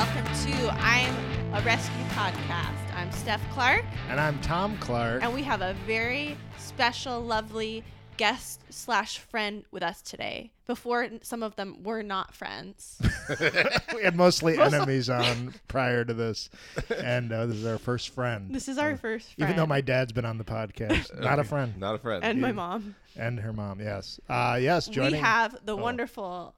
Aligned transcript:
welcome 0.00 0.24
to 0.46 0.70
I'm 0.80 1.14
a 1.54 1.60
Rescue 1.60 2.02
podcast. 2.14 2.94
I'm 2.96 3.12
Steph 3.12 3.42
Clark, 3.52 3.84
And 4.08 4.18
I'm 4.18 4.40
Tom 4.40 4.78
Clark. 4.78 5.22
and 5.22 5.34
we 5.34 5.42
have 5.42 5.60
a 5.60 5.74
very 5.86 6.38
special, 6.56 7.20
lovely 7.20 7.84
guest 8.16 8.62
slash 8.70 9.18
friend 9.18 9.62
with 9.70 9.82
us 9.82 10.00
today. 10.00 10.52
Before 10.66 11.06
some 11.20 11.42
of 11.42 11.54
them 11.56 11.82
were 11.82 12.02
not 12.02 12.34
friends. 12.34 12.98
we 13.94 14.02
had 14.02 14.16
mostly 14.16 14.58
enemies 14.58 15.10
on 15.10 15.52
prior 15.68 16.02
to 16.06 16.14
this, 16.14 16.48
and 16.96 17.30
uh, 17.30 17.44
this 17.44 17.56
is 17.56 17.66
our 17.66 17.76
first 17.76 18.08
friend. 18.08 18.54
This 18.54 18.68
is 18.68 18.78
our 18.78 18.96
first 18.96 19.34
friend. 19.34 19.50
Even 19.50 19.56
though 19.56 19.66
my 19.66 19.82
dad's 19.82 20.12
been 20.12 20.24
on 20.24 20.38
the 20.38 20.44
podcast, 20.44 21.20
not 21.20 21.38
a 21.38 21.44
friend, 21.44 21.76
Not 21.78 21.96
a 21.96 21.98
friend. 21.98 22.24
and 22.24 22.40
my 22.40 22.52
mom. 22.52 22.94
and 23.16 23.38
her 23.40 23.52
mom. 23.52 23.80
Yes, 23.80 24.18
uh, 24.30 24.58
yes. 24.60 24.88
Joining. 24.88 25.12
We 25.12 25.18
have 25.18 25.58
the 25.66 25.76
Oh. 25.76 25.82
wonderful 25.82 26.54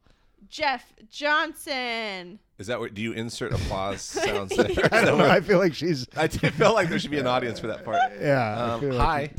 Jeff 0.49 0.93
Johnson. 1.11 2.39
Is 2.59 2.67
that 2.69 2.79
what? 2.81 2.95
Do 2.95 3.03
you 3.03 3.13
insert 3.13 3.53
applause 3.53 4.01
sounds 4.03 4.55
there? 4.57 4.89
I 4.93 5.05
don't 5.05 5.19
know. 5.19 5.29
I 5.29 5.41
feel 5.41 5.59
like 5.59 5.75
she's. 5.75 6.07
I 6.17 6.27
did 6.27 6.55
feel 6.55 6.73
like 6.75 6.89
there 6.89 6.99
should 6.99 7.11
be 7.11 7.19
an 7.19 7.27
audience 7.27 7.59
for 7.59 7.67
that 7.69 7.85
part. 7.85 7.99
Yeah. 8.21 8.75
Um, 8.75 8.81
feel 8.81 8.95
like- 8.95 9.31
hi. 9.31 9.35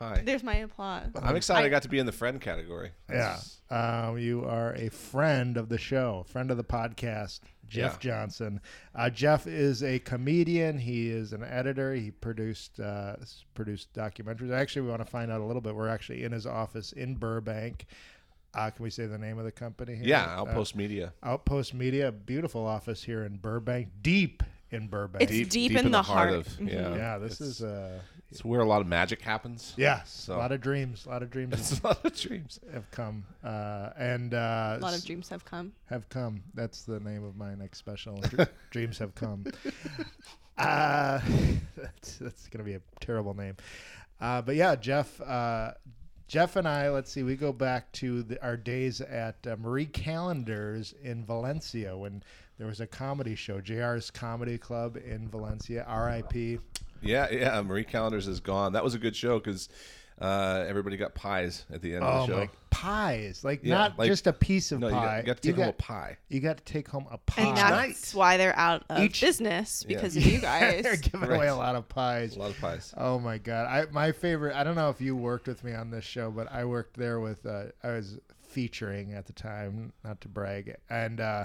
Hi. 0.00 0.22
There's 0.24 0.42
my 0.42 0.56
applause. 0.56 1.08
I'm 1.22 1.36
excited 1.36 1.62
I, 1.62 1.66
I- 1.66 1.68
got 1.70 1.82
to 1.82 1.88
be 1.88 1.98
in 1.98 2.04
the 2.06 2.12
friend 2.12 2.40
category. 2.40 2.90
Yeah. 3.08 3.38
Um, 3.70 4.18
you 4.18 4.44
are 4.44 4.74
a 4.74 4.90
friend 4.90 5.56
of 5.56 5.68
the 5.68 5.78
show, 5.78 6.26
friend 6.28 6.50
of 6.50 6.56
the 6.58 6.64
podcast, 6.64 7.40
Jeff 7.68 7.92
Yeah. 8.02 8.10
Johnson. 8.10 8.60
Uh, 8.94 9.08
Jeff 9.08 9.46
is 9.46 9.82
a 9.82 10.00
comedian. 10.00 10.78
He 10.78 11.08
is 11.10 11.32
an 11.32 11.42
editor. 11.44 11.94
He 11.94 12.10
produced 12.10 12.80
uh, 12.80 13.16
produced 13.54 13.92
documentaries. 13.94 14.52
Actually, 14.52 14.82
we 14.82 14.88
want 14.90 15.00
to 15.04 15.10
find 15.10 15.30
out 15.30 15.40
a 15.40 15.44
little 15.44 15.62
bit. 15.62 15.74
We're 15.74 15.88
actually 15.88 16.24
in 16.24 16.32
his 16.32 16.44
office 16.46 16.92
in 16.92 17.14
Burbank. 17.14 17.86
Uh, 18.54 18.70
can 18.70 18.82
we 18.82 18.90
say 18.90 19.06
the 19.06 19.18
name 19.18 19.38
of 19.38 19.44
the 19.44 19.52
company? 19.52 19.96
Here? 19.96 20.06
Yeah, 20.06 20.24
Uh, 20.36 20.40
Outpost 20.42 20.76
Media. 20.76 21.12
Outpost 21.22 21.74
Media, 21.74 22.12
beautiful 22.12 22.66
office 22.66 23.02
here 23.02 23.24
in 23.24 23.36
Burbank, 23.36 23.88
deep 24.02 24.42
in 24.70 24.86
Burbank. 24.88 25.30
It's 25.30 25.48
deep 25.52 25.72
in 25.72 25.90
the 25.90 26.02
heart. 26.02 26.32
of 26.32 26.60
yeah. 26.60 26.94
yeah, 26.94 27.18
this 27.18 27.32
it's, 27.32 27.40
is 27.40 27.62
uh, 27.62 27.98
it's 28.30 28.44
where 28.44 28.60
a 28.60 28.64
lot 28.64 28.80
of 28.80 28.86
magic 28.86 29.20
happens. 29.22 29.74
yes, 29.76 30.10
So- 30.10 30.36
a 30.36 30.38
lot 30.38 30.52
of 30.52 30.60
dreams, 30.60 31.06
a 31.06 31.10
lot 31.10 31.22
of 31.22 31.30
dreams 31.30 31.52
It's 31.58 31.80
a 31.80 31.86
lot 31.86 32.04
of 32.04 32.14
dreams. 32.16 32.60
have 32.72 32.90
come, 32.90 33.24
uh, 33.44 33.90
and 33.96 34.34
uh, 34.34 34.76
A 34.78 34.82
lot 34.82 34.96
of 34.96 35.04
dreams 35.04 35.28
have 35.28 35.44
come. 35.44 35.72
have 35.86 36.08
come. 36.08 36.42
That's 36.54 36.82
the 36.82 37.00
name 37.00 37.24
of 37.24 37.36
my 37.36 37.54
next 37.54 37.78
special. 37.78 38.22
Dreams 38.70 38.98
have 38.98 39.14
come. 39.14 39.44
Uh, 40.56 41.18
that's 41.76 42.16
that's 42.18 42.46
gonna 42.48 42.62
be 42.64 42.74
a 42.74 42.80
terrible 43.00 43.34
name. 43.34 43.56
Uh, 44.20 44.40
but 44.40 44.54
yeah, 44.54 44.76
Jeff. 44.76 45.20
Uh, 45.20 45.72
Jeff 46.26 46.56
and 46.56 46.66
I, 46.66 46.88
let's 46.90 47.10
see, 47.10 47.22
we 47.22 47.36
go 47.36 47.52
back 47.52 47.92
to 47.92 48.22
the, 48.22 48.42
our 48.42 48.56
days 48.56 49.00
at 49.00 49.36
uh, 49.46 49.56
Marie 49.58 49.86
Callender's 49.86 50.94
in 51.02 51.24
Valencia 51.24 51.96
when 51.96 52.22
there 52.58 52.66
was 52.66 52.80
a 52.80 52.86
comedy 52.86 53.34
show, 53.34 53.60
JR's 53.60 54.10
Comedy 54.10 54.58
Club 54.58 54.96
in 54.96 55.28
Valencia, 55.28 55.84
RIP. 55.88 56.60
Yeah, 57.02 57.30
yeah. 57.30 57.60
Marie 57.62 57.84
Callender's 57.84 58.26
is 58.26 58.40
gone. 58.40 58.72
That 58.72 58.84
was 58.84 58.94
a 58.94 58.98
good 58.98 59.14
show 59.14 59.38
because 59.38 59.68
uh, 60.20 60.64
everybody 60.68 60.96
got 60.96 61.14
pies 61.14 61.64
at 61.72 61.82
the 61.82 61.94
end 61.94 62.04
Oh 62.04 62.06
of 62.08 62.26
the 62.28 62.32
show. 62.34 62.38
my, 62.40 62.50
pies. 62.70 63.44
Like 63.44 63.60
Yeah, 63.62 63.74
not 63.74 63.98
like- 63.98 64.08
just 64.10 64.26
a 64.26 64.32
piece 64.32 64.72
of 64.72 64.80
no, 64.80 64.88
you 64.88 64.94
pie. 64.94 65.22
got, 65.22 65.22
you 65.22 65.26
got 65.26 65.36
to 65.36 65.42
take 65.42 65.56
home 65.56 65.68
a 65.68 65.72
pie. 65.72 66.16
you 66.28 66.40
got 66.40 66.56
to 66.58 66.64
take 66.64 66.88
home 66.88 67.06
a 67.10 67.18
pie. 67.18 67.42
And 67.42 67.56
that's 67.56 68.14
night. 68.14 68.18
why 68.18 68.36
they're 68.36 68.56
out 68.58 68.84
of 68.90 68.98
Each- 69.02 69.20
business 69.20 69.84
Yeah. 69.88 69.96
because 69.96 70.16
of 70.16 70.22
you 70.26 70.40
guys. 70.40 70.82
They're 70.82 70.96
guys. 70.96 71.00
giving 71.02 71.28
Right. 71.28 71.36
away 71.36 71.48
a 71.48 71.54
lot 71.56 71.76
of 71.76 71.88
pies. 71.88 72.36
A 72.36 72.38
lot 72.40 72.50
of 72.50 72.60
pies. 72.60 72.92
Oh 72.96 73.18
my 73.18 73.38
god! 73.38 73.66
I 73.66 73.90
my 73.92 74.10
favorite. 74.12 74.54
I 74.56 74.64
don't 74.64 74.74
know 74.74 74.90
if 74.90 75.00
you 75.00 75.14
worked 75.16 75.46
with 75.46 75.62
me 75.64 75.72
on 75.72 75.90
this 75.90 76.04
show, 76.04 76.30
but 76.30 76.50
I 76.52 76.64
worked 76.64 76.96
there 76.96 77.20
with. 77.20 77.44
Uh, 77.46 77.66
I 77.82 77.88
was 77.92 78.18
featuring 78.42 79.14
at 79.14 79.26
the 79.26 79.32
time, 79.32 79.92
not 80.04 80.20
to 80.20 80.28
brag, 80.28 80.76
and 80.90 81.20
uh, 81.20 81.44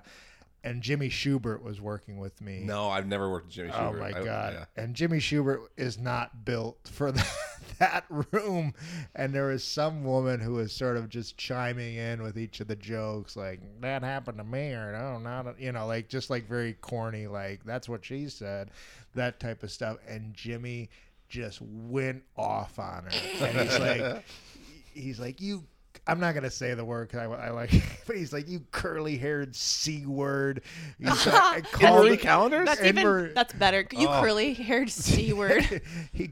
and 0.63 0.81
Jimmy 0.81 1.09
Schubert 1.09 1.63
was 1.63 1.79
working 1.79 2.17
with 2.19 2.39
me. 2.41 2.61
No, 2.63 2.89
I've 2.89 3.07
never 3.07 3.29
worked 3.29 3.47
with 3.47 3.55
Jimmy 3.55 3.69
Schubert. 3.71 3.85
Oh 3.87 3.91
Schubert. 3.93 4.11
my 4.13 4.19
I- 4.19 4.23
god! 4.25 4.53
yeah. 4.53 4.83
And 4.83 4.95
Jimmy 4.95 5.19
Schubert 5.19 5.61
is 5.77 5.97
not 5.97 6.45
built 6.45 6.77
for 6.91 7.11
that, 7.13 7.33
that 7.79 8.05
room. 8.31 8.73
And 9.15 9.33
there 9.33 9.47
was 9.47 9.63
some 9.63 10.03
woman 10.03 10.39
who 10.39 10.53
was 10.53 10.71
sort 10.73 10.97
of 10.97 11.09
just 11.09 11.37
chiming 11.37 11.95
in 11.95 12.21
with 12.21 12.37
each 12.37 12.59
of 12.59 12.67
the 12.67 12.75
jokes, 12.75 13.35
like 13.35 13.61
that 13.81 14.03
happened 14.03 14.37
to 14.39 14.43
me, 14.43 14.71
or 14.73 14.91
no, 14.91 15.17
not 15.19 15.45
know. 15.45 15.53
you 15.57 15.71
know, 15.71 15.87
like 15.87 16.09
just 16.09 16.29
like 16.29 16.47
very 16.47 16.73
corny, 16.73 17.27
like 17.27 17.63
that's 17.63 17.87
what 17.87 18.03
she 18.03 18.27
said, 18.29 18.71
that 19.15 19.39
type 19.39 19.63
of 19.63 19.71
stuff. 19.71 19.97
And 20.07 20.33
Jimmy 20.33 20.89
just 21.29 21.61
went 21.61 22.23
off 22.35 22.79
on 22.79 23.03
her, 23.05 23.45
and 23.45 23.57
he's 23.69 23.79
like, 23.79 24.25
he's 24.93 25.19
like 25.19 25.39
you. 25.41 25.63
I'm 26.09 26.19
not 26.19 26.33
gonna 26.35 26.49
say 26.49 26.73
the 26.73 26.83
word 26.85 27.07
because 27.09 27.27
I, 27.29 27.47
I 27.47 27.49
like, 27.51 27.71
but 28.07 28.15
he's 28.15 28.33
like 28.33 28.47
you 28.49 28.61
curly 28.71 29.17
haired 29.17 29.55
c 29.55 30.05
word. 30.05 30.61
He's 30.99 31.25
like, 31.27 31.63
called 31.71 32.05
Marie 32.05 32.13
it- 32.15 32.21
Callender's? 32.21 32.65
That's 32.65 32.83
even 32.83 33.03
we're- 33.03 33.31
that's 33.33 33.53
better. 33.53 33.85
You 33.91 34.07
Oh. 34.09 34.21
curly 34.21 34.53
haired 34.53 34.89
c 34.89 35.33
word. 35.33 35.63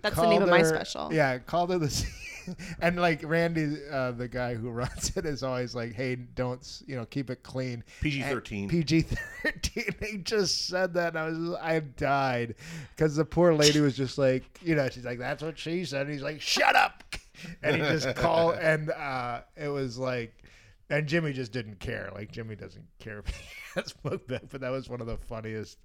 That's 0.02 0.16
the 0.16 0.22
name 0.28 0.40
called 0.40 0.44
of 0.44 0.50
my 0.50 0.64
special. 0.64 1.14
Yeah, 1.14 1.38
called 1.40 1.72
her 1.72 1.78
the. 1.78 1.90
C- 1.90 2.08
and 2.82 2.96
like 2.96 3.20
Randy, 3.26 3.76
uh, 3.92 4.12
the 4.12 4.30
guy 4.30 4.56
who 4.56 4.70
runs 4.70 5.12
it, 5.18 5.26
is 5.26 5.44
always 5.44 5.76
like, 5.76 5.92
"Hey, 5.94 6.16
don't 6.16 6.82
you 6.88 6.96
know 6.96 7.06
keep 7.06 7.30
it 7.30 7.44
clean." 7.44 7.84
PG-13. 8.02 8.70
PG 8.70 9.02
thirteen. 9.02 9.96
He 10.02 10.18
just 10.20 10.66
said 10.68 10.94
that, 10.94 11.09
and 11.09 11.20
I 11.20 11.28
was 11.30 11.58
I 11.62 11.80
died 11.82 12.56
because 12.96 13.18
the 13.18 13.26
poor 13.26 13.54
lady 13.54 13.82
was 13.82 13.98
just 13.98 14.18
like, 14.18 14.44
you 14.64 14.76
know, 14.76 14.88
she's 14.88 15.04
like, 15.04 15.20
"That's 15.20 15.44
what 15.44 15.59
she 15.59 15.84
said." 15.84 16.04
And 16.04 16.12
he's 16.14 16.24
like, 16.24 16.40
"Shut 16.40 16.74
up!" 16.78 17.04
And 17.64 17.75
he 17.75 17.81
just 17.81 18.16
called, 18.16 18.56
and 18.62 18.92
uh, 18.92 19.42
it 19.56 19.70
was 19.70 19.98
like. 19.98 20.34
And 20.90 21.06
Jimmy 21.06 21.34
just 21.34 21.52
didn't 21.52 21.81
care. 21.81 22.09
Like 22.16 22.31
Jimmy 22.31 22.56
doesn't 22.56 22.86
care 22.98 23.20
if 23.20 23.28
he 23.28 23.44
has 23.75 23.92
book 23.92 24.25
back, 24.25 24.44
but 24.50 24.62
that 24.62 24.70
was 24.70 24.88
one 24.88 25.02
of 25.02 25.08
the 25.08 25.18
funniest. 25.18 25.80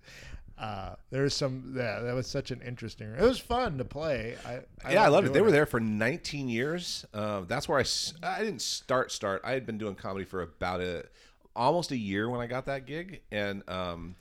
Uh, 0.57 0.95
there 1.11 1.23
was 1.25 1.35
some. 1.35 1.75
Yeah, 1.77 1.99
that 2.01 2.15
was 2.15 2.29
such 2.29 2.53
an 2.53 2.61
interesting. 2.63 3.13
It 3.13 3.21
was 3.21 3.41
fun 3.41 3.79
to 3.79 3.85
play. 3.85 4.37
I, 4.47 4.61
yeah, 4.93 5.03
I 5.03 5.09
loved 5.09 5.27
it. 5.27 5.33
They 5.33 5.41
were 5.41 5.51
there 5.51 5.67
for 5.67 5.81
19 5.81 6.49
years. 6.49 7.05
Uh, 7.13 7.41
that's 7.49 7.69
where 7.69 7.81
I 7.81 7.85
I 8.23 8.45
didn't 8.45 8.63
start 8.63 9.11
start. 9.11 9.41
I 9.45 9.53
had 9.53 9.67
been 9.67 9.77
doing 9.77 9.97
comedy 9.97 10.25
for 10.25 10.43
about 10.43 10.81
a 10.81 11.07
almost 11.57 11.91
a 11.91 11.97
year 11.97 12.29
when 12.29 12.41
I 12.41 12.47
got 12.47 12.67
that 12.67 12.87
gig, 12.87 13.23
and 13.31 13.69
um, 13.69 14.15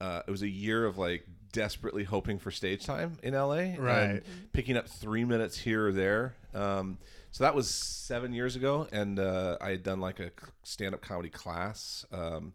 uh, 0.00 0.22
it 0.26 0.30
was 0.30 0.42
a 0.42 0.48
year 0.48 0.86
of 0.86 0.98
like 0.98 1.26
desperately 1.52 2.04
hoping 2.04 2.38
for 2.38 2.50
stage 2.50 2.84
time 2.84 3.18
in 3.22 3.34
LA, 3.34 3.74
Right. 3.78 4.02
And 4.02 4.22
picking 4.52 4.76
up 4.76 4.88
three 4.88 5.24
minutes 5.24 5.58
here 5.58 5.86
or 5.88 5.92
there. 5.92 6.34
Um, 6.54 6.98
so 7.30 7.44
that 7.44 7.54
was 7.54 7.68
seven 7.70 8.32
years 8.32 8.56
ago, 8.56 8.88
and 8.92 9.18
uh, 9.18 9.56
I 9.60 9.70
had 9.70 9.82
done 9.82 10.00
like 10.00 10.20
a 10.20 10.30
stand 10.64 10.94
up 10.94 11.00
comedy 11.00 11.30
class, 11.30 12.04
um, 12.12 12.52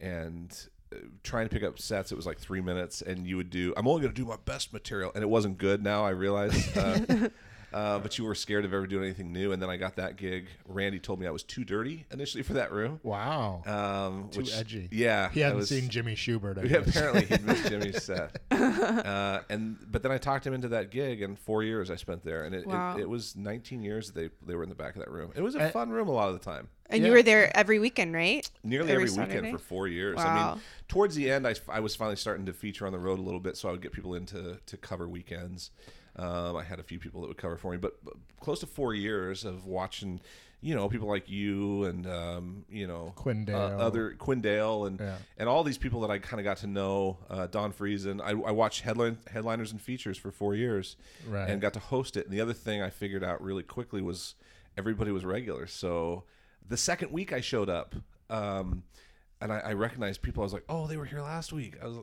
and 0.00 0.56
uh, 0.92 0.96
trying 1.22 1.48
to 1.48 1.52
pick 1.54 1.64
up 1.64 1.78
sets 1.78 2.12
it 2.12 2.16
was 2.16 2.26
like 2.26 2.38
three 2.38 2.60
minutes 2.60 3.02
and 3.02 3.26
you 3.26 3.36
would 3.36 3.50
do 3.50 3.74
i'm 3.76 3.88
only 3.88 4.02
going 4.02 4.14
to 4.14 4.20
do 4.20 4.24
my 4.24 4.36
best 4.44 4.72
material 4.72 5.10
and 5.16 5.22
it 5.24 5.26
wasn't 5.26 5.58
good 5.58 5.82
now 5.82 6.04
i 6.04 6.10
realize 6.10 6.76
uh, 6.76 7.28
uh, 7.72 7.98
but 7.98 8.16
you 8.18 8.24
were 8.24 8.34
scared 8.34 8.64
of 8.64 8.72
ever 8.72 8.86
doing 8.86 9.04
anything 9.04 9.32
new 9.32 9.52
and 9.52 9.60
then 9.60 9.68
i 9.70 9.76
got 9.76 9.96
that 9.96 10.16
gig 10.16 10.46
randy 10.66 10.98
told 10.98 11.18
me 11.20 11.26
i 11.26 11.30
was 11.30 11.42
too 11.42 11.64
dirty 11.64 12.04
initially 12.12 12.42
for 12.42 12.54
that 12.54 12.70
room 12.72 13.00
Wow. 13.02 13.62
um, 13.66 14.28
Too 14.30 14.40
which, 14.40 14.54
edgy. 14.54 14.88
yeah 14.92 15.28
he 15.30 15.42
I 15.42 15.46
hadn't 15.46 15.58
was- 15.58 15.68
seen 15.68 15.88
Jimmy 15.88 16.14
Schubert. 16.14 16.58
I 16.58 16.62
yeah, 16.62 16.78
apparently 16.78 17.24
he'd 17.26 17.44
missed 17.44 17.66
Jimmy's 17.68 18.02
set, 18.02 18.38
uh, 18.50 19.40
and 19.48 19.76
but 19.90 20.02
then 20.02 20.12
I 20.12 20.18
talked 20.18 20.46
him 20.46 20.54
into 20.54 20.68
that 20.68 20.90
gig, 20.90 21.22
and 21.22 21.38
four 21.38 21.62
years 21.62 21.90
I 21.90 21.96
spent 21.96 22.22
there, 22.24 22.44
and 22.44 22.54
it, 22.54 22.66
Wow. 22.66 22.96
it, 22.96 23.02
it 23.02 23.08
was 23.08 23.36
19 23.36 23.82
years 23.82 24.10
that 24.10 24.14
they 24.20 24.30
they 24.46 24.54
were 24.54 24.62
in 24.62 24.68
the 24.68 24.74
back 24.74 24.94
of 24.96 25.00
that 25.00 25.10
room. 25.10 25.32
It 25.34 25.42
was 25.42 25.54
a 25.54 25.70
fun 25.70 25.90
room 25.90 26.08
a 26.08 26.12
lot 26.12 26.28
of 26.28 26.34
the 26.34 26.44
time 26.44 26.68
And 26.90 27.02
Yeah. 27.02 27.08
you 27.08 27.12
were 27.14 27.22
there 27.22 27.54
every 27.56 27.78
weekend, 27.78 28.14
right? 28.14 28.48
nearly 28.62 28.90
Every 28.92 29.04
every, 29.08 29.24
weekend 29.26 29.50
for 29.52 29.58
four 29.58 29.88
years. 29.88 30.18
I 30.18 30.52
mean, 30.54 30.62
towards 30.88 31.14
the 31.14 31.30
end, 31.30 31.46
I, 31.46 31.54
I 31.68 31.80
was 31.80 31.94
finally 31.96 32.16
starting 32.16 32.46
to 32.46 32.52
feature 32.52 32.86
on 32.86 32.92
the 32.92 32.98
road 32.98 33.18
a 33.18 33.22
little 33.22 33.40
bit, 33.40 33.56
so 33.56 33.68
I 33.68 33.72
would 33.72 33.82
get 33.82 33.92
people 33.92 34.14
in 34.14 34.26
to, 34.26 34.58
to 34.64 34.76
cover 34.76 35.08
weekends. 35.08 35.70
Um, 36.18 36.56
I 36.56 36.64
had 36.64 36.78
a 36.78 36.82
few 36.82 36.98
people 36.98 37.20
that 37.20 37.28
would 37.28 37.36
cover 37.36 37.56
for 37.56 37.72
me, 37.72 37.76
but, 37.78 38.02
but 38.04 38.14
close 38.40 38.60
to 38.60 38.66
four 38.66 38.94
years 38.94 39.44
of 39.44 39.66
watching, 39.66 40.20
you 40.62 40.74
know, 40.74 40.88
people 40.88 41.08
like 41.08 41.28
you 41.28 41.84
and 41.84 42.06
um, 42.06 42.64
you 42.70 42.86
know 42.86 43.12
Quindale. 43.16 43.54
uh, 43.54 43.76
other 43.82 44.14
Quindale, 44.18 44.86
and 44.86 44.98
Yeah. 44.98 45.16
and 45.36 45.48
all 45.48 45.62
these 45.62 45.76
people 45.78 46.00
that 46.00 46.10
I 46.10 46.18
kind 46.18 46.40
of 46.40 46.44
got 46.44 46.56
to 46.58 46.66
know. 46.66 47.18
Uh, 47.28 47.46
Don 47.46 47.72
Friesen. 47.72 48.20
I, 48.22 48.30
I 48.30 48.50
watched 48.52 48.80
headline 48.80 49.18
headliners 49.30 49.72
and 49.72 49.80
features 49.80 50.16
for 50.16 50.30
four 50.30 50.54
years, 50.54 50.96
Right. 51.28 51.50
and 51.50 51.60
got 51.60 51.74
to 51.74 51.80
host 51.80 52.16
it. 52.16 52.24
And 52.26 52.32
the 52.34 52.40
other 52.40 52.54
thing 52.54 52.80
I 52.80 52.88
figured 52.90 53.22
out 53.22 53.42
really 53.42 53.62
quickly 53.62 54.00
was 54.00 54.34
everybody 54.78 55.10
was 55.12 55.24
regular. 55.24 55.66
So 55.66 56.24
the 56.66 56.76
second 56.78 57.12
week 57.12 57.32
I 57.32 57.40
showed 57.42 57.68
up, 57.68 57.94
um, 58.30 58.82
and 59.40 59.52
I, 59.52 59.58
I 59.58 59.72
recognized 59.74 60.22
people. 60.22 60.42
I 60.42 60.46
was 60.46 60.52
like, 60.54 60.64
"Oh, 60.68 60.86
they 60.86 60.96
were 60.96 61.04
here 61.04 61.20
last 61.20 61.52
week." 61.52 61.74
I 61.82 61.86
was, 61.86 61.98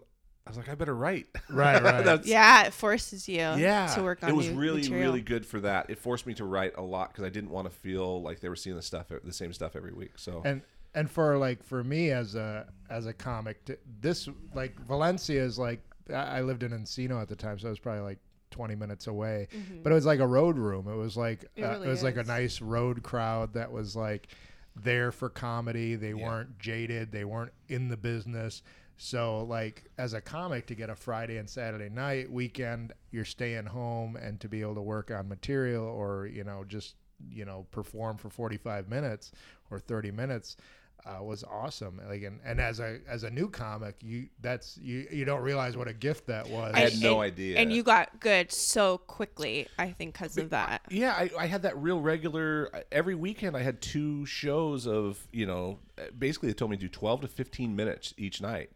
I 0.46 0.50
was 0.50 0.58
like, 0.58 0.68
"I 0.70 0.76
better 0.76 0.96
write." 0.96 1.28
Right, 1.50 1.82
right. 2.06 2.26
Yeah, 2.26 2.64
it 2.66 2.74
forces 2.74 3.28
you 3.30 3.38
yeah. 3.38 3.94
to 3.96 4.04
work 4.04 4.24
on 4.24 4.30
It 4.30 4.36
was 4.36 4.50
new 4.50 4.60
really, 4.60 4.82
material. 4.82 5.04
really 5.06 5.22
good 5.22 5.46
for 5.46 5.60
that. 5.62 5.90
It 5.90 6.00
forced 6.00 6.26
me 6.28 6.34
to 6.36 6.46
write 6.46 6.74
a 6.78 6.82
lot 6.82 7.10
because 7.10 7.24
I 7.24 7.30
didn't 7.30 7.50
want 7.50 7.70
to 7.70 7.76
feel 7.76 8.22
like 8.22 8.42
they 8.42 8.50
were 8.50 8.56
seeing 8.56 8.76
the 8.76 8.82
stuff, 8.82 9.08
the 9.24 9.34
same 9.34 9.54
stuff 9.54 9.76
every 9.76 9.94
week. 9.94 10.12
So 10.18 10.42
and 10.44 10.62
and 10.94 11.10
for 11.10 11.38
like 11.38 11.64
for 11.64 11.84
me 11.84 12.12
as 12.12 12.36
a 12.36 12.68
as 12.90 13.06
a 13.06 13.14
comic, 13.14 13.64
t- 13.66 13.76
this 14.02 14.28
like 14.54 14.78
Valencia 14.82 15.42
is 15.42 15.58
like 15.58 15.82
I 16.10 16.40
I 16.40 16.42
lived 16.42 16.64
in 16.64 16.72
Encino 16.72 17.22
at 17.22 17.30
the 17.30 17.36
time, 17.36 17.58
so 17.58 17.68
it 17.68 17.72
was 17.72 17.80
probably 17.80 18.02
like 18.02 18.20
20 18.52 18.76
minutes 18.76 19.08
away. 19.08 19.48
But 19.82 19.92
it 19.92 19.96
was 19.96 20.06
like 20.06 20.20
a 20.20 20.28
road 20.28 20.58
room. 20.58 20.88
It 20.88 20.96
was 20.96 21.16
like 21.18 21.46
It 21.56 21.64
uh, 21.64 21.72
really 21.72 21.88
it 21.88 21.90
was 21.90 22.04
like 22.04 22.18
a 22.18 22.24
nice 22.24 22.62
road 22.62 23.02
crowd 23.02 23.54
that 23.54 23.72
was 23.72 23.96
like 23.96 24.28
there 24.76 25.12
for 25.12 25.30
comedy. 25.30 25.96
They 25.96 26.14
weren't 26.14 26.60
jaded. 26.60 27.12
They 27.12 27.26
weren't 27.26 27.54
in 27.70 27.88
the 27.88 27.98
business. 27.98 28.62
So 28.98 29.44
like 29.44 29.90
as 29.98 30.14
a 30.14 30.22
comic 30.22 30.68
to 30.68 30.76
get 30.76 30.90
a 30.90 30.96
Friday 30.96 31.38
and 31.38 31.50
Saturday 31.50 31.90
night 31.90 32.32
weekend, 32.32 32.94
you're 33.12 33.26
staying 33.26 33.66
home 33.66 34.16
and 34.16 34.40
to 34.42 34.48
be 34.48 34.62
able 34.62 34.76
to 34.76 34.82
work 34.82 35.12
on 35.12 35.28
material 35.28 35.86
or 35.86 36.28
you 36.28 36.44
know 36.44 36.64
just 36.68 36.96
you 37.30 37.46
know 37.46 37.66
perform 37.72 38.18
for 38.18 38.30
45 38.30 38.90
minutes 38.90 39.32
or 39.72 39.80
30 39.80 40.12
minutes 40.12 40.58
uh, 41.06 41.22
was 41.24 41.44
awesome. 41.44 42.00
Like 42.08 42.24
and, 42.24 42.40
and 42.46 42.60
as 42.62 42.80
a 42.80 43.00
as 43.08 43.24
a 43.24 43.30
new 43.30 43.50
comic, 43.50 43.96
you 44.02 44.28
that's 44.42 44.78
you 44.78 45.06
you 45.12 45.26
don't 45.26 45.42
realize 45.42 45.76
what 45.76 45.88
a 45.88 45.94
gift 45.94 46.28
that 46.28 46.48
was. 46.50 46.74
I 46.74 46.80
had 46.80 46.94
And- 46.94 47.02
no 47.02 47.22
and- 47.22 47.32
idea. 47.34 47.58
And 47.58 47.74
you 47.74 47.84
got 47.84 48.20
good 48.20 48.52
so 48.52 49.00
quickly, 49.00 49.68
I 49.78 49.92
think, 49.92 50.14
because 50.14 50.38
of 50.38 50.50
that. 50.52 50.82
Yeah, 50.90 51.12
I, 51.14 51.30
I 51.38 51.46
had 51.48 51.64
that 51.64 51.78
real 51.78 52.00
regular. 52.02 52.70
Every 52.92 53.16
weekend, 53.16 53.58
I 53.58 53.62
had 53.64 53.82
two 53.82 54.26
shows 54.26 54.88
of 54.88 55.28
you 55.32 55.46
know, 55.46 55.80
basically 56.18 56.50
they 56.50 56.54
told 56.54 56.72
me 56.72 56.78
to 56.78 56.82
do 56.82 56.90
twelve 56.90 57.22
to 57.22 57.28
fifteen 57.28 57.76
minutes 57.76 58.14
each 58.18 58.42
night, 58.42 58.70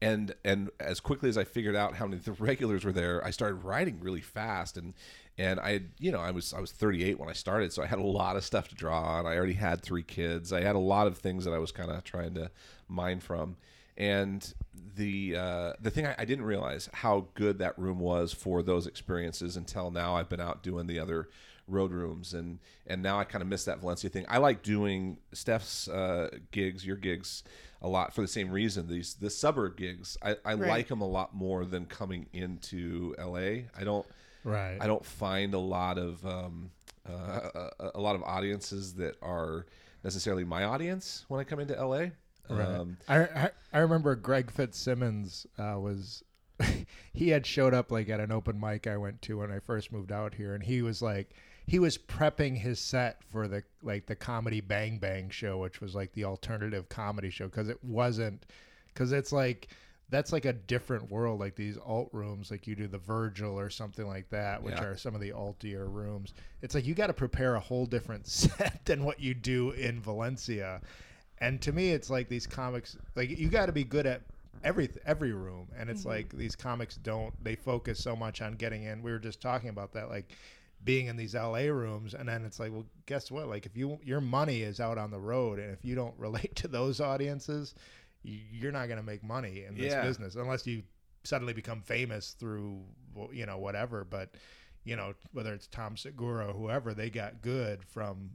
and 0.00 0.34
and 0.44 0.70
as 0.80 1.00
quickly 1.00 1.28
as 1.28 1.36
I 1.38 1.44
figured 1.44 1.76
out 1.76 1.96
how 1.96 2.06
many 2.06 2.20
the 2.20 2.32
regulars 2.50 2.84
were 2.84 2.92
there, 2.92 3.24
I 3.24 3.30
started 3.30 3.56
writing 3.64 3.98
really 4.00 4.20
fast, 4.20 4.76
and 4.76 4.94
and 5.38 5.58
I 5.60 5.72
had 5.72 5.90
you 5.98 6.12
know 6.12 6.20
I 6.20 6.30
was 6.30 6.52
I 6.54 6.60
was 6.60 6.72
thirty 6.72 7.04
eight 7.04 7.18
when 7.18 7.28
I 7.28 7.32
started, 7.32 7.72
so 7.72 7.82
I 7.82 7.86
had 7.86 7.98
a 7.98 8.02
lot 8.06 8.36
of 8.36 8.44
stuff 8.44 8.68
to 8.68 8.74
draw 8.74 9.00
on. 9.02 9.26
I 9.26 9.36
already 9.36 9.54
had 9.54 9.82
three 9.82 10.02
kids. 10.02 10.52
I 10.52 10.60
had 10.62 10.76
a 10.76 10.80
lot 10.80 11.06
of 11.06 11.18
things 11.18 11.44
that 11.44 11.52
I 11.52 11.58
was 11.58 11.72
kind 11.72 11.90
of 11.90 12.04
trying 12.04 12.34
to 12.34 12.50
mine 12.88 13.20
from. 13.20 13.56
And 13.96 14.52
the 14.96 15.36
uh, 15.36 15.72
the 15.80 15.90
thing 15.90 16.06
I, 16.06 16.14
I 16.18 16.24
didn't 16.24 16.44
realize 16.44 16.88
how 16.92 17.28
good 17.34 17.58
that 17.58 17.78
room 17.78 18.00
was 18.00 18.32
for 18.32 18.62
those 18.62 18.86
experiences 18.86 19.56
until 19.56 19.90
now. 19.90 20.16
I've 20.16 20.28
been 20.28 20.40
out 20.40 20.62
doing 20.62 20.86
the 20.88 20.98
other 20.98 21.28
road 21.68 21.92
rooms, 21.92 22.34
and 22.34 22.58
and 22.86 23.02
now 23.02 23.18
I 23.20 23.24
kind 23.24 23.40
of 23.42 23.48
miss 23.48 23.64
that 23.66 23.78
Valencia 23.80 24.10
thing. 24.10 24.26
I 24.28 24.38
like 24.38 24.62
doing 24.62 25.18
Steph's 25.32 25.86
uh, 25.88 26.30
gigs, 26.50 26.84
your 26.84 26.96
gigs, 26.96 27.44
a 27.80 27.88
lot 27.88 28.12
for 28.12 28.20
the 28.20 28.26
same 28.28 28.50
reason. 28.50 28.88
These 28.88 29.14
the 29.14 29.30
suburb 29.30 29.76
gigs, 29.76 30.18
I, 30.22 30.36
I 30.44 30.54
Right. 30.54 30.68
like 30.68 30.88
them 30.88 31.00
a 31.00 31.08
lot 31.08 31.32
more 31.34 31.64
than 31.64 31.86
coming 31.86 32.26
into 32.32 33.14
LA. 33.16 33.68
I 33.78 33.84
don't 33.84 34.06
right. 34.44 34.78
I 34.80 34.86
don't 34.86 35.04
find 35.04 35.54
a 35.54 35.58
lot 35.58 35.98
of 35.98 36.24
um, 36.24 36.70
uh, 37.08 37.70
a, 37.80 37.90
a 37.96 38.00
lot 38.00 38.14
of 38.14 38.22
audiences 38.22 38.94
that 38.94 39.16
are 39.22 39.66
necessarily 40.02 40.44
my 40.44 40.64
audience 40.64 41.24
when 41.28 41.40
I 41.40 41.44
come 41.44 41.60
into 41.60 41.74
LA. 41.74 42.06
Right. 42.48 42.68
Um, 42.68 42.98
I, 43.08 43.20
I 43.20 43.50
I 43.72 43.78
remember 43.78 44.14
Greg 44.14 44.50
Fitzsimmons 44.50 45.46
uh, 45.58 45.78
was 45.78 46.22
he 47.12 47.30
had 47.30 47.46
showed 47.46 47.74
up 47.74 47.90
like 47.90 48.08
at 48.08 48.20
an 48.20 48.30
open 48.30 48.60
mic 48.60 48.86
I 48.86 48.96
went 48.96 49.22
to 49.22 49.38
when 49.38 49.50
I 49.50 49.58
first 49.60 49.92
moved 49.92 50.12
out 50.12 50.34
here, 50.34 50.54
and 50.54 50.62
he 50.62 50.82
was 50.82 51.00
like 51.00 51.30
he 51.66 51.78
was 51.78 51.96
prepping 51.96 52.58
his 52.58 52.78
set 52.78 53.22
for 53.30 53.48
the 53.48 53.62
like 53.82 54.06
the 54.06 54.14
comedy 54.14 54.60
Bang 54.60 54.98
Bang 54.98 55.30
show, 55.30 55.58
which 55.58 55.80
was 55.80 55.94
like 55.94 56.12
the 56.12 56.24
alternative 56.24 56.88
comedy 56.88 57.30
show 57.30 57.46
because 57.46 57.68
it 57.68 57.82
wasn't 57.82 58.44
because 58.88 59.12
it's 59.12 59.32
like 59.32 59.68
that's 60.10 60.32
like 60.32 60.44
a 60.44 60.52
different 60.52 61.10
world 61.10 61.40
like 61.40 61.56
these 61.56 61.78
alt 61.78 62.08
rooms 62.12 62.50
like 62.50 62.66
you 62.66 62.74
do 62.74 62.86
the 62.86 62.98
virgil 62.98 63.58
or 63.58 63.70
something 63.70 64.06
like 64.06 64.28
that 64.30 64.62
which 64.62 64.74
Yeah. 64.74 64.84
are 64.84 64.96
some 64.96 65.14
of 65.14 65.20
the 65.20 65.30
altier 65.30 65.90
rooms. 65.92 66.34
It's 66.62 66.74
like 66.74 66.86
you 66.86 66.94
got 66.94 67.08
to 67.08 67.14
prepare 67.14 67.54
a 67.54 67.60
whole 67.60 67.86
different 67.86 68.26
set 68.28 68.84
than 68.84 69.04
what 69.04 69.20
you 69.20 69.34
do 69.34 69.70
in 69.70 70.00
valencia. 70.00 70.80
And 71.38 71.60
to 71.62 71.72
me 71.72 71.90
it's 71.90 72.10
like 72.10 72.28
these 72.28 72.46
comics 72.46 72.96
like 73.16 73.30
you 73.30 73.48
got 73.48 73.66
to 73.66 73.72
be 73.72 73.84
good 73.84 74.06
at 74.06 74.22
every 74.62 74.88
every 75.06 75.32
room. 75.32 75.68
And 75.76 75.88
it's 75.90 76.00
mm-hmm. 76.00 76.10
like 76.10 76.28
these 76.30 76.54
comics 76.54 76.96
don't 76.96 77.32
they 77.42 77.56
focus 77.56 77.98
so 77.98 78.14
much 78.14 78.42
on 78.42 78.54
getting 78.54 78.84
in. 78.84 79.02
We 79.02 79.10
were 79.10 79.18
just 79.18 79.40
talking 79.40 79.70
about 79.70 79.92
that 79.94 80.08
like 80.10 80.30
being 80.84 81.06
in 81.06 81.16
these 81.16 81.34
LA 81.34 81.60
rooms 81.62 82.12
and 82.12 82.28
then 82.28 82.44
it's 82.44 82.60
like 82.60 82.70
well 82.70 82.84
guess 83.06 83.30
what? 83.30 83.48
Like 83.48 83.64
if 83.66 83.76
you 83.76 83.98
your 84.04 84.20
money 84.20 84.62
is 84.62 84.80
out 84.80 84.98
on 84.98 85.10
the 85.10 85.18
road 85.18 85.58
and 85.58 85.72
if 85.72 85.84
you 85.84 85.94
don't 85.94 86.14
relate 86.18 86.54
to 86.56 86.68
those 86.68 87.00
audiences 87.00 87.74
y- 87.76 88.03
you're 88.24 88.72
not 88.72 88.86
going 88.88 88.98
to 88.98 89.04
make 89.04 89.22
money 89.22 89.64
in 89.64 89.76
this 89.76 89.92
Yeah. 89.92 90.02
business 90.02 90.34
unless 90.34 90.66
you 90.66 90.82
suddenly 91.24 91.52
become 91.52 91.80
famous 91.82 92.32
through 92.32 92.82
you 93.32 93.46
know 93.46 93.58
whatever 93.58 94.04
but 94.04 94.34
you 94.84 94.96
know 94.96 95.14
whether 95.32 95.52
it's 95.54 95.66
Tom 95.68 95.96
Segura 95.96 96.48
or 96.48 96.52
whoever 96.52 96.92
they 96.94 97.10
got 97.10 97.40
good 97.42 97.84
from 97.84 98.30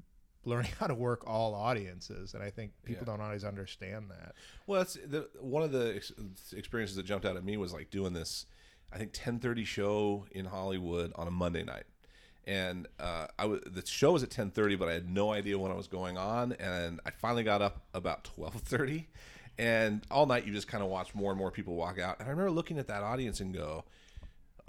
learning 0.45 0.71
how 0.80 0.88
to 0.88 0.95
work 0.95 1.24
all 1.27 1.53
audiences 1.53 2.33
and 2.33 2.41
I 2.44 2.50
think 2.50 2.71
people 2.83 3.03
Yeah. 3.07 3.13
don't 3.15 3.21
always 3.21 3.44
understand 3.44 4.09
that 4.12 4.33
Well, 4.68 4.80
that's 4.80 4.94
the 4.94 5.27
one 5.39 5.63
of 5.63 5.71
the 5.71 5.95
ex- 5.97 6.13
experiences 6.56 6.95
that 6.95 7.03
jumped 7.06 7.25
out 7.25 7.35
at 7.35 7.44
me 7.44 7.57
was 7.57 7.74
like 7.74 7.89
doing 7.89 8.13
this. 8.13 8.45
I 8.92 8.97
think 8.97 9.12
ten 9.13 9.38
thirty 9.39 9.65
show 9.65 10.25
in 10.31 10.45
Hollywood 10.45 11.12
on 11.15 11.27
a 11.27 11.31
Monday 11.31 11.63
night, 11.63 11.83
and 12.47 12.88
uh, 13.00 13.27
I 13.38 13.45
was 13.45 13.62
the 13.68 13.85
show 13.85 14.13
was 14.13 14.24
at 14.24 14.31
ten 14.31 14.50
thirty, 14.50 14.75
but 14.75 14.88
I 14.89 14.94
had 14.94 15.07
no 15.07 15.31
idea 15.31 15.59
when 15.59 15.71
I 15.71 15.75
was 15.75 15.88
going 15.88 16.18
on, 16.18 16.53
and 16.53 17.00
I 17.06 17.12
finally 17.12 17.44
got 17.44 17.62
up 17.62 17.83
about 17.94 18.24
twelve 18.24 18.56
thirty, 18.56 19.07
and 19.59 20.01
all 20.09 20.25
night 20.25 20.47
you 20.47 20.53
just 20.53 20.67
kind 20.67 20.83
of 20.83 20.89
watch 20.89 21.13
more 21.13 21.31
and 21.31 21.38
more 21.38 21.51
people 21.51 21.75
walk 21.75 22.00
out, 22.00 22.19
and 22.19 22.27
I 22.27 22.31
remember 22.31 22.50
looking 22.51 22.79
at 22.79 22.88
that 22.88 23.03
audience 23.03 23.39
and 23.39 23.53
go. 23.53 23.83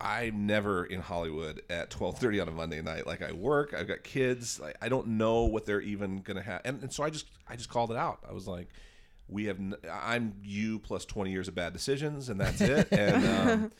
I'm 0.02 0.46
never 0.46 0.86
in 0.86 1.02
Hollywood 1.02 1.60
at 1.68 1.90
12:30 1.90 2.40
on 2.40 2.48
a 2.48 2.52
Monday 2.52 2.80
night. 2.80 3.06
Like 3.06 3.20
I 3.20 3.32
work, 3.32 3.74
I've 3.74 3.86
got 3.86 4.02
kids. 4.02 4.58
Like 4.58 4.74
I 4.80 4.88
don't 4.88 5.06
know 5.06 5.42
what 5.42 5.66
they're 5.66 5.82
even 5.82 6.22
gonna 6.22 6.40
have, 6.40 6.62
and, 6.64 6.82
and 6.82 6.90
so 6.90 7.04
I 7.04 7.10
just 7.10 7.26
I 7.46 7.54
just 7.54 7.68
called 7.68 7.90
it 7.90 7.98
out. 7.98 8.20
I 8.26 8.32
was 8.32 8.48
like, 8.48 8.68
we 9.28 9.44
have 9.44 9.58
n- 9.58 9.74
I'm 9.90 10.34
you 10.42 10.78
plus 10.78 11.04
20 11.04 11.30
years 11.30 11.48
of 11.48 11.54
bad 11.54 11.74
decisions, 11.74 12.30
and 12.30 12.40
that's 12.40 12.62
it. 12.62 12.88
and 12.92 13.50
um, 13.50 13.72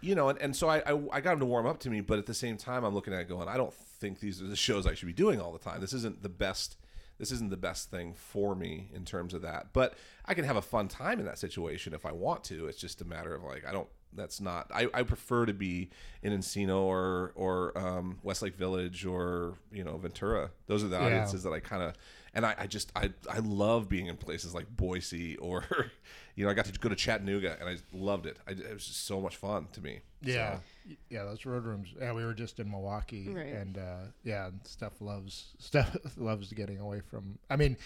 you 0.00 0.14
know, 0.14 0.30
and, 0.30 0.40
and 0.40 0.56
so 0.56 0.68
I, 0.68 0.78
I 0.78 0.98
I 1.12 1.20
got 1.20 1.34
him 1.34 1.40
to 1.40 1.46
warm 1.46 1.66
up 1.66 1.78
to 1.80 1.90
me, 1.90 2.00
but 2.00 2.18
at 2.18 2.24
the 2.24 2.34
same 2.34 2.56
time, 2.56 2.82
I'm 2.82 2.94
looking 2.94 3.12
at 3.12 3.20
it 3.20 3.28
going, 3.28 3.46
I 3.46 3.58
don't 3.58 3.74
think 3.74 4.20
these 4.20 4.42
are 4.42 4.46
the 4.46 4.56
shows 4.56 4.86
I 4.86 4.94
should 4.94 5.06
be 5.06 5.12
doing 5.12 5.40
all 5.40 5.52
the 5.52 5.58
time. 5.58 5.80
This 5.80 5.92
isn't 5.92 6.22
the 6.22 6.28
best. 6.28 6.76
This 7.18 7.30
isn't 7.32 7.50
the 7.50 7.56
best 7.56 7.90
thing 7.90 8.14
for 8.14 8.54
me 8.54 8.90
in 8.94 9.04
terms 9.04 9.32
of 9.34 9.42
that, 9.42 9.68
but 9.72 9.94
I 10.24 10.34
can 10.34 10.44
have 10.44 10.56
a 10.56 10.62
fun 10.62 10.88
time 10.88 11.18
in 11.18 11.24
that 11.26 11.38
situation 11.38 11.94
if 11.94 12.04
I 12.04 12.12
want 12.12 12.44
to. 12.44 12.66
It's 12.66 12.78
just 12.78 13.00
a 13.00 13.04
matter 13.04 13.34
of 13.34 13.42
like 13.42 13.64
I 13.66 13.72
don't. 13.72 13.88
That's 14.12 14.40
not. 14.40 14.70
I, 14.74 14.88
I 14.94 15.02
prefer 15.02 15.44
to 15.44 15.52
be 15.52 15.90
in 16.22 16.32
Encino 16.32 16.80
or 16.82 17.32
or 17.34 17.76
um, 17.76 18.18
Westlake 18.22 18.56
Village 18.56 19.04
or 19.04 19.58
you 19.70 19.84
know 19.84 19.96
Ventura. 19.98 20.50
Those 20.66 20.84
are 20.84 20.88
the 20.88 20.96
Yeah. 20.96 21.04
audiences 21.06 21.42
that 21.42 21.52
I 21.52 21.60
kind 21.60 21.82
of 21.82 21.94
and 22.32 22.46
I, 22.46 22.54
I 22.58 22.66
just 22.66 22.92
I, 22.96 23.10
I 23.30 23.38
love 23.40 23.88
being 23.88 24.06
in 24.06 24.16
places 24.16 24.54
like 24.54 24.74
Boise 24.74 25.36
or 25.36 25.64
you 26.34 26.44
know 26.44 26.50
I 26.50 26.54
got 26.54 26.64
to 26.66 26.72
go 26.78 26.88
to 26.88 26.96
Chattanooga 26.96 27.56
and 27.60 27.68
I 27.68 27.76
loved 27.92 28.24
it. 28.26 28.38
I, 28.46 28.52
it 28.52 28.72
was 28.72 28.86
just 28.86 29.06
so 29.06 29.20
much 29.20 29.36
fun 29.36 29.68
to 29.72 29.80
me. 29.82 30.00
Yeah, 30.26 30.56
So, 30.88 30.94
yeah, 31.10 31.24
those 31.24 31.44
road 31.46 31.64
rooms. 31.64 31.88
Yeah, 31.98 32.12
we 32.12 32.24
were 32.24 32.34
just 32.34 32.58
in 32.60 32.70
Milwaukee, 32.70 33.28
Right. 33.28 33.46
and 33.46 33.78
uh, 33.78 33.98
yeah, 34.24 34.46
and 34.48 34.60
Steph 34.64 35.00
loves 35.00 35.54
Steph 35.58 35.96
loves 36.16 36.52
getting 36.52 36.78
away 36.78 37.00
from. 37.00 37.38
I 37.50 37.56
mean, 37.56 37.76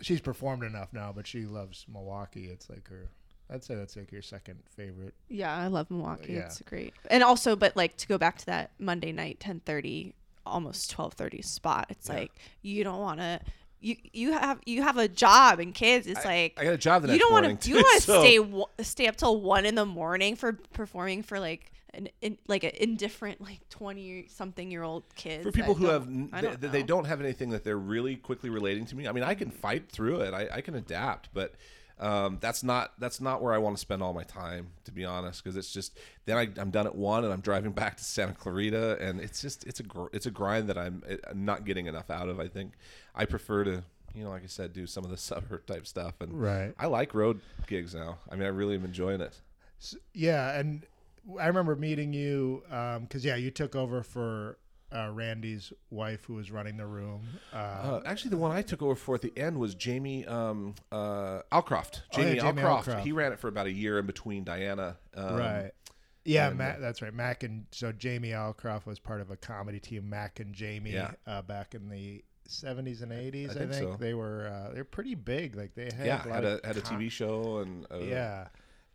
she's 0.00 0.20
performed 0.20 0.62
enough 0.64 0.92
now, 0.92 1.12
but 1.14 1.26
she 1.26 1.46
loves 1.46 1.84
Milwaukee. 1.92 2.46
It's 2.46 2.68
like 2.70 2.88
her. 2.88 3.08
I'd 3.50 3.62
say 3.64 3.74
that's 3.74 3.96
like 3.96 4.10
your 4.12 4.22
second 4.22 4.60
favorite. 4.76 5.14
Yeah, 5.28 5.54
I 5.54 5.66
love 5.66 5.90
Milwaukee. 5.90 6.34
Yeah. 6.34 6.40
It's 6.46 6.62
great. 6.62 6.94
And 7.10 7.22
also, 7.22 7.54
but 7.56 7.76
like 7.76 7.96
to 7.98 8.06
go 8.08 8.16
back 8.18 8.38
to 8.38 8.46
that 8.46 8.70
Monday 8.78 9.12
night, 9.12 9.40
ten 9.40 9.60
thirty, 9.60 10.14
almost 10.46 10.90
twelve 10.90 11.12
thirty 11.14 11.42
spot. 11.42 11.86
It's 11.90 12.08
Yeah. 12.08 12.14
like 12.14 12.32
you 12.62 12.82
don't 12.84 13.00
want 13.00 13.18
to. 13.20 13.40
You 13.82 13.96
you 14.12 14.32
have 14.32 14.60
you 14.64 14.82
have 14.82 14.96
a 14.96 15.08
job 15.08 15.58
and 15.58 15.74
kids. 15.74 16.06
It's 16.06 16.24
like 16.24 16.54
I 16.56 16.64
got 16.64 16.72
a 16.74 16.78
job 16.78 17.02
the 17.02 17.12
you 17.12 17.18
don't 17.18 17.32
want 17.32 17.60
to 17.60 17.68
you 17.68 17.76
want 17.76 18.00
to 18.00 18.00
so- 18.00 18.20
stay 18.22 18.84
stay 18.84 19.06
up 19.08 19.16
till 19.16 19.40
one 19.40 19.66
in 19.66 19.74
the 19.74 19.84
morning 19.84 20.36
for 20.36 20.52
performing 20.72 21.22
for 21.22 21.40
like 21.40 21.72
an 21.94 22.08
in, 22.20 22.38
like 22.46 22.64
an 22.64 22.70
indifferent 22.78 23.40
like 23.40 23.68
twenty 23.68 24.26
something 24.28 24.70
year 24.70 24.82
old 24.82 25.02
kids 25.16 25.44
for 25.44 25.52
people 25.52 25.74
that 25.74 25.80
who 25.80 25.86
have 25.86 26.08
I 26.32 26.40
they, 26.40 26.46
don't 26.46 26.60
they 26.72 26.80
know. 26.80 26.86
don't 26.86 27.04
have 27.06 27.20
anything 27.20 27.50
that 27.50 27.64
they're 27.64 27.76
really 27.76 28.16
quickly 28.16 28.50
relating 28.50 28.86
to 28.86 28.96
me. 28.96 29.08
I 29.08 29.12
mean, 29.12 29.24
I 29.24 29.34
can 29.34 29.50
fight 29.50 29.90
through 29.90 30.20
it. 30.20 30.32
I, 30.32 30.48
I 30.52 30.60
can 30.60 30.74
adapt, 30.74 31.28
but 31.34 31.54
um, 31.98 32.38
that's 32.40 32.62
not 32.64 32.92
that's 32.98 33.20
not 33.20 33.42
where 33.42 33.52
I 33.52 33.58
want 33.58 33.76
to 33.76 33.80
spend 33.80 34.02
all 34.02 34.12
my 34.12 34.24
time, 34.24 34.68
to 34.84 34.92
be 34.92 35.04
honest. 35.04 35.42
Because 35.42 35.56
it's 35.56 35.72
just 35.72 35.98
then 36.24 36.36
I, 36.36 36.48
I'm 36.60 36.70
done 36.70 36.86
at 36.86 36.94
one 36.94 37.24
and 37.24 37.32
I'm 37.32 37.40
driving 37.40 37.72
back 37.82 37.96
to 37.98 38.04
Santa 38.04 38.34
Clarita, 38.34 38.98
and 39.00 39.20
it's 39.20 39.40
just 39.40 39.64
it's 39.66 39.80
a 39.80 39.84
gr- 39.84 40.08
it's 40.12 40.26
a 40.26 40.30
grind 40.30 40.68
that 40.68 40.78
I'm 40.78 41.02
uh, 41.08 41.16
not 41.34 41.64
getting 41.64 41.86
enough 41.86 42.10
out 42.10 42.28
of. 42.28 42.40
I 42.40 42.48
think 42.48 42.72
I 43.14 43.24
prefer 43.24 43.64
to 43.64 43.84
you 44.14 44.24
know, 44.24 44.30
like 44.30 44.42
I 44.42 44.46
said, 44.46 44.72
do 44.74 44.86
some 44.86 45.04
of 45.04 45.10
the 45.10 45.16
suburb 45.18 45.66
type 45.66 45.86
stuff, 45.86 46.20
and 46.20 46.40
Right. 46.40 46.74
I 46.78 46.86
like 46.86 47.14
road 47.14 47.40
gigs 47.66 47.94
now. 47.94 48.18
I 48.30 48.34
mean, 48.34 48.44
I 48.44 48.48
really 48.50 48.74
am 48.74 48.84
enjoying 48.84 49.20
it. 49.20 49.40
S- 49.80 49.96
yeah, 50.12 50.58
and 50.58 50.84
I 51.40 51.46
remember 51.46 51.76
meeting 51.76 52.12
you 52.12 52.62
because 53.00 53.24
yeah, 53.24 53.36
you 53.36 53.50
took 53.50 53.74
over 53.76 54.02
for 54.02 54.58
uh, 54.94 55.10
Randy's 55.12 55.72
wife 55.90 56.24
who 56.26 56.34
was 56.34 56.50
running 56.50 56.76
the 56.76 56.86
room. 56.86 57.22
Uh, 57.52 57.56
Uh, 57.56 58.02
actually, 58.04 58.30
the 58.30 58.36
one 58.36 58.50
I 58.50 58.62
took 58.62 58.82
over 58.82 58.94
for 58.94 59.14
at 59.14 59.22
the 59.22 59.32
end 59.36 59.58
was 59.58 59.74
Jamie 59.74 60.26
um, 60.26 60.74
uh, 60.90 61.40
Alcroft. 61.50 62.02
Oh, 62.14 62.20
yeah, 62.20 62.24
Jamie, 62.24 62.40
Jamie 62.40 62.62
Alcroft. 62.62 62.84
Alcroft. 62.84 63.00
He 63.02 63.12
ran 63.12 63.32
it 63.32 63.38
for 63.40 63.48
about 63.48 63.66
a 63.66 63.72
year 63.72 63.98
in 63.98 64.06
between 64.06 64.44
Diana. 64.44 64.96
Um, 65.14 65.36
right. 65.36 65.70
Yeah, 66.24 66.48
and, 66.48 66.58
Matt. 66.58 66.80
That's 66.80 67.02
right. 67.02 67.12
Mack 67.12 67.42
and 67.42 67.66
so 67.72 67.90
Jamie 67.90 68.30
Alcroft 68.30 68.86
was 68.86 68.98
part 68.98 69.20
of 69.20 69.30
a 69.30 69.36
comedy 69.36 69.80
team. 69.80 70.08
Mack 70.08 70.38
and 70.38 70.54
Jamie 70.54 70.92
Yeah. 70.92 71.12
uh, 71.26 71.42
back 71.42 71.74
in 71.74 71.88
the 71.88 72.22
seventies 72.46 73.02
and 73.02 73.12
eighties. 73.12 73.50
I, 73.50 73.54
think 73.54 73.72
think, 73.72 73.90
so. 73.92 73.96
they 73.98 74.14
were 74.14 74.46
uh, 74.46 74.72
they're 74.72 74.84
pretty 74.84 75.16
big. 75.16 75.56
Like 75.56 75.74
they 75.74 75.90
had 75.96 76.06
Yeah, 76.06 76.16
lot 76.26 76.26
had 76.26 76.44
a 76.44 76.60
had 76.64 76.76
a 76.76 76.80
TV 76.80 77.10
show 77.10 77.58
and 77.58 77.86
uh, 77.90 77.98
Yeah, 77.98 78.46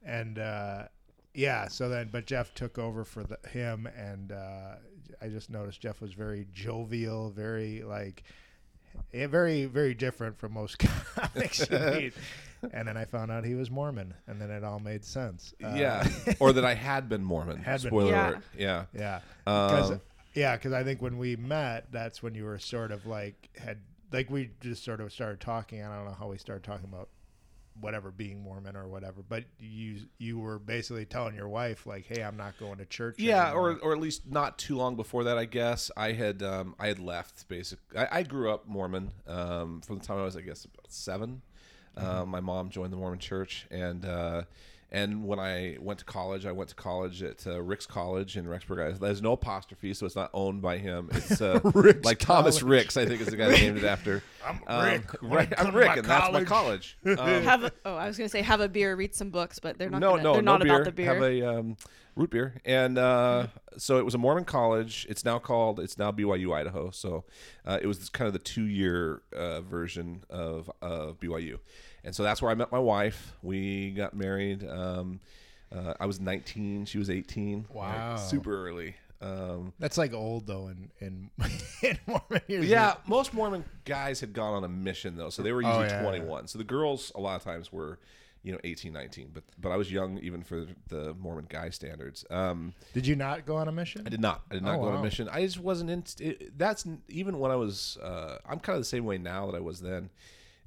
and 0.06 0.40
uh, 0.40 0.84
yeah. 1.34 1.68
So 1.68 1.90
then, 1.90 2.08
but 2.12 2.26
Jeff 2.28 2.54
took 2.54 2.78
over 2.78 3.04
for 3.04 3.24
the, 3.24 3.40
him, 3.50 3.88
and 3.88 4.32
uh, 4.32 4.76
I 5.22 5.28
just 5.30 5.50
noticed 5.50 5.82
Jeff 5.82 6.02
was 6.02 6.14
very 6.14 6.48
jovial, 6.54 7.30
very 7.30 7.84
like. 7.84 8.24
Yeah, 9.14 9.28
very, 9.28 9.66
very 9.66 9.94
different 9.94 10.40
from 10.40 10.54
most 10.54 10.80
comics. 11.16 11.70
Like, 11.70 11.92
sweet. 11.94 12.14
and 12.74 12.88
then 12.88 12.98
I 12.98 13.06
found 13.06 13.32
out 13.32 13.46
he 13.46 13.54
was 13.54 13.70
Mormon, 13.70 14.16
and 14.26 14.42
then 14.42 14.50
it 14.50 14.64
all 14.64 14.80
made 14.80 15.06
sense. 15.06 15.54
Uh, 15.64 15.74
yeah, 15.76 16.08
or 16.40 16.52
that 16.54 16.66
I 16.66 16.74
had 16.74 17.08
been 17.08 17.24
Mormon. 17.24 17.58
Had 17.64 17.82
been- 17.84 17.92
Spoiler 17.92 18.10
Yeah. 18.12 18.30
alert. 18.30 18.44
Yeah. 18.58 18.86
Yeah. 18.96 19.20
Because 19.46 19.92
Um, 19.92 20.02
yeah, 20.34 20.56
because 20.56 20.74
I 20.74 20.84
think 20.84 21.00
when 21.02 21.20
we 21.20 21.36
met, 21.36 21.92
that's 21.92 22.24
when 22.24 22.34
you 22.34 22.46
were 22.46 22.58
sort 22.58 22.92
of 22.92 23.06
like 23.06 23.50
had 23.60 23.78
like 24.12 24.32
we 24.32 24.50
just 24.62 24.84
sort 24.84 25.00
of 25.00 25.14
started 25.14 25.40
talking. 25.42 25.84
I 25.84 25.96
don't 25.96 26.06
know 26.06 26.16
how 26.18 26.28
we 26.30 26.38
started 26.40 26.64
talking 26.64 26.90
about 26.92 27.10
whatever 27.80 28.12
being 28.12 28.42
Mormon 28.42 28.76
or 28.76 28.88
whatever, 28.88 29.24
but 29.28 29.46
you 29.60 30.02
you 30.18 30.40
were 30.40 30.60
basically 30.60 31.06
telling 31.06 31.36
your 31.36 31.50
wife 31.50 31.86
like, 31.86 32.06
"Hey, 32.06 32.22
I'm 32.24 32.38
not 32.38 32.58
going 32.60 32.78
to 32.78 32.86
church." 32.86 33.20
Yeah, 33.20 33.48
anymore. 33.48 33.72
or 33.72 33.90
or 33.90 33.94
at 33.94 34.00
least 34.00 34.28
not 34.30 34.58
too 34.58 34.76
long 34.78 34.96
before 34.96 35.24
that, 35.26 35.38
I 35.38 35.46
guess. 35.46 35.92
I 35.96 36.12
had 36.14 36.42
um, 36.44 36.76
I 36.80 36.88
had 36.88 37.00
left. 37.00 37.48
Basically, 37.48 37.98
I, 37.98 38.20
I 38.20 38.24
grew 38.24 38.52
up 38.52 38.68
Mormon 38.68 39.12
um, 39.28 39.82
from 39.82 40.00
the 40.00 40.06
time 40.06 40.18
I 40.20 40.24
was, 40.24 40.36
I 40.36 40.42
guess, 40.42 40.66
about 40.66 40.92
7 40.92 41.42
Um, 41.96 42.30
my 42.30 42.40
mom 42.40 42.70
joined 42.70 42.94
the 42.94 42.98
Mormon 42.98 43.20
Church, 43.20 43.68
and 43.72 44.06
uh, 44.06 44.44
and 44.92 45.26
when 45.26 45.40
I 45.40 45.78
went 45.80 46.00
to 46.00 46.06
college, 46.06 46.46
I 46.46 46.52
went 46.54 46.70
to 46.70 46.76
college 46.76 47.22
at 47.22 47.46
uh, 47.46 47.62
Ricks 47.62 47.86
College 47.86 48.38
in 48.38 48.46
Rexburg. 48.46 49.00
There's 49.00 49.22
no 49.22 49.34
apostrophe, 49.34 49.94
so 49.94 50.06
it's 50.06 50.16
not 50.16 50.30
owned 50.34 50.62
by 50.62 50.78
him. 50.78 51.10
It's 51.14 51.42
uh, 51.42 51.60
Ricks 51.74 52.06
like 52.06 52.20
Thomas 52.20 52.60
College. 52.60 52.70
Ricks, 52.72 52.98
I 52.98 53.06
think, 53.06 53.22
is 53.22 53.28
the 53.28 53.36
guy 53.38 53.50
that 53.50 53.60
named 53.60 53.78
it 53.80 53.84
after. 53.84 54.24
I'm 54.46 54.62
Um, 54.68 54.86
Rick. 54.86 55.22
When 55.22 55.32
right, 55.32 55.52
I 55.52 55.56
come 55.56 55.68
I'm 55.68 55.76
Rick, 55.76 55.88
my 55.88 55.96
and 55.96 56.06
that's 56.06 56.32
my 56.34 56.44
college. 56.46 56.98
Um, 57.06 57.18
have 57.18 57.64
a, 57.66 57.72
oh, 57.86 57.96
I 57.96 58.08
was 58.08 58.18
gonna 58.18 58.30
say 58.30 58.42
have 58.42 58.62
a 58.62 58.70
beer, 58.70 58.96
read 58.96 59.14
some 59.14 59.30
books, 59.30 59.60
but 59.60 59.78
they're 59.78 59.90
not. 59.90 60.00
no, 60.00 60.12
gonna, 60.12 60.24
no, 60.24 60.34
they're 60.34 60.42
no 60.42 60.52
not 60.54 60.64
beer. 60.64 60.74
about 60.76 60.86
the 60.86 60.92
beer. 60.92 61.14
Have 61.14 61.24
a 61.24 61.42
um, 61.60 61.78
root 62.16 62.30
beer, 62.30 62.56
and 62.66 62.98
uh, 62.98 63.48
so 63.78 63.98
it 64.00 64.06
was 64.06 64.16
a 64.16 64.18
Mormon 64.18 64.46
college. 64.46 65.06
It's 65.10 65.26
now 65.26 65.38
called. 65.40 65.80
It's 65.80 65.98
now 65.98 66.12
BYU 66.12 66.54
Idaho. 66.56 66.92
So 66.92 67.26
uh, 67.66 67.80
it 67.82 67.88
was 67.88 68.08
kind 68.10 68.28
of 68.28 68.34
the 68.34 68.40
two-year 68.40 69.22
uh, 69.36 69.62
version 69.62 70.24
of 70.30 70.72
of 70.82 71.20
BYU, 71.20 71.60
and 72.08 72.16
so 72.16 72.24
that's 72.24 72.42
where 72.42 72.50
I 72.50 72.56
met 72.56 72.72
my 72.72 72.80
wife. 72.80 73.34
We 73.44 73.92
got 73.92 74.16
married. 74.16 74.68
Um, 74.68 75.20
uh, 75.76 75.94
I 76.00 76.06
was 76.08 76.20
19. 76.20 76.86
She 76.86 76.98
was 76.98 77.10
18. 77.10 77.66
like, 77.70 77.76
Wow. 77.76 78.16
super 78.16 78.68
early. 78.68 78.96
Um, 79.20 79.74
That's 79.80 79.98
like 79.98 80.14
old 80.14 80.46
though 80.46 80.68
in 80.68 80.90
in, 81.00 81.30
in 81.84 81.98
Mormon. 82.06 82.42
years. 82.48 82.66
yeah, 82.68 82.96
most 83.08 83.34
Mormon 83.34 83.66
guys 83.84 84.20
had 84.20 84.32
gone 84.32 84.54
on 84.54 84.64
a 84.64 84.68
mission 84.70 85.18
though, 85.18 85.30
so 85.32 85.42
they 85.42 85.52
were 85.52 85.64
Oh, 85.66 85.68
usually 85.82 85.88
yeah, 85.88 86.04
21. 86.04 86.48
So 86.48 86.58
the 86.60 86.64
girls 86.64 87.12
a 87.16 87.20
lot 87.20 87.36
of 87.36 87.44
times 87.44 87.74
were, 87.74 87.98
you 88.44 88.52
know, 88.52 88.60
18, 88.64 88.94
19. 88.94 89.32
But 89.34 89.44
but 89.60 89.72
I 89.72 89.76
was 89.76 89.92
young 89.92 90.20
even 90.20 90.44
for 90.44 90.68
the 90.90 91.16
Mormon 91.16 91.48
guy 91.50 91.72
standards. 91.72 92.26
Um, 92.30 92.76
Did 92.94 93.08
you 93.08 93.16
not 93.16 93.48
go 93.48 93.56
on 93.56 93.68
a 93.68 93.72
mission? 93.72 94.04
I 94.06 94.10
did 94.10 94.22
not. 94.22 94.44
I 94.52 94.54
did 94.54 94.64
not 94.64 94.76
Oh, 94.78 94.84
go 94.84 94.90
on 94.90 94.98
a 95.00 95.04
mission. 95.04 95.28
I 95.32 95.42
just 95.42 95.60
wasn't 95.60 95.90
in. 95.90 96.04
It, 96.20 96.56
that's 96.58 96.86
even 97.10 97.40
when 97.40 97.50
I 97.50 97.56
was. 97.56 97.98
Uh, 98.02 98.38
I'm 98.48 98.60
kind 98.60 98.76
of 98.78 98.82
the 98.82 98.86
same 98.86 99.04
way 99.06 99.18
now 99.18 99.48
that 99.50 99.58
I 99.58 99.62
was 99.62 99.82
then. 99.82 100.12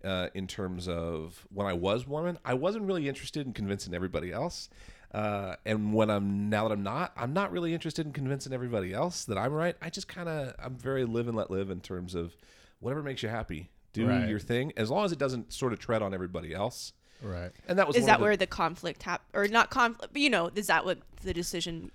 Uh, 0.04 0.28
in 0.34 0.46
terms 0.46 0.88
of 0.88 1.46
when 1.52 1.66
I 1.66 1.72
was 1.74 2.06
Mormon, 2.06 2.38
I 2.44 2.54
wasn't 2.54 2.86
really 2.86 3.08
interested 3.08 3.46
in 3.46 3.52
convincing 3.52 3.92
everybody 3.94 4.32
else. 4.32 4.68
Uh, 5.12 5.56
and 5.66 5.92
when 5.92 6.08
I'm 6.08 6.48
now 6.48 6.68
that 6.68 6.72
I'm 6.74 6.82
not, 6.82 7.12
I'm 7.16 7.32
not 7.32 7.52
really 7.52 7.74
interested 7.74 8.06
in 8.06 8.12
convincing 8.12 8.52
everybody 8.52 8.94
else 8.94 9.24
that 9.26 9.36
I'm 9.36 9.52
right. 9.52 9.76
I 9.82 9.90
just 9.90 10.08
kind 10.08 10.28
of 10.28 10.54
I'm 10.58 10.76
very 10.76 11.04
live 11.04 11.28
and 11.28 11.36
let 11.36 11.50
live 11.50 11.68
in 11.70 11.80
terms 11.80 12.14
of 12.14 12.36
whatever 12.78 13.02
makes 13.02 13.22
you 13.22 13.28
happy. 13.28 13.68
Do 13.92 14.06
Right. 14.08 14.28
your 14.28 14.38
thing 14.38 14.72
as 14.76 14.88
long 14.90 15.04
as 15.04 15.10
it 15.12 15.18
doesn't 15.18 15.52
sort 15.52 15.72
of 15.72 15.80
tread 15.80 16.00
on 16.00 16.14
everybody 16.14 16.54
else. 16.54 16.92
Right. 17.22 17.50
And 17.68 17.78
that 17.78 17.86
was 17.88 17.96
is 17.96 18.06
that 18.06 18.18
the- 18.18 18.22
where 18.24 18.36
the 18.36 18.46
conflict 18.46 19.02
hap 19.02 19.22
or 19.34 19.46
not 19.48 19.68
conflict? 19.68 20.12
But 20.14 20.22
you 20.22 20.30
know, 20.30 20.50
is 20.54 20.68
that 20.68 20.84
what 20.84 20.98
the 21.22 21.34
decision 21.34 21.90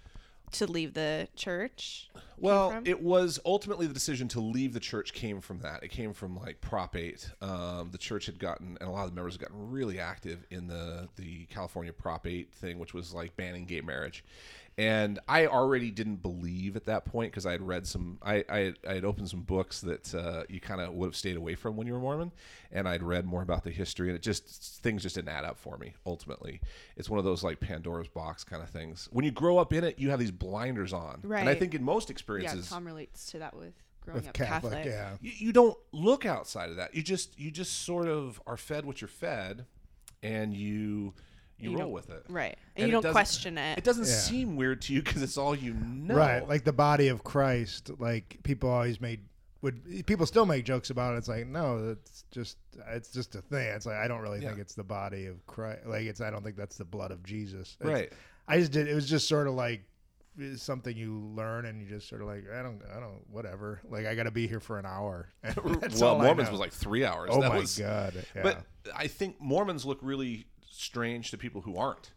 to 0.60 0.68
leave 0.68 0.94
the 0.94 1.28
church? 1.36 2.10
Well, 2.38 2.82
it 2.84 3.02
was 3.02 3.40
ultimately 3.46 3.88
the 3.88 3.94
decision 3.94 4.28
to 4.30 4.40
leave 4.42 4.74
the 4.74 4.80
church 4.80 5.14
came 5.14 5.40
from 5.40 5.60
that. 5.60 5.84
It 5.84 5.90
came 5.90 6.14
from 6.14 6.36
like 6.38 6.60
Prop 6.62 6.96
8. 6.96 7.32
Um, 7.42 7.90
the 7.92 7.98
church 7.98 8.26
had 8.26 8.40
gotten, 8.40 8.78
and 8.80 8.90
a 8.90 8.92
lot 8.92 9.06
of 9.06 9.12
the 9.12 9.16
members 9.16 9.36
had 9.36 9.42
gotten 9.42 9.72
really 9.72 10.00
active 10.00 10.46
in 10.50 10.68
the 10.68 11.08
the 11.16 11.46
California 11.46 11.94
Prop 11.94 12.28
8 12.28 12.54
thing, 12.54 12.78
which 12.80 12.94
was 12.94 13.14
like 13.14 13.36
banning 13.38 13.66
gay 13.66 13.82
marriage. 13.82 14.24
And 14.78 15.20
I 15.28 15.48
already 15.48 15.90
didn't 15.90 16.18
believe 16.18 16.76
at 16.76 16.84
that 16.86 17.06
point 17.06 17.32
because 17.32 17.46
I 17.46 17.52
had 17.54 17.62
read 17.62 17.88
some, 17.88 18.18
I, 18.22 18.44
I, 18.50 18.58
had, 18.58 18.76
I 18.86 18.94
had 18.96 19.06
opened 19.06 19.30
some 19.30 19.42
books 19.44 19.80
that 19.82 20.14
uh, 20.14 20.44
you 20.50 20.60
kind 20.60 20.82
of 20.82 20.94
would 20.94 21.06
have 21.08 21.16
stayed 21.16 21.38
away 21.38 21.56
from 21.56 21.78
when 21.78 21.88
you 21.88 21.94
were 21.94 22.00
Mormon. 22.00 22.34
And 22.74 22.86
I'd 22.86 23.02
read 23.02 23.26
more 23.26 23.42
about 23.42 23.64
the 23.64 23.72
history, 23.72 24.10
and 24.10 24.18
it 24.18 24.22
just, 24.22 24.82
things 24.84 25.02
just 25.04 25.16
didn't 25.16 25.30
add 25.30 25.46
up 25.46 25.58
for 25.58 25.78
me, 25.78 25.94
ultimately. 26.06 26.60
It's 26.98 27.10
one 27.10 27.20
of 27.20 27.24
those 27.24 27.42
like 27.42 27.62
Pandora's 27.62 28.10
box 28.10 28.44
kind 28.44 28.62
of 28.62 28.70
things. 28.70 29.08
When 29.14 29.24
you 29.24 29.32
grow 29.32 29.58
up 29.58 29.72
in 29.72 29.86
it, 29.86 29.98
you 29.98 30.10
have 30.10 30.20
these 30.20 30.32
blinders 30.32 30.92
on. 30.92 31.22
right? 31.24 31.40
And 31.40 31.48
I 31.48 31.56
think 31.56 31.74
in 31.74 31.82
most 31.82 32.10
experiences, 32.10 32.54
Yeah, 32.54 32.60
experiences, 32.60 32.70
Tom 32.70 32.86
relates 32.86 33.26
to 33.28 33.40
that 33.40 33.56
with 33.56 33.74
growing 34.02 34.18
With 34.18 34.28
up 34.28 34.34
Catholic, 34.34 34.74
Catholic. 34.74 34.86
yeah. 34.94 35.12
you, 35.22 35.32
you 35.48 35.54
don't 35.54 35.78
look 35.94 36.26
outside 36.26 36.70
of 36.70 36.76
that. 36.76 36.94
You 36.94 37.02
just 37.02 37.40
you 37.40 37.50
just 37.50 37.84
sort 37.86 38.10
of 38.10 38.42
are 38.46 38.58
fed 38.58 38.86
what 38.86 39.00
you're 39.00 39.08
fed, 39.08 39.66
and 40.22 40.54
you 40.54 41.14
you, 41.58 41.72
You 41.72 41.78
roll 41.80 41.92
with 41.92 42.10
it. 42.10 42.26
Right, 42.30 42.58
And 42.76 42.84
and, 42.84 42.88
you 42.94 43.02
don't 43.02 43.12
question 43.12 43.58
it. 43.58 43.78
It 43.78 43.84
doesn't 43.84 44.06
Yeah. 44.06 44.12
seem 44.12 44.56
weird 44.56 44.82
to 44.84 44.94
you 44.94 45.02
because 45.02 45.22
it's 45.22 45.38
all 45.38 45.56
you 45.56 45.74
know. 45.74 46.16
Right, 46.16 46.48
like 46.48 46.64
the 46.64 46.74
body 46.74 47.08
of 47.08 47.24
Christ. 47.24 47.92
Like 48.00 48.40
people 48.44 48.70
always 48.70 49.00
made 49.00 49.22
would 49.62 50.06
people 50.06 50.26
still 50.26 50.46
make 50.46 50.64
jokes 50.66 50.90
about 50.92 51.16
it. 51.16 51.18
It's 51.20 51.28
like 51.30 51.48
no, 51.48 51.90
it's 51.92 52.24
just 52.32 52.58
it's 52.90 53.10
just 53.12 53.36
a 53.36 53.42
thing. 53.42 53.68
It's 53.70 53.86
like 53.86 53.96
I 53.96 54.08
don't 54.08 54.22
really 54.22 54.40
think 54.42 54.60
it's 54.60 54.76
the 54.76 54.84
body 54.84 55.26
of 55.28 55.46
Christ. 55.48 55.86
Like 55.88 56.04
it's 56.04 56.22
I 56.22 56.30
don't 56.30 56.44
think 56.44 56.56
that's 56.58 56.78
the 56.78 56.86
blood 56.86 57.12
of 57.12 57.24
Jesus. 57.24 57.78
It's- 57.80 57.94
right. 57.94 58.14
I 58.48 58.60
just 58.60 58.72
did. 58.74 58.88
It 58.88 58.94
was 58.94 59.10
just 59.10 59.28
sort 59.28 59.48
of 59.48 59.54
like 59.56 59.82
something 60.58 60.96
you 60.96 61.18
learn 61.34 61.66
and 61.66 61.82
you 61.82 61.88
just 61.88 62.10
sort 62.10 62.22
of 62.22 62.28
like 62.28 62.44
I 62.54 62.62
don't 62.62 62.82
I 62.96 63.00
don't 63.00 63.22
whatever. 63.32 63.80
Like 63.90 64.06
I 64.06 64.14
got 64.16 64.24
to 64.24 64.32
be 64.32 64.48
here 64.48 64.60
for 64.60 64.78
an 64.78 64.86
hour. 64.86 65.30
Well, 66.00 66.20
Mormons 66.20 66.52
was 66.52 66.60
like 66.60 66.74
three 66.74 67.06
hours. 67.06 67.30
oh 67.32 67.42
that 67.42 67.50
my 67.50 67.60
was, 67.60 67.78
god. 67.80 68.14
Yeah. 68.36 68.44
But 68.44 68.66
I 68.96 69.08
think 69.08 69.40
Mormons 69.40 69.86
look 69.86 70.00
really 70.02 70.46
strange 70.76 71.32
to 71.32 71.38
people 71.38 71.62
who 71.62 71.78
aren't. 71.78 72.12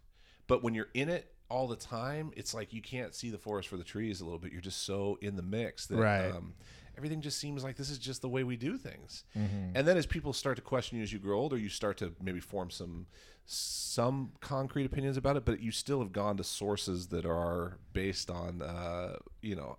But 0.47 0.63
when 0.63 0.75
you're 0.75 0.89
in 0.95 1.09
it 1.09 1.33
all 1.51 1.67
the 1.69 1.77
time, 1.77 2.31
it's 2.37 2.55
like 2.55 2.73
you 2.73 2.83
can't 2.83 3.15
see 3.15 3.31
the 3.31 3.39
forest 3.39 3.69
for 3.69 3.77
the 3.77 3.85
trees 3.85 4.21
a 4.21 4.25
little 4.25 4.39
bit. 4.39 4.53
You're 4.53 4.61
just 4.61 4.83
so 4.85 5.19
in 5.21 5.37
the 5.37 5.43
mix 5.43 5.87
that 5.87 5.97
Right. 5.97 6.31
um, 6.31 6.55
everything 6.97 7.21
just 7.21 7.39
seems 7.39 7.63
like 7.65 7.77
this 7.77 7.91
is 7.91 7.99
just 7.99 8.23
the 8.23 8.29
way 8.29 8.45
we 8.45 8.57
do 8.57 8.77
things. 8.77 9.25
Mm-hmm. 9.37 9.77
And 9.77 9.87
then 9.87 9.97
as 9.97 10.05
people 10.07 10.33
start 10.33 10.57
to 10.57 10.63
question 10.63 10.99
you 10.99 11.03
as 11.05 11.13
you 11.13 11.19
grow 11.19 11.39
older, 11.39 11.57
you 11.57 11.69
start 11.69 11.97
to 11.99 12.13
maybe 12.23 12.41
form 12.41 12.71
some 12.71 13.07
some 13.51 14.33
concrete 14.41 14.85
opinions 14.85 15.17
about 15.17 15.37
it, 15.37 15.45
but 15.47 15.61
you 15.61 15.71
still 15.71 16.01
have 16.01 16.13
gone 16.13 16.37
to 16.37 16.45
sources 16.45 17.07
that 17.09 17.25
are 17.25 17.79
based 17.95 18.31
on 18.31 18.61
uh, 18.61 19.17
you 19.41 19.57
know 19.57 19.79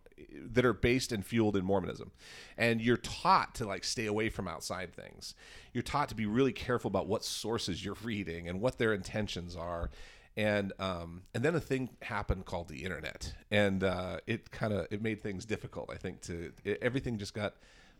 that 0.52 0.66
are 0.66 0.74
based 0.74 1.12
and 1.12 1.26
fueled 1.26 1.56
in 1.56 1.66
Mormonism. 1.66 2.12
And 2.58 2.82
you're 2.82 2.98
taught 2.98 3.56
to 3.56 3.66
like 3.66 3.84
stay 3.84 4.06
away 4.06 4.30
from 4.30 4.48
outside 4.48 4.94
things. 4.94 5.36
You're 5.74 5.84
taught 5.84 6.10
to 6.10 6.16
be 6.16 6.26
really 6.26 6.54
careful 6.54 6.90
about 6.90 7.08
what 7.08 7.24
sources 7.24 7.84
you're 7.84 7.98
reading 8.04 8.48
and 8.48 8.62
what 8.62 8.78
their 8.78 8.94
intentions 8.94 9.56
are. 9.56 9.90
And 10.38 10.72
um, 10.80 11.24
and 11.34 11.44
then 11.44 11.56
a 11.56 11.60
thing 11.60 11.90
happened 12.02 12.46
called 12.46 12.70
the 12.70 12.84
internet, 12.84 13.34
and 13.52 13.84
uh, 13.84 14.20
it 14.26 14.52
kind 14.52 14.72
of 14.72 14.88
it 14.90 15.02
made 15.02 15.22
things 15.22 15.44
difficult. 15.44 15.90
I 15.92 15.98
think 15.98 16.22
to 16.22 16.54
it, 16.64 16.78
everything 16.82 17.18
just 17.18 17.34
got 17.34 17.56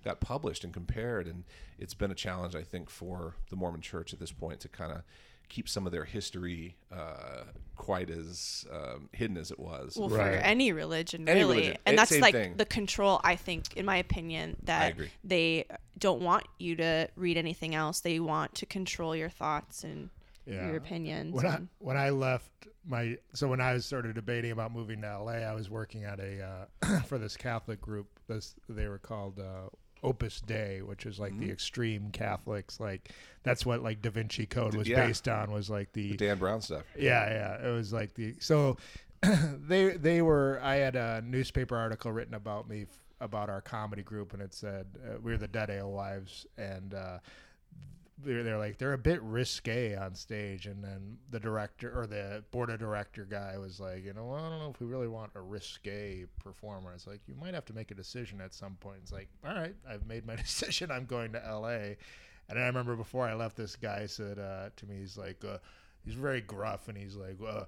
got 0.06 0.22
published 0.22 0.64
and 0.64 0.72
compared, 0.72 1.28
and 1.28 1.44
it's 1.78 1.94
been 1.94 2.12
a 2.12 2.16
challenge 2.16 2.56
I 2.56 2.62
think 2.62 2.90
for 2.90 3.36
the 3.50 3.58
Mormon 3.58 3.82
Church 3.82 4.14
at 4.14 4.20
this 4.20 4.32
point 4.32 4.62
to 4.62 4.70
kind 4.70 4.92
of 4.92 5.02
keep 5.50 5.68
some 5.68 5.86
of 5.86 5.92
their 5.92 6.06
history 6.06 6.76
uh, 6.92 7.44
quite 7.76 8.10
as 8.10 8.66
um, 8.72 9.10
hidden 9.12 9.38
as 9.38 9.52
it 9.52 9.60
was. 9.60 9.98
well, 9.98 10.10
Right. 10.10 10.34
for 10.36 10.38
any 10.40 10.72
religion, 10.72 11.28
Any 11.28 11.40
really, 11.42 11.56
religion. 11.58 11.78
and 11.86 12.00
It's 12.00 12.10
that's 12.12 12.22
like 12.22 12.34
thing. 12.36 12.56
the 12.58 12.66
control. 12.66 13.20
I 13.24 13.36
think, 13.36 13.76
in 13.76 13.86
my 13.86 13.98
opinion, 13.98 14.58
that 14.64 14.96
they 15.24 15.66
don't 15.98 16.22
want 16.22 16.46
you 16.60 16.76
to 16.78 17.10
read 17.16 17.38
anything 17.38 17.76
else. 17.76 18.00
They 18.02 18.20
want 18.20 18.56
to 18.56 18.66
control 18.66 19.16
your 19.16 19.30
thoughts 19.30 19.84
and 19.84 20.10
Yeah. 20.46 20.68
your 20.68 20.78
opinions. 20.78 21.34
when 21.34 21.46
I 21.46 21.60
when 21.80 21.98
I 21.98 22.10
left 22.12 22.50
my 22.86 23.18
so 23.34 23.48
when 23.48 23.62
I 23.62 23.74
was 23.74 23.86
started 23.86 24.16
debating 24.16 24.52
about 24.52 24.72
moving 24.74 25.02
to 25.02 25.08
LA, 25.20 25.34
I 25.44 25.54
was 25.54 25.70
working 25.70 26.04
at 26.06 26.20
a 26.20 26.68
uh, 26.84 27.00
for 27.08 27.18
this 27.18 27.36
Catholic 27.38 27.82
group. 27.82 28.08
This 28.28 28.56
they 28.68 28.88
were 28.88 28.98
called 29.00 29.40
uh, 29.40 29.70
Opus 30.04 30.42
Dei, 30.42 30.82
which 30.82 31.06
is 31.06 31.20
like 31.20 31.32
Mm-hmm. 31.34 31.42
the 31.48 31.52
extreme 31.52 32.10
Catholics. 32.12 32.80
Like 32.80 33.10
that's 33.44 33.66
what 33.66 33.82
like 33.84 34.02
Da 34.02 34.10
Vinci 34.12 34.46
Code 34.46 34.76
was 34.76 34.88
Yeah. 34.88 35.06
based 35.06 35.28
on. 35.28 35.52
Was 35.52 35.70
like 35.70 35.92
the 35.94 36.16
Dan 36.18 36.38
Brown 36.38 36.62
stuff. 36.62 36.84
yeah 36.98 37.30
yeah 37.62 37.68
it 37.70 37.72
was 37.74 37.92
like 37.94 38.14
the 38.14 38.36
so 38.40 38.78
they 39.68 39.90
they 39.98 40.22
were 40.22 40.60
I 40.64 40.76
had 40.76 40.96
a 40.96 41.22
newspaper 41.26 41.76
article 41.76 42.12
written 42.12 42.34
about 42.34 42.70
me 42.70 42.84
f- 42.84 42.88
about 43.22 43.50
our 43.50 43.60
comedy 43.62 44.02
group 44.02 44.32
and 44.34 44.42
it 44.42 44.54
said 44.54 44.86
uh, 45.06 45.18
we 45.22 45.34
are 45.34 45.38
the 45.38 45.48
Dead 45.48 45.70
Alewives 45.70 46.46
and. 46.58 46.94
uh 46.94 47.18
they're, 48.24 48.44
they're 48.44 48.58
like 48.58 48.78
they're 48.78 48.94
a 48.94 48.98
bit 48.98 49.22
risque 49.22 49.96
on 49.96 50.16
stage. 50.16 50.66
And 50.66 50.84
then 50.84 51.18
the 51.30 51.40
director 51.40 51.98
or 51.98 52.08
the 52.08 52.44
board 52.52 52.70
of 52.70 52.80
director 52.80 53.26
guy 53.26 53.58
was 53.58 53.80
like 53.80 54.06
you 54.06 54.14
know 54.14 54.26
well, 54.26 54.46
i 54.46 54.50
don't 54.50 54.60
know 54.60 54.70
if 54.70 54.80
we 54.80 54.88
really 54.88 55.08
want 55.08 55.32
a 55.36 55.42
risque 55.42 56.26
performer. 56.44 56.94
It's 56.94 57.08
like 57.08 57.22
you 57.28 57.36
might 57.36 57.54
have 57.54 57.66
to 57.66 57.74
make 57.74 57.92
a 57.92 57.96
decision 57.96 58.42
at 58.42 58.54
some 58.54 58.76
point. 58.80 58.98
It's 59.04 59.12
like 59.12 59.30
all 59.46 59.54
right 59.54 59.76
i've 59.90 60.06
made 60.08 60.26
my 60.26 60.36
decision. 60.36 60.92
I'm 60.92 61.06
going 61.06 61.34
to 61.34 61.60
la 61.60 61.70
and 61.70 62.58
i 62.58 62.66
remember 62.66 62.96
before 62.96 63.28
i 63.28 63.36
left 63.36 63.56
this 63.56 63.76
guy 63.76 64.08
said 64.08 64.40
uh, 64.40 64.70
to 64.76 64.86
me 64.88 64.98
he's 64.98 65.18
like 65.18 65.44
uh, 65.46 65.58
he's 66.04 66.16
very 66.16 66.42
gruff 66.42 66.88
and 66.88 66.98
he's 66.98 67.16
like 67.16 67.38
uh, 67.48 67.66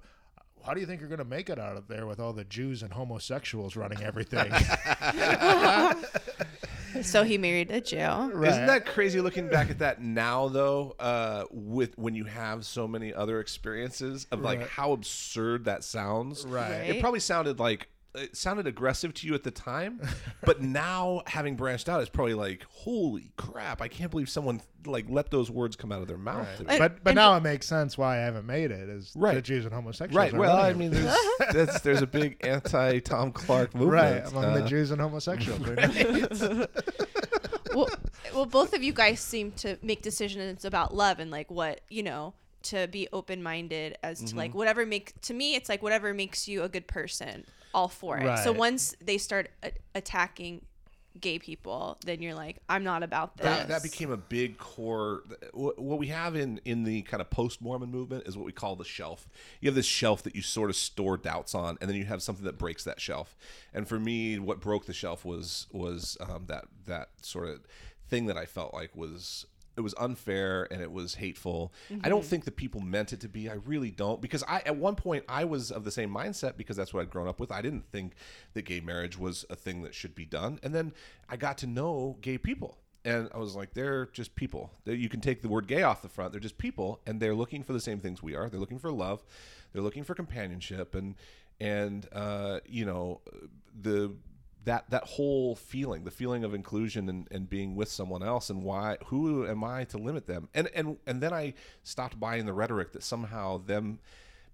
how 0.64 0.74
do 0.74 0.80
you 0.80 0.86
think 0.86 1.00
you're 1.00 1.08
going 1.08 1.18
to 1.18 1.24
make 1.24 1.50
it 1.50 1.58
out 1.58 1.76
of 1.76 1.88
there 1.88 2.06
with 2.06 2.20
all 2.20 2.32
the 2.32 2.44
Jews 2.44 2.82
and 2.82 2.92
homosexuals 2.92 3.76
running 3.76 4.02
everything? 4.02 4.52
So 7.02 7.22
he 7.24 7.38
married 7.38 7.70
a 7.70 7.80
Jew. 7.80 7.96
Right. 7.98 8.50
Isn't 8.50 8.66
that 8.66 8.84
crazy 8.86 9.20
looking 9.20 9.48
back 9.48 9.70
at 9.70 9.78
that 9.78 10.02
now 10.02 10.48
though? 10.48 10.94
Uh, 10.98 11.44
with 11.50 11.96
when 11.96 12.14
you 12.14 12.24
have 12.24 12.66
so 12.66 12.86
many 12.86 13.14
other 13.14 13.40
experiences 13.40 14.26
of 14.30 14.40
like 14.40 14.58
Right. 14.60 14.68
how 14.68 14.92
absurd 14.92 15.64
that 15.64 15.84
sounds. 15.84 16.44
Right. 16.46 16.70
Right. 16.70 16.90
It 16.90 17.00
probably 17.00 17.20
sounded 17.20 17.58
like 17.58 17.88
it 18.14 18.36
sounded 18.36 18.66
aggressive 18.66 19.14
to 19.14 19.26
you 19.26 19.34
at 19.34 19.42
the 19.42 19.50
time, 19.50 20.00
but 20.44 20.60
now 20.62 21.22
having 21.26 21.56
branched 21.56 21.88
out, 21.88 22.00
it's 22.00 22.10
probably 22.10 22.34
like, 22.34 22.62
holy 22.70 23.32
crap! 23.36 23.80
I 23.80 23.88
can't 23.88 24.10
believe 24.10 24.28
someone 24.28 24.60
like 24.84 25.06
let 25.08 25.30
those 25.30 25.50
words 25.50 25.76
come 25.76 25.92
out 25.92 26.02
of 26.02 26.08
their 26.08 26.18
mouth. 26.18 26.46
to 26.58 26.64
me. 26.64 26.68
And- 26.70 26.78
But 26.78 27.04
but 27.04 27.10
and- 27.10 27.16
now 27.16 27.36
it 27.36 27.42
makes 27.42 27.66
sense 27.66 27.96
why 27.96 28.18
I 28.18 28.20
haven't 28.24 28.46
made 28.46 28.70
it 28.70 28.88
is 28.88 29.12
Right. 29.16 29.34
the 29.34 29.42
Jews 29.42 29.64
and 29.64 29.72
homosexuals. 29.72 30.16
Right. 30.32 30.32
Well, 30.38 30.56
I 30.56 30.72
running 30.72 30.88
it. 30.88 30.92
mean, 30.92 31.04
there's 31.04 31.16
that's, 31.52 31.80
there's 31.80 32.02
a 32.02 32.06
big 32.06 32.36
anti 32.44 32.98
Tom 33.00 33.32
Clark 33.32 33.74
movement. 33.74 33.92
right 33.92 34.26
among 34.30 34.54
the 34.54 34.64
Uh, 34.64 34.68
Jews 34.68 34.90
and 34.90 35.00
homosexuals. 35.00 35.66
you 35.66 35.74
know? 35.74 36.66
well, 37.74 37.88
well, 38.34 38.46
both 38.46 38.74
of 38.74 38.82
you 38.82 38.92
guys 38.92 39.20
seem 39.20 39.52
to 39.52 39.78
make 39.82 40.02
decisions 40.02 40.64
about 40.64 40.94
love 40.94 41.18
and 41.18 41.30
like 41.30 41.50
what 41.50 41.80
you 41.88 42.02
know 42.02 42.34
to 42.64 42.86
be 42.88 43.08
open 43.12 43.42
minded 43.42 43.96
as 44.02 44.18
to 44.20 44.26
Mm-hmm. 44.26 44.36
like 44.38 44.54
whatever 44.54 44.86
make 44.86 45.20
to 45.22 45.34
me 45.34 45.54
it's 45.56 45.68
like 45.68 45.82
whatever 45.82 46.12
makes 46.14 46.46
you 46.46 46.62
a 46.62 46.68
good 46.68 46.86
person, 46.86 47.44
all 47.74 47.88
for 47.88 48.18
it. 48.18 48.38
So 48.38 48.52
once 48.52 48.94
they 49.00 49.18
start 49.18 49.50
a- 49.62 49.72
attacking 49.94 50.62
gay 51.20 51.38
people, 51.38 51.98
then 52.06 52.22
you're 52.22 52.34
like, 52.34 52.56
I'm 52.70 52.84
not 52.84 53.02
about 53.02 53.36
this. 53.36 53.44
that, 53.44 53.68
that 53.68 53.82
became 53.82 54.10
a 54.10 54.16
big 54.16 54.56
core 54.56 55.22
what 55.52 55.98
we 55.98 56.06
have 56.06 56.34
in 56.34 56.58
in 56.64 56.84
the 56.84 57.02
kind 57.02 57.20
of 57.20 57.28
post-mormon 57.28 57.90
movement 57.90 58.26
is 58.26 58.34
what 58.36 58.46
we 58.46 58.52
call 58.52 58.76
the 58.76 58.84
shelf 58.84 59.28
you 59.60 59.68
have 59.68 59.74
this 59.74 59.84
shelf 59.84 60.22
that 60.22 60.34
you 60.34 60.40
sort 60.40 60.70
of 60.70 60.76
store 60.76 61.18
doubts 61.18 61.54
on 61.54 61.76
and 61.80 61.90
then 61.90 61.96
you 61.98 62.04
have 62.04 62.22
something 62.22 62.46
that 62.46 62.56
breaks 62.56 62.84
that 62.84 62.98
shelf 62.98 63.36
and 63.74 63.86
for 63.86 64.00
me 64.00 64.38
what 64.38 64.60
broke 64.60 64.86
the 64.86 64.92
shelf 64.94 65.22
was 65.24 65.66
was 65.70 66.16
um, 66.20 66.44
that 66.46 66.64
that 66.86 67.10
sort 67.20 67.46
of 67.48 67.60
thing 68.08 68.24
that 68.26 68.38
i 68.38 68.46
felt 68.46 68.72
like 68.72 68.96
was 68.96 69.44
it 69.76 69.80
was 69.80 69.94
unfair 69.98 70.68
and 70.70 70.82
it 70.82 70.92
was 70.92 71.14
hateful. 71.14 71.72
I 72.02 72.08
don't 72.08 72.24
think 72.24 72.44
the 72.44 72.50
people 72.50 72.80
meant 72.80 73.12
it 73.12 73.20
to 73.20 73.28
be. 73.28 73.48
I 73.48 73.54
really 73.54 73.90
don't 73.90 74.20
because 74.20 74.42
I 74.46 74.62
at 74.66 74.76
one 74.76 74.96
point 74.96 75.24
I 75.28 75.44
was 75.44 75.70
of 75.70 75.84
the 75.84 75.90
same 75.90 76.10
mindset 76.10 76.56
because 76.56 76.76
that's 76.76 76.92
what 76.92 77.00
I'd 77.00 77.10
grown 77.10 77.28
up 77.28 77.40
with. 77.40 77.50
I 77.50 77.62
didn't 77.62 77.90
think 77.90 78.14
that 78.54 78.62
gay 78.62 78.80
marriage 78.80 79.18
was 79.18 79.44
a 79.48 79.56
thing 79.56 79.82
that 79.82 79.94
should 79.94 80.14
be 80.14 80.24
done. 80.24 80.58
And 80.62 80.74
then 80.74 80.92
I 81.28 81.36
got 81.36 81.58
to 81.58 81.66
know 81.66 82.18
gay 82.20 82.38
people 82.38 82.78
and 83.04 83.28
I 83.34 83.38
was 83.38 83.54
like 83.54 83.74
they're 83.74 84.06
just 84.06 84.34
people. 84.34 84.70
You 84.84 85.08
can 85.08 85.20
take 85.20 85.42
the 85.42 85.48
word 85.48 85.66
gay 85.66 85.82
off 85.82 86.02
the 86.02 86.08
front. 86.08 86.32
They're 86.32 86.40
just 86.40 86.58
people 86.58 87.00
and 87.06 87.20
they're 87.20 87.34
looking 87.34 87.62
for 87.62 87.72
the 87.72 87.80
same 87.80 87.98
things 87.98 88.22
we 88.22 88.34
are. 88.34 88.48
They're 88.48 88.60
looking 88.60 88.78
for 88.78 88.92
love. 88.92 89.24
They're 89.72 89.82
looking 89.82 90.04
for 90.04 90.14
companionship 90.14 90.94
and 90.94 91.14
and 91.60 92.06
uh, 92.12 92.60
you 92.66 92.84
know 92.84 93.20
the 93.80 94.12
that 94.64 94.88
that 94.90 95.04
whole 95.04 95.54
feeling 95.54 96.04
the 96.04 96.10
feeling 96.10 96.44
of 96.44 96.54
inclusion 96.54 97.08
and, 97.08 97.28
and 97.30 97.48
being 97.48 97.74
with 97.74 97.88
someone 97.88 98.22
else 98.22 98.50
and 98.50 98.62
why 98.62 98.96
who 99.06 99.46
am 99.46 99.64
i 99.64 99.84
to 99.84 99.98
limit 99.98 100.26
them? 100.26 100.48
And 100.54 100.68
and 100.74 100.96
and 101.06 101.20
then 101.20 101.32
i 101.32 101.54
stopped 101.82 102.18
buying 102.18 102.46
the 102.46 102.52
rhetoric 102.52 102.92
that 102.92 103.02
somehow 103.02 103.58
them 103.58 103.98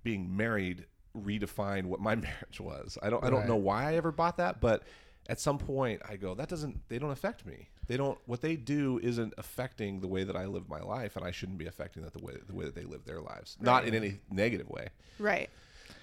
being 0.02 0.36
married 0.36 0.86
redefined 1.16 1.84
what 1.86 2.00
my 2.00 2.14
marriage 2.28 2.60
was. 2.60 2.96
I 3.02 3.10
don't 3.10 3.24
i 3.24 3.30
don't 3.30 3.46
know 3.46 3.56
why 3.56 3.90
i 3.90 3.94
ever 3.94 4.12
bought 4.12 4.36
that 4.38 4.60
but 4.60 4.84
at 5.28 5.38
some 5.38 5.58
point 5.58 6.00
i 6.08 6.16
go 6.16 6.34
that 6.34 6.48
doesn't 6.48 6.88
they 6.88 6.98
don't 6.98 7.10
affect 7.10 7.44
me. 7.44 7.68
They 7.86 7.96
don't 7.96 8.18
what 8.26 8.40
they 8.42 8.56
do 8.56 9.00
isn't 9.02 9.34
affecting 9.38 10.00
the 10.00 10.08
way 10.08 10.24
that 10.24 10.36
i 10.36 10.46
live 10.46 10.68
my 10.68 10.80
life 10.80 11.16
and 11.16 11.24
i 11.24 11.30
shouldn't 11.30 11.58
be 11.58 11.66
affecting 11.66 12.02
that 12.02 12.12
the 12.12 12.24
way 12.24 12.34
the 12.46 12.54
way 12.54 12.64
that 12.64 12.74
they 12.74 12.84
live 12.84 13.04
their 13.04 13.20
lives. 13.20 13.56
Not 13.60 13.86
in 13.86 13.94
any 13.94 14.20
negative 14.30 14.68
way. 14.68 14.88
Right. 15.18 15.50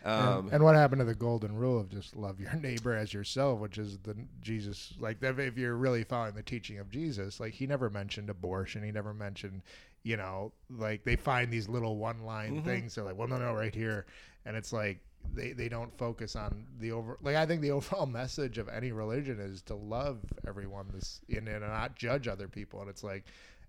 Um, 0.06 0.50
and 0.52 0.64
what 0.64 0.76
happened 0.76 1.00
to 1.00 1.06
the 1.06 1.16
golden 1.16 1.56
rule 1.56 1.80
of 1.80 1.90
just 1.90 2.16
love 2.16 2.40
your 2.40 2.54
neighbor 2.62 2.94
as 2.94 3.14
yourself, 3.14 3.60
which 3.60 3.78
is 3.78 3.98
the 4.00 4.16
Jesus 4.42 4.94
like 5.00 5.18
if 5.22 5.58
you're 5.58 5.76
really 5.76 6.04
following 6.04 6.36
the 6.36 6.44
teaching 6.44 6.78
of 6.80 6.90
Jesus, 6.90 7.40
like 7.40 7.54
he 7.54 7.66
never 7.66 7.90
mentioned 7.90 8.30
abortion, 8.30 8.84
he 8.84 8.92
never 8.92 9.14
mentioned, 9.14 9.64
you 10.04 10.16
know, 10.18 10.52
like 10.70 11.04
they 11.04 11.16
find 11.16 11.52
these 11.52 11.68
little 11.68 11.98
one 11.98 12.24
line 12.24 12.58
Mm-hmm. 12.58 12.65
things. 12.70 12.96
They're 12.96 13.04
like, 13.04 13.18
well, 13.18 13.28
no, 13.28 13.38
no, 13.38 13.54
right 13.54 13.74
here, 13.74 14.06
and 14.46 14.56
it's 14.56 14.72
like 14.72 15.00
they, 15.34 15.54
they 15.54 15.68
don't 15.70 15.98
focus 15.98 16.36
on 16.36 16.68
the 16.80 16.91
over 16.91 17.18
like 17.24 17.36
I 17.36 17.48
think 17.48 17.62
the 17.62 17.72
overall 17.78 18.06
message 18.06 18.60
of 18.60 18.70
any 18.70 18.91
religion 18.91 19.39
is 19.39 19.63
to 19.63 19.76
love 19.76 20.20
everyone 20.48 20.86
this 20.94 21.22
and, 21.36 21.48
and 21.48 21.62
not 21.62 21.96
judge 21.96 22.28
other 22.28 22.48
people, 22.48 22.80
and 22.82 22.89
it's 22.91 23.04
like, 23.04 23.26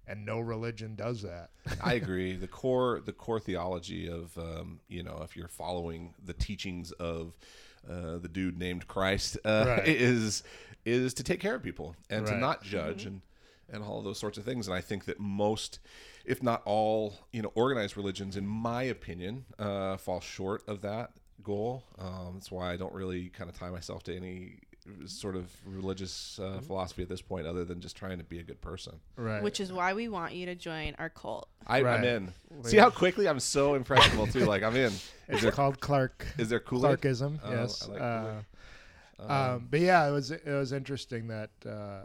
and 0.08 0.24
no 0.24 0.38
religion 0.40 0.94
does 0.94 1.22
that. 1.22 1.50
I 1.82 1.94
agree. 1.94 2.36
The 2.36 2.46
core, 2.46 3.00
the 3.04 3.12
core 3.12 3.40
theology 3.40 4.08
of, 4.08 4.36
um, 4.38 4.80
you 4.88 5.02
know, 5.02 5.20
if 5.24 5.36
you're 5.36 5.48
following 5.48 6.14
the 6.24 6.32
teachings 6.32 6.92
of 6.92 7.36
uh, 7.88 8.18
the 8.18 8.28
dude 8.28 8.58
named 8.58 8.86
Christ, 8.88 9.38
uh, 9.44 9.64
Right. 9.68 9.88
is 9.88 10.42
is 10.84 11.14
to 11.14 11.24
take 11.24 11.40
care 11.40 11.56
of 11.56 11.62
people 11.64 11.96
and 12.10 12.24
to 12.26 12.36
not 12.36 12.62
judge 12.62 13.06
and 13.06 13.20
and 13.72 13.82
all 13.82 13.98
of 13.98 14.04
those 14.04 14.18
sorts 14.18 14.38
of 14.38 14.44
things. 14.44 14.68
And 14.68 14.76
I 14.76 14.80
think 14.80 15.06
that 15.06 15.18
most, 15.18 15.80
if 16.24 16.40
not 16.40 16.62
all, 16.64 17.14
you 17.32 17.42
know, 17.42 17.50
organized 17.56 17.96
religions, 17.96 18.36
in 18.36 18.46
my 18.46 18.84
opinion, 18.84 19.44
uh, 19.58 19.96
fall 19.96 20.20
short 20.20 20.62
of 20.68 20.82
that 20.82 21.10
goal. 21.42 21.82
Um, 21.98 22.34
that's 22.34 22.52
why 22.52 22.72
I 22.72 22.76
don't 22.76 22.94
really 22.94 23.28
kind 23.30 23.50
of 23.50 23.58
tie 23.58 23.70
myself 23.70 24.04
to 24.04 24.14
any 24.16 24.60
sort 25.06 25.36
of 25.36 25.50
religious 25.66 26.38
uh, 26.38 26.60
philosophy 26.60 27.02
at 27.02 27.08
this 27.08 27.22
point, 27.22 27.46
other 27.46 27.64
than 27.64 27.80
just 27.80 27.96
trying 27.96 28.18
to 28.18 28.24
be 28.24 28.38
a 28.38 28.42
good 28.42 28.60
person. 28.60 28.94
right. 29.16 29.42
Which 29.42 29.60
is 29.60 29.72
why 29.72 29.92
we 29.94 30.08
want 30.08 30.34
you 30.34 30.46
to 30.46 30.54
join 30.54 30.94
our 30.98 31.08
cult. 31.10 31.48
I, 31.66 31.78
I'm 31.78 31.84
Right. 31.84 32.04
in. 32.04 32.32
See 32.62 32.76
how 32.76 32.90
quickly 32.90 33.28
I'm 33.28 33.40
so 33.40 33.74
impressionable 33.74 34.26
too. 34.26 34.44
Like 34.46 34.62
I'm 34.62 34.76
in. 34.76 34.92
Is 34.92 35.02
it's 35.28 35.42
there 35.42 35.50
called 35.52 35.80
Clark. 35.80 36.24
is 36.38 36.48
there 36.48 36.60
Kool-Aid? 36.60 37.00
Clarkism, 37.00 37.40
Oh, 37.44 37.50
yes. 37.50 37.88
I 37.88 37.92
like 37.92 38.00
uh, 38.00 38.22
Kool-Aid. 39.18 39.30
um, 39.30 39.68
but 39.70 39.80
yeah, 39.80 40.08
it 40.08 40.12
was 40.12 40.30
it 40.30 40.46
was 40.46 40.72
interesting 40.72 41.28
that 41.28 41.50
uh, 41.68 42.04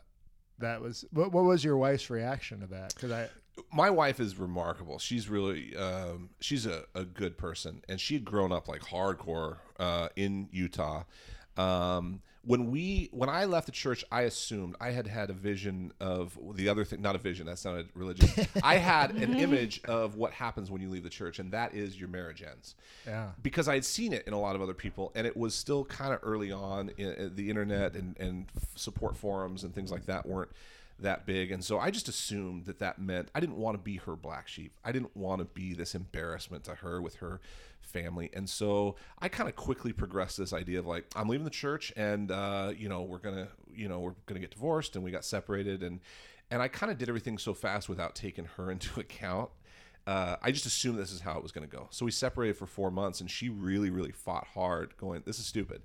that 0.60 0.82
was. 0.82 1.06
What, 1.12 1.32
what 1.32 1.44
was 1.44 1.64
your 1.64 1.78
wife's 1.78 2.10
reaction 2.10 2.62
to 2.62 2.68
that? 2.68 2.96
Because 2.96 3.12
I 3.12 3.30
my 3.72 3.90
wife 3.92 4.20
is 4.20 4.38
remarkable. 4.38 4.98
She's 4.98 5.30
really 5.30 5.76
um, 5.76 6.30
she's 6.40 6.66
a, 6.66 6.86
a 6.96 7.04
good 7.06 7.38
person, 7.38 7.84
and 7.90 8.00
she 8.02 8.16
had 8.16 8.26
grown 8.26 8.52
up 8.52 8.68
like 8.68 8.82
hardcore 8.82 9.58
uh, 9.80 10.08
in 10.16 10.48
Utah. 10.52 11.04
Um, 11.58 12.22
when 12.44 12.72
we 12.72 13.10
when 13.12 13.30
I 13.30 13.46
left 13.46 13.68
the 13.68 13.72
church, 13.72 14.04
I 14.12 14.22
assumed 14.22 14.76
I 14.82 14.92
had 14.92 15.06
had 15.06 15.30
a 15.30 15.34
vision 15.34 15.94
of 16.00 16.38
the 16.56 16.70
other 16.70 16.84
thing. 16.84 17.02
Not 17.02 17.16
a 17.16 17.20
vision. 17.20 17.46
That 17.46 17.60
sounded 17.60 17.90
religious. 17.94 18.48
I 18.64 18.78
had 18.78 19.12
an 19.12 19.36
image 19.36 19.82
of 19.86 20.16
what 20.16 20.34
happens 20.34 20.72
when 20.72 20.82
you 20.82 20.90
leave 20.90 21.04
the 21.04 21.10
church, 21.10 21.38
and 21.38 21.52
that 21.52 21.76
is 21.76 22.00
your 22.00 22.10
marriage 22.10 22.42
ends. 22.42 22.76
yeah 23.06 23.30
because 23.42 23.68
I 23.68 23.76
had 23.76 23.86
seen 23.86 24.12
it 24.14 24.26
in 24.26 24.34
a 24.34 24.40
lot 24.40 24.56
of 24.56 24.62
other 24.62 24.74
people, 24.74 25.12
and 25.14 25.28
it 25.28 25.38
was 25.38 25.54
still 25.54 25.86
kind 25.86 26.14
of 26.14 26.20
early 26.24 26.52
on. 26.52 26.92
In, 26.98 27.12
in 27.12 27.36
the 27.36 27.50
internet 27.50 27.94
and, 27.96 28.18
and 28.20 28.46
support 28.76 29.16
forums 29.16 29.64
and 29.64 29.74
things 29.74 29.92
like 29.92 30.06
that 30.08 30.26
weren't 30.26 30.52
that 31.00 31.26
big, 31.26 31.52
and 31.52 31.64
so 31.64 31.80
I 31.80 31.92
just 31.92 32.08
assumed 32.08 32.66
that 32.66 32.80
that 32.80 33.00
meant 33.00 33.30
I 33.36 33.40
didn't 33.40 33.58
want 33.58 33.78
to 33.78 33.84
be 33.84 33.98
her 33.98 34.16
black 34.16 34.48
sheep. 34.48 34.74
I 34.84 34.92
didn't 34.92 35.16
want 35.16 35.40
to 35.40 35.46
be 35.46 35.74
this 35.74 35.94
embarrassment 35.94 36.64
to 36.66 36.76
her 36.76 37.02
with 37.02 37.16
her 37.16 37.40
family, 37.92 38.30
and 38.34 38.50
so 38.50 38.96
I 39.20 39.30
kind 39.30 39.50
of 39.50 39.56
quickly 39.56 39.94
progressed 39.94 40.38
this 40.38 40.54
idea 40.54 40.80
of 40.80 40.88
like 40.88 41.06
I'm 41.16 41.28
leaving 41.28 41.46
the 41.46 41.50
church, 41.52 41.94
and 41.96 42.32
uh, 42.32 42.72
you 42.76 42.90
know 42.90 43.04
we're 43.04 43.20
gonna 43.20 43.50
you 43.74 43.88
know 43.88 44.00
we're 44.00 44.16
gonna 44.26 44.40
get 44.40 44.52
divorced, 44.52 44.96
and 44.96 45.04
we 45.04 45.12
got 45.12 45.26
separated, 45.26 45.84
and 45.84 46.00
and 46.50 46.62
I 46.62 46.68
kind 46.68 46.92
of 46.92 46.98
did 46.98 47.10
everything 47.10 47.38
so 47.38 47.54
fast 47.54 47.88
without 47.90 48.16
taking 48.16 48.46
her 48.58 48.72
into 48.76 49.00
account 49.00 49.50
uh, 50.08 50.36
I 50.42 50.52
just 50.52 50.66
assumed 50.66 50.98
this 50.98 51.12
is 51.12 51.22
how 51.22 51.38
it 51.38 51.44
was 51.44 51.52
going 51.52 51.68
to 51.68 51.76
go. 51.76 51.88
So 51.92 52.06
we 52.06 52.12
separated 52.12 52.58
for 52.58 52.66
four 52.66 52.90
months, 52.90 53.22
and 53.22 53.30
she 53.30 53.50
really, 53.50 53.90
really 53.90 54.12
fought 54.12 54.48
hard, 54.48 54.98
going, 54.98 55.22
"This 55.26 55.40
is 55.40 55.46
stupid. 55.46 55.84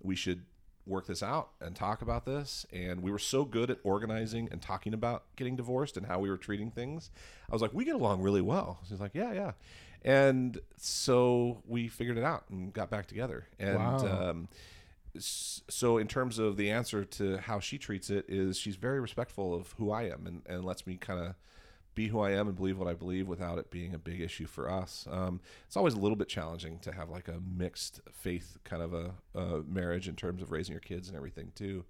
We 0.00 0.14
should 0.14 0.44
work 0.84 1.06
this 1.06 1.22
out 1.22 1.50
and 1.60 1.74
talk 1.74 2.02
about 2.02 2.26
this." 2.26 2.66
And 2.72 3.02
we 3.02 3.10
were 3.10 3.18
so 3.18 3.44
good 3.44 3.70
at 3.70 3.78
organizing 3.82 4.48
and 4.52 4.60
talking 4.60 4.92
about 4.92 5.24
getting 5.36 5.56
divorced 5.56 5.96
and 5.96 6.06
how 6.06 6.18
we 6.18 6.28
were 6.28 6.36
treating 6.36 6.70
things. 6.70 7.10
I 7.48 7.52
was 7.54 7.62
like, 7.62 7.72
"We 7.72 7.84
get 7.84 7.94
along 7.94 8.20
really 8.20 8.42
well." 8.42 8.78
She's 8.88 9.00
like, 9.00 9.14
"Yeah, 9.14 9.32
yeah." 9.32 9.52
And 10.04 10.58
so 10.76 11.62
we 11.66 11.88
figured 11.88 12.18
it 12.18 12.24
out 12.24 12.44
and 12.50 12.72
got 12.72 12.90
back 12.90 13.06
together. 13.06 13.46
And 13.58 13.76
Wow. 13.78 14.30
um, 14.30 14.48
so 15.18 15.98
in 15.98 16.06
terms 16.08 16.38
of 16.38 16.56
the 16.56 16.70
answer 16.70 17.04
to 17.04 17.38
how 17.38 17.58
she 17.58 17.78
treats 17.78 18.10
it 18.10 18.26
is 18.28 18.58
she's 18.58 18.76
very 18.76 19.00
respectful 19.00 19.54
of 19.54 19.72
who 19.78 19.90
I 19.90 20.04
am 20.04 20.26
and, 20.26 20.42
and 20.46 20.64
lets 20.64 20.86
me 20.86 20.96
kind 20.96 21.20
of 21.20 21.34
be 21.94 22.08
who 22.08 22.20
I 22.20 22.32
am 22.32 22.46
and 22.46 22.54
believe 22.54 22.78
what 22.78 22.86
I 22.88 22.92
believe 22.92 23.26
without 23.26 23.56
it 23.58 23.70
being 23.70 23.94
a 23.94 23.98
big 23.98 24.20
issue 24.20 24.46
for 24.46 24.70
us. 24.70 25.06
Um, 25.10 25.40
it's 25.66 25.78
always 25.78 25.94
a 25.94 25.98
little 25.98 26.16
bit 26.16 26.28
challenging 26.28 26.78
to 26.80 26.92
have 26.92 27.08
like 27.08 27.28
a 27.28 27.40
mixed 27.56 28.02
faith 28.12 28.58
kind 28.64 28.82
of 28.82 28.92
a, 28.92 29.14
a 29.34 29.62
marriage 29.62 30.06
in 30.06 30.14
terms 30.14 30.42
of 30.42 30.50
raising 30.50 30.74
your 30.74 30.80
kids 30.82 31.08
and 31.08 31.16
everything 31.16 31.52
too. 31.54 31.84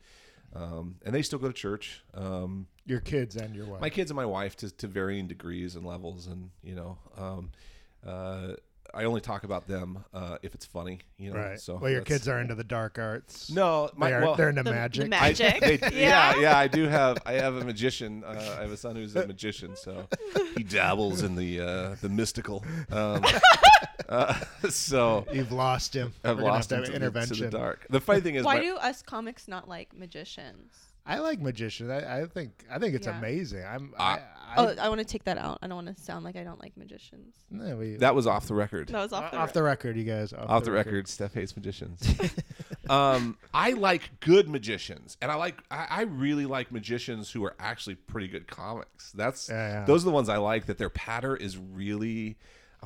Um, 0.55 0.95
and 1.05 1.13
they 1.13 1.23
still 1.23 1.41
go 1.41 1.49
to 1.49 1.53
church. 1.53 2.05
Um, 2.15 2.69
your 2.87 3.01
kids 3.01 3.35
and 3.35 3.57
your 3.57 3.67
wife. 3.67 3.81
my 3.81 3.91
kids 3.91 4.13
and 4.13 4.17
my 4.17 4.25
wife 4.27 4.55
to, 4.59 4.71
to 4.77 4.87
varying 4.87 5.27
degrees 5.27 5.75
and 5.75 5.85
levels 5.85 6.29
and 6.29 6.51
you 6.63 6.77
know 6.77 6.99
um, 7.19 7.51
uh, 8.07 8.55
I 8.95 9.05
only 9.05 9.21
talk 9.21 9.45
about 9.45 9.67
them 9.67 10.05
uh, 10.15 10.39
if 10.43 10.55
it's 10.55 10.65
funny 10.65 11.01
you 11.19 11.31
know 11.31 11.37
right. 11.39 11.61
so 11.61 11.77
well, 11.77 11.91
your 11.91 12.01
kids 12.03 12.29
are 12.29 12.41
into 12.41 12.55
the 12.55 12.65
dark 12.65 12.99
arts. 12.99 13.51
no 13.51 13.91
my 13.95 14.09
they 14.09 14.15
are, 14.15 14.23
well, 14.23 14.35
they're 14.37 14.49
into 14.49 14.63
The- 14.63 14.71
the 14.71 14.77
magic. 14.77 15.05
I- 15.05 15.09
Magic. 15.09 15.61
they- 15.61 15.79
yeah. 15.83 16.35
Yeah. 16.35 16.41
yeah, 16.41 16.59
I 16.59 16.69
do 16.69 16.85
have. 16.85 17.19
I 17.27 17.33
have 17.35 17.57
a 17.57 17.65
magician. 17.65 18.25
Uh, 18.25 18.57
I 18.59 18.63
have 18.63 18.71
a 18.73 18.77
son 18.77 18.97
who's 18.97 19.15
a 19.17 19.27
magician, 19.27 19.77
so 19.77 20.09
he 20.57 20.63
dabbles 20.63 21.23
in 21.23 21.37
the 21.37 21.61
uh, 21.61 21.97
the 22.01 22.09
mystical. 22.09 22.65
Um, 22.91 23.23
uh, 24.09 24.35
so 24.71 25.27
You've 25.33 25.53
lost 25.53 25.95
him. 25.95 26.13
I've 26.25 26.39
We're 26.39 26.45
lost 26.45 26.73
him 26.73 26.81
to 26.85 26.87
to 26.87 26.93
have 26.93 27.01
the, 27.01 27.01
to 27.01 27.07
intervention. 27.19 27.51
the 27.51 27.59
dark. 27.59 27.87
The 27.91 28.01
funny 28.01 28.21
thing 28.21 28.37
is, 28.37 28.45
Why 28.47 28.57
my- 28.57 28.61
do 28.63 28.77
us 28.77 29.03
comics 29.03 29.47
not 29.49 29.69
like 29.69 29.95
magicians? 29.97 30.75
I 31.09 31.19
like 31.21 31.41
magicians. 31.41 31.89
I, 31.91 32.21
I 32.23 32.27
think 32.27 32.51
I 32.71 32.79
think 32.79 32.95
it's 32.95 33.07
Yeah. 33.07 33.19
amazing. 33.19 33.65
I'm. 33.65 33.95
I- 33.99 34.03
I, 34.05 34.19
I, 34.19 34.21
Oh, 34.59 34.75
I 34.81 34.89
want 34.89 35.01
to 35.01 35.05
take 35.05 35.25
that 35.25 35.39
out. 35.39 35.59
I 35.61 35.67
don't 35.67 35.85
want 35.85 35.97
to 35.97 36.03
sound 36.03 36.25
like 36.25 36.37
I 36.37 36.45
don't 36.45 36.61
like 36.63 36.77
magicians. 36.77 37.35
no, 37.51 37.77
we, 37.77 37.97
That 37.97 38.15
was 38.15 38.27
off 38.29 38.47
the 38.47 38.55
record. 38.55 38.89
That 38.89 39.03
was 39.03 39.13
off 39.13 39.31
the. 39.33 39.37
off 39.39 39.53
the 39.53 39.63
record, 39.63 39.97
you 39.97 40.05
guys. 40.05 40.33
Off, 40.33 40.49
Off 40.49 40.65
the 40.65 40.71
record, 40.71 41.09
Steph 41.09 41.35
hates 41.35 41.55
magicians. 41.57 42.01
um, 42.89 43.37
I 43.53 43.73
like 43.73 44.21
good 44.21 44.49
magicians, 44.49 45.17
and 45.21 45.31
I 45.33 45.35
like 45.35 45.57
I, 45.71 45.87
I 45.91 46.03
really 46.03 46.47
like 46.47 46.71
magicians 46.73 47.31
who 47.33 47.45
are 47.45 47.55
actually 47.59 47.97
pretty 47.97 48.29
good 48.29 48.47
comics. 48.47 49.11
That's 49.13 49.49
Yeah, 49.49 49.69
yeah. 49.81 49.85
those 49.85 50.03
are 50.05 50.07
the 50.07 50.13
ones 50.13 50.29
I 50.29 50.37
like. 50.39 50.67
That 50.67 50.79
their 50.79 50.91
patter 50.91 51.37
is 51.37 51.59
really. 51.59 52.37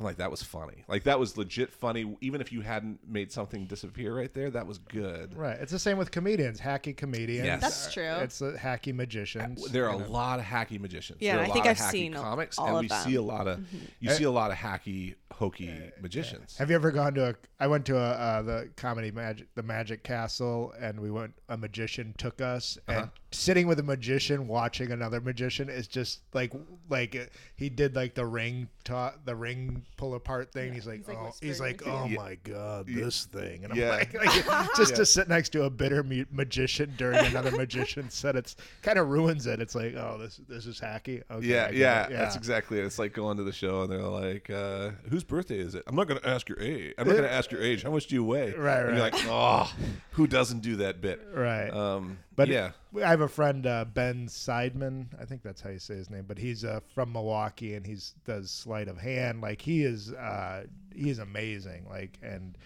I'm 0.01 0.05
like 0.05 0.17
that 0.17 0.31
was 0.31 0.41
funny. 0.41 0.83
Like 0.87 1.03
that 1.03 1.19
was 1.19 1.37
legit 1.37 1.71
funny. 1.71 2.17
Even 2.21 2.41
if 2.41 2.51
you 2.51 2.61
hadn't 2.61 3.07
made 3.07 3.31
something 3.31 3.67
disappear 3.67 4.15
right 4.17 4.33
there, 4.33 4.49
that 4.49 4.65
was 4.65 4.79
good. 4.79 5.37
Right. 5.37 5.57
It's 5.61 5.71
the 5.71 5.77
same 5.77 5.99
with 5.99 6.09
comedians. 6.09 6.59
Hacky 6.59 6.97
comedians. 6.97 7.45
Yes. 7.45 7.61
That's 7.61 7.93
true. 7.93 8.03
It's 8.03 8.41
uh, 8.41 8.57
hacky 8.59 8.95
magicians. 8.95 9.63
There 9.69 9.87
are 9.87 9.95
a 9.95 9.99
know. 9.99 10.09
lot 10.09 10.39
of 10.39 10.45
hacky 10.45 10.79
magicians. 10.79 11.19
Yeah, 11.21 11.33
there 11.35 11.43
are 11.43 11.45
I 11.45 11.49
a 11.49 11.53
think 11.53 11.65
lot 11.65 11.71
I've 11.71 11.77
hacky 11.77 11.91
seen 11.91 12.13
comics, 12.15 12.57
all 12.57 12.67
and 12.69 12.75
of 12.77 12.81
we 12.81 12.87
them. 12.87 13.03
see 13.03 13.15
a 13.15 13.21
lot 13.21 13.47
of 13.47 13.59
you 13.99 14.09
Eh. 14.09 14.13
see 14.13 14.23
a 14.23 14.31
lot 14.31 14.49
of 14.49 14.57
hacky, 14.57 15.13
hokey 15.41 15.91
magicians. 15.99 16.55
Have 16.57 16.69
you 16.69 16.75
ever 16.75 16.91
gone 16.91 17.15
to 17.15 17.29
a? 17.29 17.35
I 17.59 17.65
went 17.67 17.85
to 17.87 17.97
a 17.97 18.09
uh, 18.11 18.41
the 18.43 18.69
comedy 18.75 19.09
magic, 19.11 19.47
the 19.55 19.63
Magic 19.63 20.03
Castle, 20.03 20.73
and 20.79 20.99
we 20.99 21.09
went. 21.11 21.33
A 21.49 21.57
magician 21.57 22.13
took 22.17 22.39
us, 22.41 22.77
Uh-huh. 22.87 23.01
and 23.01 23.09
sitting 23.31 23.67
with 23.67 23.79
a 23.79 23.83
magician 23.83 24.47
watching 24.47 24.91
another 24.91 25.19
magician 25.19 25.67
is 25.69 25.87
just 25.87 26.21
like 26.33 26.53
like 26.89 27.15
uh, 27.15 27.25
he 27.55 27.69
did 27.69 27.95
like 27.95 28.13
the 28.13 28.25
ring 28.25 28.67
ta- 28.83 29.15
the 29.25 29.35
ring 29.35 29.83
pull 29.97 30.15
apart 30.15 30.51
thing. 30.53 30.73
he's 30.73 30.85
like, 30.87 30.99
he's, 30.99 31.07
like, 31.09 31.17
oh, 31.17 31.31
he's 31.41 31.59
like, 31.59 31.81
oh 31.85 32.05
it. 32.05 32.11
my 32.11 32.35
god, 32.43 32.87
Yeah. 32.87 33.03
this 33.05 33.25
thing, 33.25 33.63
and 33.63 33.73
I'm 33.73 33.79
Yeah. 33.79 33.89
like, 33.89 34.13
like, 34.13 34.67
just 34.77 34.91
Yeah. 34.91 34.97
to 34.97 35.05
sit 35.05 35.27
next 35.27 35.49
to 35.49 35.63
a 35.63 35.69
bitter 35.69 36.03
mu- 36.03 36.25
magician 36.31 36.93
during 36.97 37.25
another 37.25 37.51
magician 37.51 38.09
set, 38.09 38.35
it's 38.35 38.55
kind 38.81 38.97
of 38.99 39.07
ruins 39.09 39.45
it. 39.47 39.59
It's 39.59 39.75
like, 39.75 39.95
oh, 39.95 40.17
this 40.19 40.39
this 40.47 40.65
is 40.67 40.79
hacky. 40.79 41.23
Okay, 41.29 41.45
Yeah, 41.47 41.67
I 41.67 41.71
yeah, 41.71 42.07
that's 42.09 42.35
exactly 42.35 42.79
it. 42.79 42.85
It's 42.85 42.99
like 42.99 43.13
going 43.13 43.37
to 43.37 43.43
the 43.43 43.51
show 43.53 43.81
and 43.83 43.91
they're 43.91 44.01
like, 44.01 44.49
uh, 44.49 44.91
"Whose 45.09 45.23
birthday 45.31 45.57
is 45.57 45.73
it?" 45.73 45.83
I'm 45.87 45.95
not 45.95 46.07
going 46.07 46.19
to 46.19 46.29
ask 46.29 46.47
your 46.47 46.59
age. 46.59 46.93
I'm 46.97 47.07
not 47.07 47.13
going 47.13 47.23
to 47.23 47.33
ask 47.33 47.51
your 47.51 47.61
age. 47.61 47.81
How 47.81 47.89
much 47.89 48.05
do 48.07 48.15
you 48.15 48.23
weigh? 48.23 48.51
Right, 48.51 48.85
And 48.85 48.97
you're 48.97 49.09
like, 49.09 49.15
"Oh, 49.27 49.73
who 50.11 50.27
doesn't 50.27 50.59
do 50.59 50.75
that 50.77 51.01
bit?" 51.01 51.19
right. 51.33 51.69
Um, 51.69 52.19
But 52.35 52.49
yeah, 52.49 52.71
I 52.95 53.09
have 53.09 53.21
a 53.21 53.27
friend 53.27 53.65
uh, 53.65 53.85
Ben 53.85 54.27
Seidman. 54.27 55.07
I 55.19 55.25
think 55.25 55.41
that's 55.41 55.61
how 55.61 55.71
you 55.71 55.79
say 55.79 55.95
his 55.95 56.09
name. 56.09 56.25
But 56.27 56.37
he's 56.37 56.63
uh, 56.63 56.81
from 56.93 57.11
Milwaukee 57.13 57.73
and 57.73 57.85
he's 57.85 58.13
does 58.25 58.51
sleight 58.51 58.87
of 58.87 58.97
hand. 58.99 59.41
Like 59.41 59.61
he 59.61 59.83
is, 59.83 60.13
uh, 60.13 60.65
he 60.93 61.09
is 61.09 61.19
amazing. 61.19 61.87
Like 61.89 62.19
and 62.21 62.57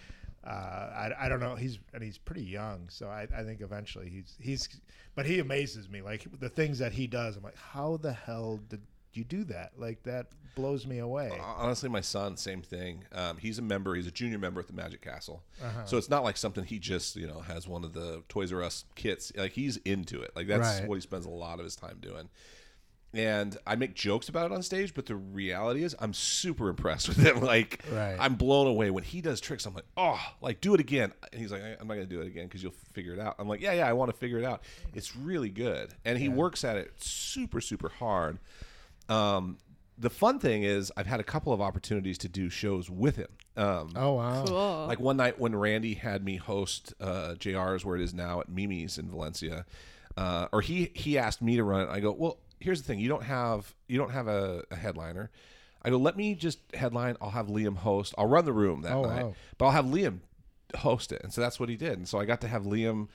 uh, 0.46 0.50
I, 0.50 1.10
I 1.20 1.28
don't 1.28 1.40
know. 1.40 1.56
He's 1.56 1.78
and 1.92 2.02
he's 2.02 2.18
pretty 2.18 2.44
young, 2.44 2.88
so 2.88 3.08
I, 3.08 3.26
I 3.36 3.42
think 3.42 3.60
eventually 3.60 4.08
he's 4.08 4.36
he's. 4.40 4.68
But 5.14 5.26
he 5.26 5.38
amazes 5.38 5.88
me. 5.88 6.02
Like 6.02 6.26
the 6.40 6.48
things 6.48 6.78
that 6.78 6.92
he 6.92 7.06
does. 7.06 7.36
I'm 7.36 7.42
like, 7.42 7.56
how 7.56 7.98
the 8.00 8.12
hell 8.12 8.60
did 8.68 8.82
you 9.16 9.24
do 9.24 9.44
that? 9.44 9.72
Like 9.78 10.02
that 10.04 10.26
blows 10.54 10.86
me 10.86 10.98
away. 10.98 11.38
honestly, 11.42 11.88
my 11.88 12.00
son, 12.00 12.36
same 12.36 12.62
thing. 12.62 13.04
Um, 13.12 13.36
he's 13.36 13.58
a 13.58 13.62
member. 13.62 13.94
He's 13.94 14.06
a 14.06 14.10
junior 14.10 14.38
member 14.38 14.60
at 14.60 14.66
the 14.66 14.72
Magic 14.72 15.02
Castle. 15.02 15.42
Uh-huh. 15.62 15.84
So 15.84 15.96
it's 15.98 16.08
not 16.08 16.24
like 16.24 16.36
something 16.36 16.64
he 16.64 16.78
just 16.78 17.16
you 17.16 17.26
know 17.26 17.40
has 17.40 17.68
one 17.68 17.84
of 17.84 17.92
the 17.92 18.22
Toys 18.28 18.52
R 18.52 18.62
Us 18.62 18.84
kits. 18.94 19.32
Like 19.36 19.52
he's 19.52 19.76
into 19.78 20.20
it. 20.22 20.32
Like 20.34 20.46
that's 20.46 20.80
Right. 20.80 20.88
what 20.88 20.94
he 20.96 21.00
spends 21.00 21.26
a 21.26 21.30
lot 21.30 21.58
of 21.58 21.64
his 21.64 21.76
time 21.76 21.98
doing. 22.00 22.28
And 23.14 23.56
I 23.66 23.76
make 23.76 23.94
jokes 23.94 24.28
about 24.28 24.50
it 24.50 24.54
on 24.54 24.62
stage, 24.62 24.92
but 24.92 25.06
the 25.06 25.16
reality 25.16 25.82
is, 25.84 25.96
I'm 25.98 26.12
super 26.12 26.68
impressed 26.68 27.08
with 27.08 27.16
him. 27.16 27.40
Like, 27.40 27.82
Right. 27.90 28.16
I'm 28.18 28.34
blown 28.34 28.66
away 28.66 28.90
when 28.90 29.04
he 29.04 29.22
does 29.22 29.40
tricks. 29.40 29.64
I'm 29.64 29.72
like, 29.74 29.86
oh, 29.96 30.20
like 30.42 30.60
do 30.60 30.74
it 30.74 30.80
again. 30.80 31.12
And 31.32 31.40
he's 31.40 31.50
like, 31.50 31.62
I'm 31.80 31.86
not 31.88 31.94
gonna 31.94 32.04
do 32.06 32.20
it 32.20 32.26
again 32.26 32.44
because 32.46 32.62
you'll 32.62 32.74
figure 32.92 33.14
it 33.14 33.18
out. 33.18 33.36
I'm 33.38 33.48
like, 33.48 33.60
yeah, 33.62 33.72
yeah, 33.72 33.88
I 33.88 33.94
want 33.94 34.10
to 34.10 34.16
figure 34.16 34.38
it 34.38 34.44
out. 34.44 34.62
It's 34.94 35.16
really 35.16 35.48
good, 35.48 35.94
and 36.04 36.18
he 36.18 36.28
works 36.28 36.62
at 36.64 36.76
it 36.76 36.92
super, 37.02 37.60
super 37.60 37.88
hard. 37.88 38.38
Um, 39.08 39.58
the 39.98 40.10
fun 40.10 40.38
thing 40.38 40.62
is, 40.62 40.92
I've 40.96 41.06
had 41.06 41.20
a 41.20 41.24
couple 41.24 41.52
of 41.52 41.60
opportunities 41.60 42.18
to 42.18 42.28
do 42.28 42.50
shows 42.50 42.90
with 42.90 43.16
him. 43.16 43.28
Um, 43.56 43.90
oh 43.96 44.12
wow. 44.14 44.44
Cool. 44.46 44.86
like 44.86 45.00
one 45.00 45.16
night 45.16 45.38
when 45.38 45.56
Randy 45.56 45.94
had 45.94 46.22
me 46.24 46.36
host 46.36 46.92
uh, 47.00 47.34
JR's 47.38 47.84
where 47.84 47.96
it 47.96 48.02
is 48.02 48.12
now 48.12 48.40
at 48.40 48.48
Mimi's 48.50 48.98
in 48.98 49.08
Valencia, 49.10 49.64
uh, 50.16 50.48
or 50.52 50.60
he 50.60 50.90
he 50.94 51.16
asked 51.16 51.40
me 51.40 51.56
to 51.56 51.64
run 51.64 51.82
it. 51.82 51.88
I 51.88 52.00
go, 52.00 52.12
well, 52.12 52.38
here's 52.60 52.82
the 52.82 52.86
thing: 52.86 52.98
you 52.98 53.08
don't 53.08 53.22
have 53.22 53.74
you 53.88 53.96
don't 53.96 54.10
have 54.10 54.28
a, 54.28 54.62
a 54.70 54.76
headliner. 54.76 55.30
I 55.82 55.88
go, 55.90 55.96
let 55.98 56.16
me 56.16 56.34
just 56.34 56.58
headline. 56.74 57.16
I'll 57.20 57.30
have 57.30 57.46
Liam 57.46 57.76
host. 57.76 58.12
I'll 58.18 58.26
run 58.26 58.44
the 58.44 58.52
room 58.52 58.82
that 58.82 58.92
Oh, 58.92 59.02
night, 59.04 59.22
wow. 59.24 59.34
but 59.56 59.66
I'll 59.66 59.72
have 59.72 59.84
Liam 59.86 60.18
host 60.78 61.12
it. 61.12 61.22
And 61.22 61.32
so 61.32 61.40
that's 61.40 61.60
what 61.60 61.68
he 61.68 61.76
did. 61.76 61.96
And 61.96 62.08
so 62.08 62.18
I 62.18 62.24
got 62.24 62.40
to 62.40 62.48
have 62.48 62.64
Liam 62.64 63.08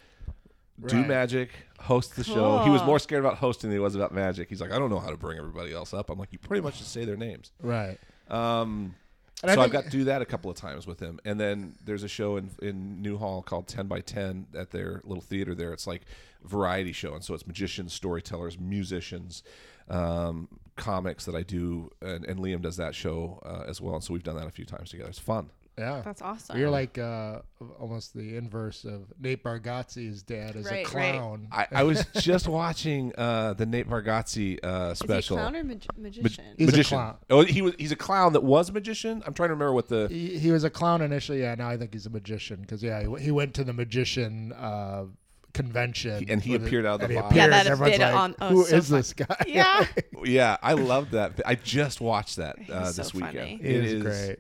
do 0.88 0.98
Right. 0.98 1.08
magic, 1.08 1.50
host 1.80 2.16
the 2.16 2.24
show. 2.24 2.60
He 2.64 2.70
was 2.70 2.84
more 2.84 3.00
scared 3.00 3.24
about 3.24 3.38
hosting 3.38 3.70
than 3.70 3.78
he 3.78 3.82
was 3.82 3.96
about 3.96 4.14
magic. 4.14 4.50
He's 4.50 4.62
like, 4.62 4.72
I 4.72 4.80
don't 4.80 4.90
know 4.90 5.00
how 5.00 5.10
to 5.10 5.18
bring 5.18 5.38
everybody 5.38 5.74
else 5.74 5.94
up. 5.94 6.10
I'm 6.10 6.18
like, 6.20 6.32
you 6.32 6.40
pretty 6.40 6.62
much 6.62 6.78
just 6.80 6.92
say 6.92 7.06
their 7.06 7.18
names. 7.18 7.52
Right. 7.62 7.98
Um, 8.30 8.96
so 9.44 9.60
I've 9.60 9.72
got 9.72 9.86
to 9.86 9.90
do 9.90 10.04
that 10.04 10.22
a 10.22 10.26
couple 10.26 10.52
of 10.52 10.58
times 10.58 10.86
with 10.86 11.00
him. 11.00 11.20
And 11.26 11.40
then 11.40 11.76
there's 11.84 12.04
a 12.04 12.08
show 12.08 12.38
in 12.38 12.52
in 12.62 13.02
Newhall 13.02 13.42
called 13.42 13.68
Ten 13.68 13.88
by 13.88 14.02
Ten 14.02 14.46
at 14.56 14.70
their 14.72 15.02
little 15.04 15.24
theater 15.24 15.56
there. 15.56 15.74
It's 15.74 15.88
like 15.88 16.04
variety 16.44 16.92
show, 16.92 17.14
and 17.16 17.24
so 17.24 17.34
it's 17.34 17.48
magicians, 17.48 17.92
storytellers, 17.94 18.60
musicians, 18.60 19.42
um, 19.90 20.48
comics 20.76 21.26
that 21.26 21.36
I 21.36 21.42
do, 21.42 21.90
and, 22.02 22.24
and 22.26 22.40
Liam 22.40 22.62
does 22.62 22.78
that 22.78 22.94
show 22.96 23.42
uh, 23.46 23.64
as 23.68 23.82
well. 23.82 23.96
And 23.96 24.04
so 24.04 24.14
we've 24.14 24.24
done 24.24 24.36
that 24.38 24.48
a 24.48 24.52
few 24.52 24.66
times 24.66 24.92
together. 24.92 25.10
It's 25.10 25.20
fun. 25.20 25.50
Yeah. 25.78 26.02
That's 26.04 26.22
awesome. 26.22 26.60
You're 26.60 26.70
like 26.70 26.98
uh, 26.98 27.40
almost 27.80 28.14
the 28.14 28.36
inverse 28.36 28.84
of 28.84 29.12
Nate 29.20 29.44
Bargatze's 29.44 30.22
dad 30.22 30.56
is 30.56 30.68
a 30.68 30.70
Right, 30.70 30.94
right. 30.94 31.14
clown. 31.16 31.48
I, 31.52 31.68
I 31.72 31.84
was 31.84 32.06
just 32.20 32.48
watching 32.48 33.14
uh, 33.18 33.54
the 33.54 33.66
Nate 33.66 33.88
Bargatze 33.90 34.60
uh, 34.64 34.92
Is 34.92 35.00
he 35.00 35.08
special. 35.08 35.38
a 35.38 35.40
clown 35.42 35.56
or 35.56 35.64
mag- 35.64 35.86
magician? 35.98 36.44
He's 36.58 36.68
a 36.68 36.72
magician. 36.72 36.98
clown. 36.98 37.16
Oh, 37.30 37.44
he 37.44 37.62
was. 37.62 37.74
He's 37.80 37.92
a 37.92 37.96
clown 37.96 38.34
that 38.34 38.44
was 38.44 38.70
a 38.70 38.74
magician. 38.74 39.24
I'm 39.26 39.34
trying 39.34 39.50
to 39.50 39.54
remember 39.54 39.74
what 39.74 39.88
the. 39.88 40.08
He, 40.10 40.38
he 40.38 40.52
was 40.52 40.64
a 40.64 40.70
clown 40.70 41.02
initially. 41.02 41.40
Yeah, 41.42 41.56
now 41.56 41.70
I 41.70 41.78
think 41.78 41.94
he's 41.94 42.06
a 42.06 42.10
magician 42.12 42.62
because 42.62 42.84
yeah, 42.84 43.02
he, 43.18 43.24
he 43.24 43.32
went 43.32 43.54
to 43.56 43.64
the 43.64 43.74
magician 43.74 44.52
uh, 44.54 45.06
convention 45.54 46.26
and 46.30 46.42
he 46.42 46.52
with 46.52 46.64
it- 46.64 46.68
appeared 46.68 46.86
out 46.86 47.02
of 47.02 47.10
the 47.10 47.16
box. 47.16 47.36
Yeah, 47.36 47.46
appears, 47.46 47.64
that 47.64 47.72
everyone's 47.72 47.98
bit 47.98 48.04
like, 48.06 48.16
on- 48.16 48.36
oh, 48.42 48.50
Who 48.50 48.66
so 48.66 48.76
is 48.76 48.90
fun. 48.90 48.98
this 49.00 49.14
guy? 49.14 49.36
yeah. 49.48 49.86
Yeah, 50.24 50.58
I 50.62 50.74
love 50.74 51.12
that. 51.12 51.42
I 51.48 51.56
just 51.56 52.00
watched 52.00 52.36
that 52.36 52.56
uh, 52.72 52.92
this 52.92 53.08
so 53.08 53.12
weekend. 53.16 53.34
funny. 53.38 53.58
he 53.58 53.64
It 53.70 53.86
is 53.86 53.94
is 53.94 54.04
great. 54.04 54.40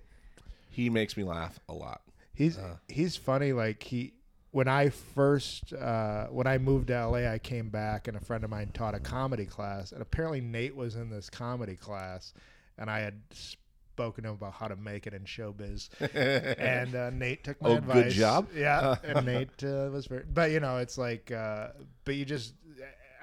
He 0.71 0.89
makes 0.89 1.15
me 1.15 1.23
laugh 1.23 1.59
a 1.69 1.73
lot. 1.73 2.01
He's 2.33 2.57
Uh. 2.57 2.77
he's 2.87 3.15
funny. 3.17 3.53
Like 3.53 3.83
he, 3.83 4.13
when 4.51 4.67
I 4.67 4.89
first 4.89 5.73
uh, 5.73 6.27
when 6.27 6.47
I 6.47 6.57
moved 6.57 6.87
to 6.87 7.05
LA, 7.07 7.31
I 7.31 7.37
came 7.39 7.69
back 7.69 8.07
and 8.07 8.17
a 8.17 8.19
friend 8.19 8.43
of 8.43 8.49
mine 8.49 8.71
taught 8.73 8.95
a 8.95 8.99
comedy 8.99 9.45
class, 9.45 9.91
and 9.91 10.01
apparently 10.01 10.41
Nate 10.41 10.75
was 10.75 10.95
in 10.95 11.09
this 11.09 11.29
comedy 11.29 11.75
class, 11.75 12.33
and 12.77 12.89
I 12.89 12.99
had 13.01 13.21
spoken 13.31 14.23
to 14.23 14.29
him 14.29 14.35
about 14.35 14.53
how 14.53 14.67
to 14.69 14.75
make 14.77 15.05
it 15.07 15.13
in 15.13 15.23
showbiz, 15.25 15.89
and 16.57 16.95
uh, 16.95 17.09
Nate 17.11 17.43
took 17.43 17.61
my 17.61 17.69
Oh, 17.69 17.75
advice. 17.75 18.03
good 18.05 18.11
job. 18.13 18.47
Yeah, 18.55 18.95
and 19.03 19.25
Nate 19.25 19.63
uh, 19.63 19.89
was 19.91 20.07
very. 20.07 20.23
But 20.33 20.51
you 20.51 20.59
know, 20.61 20.77
it's 20.77 20.97
like, 20.97 21.31
uh, 21.31 21.67
but 22.05 22.15
you 22.15 22.25
just. 22.25 22.53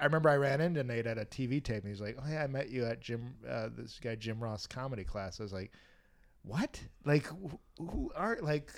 I 0.01 0.05
remember 0.05 0.29
I 0.29 0.37
ran 0.37 0.61
into 0.61 0.81
Nate 0.81 1.07
at 1.07 1.17
a 1.17 1.25
TV 1.25 1.61
tape, 1.61 1.83
and 1.83 1.91
he's 1.91 1.99
like, 1.99 2.15
"Oh 2.23 2.29
yeah, 2.31 2.43
I 2.43 2.47
met 2.47 2.69
you 2.69 2.85
at 2.85 3.01
Jim, 3.01 3.33
uh, 3.49 3.67
this 3.75 3.99
guy 4.01 4.15
Jim 4.15 4.39
Ross 4.41 4.65
comedy 4.65 5.03
class." 5.03 5.41
I 5.41 5.43
was 5.43 5.51
like, 5.51 5.71
"What? 6.49 6.79
Like, 7.05 7.25
who, 7.27 7.59
who 7.77 8.11
are 8.15 8.37
like?" 8.41 8.71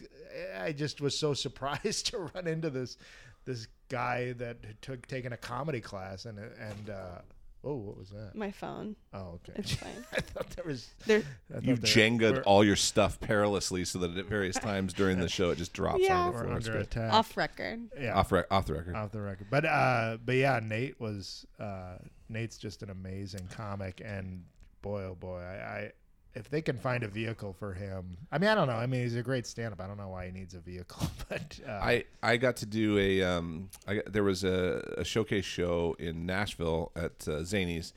I 0.59 0.71
just 0.71 1.01
was 1.01 1.17
so 1.17 1.33
surprised 1.45 2.07
to 2.07 2.29
run 2.33 2.47
into 2.47 2.69
this 2.69 2.97
this 3.45 3.67
guy 3.89 4.33
that 4.33 4.57
had 4.65 4.81
took 4.81 5.07
taken 5.07 5.33
a 5.33 5.37
comedy 5.37 5.81
class, 5.81 6.25
and 6.25 6.37
and 6.37 6.89
uh, 6.89 7.19
oh, 7.63 7.75
what 7.75 7.97
was 7.97 8.09
that? 8.09 8.35
My 8.35 8.51
phone. 8.51 8.95
Oh, 9.13 9.39
okay. 9.39 9.53
It's 9.55 9.73
fine. 9.73 9.91
I 10.13 10.21
thought 10.21 10.49
there 10.51 10.65
was. 10.65 10.89
There. 11.05 11.23
Thought 11.51 11.63
You 11.63 11.75
there 11.75 11.91
jengaed 11.93 12.35
were- 12.37 12.43
all 12.43 12.63
your 12.63 12.75
stuff 12.75 13.19
perilously 13.19 13.85
so 13.85 13.99
that 13.99 14.15
at 14.17 14.25
various 14.25 14.57
times 14.57 14.93
during 14.93 15.19
the 15.19 15.27
show 15.29 15.49
it 15.49 15.57
just 15.57 15.73
drops 15.73 16.01
Yeah. 16.01 16.17
on 16.17 16.33
the 16.33 16.39
floor. 16.39 16.53
Under 16.53 16.77
attack. 16.77 17.13
Off 17.13 17.35
record. 17.37 17.89
yeah, 17.99 18.13
Off, 18.13 18.31
rec- 18.31 18.47
off 18.51 18.65
the 18.65 18.73
record. 18.73 18.95
off 18.95 19.11
the 19.11 19.21
record. 19.21 19.47
But 19.49 19.65
uh, 19.65 20.17
but 20.23 20.35
yeah, 20.35 20.59
Nate 20.63 20.99
was 20.99 21.45
uh, 21.59 21.95
Nate's 22.29 22.57
just 22.57 22.83
an 22.83 22.89
amazing 22.89 23.47
comic, 23.51 24.01
and 24.05 24.43
boy, 24.81 25.03
oh 25.03 25.15
boy, 25.15 25.39
I, 25.41 25.53
I 25.53 25.91
if 26.33 26.49
they 26.49 26.61
can 26.61 26.77
find 26.77 27.03
a 27.03 27.07
vehicle 27.07 27.53
for 27.53 27.73
him, 27.73 28.17
I 28.31 28.37
mean, 28.37 28.49
I 28.49 28.55
don't 28.55 28.67
know. 28.67 28.75
I 28.75 28.85
mean, 28.85 29.01
he's 29.01 29.15
a 29.15 29.21
great 29.21 29.45
stand-up. 29.45 29.81
I 29.81 29.87
don't 29.87 29.97
know 29.97 30.09
why 30.09 30.27
he 30.27 30.31
needs 30.31 30.53
a 30.53 30.59
vehicle, 30.59 31.05
but 31.29 31.59
uh, 31.67 31.71
I, 31.71 32.05
I 32.23 32.37
got 32.37 32.57
to 32.57 32.65
do 32.65 32.97
a 32.97 33.23
um 33.23 33.69
I 33.87 33.95
got, 33.95 34.13
there 34.13 34.23
was 34.23 34.43
a, 34.43 34.95
a 34.97 35.03
showcase 35.03 35.45
show 35.45 35.95
in 35.99 36.25
Nashville 36.25 36.91
at 36.95 37.27
uh, 37.27 37.41
Zanies 37.41 37.93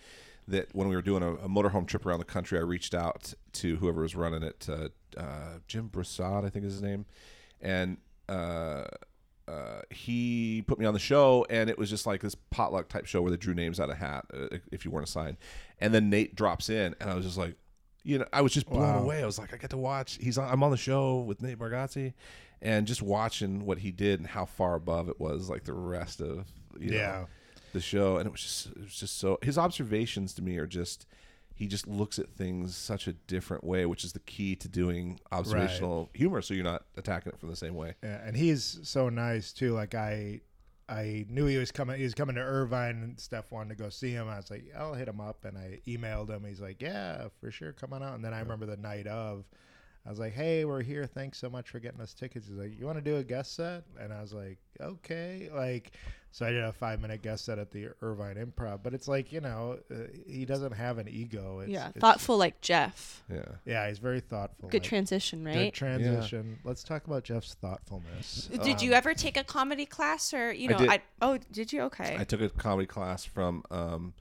that 0.46 0.74
when 0.74 0.88
we 0.88 0.96
were 0.96 1.02
doing 1.02 1.22
a, 1.22 1.34
a 1.34 1.48
motorhome 1.48 1.86
trip 1.86 2.04
around 2.04 2.18
the 2.18 2.24
country 2.24 2.58
I 2.58 2.62
reached 2.62 2.94
out 2.94 3.32
to 3.54 3.76
whoever 3.76 4.02
was 4.02 4.14
running 4.14 4.42
it 4.42 4.66
uh, 4.68 4.88
uh, 5.16 5.58
Jim 5.66 5.88
Broussard 5.88 6.44
I 6.44 6.50
think 6.50 6.64
is 6.64 6.74
his 6.74 6.82
name 6.82 7.06
and 7.60 7.96
uh, 8.28 8.84
uh, 9.46 9.80
he 9.90 10.62
put 10.66 10.78
me 10.78 10.86
on 10.86 10.94
the 10.94 11.00
show 11.00 11.46
and 11.48 11.70
it 11.70 11.78
was 11.78 11.88
just 11.90 12.06
like 12.06 12.20
this 12.20 12.34
potluck 12.34 12.88
type 12.88 13.06
show 13.06 13.22
where 13.22 13.30
they 13.30 13.36
drew 13.36 13.54
names 13.54 13.80
out 13.80 13.90
of 13.90 13.96
hat 13.96 14.26
uh, 14.34 14.58
if 14.72 14.84
you 14.84 14.90
weren't 14.90 15.08
assigned 15.08 15.36
and 15.78 15.94
then 15.94 16.10
Nate 16.10 16.34
drops 16.34 16.68
in 16.68 16.94
and 17.00 17.10
I 17.10 17.14
was 17.14 17.24
just 17.24 17.38
like 17.38 17.54
you 18.04 18.18
know 18.18 18.26
I 18.32 18.42
was 18.42 18.52
just 18.52 18.68
blown 18.68 18.82
Wow. 18.82 19.02
away 19.02 19.22
I 19.22 19.26
was 19.26 19.38
like 19.38 19.52
I 19.52 19.56
get 19.56 19.70
to 19.70 19.76
watch 19.78 20.18
he's 20.20 20.38
on, 20.38 20.48
I'm 20.50 20.62
on 20.62 20.70
the 20.70 20.76
show 20.76 21.20
with 21.20 21.42
Nate 21.42 21.58
Bargatze 21.58 22.12
and 22.62 22.86
just 22.86 23.02
watching 23.02 23.64
what 23.66 23.78
he 23.78 23.90
did 23.90 24.20
and 24.20 24.28
how 24.28 24.44
far 24.44 24.74
above 24.74 25.08
it 25.08 25.18
was 25.20 25.48
like 25.50 25.64
the 25.64 25.72
rest 25.74 26.20
of 26.20 26.46
you 26.78 26.90
know. 26.90 26.96
yeah, 26.96 27.24
the 27.72 27.80
show, 27.80 28.16
and 28.18 28.26
it 28.26 28.30
was 28.30 28.40
just 28.42 28.66
it 28.68 28.78
was 28.82 28.94
just 28.96 29.18
so. 29.18 29.38
His 29.42 29.58
observations 29.58 30.32
to 30.34 30.42
me 30.42 30.56
are 30.58 30.66
just. 30.66 31.06
He 31.56 31.68
just 31.68 31.86
looks 31.86 32.18
at 32.18 32.30
things 32.30 32.74
such 32.76 33.06
a 33.06 33.12
different 33.12 33.62
way, 33.62 33.86
which 33.86 34.02
is 34.02 34.12
the 34.12 34.18
key 34.18 34.56
to 34.56 34.66
doing 34.66 35.20
observational 35.30 36.10
humor. 36.12 36.42
So 36.42 36.52
you're 36.52 36.64
not 36.64 36.84
attacking 36.96 37.32
it 37.32 37.38
from 37.38 37.48
the 37.48 37.54
same 37.54 37.76
way. 37.76 37.94
Yeah, 38.02 38.20
and 38.26 38.36
he's 38.36 38.80
so 38.82 39.08
nice 39.08 39.52
too. 39.52 39.72
Like 39.72 39.94
I, 39.94 40.40
I 40.88 41.24
knew 41.28 41.46
he 41.46 41.56
was 41.56 41.72
coming. 41.72 41.96
He 41.96 42.04
was 42.04 42.14
coming 42.14 42.36
to 42.36 42.42
Irvine, 42.42 43.02
and 43.02 43.20
Steph 43.20 43.50
wanted 43.50 43.70
to 43.70 43.82
go 43.82 43.88
see 43.88 44.10
him. 44.10 44.28
I 44.28 44.36
was 44.36 44.50
like, 44.50 44.64
I'll 44.76 44.94
hit 44.94 45.08
him 45.08 45.20
up, 45.20 45.44
and 45.44 45.56
I 45.56 45.80
emailed 45.86 46.28
him. 46.28 46.44
He's 46.46 46.60
like, 46.60 46.82
Yeah, 46.82 47.28
for 47.40 47.50
sure, 47.50 47.72
come 47.72 47.92
on 47.92 48.02
out. 48.02 48.14
And 48.14 48.24
then 48.24 48.34
I 48.34 48.40
remember 48.40 48.66
the 48.66 48.76
night 48.76 49.06
of, 49.06 49.44
I 50.06 50.10
was 50.10 50.18
like, 50.18 50.34
Hey, 50.34 50.64
we're 50.64 50.82
here. 50.82 51.06
Thanks 51.06 51.38
so 51.38 51.48
much 51.48 51.68
for 51.70 51.78
getting 51.78 52.00
us 52.00 52.12
tickets. 52.14 52.46
He's 52.48 52.56
like, 52.58 52.78
You 52.78 52.84
want 52.86 52.98
to 52.98 53.02
do 53.04 53.16
a 53.16 53.24
guest 53.24 53.54
set? 53.54 53.84
And 53.98 54.12
I 54.12 54.20
was 54.20 54.32
like, 54.32 54.58
Okay. 54.80 55.48
Like, 55.54 55.92
so 56.30 56.44
I 56.44 56.50
did 56.50 56.64
a 56.64 56.72
five 56.72 57.00
minute 57.00 57.22
guest 57.22 57.44
set 57.44 57.58
at 57.60 57.70
the 57.70 57.88
Irvine 58.02 58.34
Improv. 58.36 58.80
But 58.82 58.92
it's 58.92 59.06
like, 59.08 59.32
you 59.32 59.40
know, 59.40 59.78
uh, 59.90 59.94
he 60.26 60.44
doesn't 60.44 60.72
have 60.72 60.98
an 60.98 61.08
ego. 61.08 61.60
It's, 61.60 61.70
yeah, 61.70 61.88
it's- 61.90 62.00
thoughtful 62.00 62.36
like 62.36 62.60
Jeff. 62.60 63.22
Yeah. 63.32 63.44
Yeah, 63.64 63.88
he's 63.88 63.98
very 63.98 64.20
thoughtful. 64.20 64.68
Good 64.68 64.82
like, 64.82 64.88
transition, 64.88 65.44
Good 65.44 65.56
right? 65.56 65.72
transition. 65.72 66.58
Let's 66.64 66.82
talk 66.82 67.06
about 67.06 67.22
Jeff's 67.24 67.54
thoughtfulness. 67.54 68.50
Did 68.64 68.82
you 68.82 68.90
Um, 68.90 68.96
ever 68.98 69.14
take 69.14 69.36
a 69.36 69.44
comedy 69.44 69.86
class 69.86 70.34
or 70.34 70.52
you 70.52 70.68
I 70.70 70.72
know? 70.72 70.78
did. 70.78 70.88
I, 70.90 71.02
oh, 71.22 71.38
did 71.52 71.72
you? 71.72 71.82
Okay. 71.82 72.16
I 72.18 72.24
took 72.24 72.40
a 72.40 72.48
comedy 72.50 72.86
class 72.86 73.24
from 73.24 73.62
um, 73.70 74.12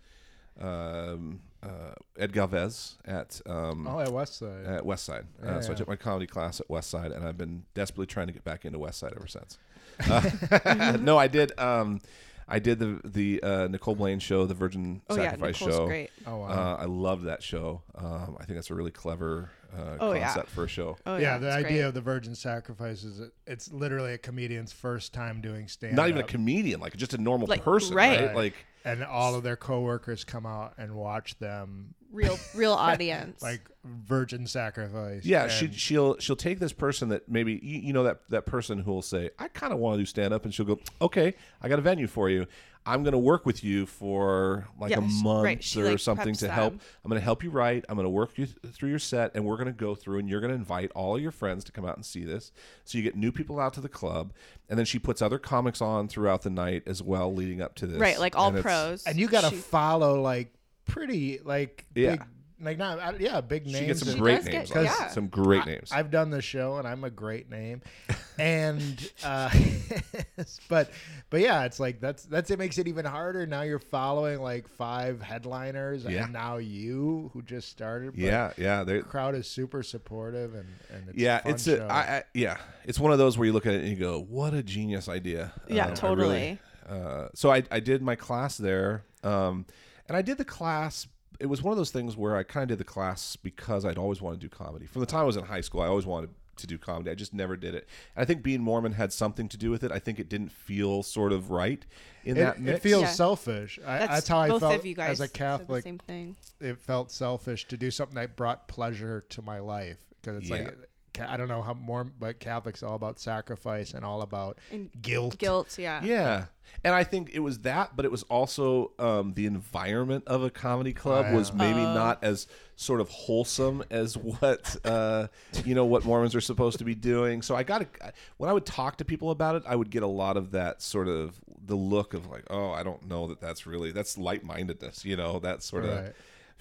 um, 0.61 1.41
uh, 1.63 1.93
Ed 2.17 2.33
Galvez 2.33 2.95
at 3.05 3.41
um, 3.45 3.87
Oh, 3.87 3.99
at 3.99 4.09
Westside. 4.09 4.67
at 4.67 4.83
Westside. 4.83 5.25
Uh, 5.43 5.45
Yeah, 5.53 5.59
so 5.61 5.71
I 5.71 5.75
took 5.75 5.87
my 5.87 5.95
comedy 5.95 6.27
class 6.27 6.59
at 6.59 6.67
Westside, 6.67 7.15
and 7.15 7.25
I've 7.25 7.37
been 7.37 7.63
desperately 7.73 8.05
trying 8.07 8.27
to 8.27 8.33
get 8.33 8.43
back 8.43 8.65
into 8.65 8.79
Westside 8.79 9.15
ever 9.15 9.27
since. 9.27 9.57
Uh, 10.09 10.97
no, 11.01 11.17
I 11.19 11.27
did. 11.27 11.57
Um, 11.59 12.01
I 12.47 12.57
did 12.59 12.79
the 12.79 12.99
the 13.05 13.43
uh, 13.43 13.67
Nicole 13.67 13.95
Blaine 13.95 14.17
show, 14.19 14.45
the 14.47 14.53
Virgin 14.55 15.01
oh 15.09 15.15
yeah, 15.15 15.31
Sacrifice 15.31 15.59
Nicole's 15.61 15.75
show. 15.77 15.85
great. 15.85 16.09
oh 16.25 16.37
wow. 16.37 16.47
Uh, 16.47 16.77
I 16.81 16.85
loved 16.85 17.25
that 17.25 17.43
show. 17.43 17.83
Um, 17.95 18.35
I 18.39 18.45
think 18.45 18.57
that's 18.57 18.71
a 18.71 18.75
really 18.75 18.91
clever 18.91 19.51
uh, 19.77 19.97
Oh, 19.99 20.13
yeah. 20.13 20.25
concept 20.25 20.49
for 20.49 20.63
a 20.63 20.67
show. 20.67 20.97
Oh 21.05 21.15
yeah, 21.17 21.33
yeah, 21.33 21.37
the 21.39 21.51
idea 21.51 21.63
great. 21.69 21.79
of 21.81 21.93
the 21.93 22.01
virgin 22.01 22.35
sacrifice 22.35 23.03
is 23.03 23.19
it, 23.19 23.31
it's 23.47 23.71
literally 23.71 24.13
a 24.13 24.17
comedian's 24.17 24.71
first 24.71 25.13
time 25.13 25.41
doing 25.41 25.67
stand 25.67 25.95
Not 25.95 26.09
even 26.09 26.21
a 26.21 26.27
comedian, 26.27 26.79
like 26.79 26.95
just 26.97 27.13
a 27.13 27.17
normal 27.17 27.47
Like, 27.47 27.63
person, 27.63 27.95
right. 27.95 28.19
right? 28.19 28.25
Right. 28.27 28.35
Like 28.35 28.53
and 28.85 29.01
all 29.03 29.33
of 29.35 29.43
their 29.43 29.55
coworkers 29.55 30.25
come 30.25 30.45
out 30.45 30.73
and 30.77 30.93
watch 30.93 31.37
them 31.39 31.93
real 32.11 32.37
real 32.53 32.73
audience. 32.89 33.41
like 33.41 33.61
virgin 33.85 34.45
sacrifice. 34.45 35.23
Yeah, 35.25 35.43
and 35.43 35.51
she 35.51 35.71
she'll 35.71 36.17
she'll 36.19 36.35
take 36.35 36.59
this 36.59 36.73
person 36.73 37.09
that 37.09 37.29
maybe 37.29 37.59
you, 37.63 37.79
you 37.79 37.93
know 37.93 38.03
that 38.03 38.19
that 38.29 38.45
person 38.45 38.79
who 38.79 38.91
will 38.91 39.01
say, 39.01 39.29
"I 39.39 39.47
kind 39.47 39.71
of 39.71 39.79
want 39.79 39.95
to 39.95 40.01
do 40.01 40.05
stand 40.05 40.33
up," 40.33 40.43
and 40.43 40.53
she'll 40.53 40.65
go, 40.65 40.79
"Okay, 41.01 41.33
I 41.61 41.69
got 41.69 41.79
a 41.79 41.81
venue 41.81 42.07
for 42.07 42.29
you. 42.29 42.45
I'm 42.85 43.03
going 43.03 43.13
to 43.13 43.17
work 43.17 43.45
with 43.45 43.63
you 43.63 43.85
for 43.85 44.67
like 44.79 44.91
Yeah, 44.91 44.97
a 44.97 45.01
month 45.01 45.45
right, 45.45 45.63
she, 45.63 45.81
or 45.81 45.91
like, 45.91 45.99
something 45.99 46.33
preps 46.33 46.39
to 46.39 46.49
help. 46.51 46.73
them. 46.73 46.81
I'm 47.03 47.09
going 47.09 47.19
to 47.19 47.23
help 47.23 47.41
you 47.43 47.49
write. 47.49 47.85
I'm 47.87 47.95
going 47.95 48.05
to 48.05 48.09
work 48.09 48.37
you 48.37 48.45
th- 48.47 48.73
through 48.75 48.89
your 48.89 48.99
set, 48.99 49.31
and 49.35 49.45
we're 49.45 49.55
going 49.55 49.67
to 49.67 49.71
go 49.71 49.95
through, 49.95 50.19
and 50.19 50.29
you're 50.29 50.41
going 50.41 50.51
to 50.51 50.57
invite 50.57 50.91
all 50.93 51.17
your 51.19 51.31
friends 51.31 51.63
to 51.63 51.71
come 51.71 51.85
out 51.85 51.95
and 51.95 52.05
see 52.05 52.25
this. 52.25 52.51
So 52.83 52.97
you 52.97 53.03
get 53.03 53.15
new 53.15 53.31
people 53.31 53.59
out 53.59 53.73
to 53.75 53.81
the 53.81 53.87
club, 53.89 54.33
and 54.69 54.77
then 54.77 54.85
she 54.85 54.99
puts 54.99 55.21
other 55.21 55.39
comics 55.39 55.81
on 55.81 56.07
throughout 56.09 56.41
the 56.41 56.49
night 56.49 56.83
as 56.85 57.01
well, 57.01 57.33
leading 57.33 57.61
up 57.61 57.75
to 57.75 57.87
this. 57.87 57.99
right, 57.99 58.19
like 58.19 58.35
all 58.35 58.49
And 58.53 58.61
pros. 58.61 59.03
and 59.05 59.17
you 59.17 59.27
got 59.27 59.41
to 59.45 59.51
She- 59.51 59.55
follow 59.55 60.21
like 60.21 60.53
pretty 60.85 61.39
like 61.45 61.85
Yeah. 61.95 62.11
big 62.17 62.23
like 62.63 62.77
not 62.77 62.99
I- 62.99 63.15
yeah 63.19 63.41
big 63.41 63.65
names. 63.65 63.77
She 63.77 63.85
gets 63.85 63.99
some 63.99 64.09
and- 64.09 64.17
She 64.17 64.21
great 64.21 64.35
does 64.37 64.45
get- 64.45 64.53
names. 64.53 64.69
Because 64.69 64.85
yeah. 64.85 65.07
Some 65.09 65.27
great 65.27 65.61
I- 65.63 65.65
names. 65.65 65.91
I've 65.91 66.11
done 66.11 66.29
the 66.29 66.41
show 66.41 66.77
and 66.77 66.87
I'm 66.87 67.03
a 67.03 67.09
great 67.09 67.49
name, 67.49 67.81
and 68.39 69.11
uh, 69.23 69.49
but 70.69 70.89
but 71.29 71.39
yeah, 71.41 71.63
it's 71.65 71.79
like 71.79 71.99
that's 71.99 72.23
that's 72.25 72.51
it 72.51 72.59
makes 72.59 72.77
it 72.77 72.87
even 72.87 73.05
harder. 73.05 73.45
Now 73.45 73.61
you're 73.61 73.79
following 73.79 74.41
like 74.41 74.67
five 74.67 75.21
headliners, 75.21 76.05
Yeah. 76.05 76.23
and 76.25 76.33
now 76.33 76.57
you 76.57 77.29
who 77.33 77.41
just 77.41 77.69
started. 77.69 78.11
But 78.11 78.19
yeah, 78.19 78.51
yeah. 78.57 78.83
They, 78.83 78.97
the 78.97 79.03
crowd 79.03 79.35
is 79.35 79.47
super 79.47 79.83
supportive 79.83 80.53
and 80.55 80.65
and 80.93 81.09
it's 81.09 81.17
yeah, 81.17 81.37
a 81.39 81.41
fun 81.43 81.51
it's 81.51 81.63
show. 81.65 81.75
a, 81.75 81.87
I, 81.87 81.99
I, 82.17 82.23
yeah, 82.33 82.57
it's 82.85 82.99
one 82.99 83.11
of 83.11 83.17
those 83.17 83.37
where 83.37 83.45
you 83.45 83.53
look 83.53 83.65
at 83.65 83.73
it 83.73 83.81
and 83.81 83.89
you 83.89 83.95
go, 83.95 84.19
"What 84.21 84.53
a 84.53 84.63
genius 84.63 85.09
idea!" 85.09 85.51
Yeah, 85.67 85.85
Um, 85.85 85.91
I 85.91 85.95
totally. 85.95 86.59
uh, 86.89 87.27
so 87.33 87.51
I, 87.51 87.63
I 87.71 87.79
did 87.79 88.01
my 88.01 88.15
class 88.15 88.57
there, 88.57 89.03
um, 89.23 89.65
and 90.07 90.17
I 90.17 90.21
did 90.21 90.37
the 90.37 90.45
class. 90.45 91.07
It 91.39 91.47
was 91.47 91.61
one 91.61 91.71
of 91.71 91.77
those 91.77 91.91
things 91.91 92.15
where 92.15 92.35
I 92.35 92.43
kind 92.43 92.63
of 92.63 92.69
did 92.69 92.77
the 92.79 92.83
class 92.89 93.35
because 93.35 93.85
I'd 93.85 93.97
always 93.97 94.21
wanted 94.21 94.41
to 94.41 94.47
do 94.47 94.49
comedy. 94.55 94.85
From 94.85 94.99
the 95.01 95.05
time 95.05 95.21
I 95.21 95.23
was 95.25 95.37
in 95.37 95.45
high 95.45 95.61
school, 95.61 95.81
I 95.81 95.87
always 95.87 96.05
wanted 96.05 96.29
to 96.55 96.67
do 96.67 96.77
comedy. 96.77 97.09
I 97.09 97.15
just 97.15 97.33
never 97.33 97.57
did 97.57 97.73
it. 97.73 97.87
And 98.15 98.21
I 98.21 98.25
think 98.25 98.43
being 98.43 98.61
Mormon 98.61 98.91
had 98.93 99.11
something 99.11 99.49
to 99.49 99.57
do 99.57 99.71
with 99.71 99.83
it. 99.83 99.91
I 99.91 99.97
think 99.99 100.19
it 100.19 100.29
didn't 100.29 100.51
feel 100.51 101.01
sort 101.01 101.33
of 101.33 101.49
right 101.49 101.83
in 102.23 102.35
that 102.37 102.57
it, 102.57 102.61
mix. 102.61 102.77
it 102.77 102.81
feels 102.83 103.01
Yeah. 103.03 103.09
selfish. 103.09 103.79
I, 103.85 103.97
that's, 103.99 104.11
That's, 104.13 104.27
how 104.27 104.39
I 104.39 104.47
felt 104.49 104.63
of 104.75 104.85
you 104.85 104.93
guys 104.93 105.09
as 105.13 105.19
a 105.19 105.23
said 105.23 105.29
the 105.33 105.37
Catholic. 105.37 105.83
same 105.83 105.97
thing. 105.97 106.35
It 106.61 106.77
felt 106.77 107.11
selfish 107.11 107.67
to 107.69 107.77
do 107.77 107.89
something 107.89 108.15
that 108.15 108.35
brought 108.35 108.67
pleasure 108.67 109.25
to 109.29 109.41
my 109.41 109.59
life 109.59 109.97
because 110.21 110.37
it's 110.37 110.49
Yeah. 110.49 110.55
like 110.57 110.65
ca- 110.67 110.85
I 111.19 111.37
don't 111.37 111.47
know 111.47 111.61
how 111.61 111.73
more, 111.73 112.03
but 112.03 112.39
Catholics 112.39 112.81
all 112.83 112.95
about 112.95 113.19
sacrifice 113.19 113.93
and 113.93 114.03
all 114.05 114.21
about 114.21 114.57
And 114.71 114.89
guilt. 115.01 115.37
Guilt, 115.37 115.77
yeah. 115.77 116.03
Yeah. 116.03 116.45
And 116.83 116.95
I 116.95 117.03
think 117.03 117.29
it 117.33 117.39
was 117.39 117.59
that, 117.59 117.95
but 117.95 118.03
it 118.05 118.11
was 118.11 118.23
also 118.23 118.91
um, 118.97 119.33
the 119.33 119.45
environment 119.45 120.23
of 120.27 120.43
a 120.43 120.49
comedy 120.49 120.91
club 120.93 121.27
Oh, 121.29 121.35
was 121.35 121.53
maybe 121.53 121.81
Oh. 121.81 121.93
not 121.93 122.23
as 122.23 122.47
sort 122.75 122.99
of 122.99 123.09
wholesome 123.09 123.83
as 123.91 124.17
what 124.17 124.75
uh, 124.83 125.27
you 125.65 125.75
know 125.75 125.85
what 125.85 126.03
Mormons 126.03 126.33
are 126.35 126.41
supposed 126.41 126.79
to 126.79 126.83
be 126.83 126.95
doing. 126.95 127.41
So 127.41 127.55
I 127.55 127.63
got 127.63 127.79
to 127.93 128.13
when 128.37 128.49
I 128.49 128.53
would 128.53 128.65
talk 128.65 128.97
to 128.97 129.05
people 129.05 129.29
about 129.29 129.55
it, 129.55 129.63
I 129.67 129.75
would 129.75 129.91
get 129.91 130.01
a 130.03 130.07
lot 130.07 130.35
of 130.37 130.51
that 130.51 130.81
sort 130.81 131.07
of 131.07 131.39
the 131.65 131.75
look 131.75 132.13
of 132.13 132.25
like, 132.27 132.43
oh, 132.49 132.71
I 132.71 132.81
don't 132.83 133.07
know 133.07 133.27
that 133.27 133.39
that's 133.39 133.65
really 133.67 133.91
that's 133.91 134.17
light 134.17 134.43
mindedness, 134.43 135.05
you 135.05 135.15
know, 135.15 135.39
that 135.39 135.61
sort 135.63 135.85
of 135.85 136.03
Right. 136.05 136.13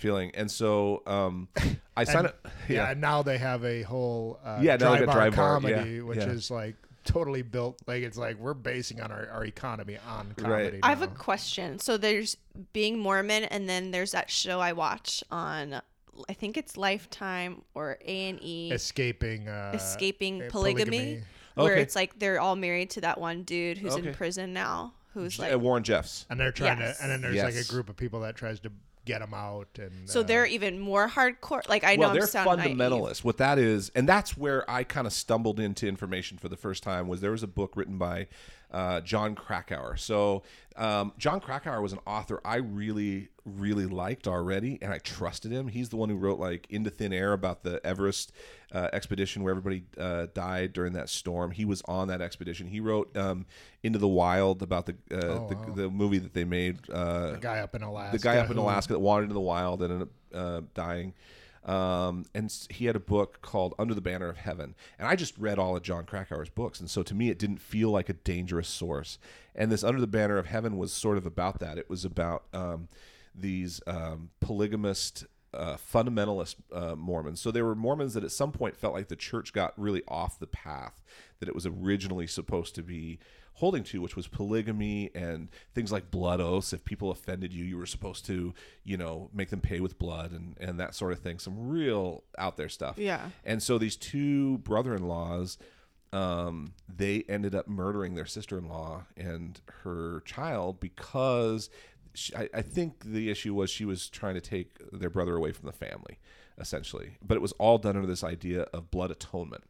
Feeling. 0.02 0.32
And 0.34 0.50
so 0.50 1.02
um, 1.06 1.48
I 1.96 2.04
signed 2.04 2.26
up. 2.26 2.48
Yeah, 2.68 2.90
and 2.90 3.00
now 3.00 3.22
they 3.22 3.38
have 3.38 3.64
a 3.64 3.82
whole 3.82 4.38
uh, 4.44 4.58
Yeah, 4.60 4.72
now 4.76 4.90
dry 4.90 4.92
they 5.00 5.06
got 5.06 5.06
bar 5.06 5.14
dry 5.14 5.30
bar, 5.30 5.54
comedy, 5.60 5.90
yeah, 5.96 6.02
which 6.02 6.18
yeah. 6.18 6.28
is 6.28 6.50
like 6.50 6.76
totally 7.04 7.42
built. 7.42 7.80
Like 7.86 8.02
it's 8.02 8.16
like 8.16 8.36
we're 8.38 8.54
basing 8.54 9.00
on 9.00 9.10
our, 9.10 9.28
our 9.30 9.44
economy 9.44 9.98
on 10.08 10.28
Right. 10.38 10.64
comedy. 10.64 10.80
I 10.82 10.88
have 10.90 11.02
a 11.02 11.08
question. 11.08 11.78
So 11.80 11.96
there's 11.96 12.36
being 12.72 12.98
Mormon, 12.98 13.44
and 13.44 13.68
then 13.68 13.90
there's 13.90 14.12
that 14.12 14.30
show 14.30 14.60
I 14.60 14.72
watch 14.74 15.24
on, 15.30 15.80
I 16.28 16.32
think 16.34 16.56
it's 16.56 16.76
Lifetime 16.76 17.62
or 17.74 17.98
A 18.04 18.28
and 18.28 18.38
E, 18.42 18.70
escaping 18.72 19.48
uh, 19.48 19.72
escaping 19.74 20.42
uh, 20.42 20.48
polygamy, 20.50 21.22
where 21.54 21.72
Okay. 21.72 21.82
it's 21.82 21.96
like 21.96 22.18
they're 22.18 22.40
all 22.40 22.56
married 22.56 22.90
to 22.90 23.00
that 23.02 23.18
one 23.20 23.42
dude 23.42 23.78
who's 23.78 23.94
Okay. 23.94 24.08
in 24.08 24.14
prison 24.14 24.52
now, 24.52 24.94
who's 25.14 25.38
Uh, 25.38 25.42
like. 25.50 25.60
Warren 25.60 25.82
Jeffs. 25.82 26.26
and 26.30 26.38
they're 26.38 26.52
trying 26.52 26.78
Yes. 26.78 26.98
to, 26.98 27.02
and 27.02 27.10
then 27.12 27.20
there's 27.22 27.42
like 27.42 27.56
a 27.62 27.68
group 27.68 27.88
of 27.90 27.96
people 27.96 28.20
that 28.20 28.36
tries 28.36 28.60
to 28.60 28.70
get 29.04 29.20
them 29.20 29.34
out, 29.34 29.68
and 29.78 30.08
So 30.08 30.20
uh, 30.20 30.22
they're 30.22 30.46
even 30.46 30.78
more 30.78 31.08
hardcore. 31.08 31.68
Like 31.68 31.84
I 31.84 31.96
know 31.96 32.00
well, 32.00 32.10
I'm 32.10 32.16
they're 32.16 32.26
sounding 32.26 32.76
naive. 32.76 32.92
fundamentalists. 32.92 33.24
What 33.24 33.38
that 33.38 33.58
is, 33.58 33.90
and 33.94 34.08
that's 34.08 34.36
where 34.36 34.68
I 34.70 34.84
kind 34.84 35.06
of 35.06 35.12
stumbled 35.12 35.58
into 35.60 35.86
information 35.86 36.38
for 36.38 36.48
the 36.48 36.56
first 36.56 36.82
time. 36.82 37.08
Was 37.08 37.20
there 37.20 37.32
was 37.32 37.42
a 37.42 37.48
book 37.48 37.76
written 37.76 37.98
by 37.98 38.28
uh, 38.72 39.00
Jon 39.02 39.34
Krakauer. 39.34 39.96
So 39.96 40.42
um, 40.76 41.12
Jon 41.18 41.40
Krakauer 41.40 41.80
was 41.82 41.92
an 41.92 41.98
author 42.06 42.40
I 42.44 42.56
really, 42.56 43.28
really 43.44 43.84
liked 43.86 44.26
already, 44.26 44.78
and 44.80 44.92
I 44.92 44.98
trusted 44.98 45.52
him. 45.52 45.68
He's 45.68 45.90
the 45.90 45.96
one 45.96 46.08
who 46.08 46.16
wrote 46.16 46.40
like 46.40 46.66
Into 46.70 46.88
Thin 46.90 47.12
Air 47.12 47.34
about 47.34 47.62
the 47.62 47.84
Everest 47.86 48.32
uh, 48.72 48.88
expedition 48.92 49.42
where 49.42 49.50
everybody 49.50 49.84
uh, 49.98 50.28
died 50.32 50.72
during 50.72 50.94
that 50.94 51.10
storm. 51.10 51.50
He 51.50 51.66
was 51.66 51.82
on 51.86 52.08
that 52.08 52.22
expedition. 52.22 52.66
He 52.66 52.80
wrote 52.80 53.14
um, 53.16 53.44
Into 53.82 53.98
the 53.98 54.08
Wild 54.08 54.62
about 54.62 54.86
the 54.86 54.94
uh, 55.12 55.16
Oh, 55.22 55.46
the, 55.48 55.56
wow. 55.56 55.74
the 55.74 55.90
movie 55.90 56.18
that 56.18 56.32
they 56.32 56.44
made. 56.44 56.78
Uh, 56.90 57.32
the 57.32 57.38
guy 57.38 57.58
up 57.58 57.74
in 57.74 57.82
Alaska. 57.82 58.16
the 58.16 58.22
guy 58.22 58.36
up 58.38 58.50
in 58.50 58.56
Alaska 58.56 58.94
that 58.94 59.00
wandered 59.00 59.24
into 59.24 59.34
the 59.34 59.40
wild 59.40 59.82
and 59.82 59.92
ended 59.92 60.08
up 60.08 60.36
uh, 60.38 60.60
dying. 60.74 61.12
Um, 61.64 62.24
and 62.34 62.52
he 62.70 62.86
had 62.86 62.96
a 62.96 63.00
book 63.00 63.40
called 63.40 63.74
Under 63.78 63.94
the 63.94 64.00
Banner 64.00 64.28
of 64.28 64.38
Heaven. 64.38 64.74
And 64.98 65.06
I 65.06 65.14
just 65.14 65.38
read 65.38 65.58
all 65.58 65.76
of 65.76 65.82
Jon 65.82 66.04
Krakauer's 66.04 66.48
books. 66.48 66.80
And 66.80 66.90
so 66.90 67.02
to 67.04 67.14
me, 67.14 67.30
it 67.30 67.38
didn't 67.38 67.60
feel 67.60 67.90
like 67.90 68.08
a 68.08 68.14
dangerous 68.14 68.68
source. 68.68 69.18
And 69.54 69.70
this 69.70 69.84
Under 69.84 70.00
the 70.00 70.06
Banner 70.06 70.38
of 70.38 70.46
Heaven 70.46 70.76
was 70.76 70.92
sort 70.92 71.18
of 71.18 71.26
about 71.26 71.60
that. 71.60 71.78
It 71.78 71.88
was 71.88 72.04
about 72.04 72.44
um, 72.52 72.88
these 73.34 73.80
um, 73.86 74.30
polygamist. 74.40 75.26
Uh, 75.54 75.76
fundamentalist 75.76 76.54
uh, 76.72 76.96
Mormons. 76.96 77.38
So 77.38 77.50
there 77.50 77.66
were 77.66 77.74
Mormons 77.74 78.14
that 78.14 78.24
at 78.24 78.32
some 78.32 78.52
point 78.52 78.74
felt 78.74 78.94
like 78.94 79.08
the 79.08 79.16
church 79.16 79.52
got 79.52 79.78
really 79.78 80.02
off 80.08 80.38
the 80.38 80.46
path 80.46 81.02
that 81.40 81.48
it 81.48 81.54
was 81.54 81.66
originally 81.66 82.26
supposed 82.26 82.74
to 82.76 82.82
be 82.82 83.18
holding 83.54 83.84
to, 83.84 84.00
which 84.00 84.16
was 84.16 84.26
polygamy 84.26 85.10
and 85.14 85.48
things 85.74 85.92
like 85.92 86.10
blood 86.10 86.40
oaths. 86.40 86.72
If 86.72 86.84
people 86.84 87.10
offended 87.10 87.52
you, 87.52 87.64
you 87.64 87.76
were 87.76 87.86
supposed 87.86 88.24
to, 88.26 88.54
you 88.84 88.96
know, 88.96 89.30
make 89.32 89.50
them 89.50 89.60
pay 89.60 89.80
with 89.80 89.98
blood 89.98 90.32
and, 90.32 90.56
and 90.60 90.80
that 90.80 90.94
sort 90.94 91.12
of 91.12 91.20
thing. 91.20 91.38
Some 91.38 91.68
real 91.68 92.24
out 92.38 92.56
there 92.56 92.68
stuff. 92.68 92.98
Yeah. 92.98 93.30
And 93.44 93.62
so 93.62 93.78
these 93.78 93.96
two 93.96 94.58
brother 94.58 94.94
in 94.94 95.06
laws, 95.06 95.58
um, 96.12 96.74
they 96.88 97.24
ended 97.28 97.54
up 97.54 97.68
murdering 97.68 98.14
their 98.14 98.26
sister 98.26 98.58
in 98.58 98.68
law 98.68 99.04
and 99.16 99.60
her 99.82 100.22
child 100.24 100.80
because 100.80 101.70
she, 102.14 102.34
I, 102.34 102.48
I 102.54 102.62
think 102.62 103.04
the 103.04 103.30
issue 103.30 103.54
was 103.54 103.70
she 103.70 103.84
was 103.84 104.08
trying 104.08 104.34
to 104.34 104.40
take 104.40 104.78
their 104.92 105.10
brother 105.10 105.36
away 105.36 105.52
from 105.52 105.66
the 105.66 105.72
family, 105.72 106.18
essentially. 106.58 107.12
But 107.22 107.36
it 107.36 107.40
was 107.40 107.52
all 107.52 107.78
done 107.78 107.96
under 107.96 108.08
this 108.08 108.24
idea 108.24 108.62
of 108.74 108.90
blood 108.90 109.10
atonement 109.10 109.64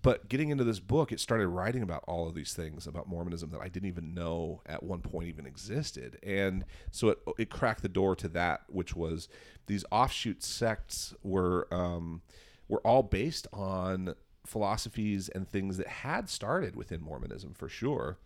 but 0.00 0.28
getting 0.28 0.50
into 0.50 0.64
this 0.64 0.80
book, 0.80 1.12
it 1.12 1.20
started 1.20 1.48
writing 1.48 1.82
about 1.82 2.04
all 2.06 2.26
of 2.26 2.34
these 2.34 2.54
things 2.54 2.86
about 2.86 3.08
Mormonism 3.08 3.50
that 3.50 3.60
I 3.60 3.68
didn't 3.68 3.88
even 3.88 4.14
know 4.14 4.62
at 4.64 4.82
one 4.82 5.00
point 5.00 5.28
even 5.28 5.44
existed, 5.44 6.18
and 6.22 6.64
so 6.90 7.08
it 7.08 7.18
it 7.38 7.50
cracked 7.50 7.82
the 7.82 7.88
door 7.88 8.16
to 8.16 8.28
that, 8.28 8.62
which 8.68 8.96
was 8.96 9.28
these 9.66 9.84
offshoot 9.90 10.42
sects 10.42 11.14
were 11.22 11.68
um, 11.70 12.22
were 12.68 12.80
all 12.86 13.02
based 13.02 13.46
on 13.52 14.14
philosophies 14.46 15.28
and 15.28 15.48
things 15.48 15.76
that 15.76 15.88
had 15.88 16.28
started 16.28 16.74
within 16.74 17.02
Mormonism 17.02 17.52
for 17.52 17.68
sure, 17.68 18.16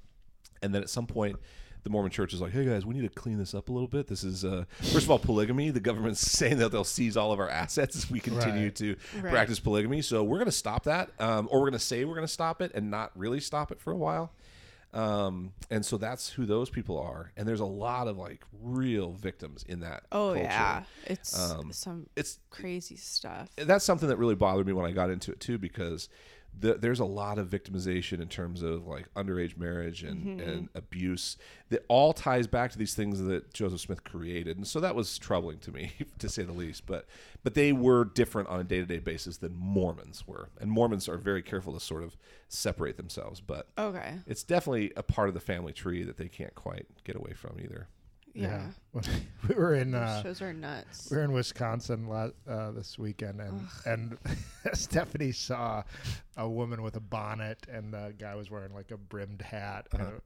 and 0.62 0.74
then 0.74 0.82
at 0.82 0.90
some 0.90 1.06
point 1.06 1.36
the 1.86 1.90
Mormon 1.90 2.10
Church 2.10 2.34
is 2.34 2.40
like, 2.40 2.50
"Hey 2.52 2.64
guys, 2.64 2.84
we 2.84 2.94
need 2.94 3.02
to 3.02 3.08
clean 3.20 3.38
this 3.38 3.54
up 3.54 3.68
a 3.68 3.72
little 3.72 3.86
bit. 3.86 4.08
This 4.08 4.24
is 4.24 4.44
uh, 4.44 4.64
first 4.80 5.04
of 5.04 5.10
all 5.12 5.20
polygamy. 5.20 5.70
The 5.70 5.78
government's 5.78 6.20
saying 6.32 6.58
that 6.58 6.72
they'll 6.72 6.82
seize 6.82 7.16
all 7.16 7.30
of 7.30 7.38
our 7.38 7.48
assets 7.48 8.02
if 8.02 8.10
we 8.10 8.18
continue 8.18 8.64
Right. 8.64 8.74
to 8.74 8.96
Right. 9.22 9.30
practice 9.32 9.60
polygamy. 9.60 10.02
So 10.02 10.24
we're 10.24 10.38
going 10.38 10.46
to 10.46 10.52
stop 10.52 10.82
that, 10.84 11.10
um, 11.20 11.46
or 11.50 11.60
we're 11.60 11.66
going 11.70 11.78
to 11.78 11.78
say 11.78 12.04
we're 12.04 12.16
going 12.16 12.26
to 12.26 12.32
stop 12.32 12.60
it 12.60 12.72
and 12.74 12.90
not 12.90 13.12
really 13.14 13.38
stop 13.38 13.70
it 13.70 13.80
for 13.80 13.92
a 13.92 13.96
while. 13.96 14.32
Um, 14.94 15.52
and 15.70 15.84
so 15.84 15.96
that's 15.98 16.30
who 16.30 16.46
those 16.46 16.70
people 16.70 16.98
are. 16.98 17.30
And 17.36 17.46
there's 17.46 17.60
a 17.60 17.64
lot 17.66 18.08
of 18.08 18.16
like 18.16 18.42
real 18.62 19.12
victims 19.12 19.62
in 19.68 19.80
that. 19.80 20.04
Oh 20.10 20.28
culture. 20.32 20.42
yeah, 20.42 20.82
it's 21.06 21.38
Um, 21.38 21.72
some 21.72 22.06
It's 22.16 22.38
crazy 22.50 22.96
stuff. 22.96 23.50
that's 23.56 23.84
something 23.84 24.08
that 24.08 24.16
really 24.16 24.34
bothered 24.34 24.66
me 24.66 24.72
when 24.72 24.86
I 24.86 24.92
got 24.92 25.10
into 25.10 25.30
it 25.32 25.38
too, 25.40 25.58
because 25.58 26.08
the, 26.58 26.74
there's 26.74 27.00
a 27.00 27.04
lot 27.04 27.38
of 27.38 27.48
victimization 27.48 28.20
in 28.20 28.28
terms 28.28 28.62
of 28.62 28.86
like 28.86 29.12
underage 29.14 29.56
marriage 29.56 30.02
and, 30.02 30.24
mm-hmm. 30.24 30.48
and 30.48 30.68
abuse 30.74 31.36
that 31.68 31.84
all 31.88 32.12
ties 32.12 32.46
back 32.46 32.70
to 32.72 32.78
these 32.78 32.94
things 32.94 33.20
that 33.22 33.52
Joseph 33.52 33.80
Smith 33.80 34.04
created, 34.04 34.56
and 34.56 34.66
so 34.66 34.80
that 34.80 34.94
was 34.94 35.18
troubling 35.18 35.58
to 35.58 35.72
me, 35.72 35.92
to 36.18 36.28
say 36.28 36.42
the 36.42 36.52
least. 36.52 36.86
But 36.86 37.06
but 37.42 37.54
they 37.54 37.72
were 37.72 38.04
different 38.04 38.48
on 38.48 38.60
a 38.60 38.64
day 38.64 38.78
to 38.78 38.86
day 38.86 38.98
basis 38.98 39.36
than 39.38 39.54
Mormons 39.54 40.26
were, 40.26 40.48
and 40.60 40.70
Mormons 40.70 41.08
are 41.08 41.18
very 41.18 41.42
careful 41.42 41.72
to 41.74 41.80
sort 41.80 42.02
of 42.02 42.16
separate 42.48 42.96
themselves. 42.96 43.40
But 43.40 43.68
Okay. 43.78 44.14
it's 44.26 44.42
definitely 44.42 44.92
a 44.96 45.02
part 45.02 45.28
of 45.28 45.34
the 45.34 45.40
family 45.40 45.72
tree 45.72 46.02
that 46.04 46.16
they 46.16 46.28
can't 46.28 46.54
quite 46.54 46.86
get 47.04 47.16
away 47.16 47.32
from 47.32 47.58
either. 47.62 47.88
Yeah. 48.36 48.66
we 49.48 49.54
were 49.54 49.74
in 49.74 49.90
Those 49.92 50.00
uh, 50.00 50.22
shows 50.22 50.42
are 50.42 50.52
nuts. 50.52 51.08
we 51.10 51.16
were 51.16 51.24
in 51.24 51.32
Wisconsin 51.32 52.06
la- 52.08 52.30
uh, 52.48 52.70
this 52.72 52.98
weekend, 52.98 53.40
and 53.40 53.60
and 53.84 54.18
Stephanie 54.72 55.32
saw 55.32 55.82
a 56.36 56.48
woman 56.48 56.82
with 56.82 56.96
a 56.96 57.00
bonnet, 57.00 57.66
and 57.70 57.92
the 57.92 58.14
guy 58.18 58.34
was 58.34 58.50
wearing 58.50 58.74
like 58.74 58.90
a 58.90 58.96
brimmed 58.96 59.42
hat. 59.42 59.86
Uh-huh. 59.92 60.04
And, 60.04 60.20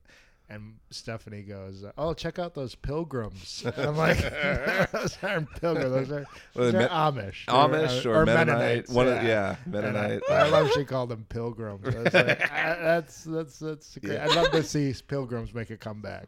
and 0.50 0.74
Stephanie 0.90 1.42
goes, 1.42 1.84
"Oh, 1.96 2.12
check 2.12 2.38
out 2.38 2.54
those 2.54 2.74
pilgrims." 2.74 3.64
I'm 3.76 3.96
like, 3.96 4.18
"Those 4.92 5.16
aren't 5.22 5.50
pilgrims; 5.60 5.90
those 6.08 6.10
are, 6.10 6.26
Well, 6.54 6.64
those 6.72 6.74
are 6.74 6.78
Me- 6.80 6.86
Amish, 6.86 7.44
Amish 7.46 8.04
or, 8.06 8.26
Mennonite, 8.26 8.46
Mennonites." 8.48 8.90
one 8.90 9.06
of, 9.08 9.14
yeah. 9.22 9.22
yeah, 9.22 9.56
And 9.66 9.76
I- 9.76 9.80
Mennonite. 9.80 10.22
I, 10.30 10.48
love 10.50 10.70
she 10.72 10.84
called 10.84 11.08
them 11.10 11.24
pilgrims. 11.28 11.86
I 11.86 11.98
like, 12.22 12.40
"Ah, 12.52 12.76
that's 12.82 13.24
that's 13.24 13.58
that's 13.60 13.96
great. 13.98 14.14
Yeah. 14.14 14.24
I'd 14.28 14.34
love 14.36 14.50
to 14.50 14.62
see 14.64 14.92
pilgrims 15.06 15.54
make 15.54 15.70
a 15.70 15.76
comeback. 15.76 16.26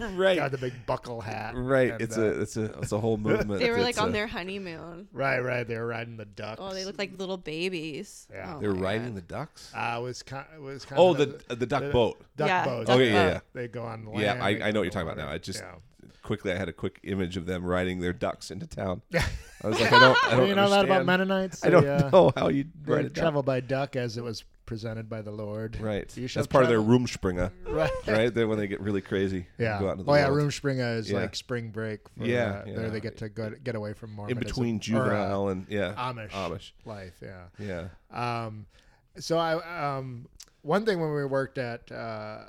right, 0.00 0.36
Got 0.38 0.50
the 0.52 0.58
big 0.58 0.72
buckle 0.86 1.20
hat. 1.20 1.52
right. 1.54 1.92
and, 1.92 2.00
It's 2.00 2.16
uh, 2.16 2.22
a 2.22 2.40
it's 2.40 2.56
a 2.56 2.64
it's 2.80 2.92
a 2.92 2.98
whole 2.98 3.16
movement. 3.18 3.60
They 3.60 3.70
were 3.70 3.78
like 3.78 3.90
It's 3.90 3.98
on 3.98 4.08
a- 4.08 4.12
their 4.12 4.26
honeymoon. 4.26 5.08
right, 5.12 5.40
right. 5.40 5.66
They 5.66 5.76
were 5.76 5.86
riding 5.86 6.16
the 6.16 6.24
ducks. 6.24 6.60
Oh, 6.62 6.72
they 6.72 6.84
look 6.84 6.98
like 6.98 7.18
little 7.18 7.36
babies. 7.36 8.26
Yeah. 8.32 8.54
Oh 8.56 8.60
They 8.60 8.68
were 8.68 8.74
riding 8.74 9.08
God. 9.08 9.16
the 9.16 9.20
ducks. 9.22 9.72
Uh, 9.74 10.00
was 10.02 10.22
kind 10.22 10.46
was 10.60 10.84
kind 10.84 10.98
Oh, 11.00 11.10
of 11.12 11.18
the 11.18 11.54
the 11.56 11.66
duck 11.66 11.82
the- 11.82 11.90
boat. 11.90 12.20
duck 12.36 12.48
Yeah, 12.48 12.64
boats. 12.64 12.86
duck 12.86 12.96
Okay, 12.96 13.12
yeah, 13.12 13.24
boat. 13.34 13.42
yeah. 13.54 13.57
They 13.58 13.68
go 13.68 13.82
on 13.82 14.06
land. 14.06 14.20
Yeah, 14.20 14.38
I, 14.42 14.68
I 14.68 14.70
know 14.70 14.80
what 14.80 14.84
you're 14.84 14.90
talking 14.90 15.08
about 15.08 15.16
now. 15.16 15.28
I 15.28 15.38
just 15.38 15.60
Yeah. 15.60 15.74
quickly 16.22 16.52
I 16.52 16.56
had 16.56 16.68
a 16.68 16.72
quick 16.72 17.00
image 17.02 17.36
of 17.36 17.44
them 17.46 17.64
riding 17.64 18.00
their 18.00 18.12
ducks 18.12 18.50
into 18.52 18.66
town. 18.68 19.02
I 19.12 19.66
was 19.66 19.80
like, 19.80 19.92
I 19.92 19.98
don't, 19.98 20.24
I 20.24 20.30
Do 20.30 20.36
don't 20.36 20.48
you 20.48 20.54
know 20.54 20.70
that 20.70 20.84
about. 20.84 21.04
Mennonites? 21.06 21.64
I 21.64 21.70
don't 21.70 21.82
They, 21.84 21.90
uh, 21.90 22.10
know 22.10 22.32
how 22.36 22.48
you 22.48 22.64
They 22.84 22.92
ride 22.92 23.04
a 23.06 23.08
duck. 23.08 23.14
travel 23.20 23.42
by 23.42 23.58
duck 23.60 23.96
as 23.96 24.16
it 24.16 24.22
was 24.22 24.44
presented 24.64 25.08
by 25.08 25.22
the 25.22 25.30
Lord. 25.32 25.80
Right, 25.80 26.14
You 26.16 26.28
that's 26.28 26.46
part 26.46 26.62
of 26.62 26.68
their 26.68 26.78
travel- 26.78 26.98
Rumspringa, 27.00 27.50
Right. 27.66 27.90
right? 28.06 28.32
They 28.34 28.44
when 28.44 28.58
they 28.58 28.68
get 28.68 28.80
really 28.80 29.00
crazy. 29.00 29.46
Yeah. 29.58 29.80
Go 29.80 29.88
out 29.88 29.92
into 29.92 30.04
the 30.04 30.10
oh 30.12 30.14
yeah, 30.14 30.28
world. 30.30 30.48
Rumspringa 30.50 30.98
is 30.98 31.10
Yeah. 31.10 31.20
like 31.20 31.34
spring 31.34 31.70
break. 31.70 32.00
For, 32.16 32.24
Yeah, 32.26 32.44
uh, 32.44 32.64
yeah. 32.66 32.74
There 32.76 32.90
they 32.90 33.00
get 33.00 33.16
to 33.18 33.28
go 33.30 33.50
get 33.64 33.74
away 33.74 33.94
from 33.94 34.12
more. 34.12 34.28
in 34.28 34.34
Mormonism. 34.36 34.62
between 34.78 34.96
or, 34.96 35.06
uh, 35.06 35.08
juvenile 35.08 35.48
and 35.48 35.66
yeah, 35.70 35.94
Amish, 35.96 36.30
Amish. 36.30 36.72
life. 36.84 37.14
Yeah. 37.22 37.44
Yeah, 37.58 38.44
Um, 38.46 38.66
so 39.18 39.38
I 39.38 39.96
um, 39.96 40.28
one 40.62 40.84
thing 40.84 41.00
when 41.00 41.14
we 41.14 41.24
worked 41.24 41.56
at 41.58 41.90
uh, 41.90 42.40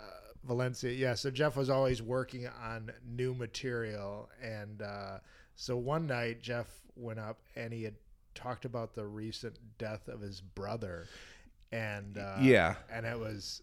Valencia, 0.49 0.91
yeah. 0.91 1.13
So 1.13 1.31
Jeff 1.31 1.55
was 1.55 1.69
always 1.69 2.01
working 2.01 2.47
on 2.62 2.91
new 3.07 3.33
material, 3.33 4.29
and 4.43 4.81
uh, 4.81 5.19
so 5.55 5.77
one 5.77 6.05
night 6.07 6.41
Jeff 6.41 6.67
went 6.97 7.19
up 7.19 7.39
and 7.55 7.71
he 7.71 7.83
had 7.83 7.95
talked 8.35 8.65
about 8.65 8.93
the 8.95 9.05
recent 9.05 9.57
death 9.77 10.07
of 10.09 10.19
his 10.21 10.41
brother, 10.41 11.07
and 11.71 12.17
uh, 12.17 12.38
Yeah. 12.41 12.75
and 12.91 13.05
it 13.05 13.17
was 13.17 13.62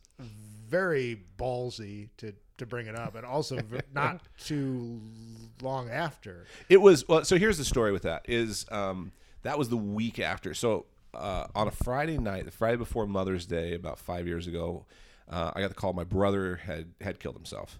very 0.69 1.23
ballsy 1.39 2.09
to 2.19 2.33
to 2.59 2.65
bring 2.65 2.87
it 2.87 2.97
up, 2.97 3.15
and 3.17 3.27
also 3.27 3.57
v- 3.61 3.81
not 3.93 4.23
too 4.43 4.99
long 5.61 5.91
after. 5.91 6.47
it 6.71 6.81
was. 6.81 7.07
Well, 7.07 7.23
so 7.25 7.37
here's 7.37 7.59
the 7.59 7.65
story 7.67 7.93
with 7.93 8.03
that. 8.03 8.23
Is 8.27 8.65
um, 8.71 9.13
that 9.43 9.59
was 9.59 9.69
the 9.69 9.77
week 9.77 10.19
after. 10.19 10.55
So 10.55 10.87
uh, 11.13 11.47
on 11.55 11.69
a 11.69 11.71
Friday 11.71 12.17
night, 12.19 12.47
the 12.47 12.51
Friday 12.51 12.77
before 12.79 13.07
Mother's 13.07 13.45
Day, 13.45 13.75
about 13.75 13.99
five 13.99 14.27
years 14.27 14.47
ago, 14.47 14.87
uh, 15.29 15.53
I 15.55 15.61
got 15.61 15.69
the 15.69 15.75
call. 15.75 15.93
My 15.93 16.05
brother 16.05 16.57
had 16.57 16.95
had 17.01 17.21
killed 17.21 17.37
himself. 17.37 17.79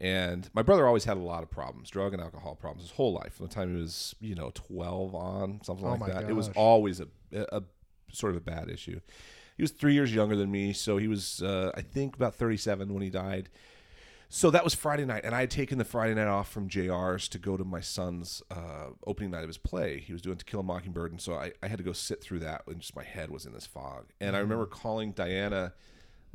And 0.00 0.50
my 0.52 0.62
brother 0.62 0.88
always 0.88 1.04
had 1.04 1.16
a 1.16 1.20
lot 1.20 1.44
of 1.44 1.50
problems, 1.50 1.88
drug 1.88 2.12
and 2.14 2.20
alcohol 2.20 2.56
problems, 2.56 2.82
his 2.82 2.90
whole 2.90 3.12
life. 3.12 3.34
From 3.34 3.46
the 3.46 3.54
time 3.54 3.72
he 3.72 3.80
was, 3.80 4.14
you 4.20 4.34
know, 4.34 4.50
twelve 4.52 5.14
on, 5.14 5.60
something 5.62 5.86
Oh 5.86 5.90
like 5.90 6.12
that. 6.12 6.28
It 6.28 6.34
was 6.34 6.48
always 6.56 6.98
a, 6.98 7.06
a, 7.32 7.58
a 7.58 7.62
sort 8.12 8.32
of 8.32 8.38
a 8.38 8.40
bad 8.40 8.68
issue. 8.68 8.98
He 9.56 9.62
was 9.62 9.70
three 9.70 9.94
years 9.94 10.12
younger 10.12 10.34
than 10.34 10.50
me, 10.50 10.72
so 10.72 10.96
he 10.96 11.06
was, 11.06 11.42
uh, 11.42 11.70
I 11.76 11.80
think, 11.80 12.16
about 12.16 12.34
thirty-seven 12.34 12.92
when 12.92 13.02
he 13.02 13.10
died. 13.10 13.50
So 14.28 14.50
that 14.50 14.64
was 14.64 14.74
Friday 14.74 15.04
night, 15.04 15.24
and 15.24 15.32
I 15.32 15.40
had 15.40 15.50
taken 15.50 15.78
the 15.78 15.84
Friday 15.84 16.14
night 16.14 16.26
off 16.26 16.50
from 16.50 16.68
JR's 16.68 17.28
to 17.28 17.38
go 17.38 17.56
to 17.56 17.62
my 17.64 17.80
son's 17.80 18.42
uh, 18.50 18.88
opening 19.06 19.30
night 19.30 19.44
of 19.44 19.48
his 19.48 19.58
play. 19.58 20.00
He 20.00 20.12
was 20.12 20.22
doing 20.22 20.36
To 20.38 20.44
Kill 20.44 20.58
a 20.58 20.62
Mockingbird, 20.64 21.12
and 21.12 21.20
so 21.20 21.34
I, 21.34 21.52
I 21.62 21.68
had 21.68 21.78
to 21.78 21.84
go 21.84 21.92
sit 21.92 22.20
through 22.20 22.40
that, 22.40 22.62
and 22.66 22.80
just 22.80 22.96
my 22.96 23.04
head 23.04 23.30
was 23.30 23.46
in 23.46 23.52
this 23.52 23.66
fog. 23.66 24.06
And 24.20 24.34
I 24.34 24.40
remember 24.40 24.66
calling 24.66 25.12
Diana 25.12 25.74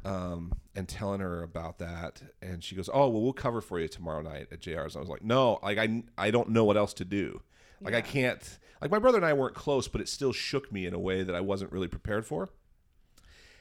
um, 0.06 0.54
and 0.76 0.88
telling 0.88 1.20
her 1.20 1.44
about 1.44 1.80
that, 1.80 2.22
and 2.42 2.64
she 2.64 2.76
goes, 2.76 2.90
"Oh, 2.94 3.10
well, 3.10 3.22
we'll 3.22 3.34
cover 3.34 3.62
for 3.62 3.80
you 3.80 3.88
tomorrow 3.88 4.22
night 4.22 4.48
at 4.52 4.60
JR's." 4.62 4.96
I 4.96 5.00
was 5.00 5.10
like, 5.10 5.24
"No, 5.24 5.60
like 5.64 5.78
I, 5.78 6.04
I 6.18 6.32
don't 6.32 6.50
know 6.50 6.64
what 6.66 6.78
else 6.78 6.94
to 6.96 7.06
do. 7.06 7.42
Like 7.82 7.94
I 7.94 8.02
can't. 8.02 8.60
Like 8.82 8.92
my 8.92 9.00
brother 9.00 9.18
and 9.18 9.26
I 9.26 9.34
weren't 9.34 9.56
close, 9.56 9.88
but 9.90 10.00
it 10.02 10.08
still 10.08 10.32
shook 10.32 10.72
me 10.72 10.86
in 10.86 10.94
a 10.94 11.00
way 11.00 11.24
that 11.24 11.36
I 11.36 11.42
wasn't 11.42 11.72
really 11.72 11.88
prepared 11.88 12.26
for." 12.26 12.50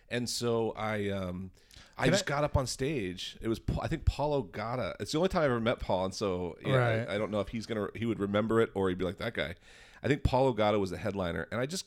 And 0.08 0.28
so 0.28 0.72
I 0.76 1.10
um 1.10 1.50
I 1.98 2.04
Can 2.04 2.12
just 2.12 2.24
I- 2.24 2.34
got 2.34 2.44
up 2.44 2.56
on 2.56 2.66
stage. 2.66 3.36
It 3.40 3.48
was 3.48 3.60
I 3.80 3.88
think 3.88 4.04
Paul 4.04 4.42
Ogata. 4.42 4.94
It's 5.00 5.12
the 5.12 5.18
only 5.18 5.28
time 5.28 5.42
I 5.42 5.46
ever 5.46 5.60
met 5.60 5.80
Paul, 5.80 6.06
and 6.06 6.14
so 6.14 6.56
yeah, 6.64 6.76
Right. 6.76 7.08
I, 7.08 7.14
I 7.16 7.18
don't 7.18 7.30
know 7.30 7.40
if 7.40 7.48
he's 7.48 7.66
gonna 7.66 7.88
he 7.94 8.06
would 8.06 8.20
remember 8.20 8.60
it 8.60 8.70
or 8.74 8.88
he'd 8.88 8.98
be 8.98 9.04
like 9.04 9.18
that 9.18 9.34
guy. 9.34 9.54
I 10.02 10.06
think 10.08 10.22
Paul 10.22 10.54
Ogata 10.54 10.78
was 10.78 10.90
the 10.90 10.96
headliner, 10.96 11.48
and 11.50 11.60
I 11.60 11.66
just 11.66 11.86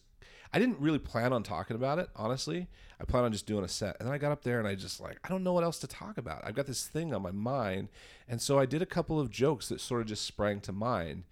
I 0.53 0.59
didn't 0.59 0.79
really 0.79 0.99
plan 0.99 1.31
on 1.33 1.43
talking 1.43 1.75
about 1.75 1.99
it. 1.99 2.09
Honestly, 2.15 2.67
I 2.99 3.05
planned 3.05 3.25
on 3.25 3.31
just 3.31 3.45
doing 3.45 3.63
a 3.63 3.67
set, 3.67 3.97
and 3.99 4.07
then 4.07 4.13
I 4.13 4.17
got 4.17 4.31
up 4.31 4.43
there 4.43 4.59
and 4.59 4.67
I 4.67 4.75
just 4.75 4.99
like 4.99 5.19
I 5.23 5.29
don't 5.29 5.43
know 5.43 5.53
what 5.53 5.63
else 5.63 5.79
to 5.79 5.87
talk 5.87 6.17
about. 6.17 6.41
I've 6.45 6.55
got 6.55 6.67
this 6.67 6.85
thing 6.85 7.13
on 7.13 7.21
my 7.21 7.31
mind, 7.31 7.89
and 8.27 8.41
so 8.41 8.59
I 8.59 8.65
did 8.65 8.81
a 8.81 8.85
couple 8.85 9.19
of 9.19 9.29
jokes 9.29 9.69
that 9.69 9.81
sort 9.81 10.01
of 10.01 10.07
just 10.07 10.25
sprang 10.25 10.59
to 10.61 10.71
mind. 10.71 11.23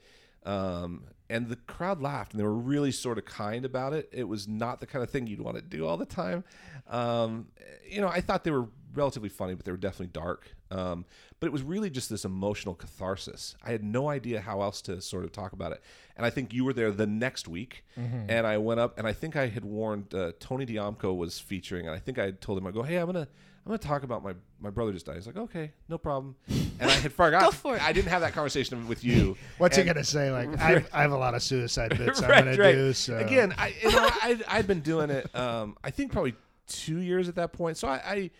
Um, 0.46 1.04
and 1.30 1.48
the 1.48 1.58
crowd 1.58 2.02
laughed 2.02 2.32
and 2.32 2.40
they 2.40 2.46
were 2.46 2.54
really 2.56 2.92
sort 2.92 3.18
of 3.18 3.26
kind 3.26 3.66
about 3.66 3.94
it. 3.94 4.10
It 4.12 4.24
was 4.24 4.48
not 4.48 4.80
the 4.80 4.88
kind 4.88 5.04
of 5.04 5.10
thing 5.10 5.28
you'd 5.28 5.42
want 5.42 5.58
to 5.58 5.62
do 5.62 5.86
all 5.86 5.98
the 5.98 6.06
time. 6.06 6.44
Um, 6.88 7.50
you 7.88 8.02
know, 8.02 8.08
I 8.08 8.22
thought 8.22 8.44
they 8.44 8.52
were 8.52 8.68
relatively 8.94 9.30
funny, 9.30 9.54
but 9.56 9.66
they 9.66 9.72
were 9.72 9.78
definitely 9.78 10.08
dark. 10.14 10.56
Um, 10.72 11.06
but 11.40 11.48
it 11.48 11.54
was 11.54 11.64
really 11.64 11.90
just 11.90 12.10
this 12.10 12.26
emotional 12.26 12.76
catharsis. 12.76 13.56
I 13.64 13.72
had 13.72 13.84
no 13.84 14.10
idea 14.10 14.42
how 14.42 14.62
else 14.62 14.82
to 14.84 15.02
sort 15.02 15.24
of 15.24 15.32
talk 15.32 15.54
about 15.54 15.72
it. 15.72 15.82
And 16.18 16.26
I 16.26 16.30
think 16.30 16.54
you 16.54 16.66
were 16.66 16.74
there 16.74 16.92
the 16.92 17.08
next 17.08 17.48
week, 17.48 17.86
and 17.96 18.46
I 18.46 18.58
went 18.58 18.80
up, 18.80 18.98
and 18.98 19.08
I 19.08 19.14
think 19.14 19.36
I 19.36 19.48
had 19.48 19.64
warned 19.64 20.14
uh, 20.14 20.34
Tony 20.40 20.66
Diamco 20.66 21.16
was 21.16 21.40
featuring, 21.40 21.86
and 21.88 21.96
I 21.96 22.00
think 22.00 22.20
I 22.20 22.26
had 22.26 22.42
told 22.42 22.58
him, 22.58 22.68
I 22.68 22.72
go, 22.72 22.84
hey, 22.84 22.98
I'm 22.98 23.06
gonna. 23.06 23.28
I'm 23.66 23.72
gonna 23.74 23.78
talk 23.80 24.04
about 24.04 24.24
my 24.24 24.34
my 24.62 24.70
brother 24.72 24.94
just 24.94 25.06
died. 25.06 25.16
He's 25.16 25.28
like, 25.28 25.38
okay, 25.38 25.74
no 25.90 25.98
problem. 26.00 26.36
And 26.48 26.90
I 26.90 26.94
had 26.94 27.12
forgot. 27.22 27.42
Go 27.44 27.52
for 27.52 27.76
it. 27.76 27.84
I 27.84 27.92
didn't 27.94 28.08
have 28.08 28.22
that 28.22 28.34
conversation 28.34 28.88
with 28.88 29.04
you. 29.04 29.36
What's 29.60 29.78
And- 29.78 29.88
he 29.88 29.94
gonna 29.94 30.04
say? 30.06 30.32
Like, 30.32 30.58
I, 30.60 30.84
I 30.94 31.02
have 31.02 31.12
a 31.12 31.18
lot 31.18 31.36
of 31.36 31.44
suicide 31.44 31.96
bits 31.98 32.22
I'm 32.24 32.30
gonna 32.30 32.58
right. 32.58 32.72
do. 32.72 32.94
So 32.94 33.18
Again, 33.18 33.54
I 33.58 33.76
you 33.84 33.92
know 33.92 34.10
I 34.10 34.40
I'd 34.48 34.66
been 34.66 34.80
doing 34.80 35.10
it. 35.12 35.36
Um, 35.36 35.78
I 35.84 35.92
think 35.92 36.12
probably 36.12 36.34
two 36.68 37.00
years 37.00 37.28
at 37.30 37.36
that 37.36 37.52
point. 37.52 37.78
So 37.78 37.88
I, 37.90 37.96
I, 38.06 38.32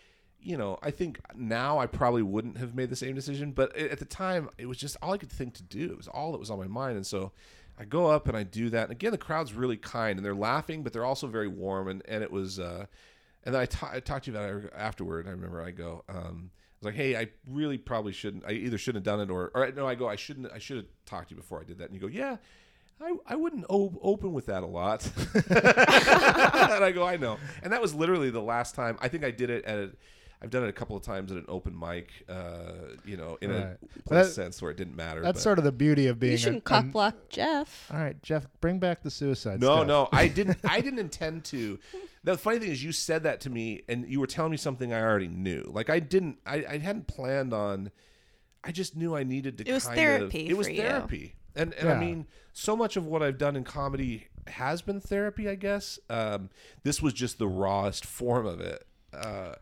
you 0.42 0.56
know, 0.56 0.78
I 0.82 0.90
think 0.90 1.20
now 1.34 1.78
I 1.78 1.86
probably 1.86 2.22
wouldn't 2.22 2.58
have 2.58 2.74
made 2.74 2.90
the 2.90 2.96
same 2.96 3.14
decision. 3.14 3.52
But 3.52 3.76
at 3.76 3.98
the 3.98 4.04
time, 4.04 4.50
it 4.58 4.66
was 4.66 4.78
just 4.78 4.96
all 5.02 5.12
I 5.12 5.18
could 5.18 5.30
think 5.30 5.54
to 5.54 5.62
do. 5.62 5.90
It 5.90 5.96
was 5.96 6.08
all 6.08 6.32
that 6.32 6.38
was 6.38 6.50
on 6.50 6.58
my 6.58 6.68
mind, 6.68 6.96
and 6.96 7.06
so. 7.06 7.32
I 7.78 7.84
go 7.86 8.08
up 8.08 8.28
and 8.28 8.36
I 8.36 8.42
do 8.42 8.68
that. 8.70 8.82
And 8.82 8.92
again, 8.92 9.10
the 9.10 9.16
crowd's 9.16 9.54
really 9.54 9.78
kind 9.78 10.18
and 10.18 10.26
they're 10.26 10.34
laughing, 10.34 10.82
but 10.82 10.92
they're 10.92 11.06
also 11.06 11.26
very 11.28 11.48
warm. 11.48 11.88
And, 11.88 12.02
and 12.06 12.22
it 12.22 12.30
was, 12.30 12.58
uh, 12.58 12.84
and 13.44 13.54
then 13.54 13.62
I 13.62 13.64
ta- 13.64 13.90
I 13.92 14.00
talked 14.00 14.26
to 14.26 14.30
you 14.30 14.36
about 14.36 14.64
it 14.64 14.72
afterward. 14.76 15.26
I 15.26 15.30
remember 15.30 15.62
I 15.62 15.70
go, 15.70 16.04
um, 16.08 16.50
I 16.82 16.86
was 16.86 16.86
like, 16.86 16.94
hey, 16.94 17.16
I 17.16 17.28
really 17.46 17.78
probably 17.78 18.12
shouldn't. 18.12 18.44
I 18.46 18.52
either 18.52 18.78
shouldn't 18.78 19.06
have 19.06 19.18
done 19.18 19.20
it 19.20 19.32
or, 19.32 19.50
or 19.54 19.70
no, 19.72 19.86
I 19.86 19.94
go, 19.94 20.08
I 20.08 20.16
shouldn't. 20.16 20.52
I 20.52 20.58
should 20.58 20.76
have 20.76 20.86
talked 21.06 21.28
to 21.28 21.34
you 21.34 21.40
before 21.40 21.60
I 21.60 21.64
did 21.64 21.78
that. 21.78 21.90
And 21.90 21.94
you 21.94 22.00
go, 22.00 22.06
yeah, 22.06 22.36
I, 23.00 23.14
I 23.26 23.36
wouldn't 23.36 23.64
o- 23.70 23.98
open 24.02 24.32
with 24.32 24.46
that 24.46 24.62
a 24.62 24.66
lot. 24.66 25.10
and 25.34 26.84
I 26.84 26.92
go, 26.94 27.06
I 27.06 27.16
know. 27.16 27.38
And 27.62 27.72
that 27.72 27.80
was 27.80 27.94
literally 27.94 28.30
the 28.30 28.42
last 28.42 28.74
time. 28.74 28.98
I 29.00 29.08
think 29.08 29.24
I 29.24 29.30
did 29.30 29.48
it 29.48 29.64
at 29.64 29.78
a, 29.78 29.90
I've 30.42 30.50
done 30.50 30.64
it 30.64 30.68
a 30.68 30.72
couple 30.72 30.96
of 30.96 31.02
times 31.02 31.30
at 31.30 31.36
an 31.38 31.44
open 31.48 31.78
mic, 31.78 32.08
uh, 32.28 32.72
you 33.04 33.16
know, 33.18 33.36
in 33.42 33.50
Right. 33.50 33.58
a 33.60 33.78
But 33.96 34.04
place 34.06 34.26
that- 34.28 34.32
sense 34.32 34.62
where 34.62 34.70
it 34.70 34.76
didn't 34.78 34.96
matter. 34.96 35.20
That's 35.20 35.36
but- 35.38 35.42
sort 35.42 35.58
of 35.58 35.64
the 35.64 35.72
beauty 35.72 36.06
of 36.06 36.18
being. 36.18 36.30
You 36.32 36.36
a- 36.36 36.38
shouldn't 36.38 36.62
a- 36.62 36.68
cup 36.68 36.90
block 36.92 37.14
Jeff. 37.28 37.90
All 37.92 37.98
right, 37.98 38.20
Jeff, 38.22 38.46
bring 38.62 38.78
back 38.78 39.02
the 39.02 39.10
suicide. 39.10 39.60
No, 39.60 39.76
stuff. 39.76 39.86
no, 39.86 40.08
I 40.12 40.28
didn't. 40.38 40.58
I 40.64 40.80
didn't 40.80 40.98
intend 41.00 41.44
to. 41.46 41.78
The 42.24 42.38
funny 42.38 42.58
thing 42.58 42.70
is, 42.70 42.82
you 42.82 42.92
said 42.92 43.22
that 43.24 43.40
to 43.42 43.50
me, 43.50 43.82
and 43.88 44.08
you 44.08 44.18
were 44.20 44.26
telling 44.26 44.50
me 44.50 44.56
something 44.56 44.92
I 44.92 45.00
already 45.02 45.28
knew. 45.28 45.62
Like 45.72 45.90
I 45.90 46.00
didn't. 46.00 46.38
I, 46.46 46.64
I 46.68 46.78
hadn't 46.78 47.06
planned 47.06 47.52
on. 47.52 47.90
I 48.64 48.72
just 48.72 48.94
knew 48.96 49.14
I 49.16 49.24
needed 49.24 49.58
to. 49.58 49.68
It 49.68 49.72
was 49.72 49.84
kind 49.84 49.96
therapy 49.98 50.44
Of, 50.46 50.50
it 50.50 50.56
was 50.56 50.66
for 50.66 50.72
you. 50.72 50.82
therapy, 50.82 51.34
and 51.54 51.72
and 51.74 51.88
I 51.88 51.92
Yeah. 51.92 52.00
mean, 52.00 52.26
so 52.54 52.74
much 52.76 52.96
of 52.96 53.06
what 53.06 53.22
I've 53.22 53.38
done 53.38 53.56
in 53.56 53.64
comedy 53.64 54.28
has 54.46 54.80
been 54.82 55.00
therapy. 55.00 55.48
I 55.50 55.54
guess 55.54 55.98
um, 56.08 56.48
this 56.82 57.02
was 57.02 57.12
just 57.12 57.38
the 57.38 57.48
rawest 57.48 58.06
form 58.06 58.46
of 58.46 58.60
it. 58.60 58.86
Uh, 59.12 59.54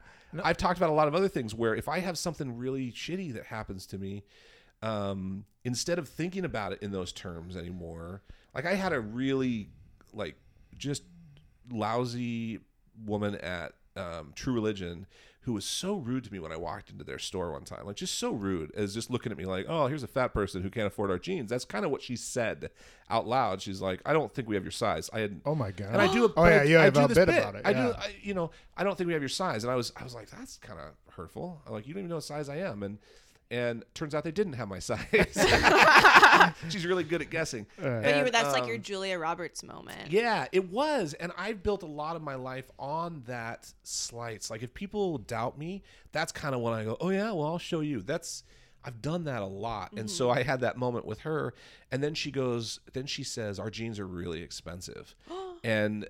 I've 0.42 0.56
talked 0.56 0.78
about 0.78 0.90
a 0.90 0.94
lot 0.94 1.08
of 1.08 1.14
other 1.14 1.28
things 1.28 1.54
where 1.54 1.74
if 1.74 1.88
I 1.88 2.00
have 2.00 2.18
something 2.18 2.56
really 2.56 2.92
shitty 2.92 3.32
that 3.34 3.46
happens 3.46 3.86
to 3.86 3.98
me, 3.98 4.24
um, 4.82 5.44
instead 5.64 5.98
of 5.98 6.08
thinking 6.08 6.44
about 6.44 6.72
it 6.72 6.82
in 6.82 6.92
those 6.92 7.12
terms 7.12 7.56
anymore, 7.56 8.22
like 8.54 8.66
I 8.66 8.74
had 8.74 8.92
a 8.92 9.00
really 9.00 9.70
like 10.12 10.36
just 10.76 11.02
lousy 11.70 12.60
woman 13.04 13.36
at 13.36 13.72
um, 13.96 14.32
True 14.34 14.54
Religion 14.54 15.06
who 15.42 15.52
was 15.54 15.64
so 15.64 15.96
rude 15.96 16.24
to 16.24 16.32
me 16.32 16.38
when 16.38 16.52
I 16.52 16.56
walked 16.56 16.90
into 16.90 17.04
their 17.04 17.18
store 17.18 17.52
one 17.52 17.64
time, 17.64 17.86
like 17.86 17.96
just 17.96 18.18
so 18.18 18.32
rude 18.32 18.70
as 18.74 18.92
just 18.92 19.10
looking 19.10 19.32
at 19.32 19.38
me 19.38 19.46
like, 19.46 19.64
oh, 19.68 19.86
here's 19.86 20.02
a 20.02 20.06
fat 20.08 20.34
person 20.34 20.62
who 20.62 20.68
can't 20.70 20.86
afford 20.86 21.10
our 21.10 21.18
jeans. 21.18 21.48
That's 21.48 21.64
kind 21.64 21.84
of 21.84 21.90
what 21.90 22.02
she 22.02 22.16
said 22.16 22.70
out 23.08 23.26
loud. 23.26 23.62
She's 23.62 23.80
like, 23.80 24.00
I 24.04 24.12
don't 24.12 24.34
think 24.34 24.48
we 24.48 24.56
have 24.56 24.64
your 24.64 24.72
size. 24.72 25.08
I 25.12 25.20
had 25.20 25.40
Oh 25.46 25.54
my 25.54 25.70
god. 25.70 25.92
and 25.92 26.02
I 26.02 26.12
do 26.12 26.26
a 26.26 26.32
Oh 26.36 26.46
yeah, 26.46 26.62
you 26.64 26.78
I 26.78 26.84
have 26.84 26.94
do 26.94 27.00
a 27.00 27.08
bit 27.08 27.14
bit. 27.14 27.28
about 27.28 27.54
it. 27.54 27.62
I 27.64 27.72
do. 27.72 27.92
I, 27.96 28.14
you 28.20 28.34
know, 28.34 28.50
I 28.76 28.84
don't 28.84 28.98
think 28.98 29.06
we 29.06 29.14
have 29.14 29.22
your 29.22 29.28
size, 29.30 29.64
and 29.64 29.70
I 29.72 29.76
was, 29.76 29.92
I 29.96 30.04
was 30.04 30.14
like, 30.14 30.28
that's 30.28 30.58
kind 30.58 30.78
of 30.78 30.86
hurtful. 31.14 31.62
I'm 31.66 31.72
like, 31.72 31.86
you 31.86 31.94
don't 31.94 32.00
even 32.00 32.10
know 32.10 32.16
what 32.16 32.24
size 32.24 32.48
I 32.48 32.56
am, 32.56 32.82
and 32.82 32.98
and 33.50 33.84
turns 33.94 34.14
out 34.14 34.24
they 34.24 34.30
didn't 34.30 34.54
have 34.54 34.68
my 34.68 34.78
size. 34.78 35.06
She's 36.68 36.86
really 36.86 37.04
good 37.04 37.22
at 37.22 37.30
guessing. 37.30 37.66
Right. 37.78 38.02
But 38.02 38.10
you 38.10 38.20
were, 38.20 38.26
And, 38.26 38.34
that's 38.34 38.52
like 38.52 38.66
your 38.66 38.76
um, 38.76 38.82
Julia 38.82 39.18
Roberts 39.18 39.62
moment. 39.62 40.10
yeah, 40.10 40.46
it 40.52 40.70
was. 40.70 41.14
And 41.14 41.32
I've 41.36 41.62
built 41.62 41.82
a 41.82 41.86
lot 41.86 42.16
of 42.16 42.22
my 42.22 42.34
life 42.34 42.70
on 42.78 43.22
that 43.26 43.72
slights. 43.82 44.50
Like 44.50 44.62
if 44.62 44.74
people 44.74 45.18
doubt 45.18 45.58
me, 45.58 45.82
that's 46.12 46.32
kind 46.32 46.54
of 46.54 46.60
when 46.60 46.74
I 46.74 46.84
go, 46.84 46.96
"Oh 47.00 47.10
yeah, 47.10 47.32
well, 47.32 47.46
I'll 47.46 47.58
show 47.58 47.80
you." 47.80 48.00
That's 48.00 48.44
I've 48.84 49.02
done 49.02 49.24
that 49.24 49.42
a 49.42 49.46
lot. 49.46 49.92
And 49.92 50.10
so 50.10 50.30
I 50.30 50.42
had 50.42 50.60
that 50.60 50.76
moment 50.76 51.04
with 51.04 51.20
her 51.20 51.52
and 51.90 52.02
then 52.02 52.14
she 52.14 52.30
goes, 52.30 52.80
then 52.92 53.06
she 53.06 53.22
says, 53.24 53.58
"Our 53.58 53.70
jeans 53.70 53.98
are 53.98 54.06
really 54.06 54.42
expensive." 54.42 55.14
and 55.64 56.06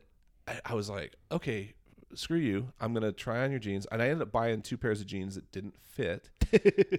I, 0.47 0.61
I 0.65 0.75
was 0.75 0.91
like, 0.91 1.15
"Okay, 1.33 1.75
screw 2.15 2.39
you. 2.39 2.73
I'm 2.81 2.93
going 2.93 3.05
to 3.05 3.13
try 3.13 3.43
on 3.45 3.51
your 3.51 3.61
jeans." 3.61 3.87
And 3.91 4.03
I 4.03 4.07
ended 4.09 4.23
up 4.23 4.33
buying 4.33 4.63
two 4.63 4.77
pairs 4.77 5.01
of 5.01 5.07
jeans 5.07 5.35
that 5.37 5.51
didn't 5.53 5.77
fit. 5.79 6.31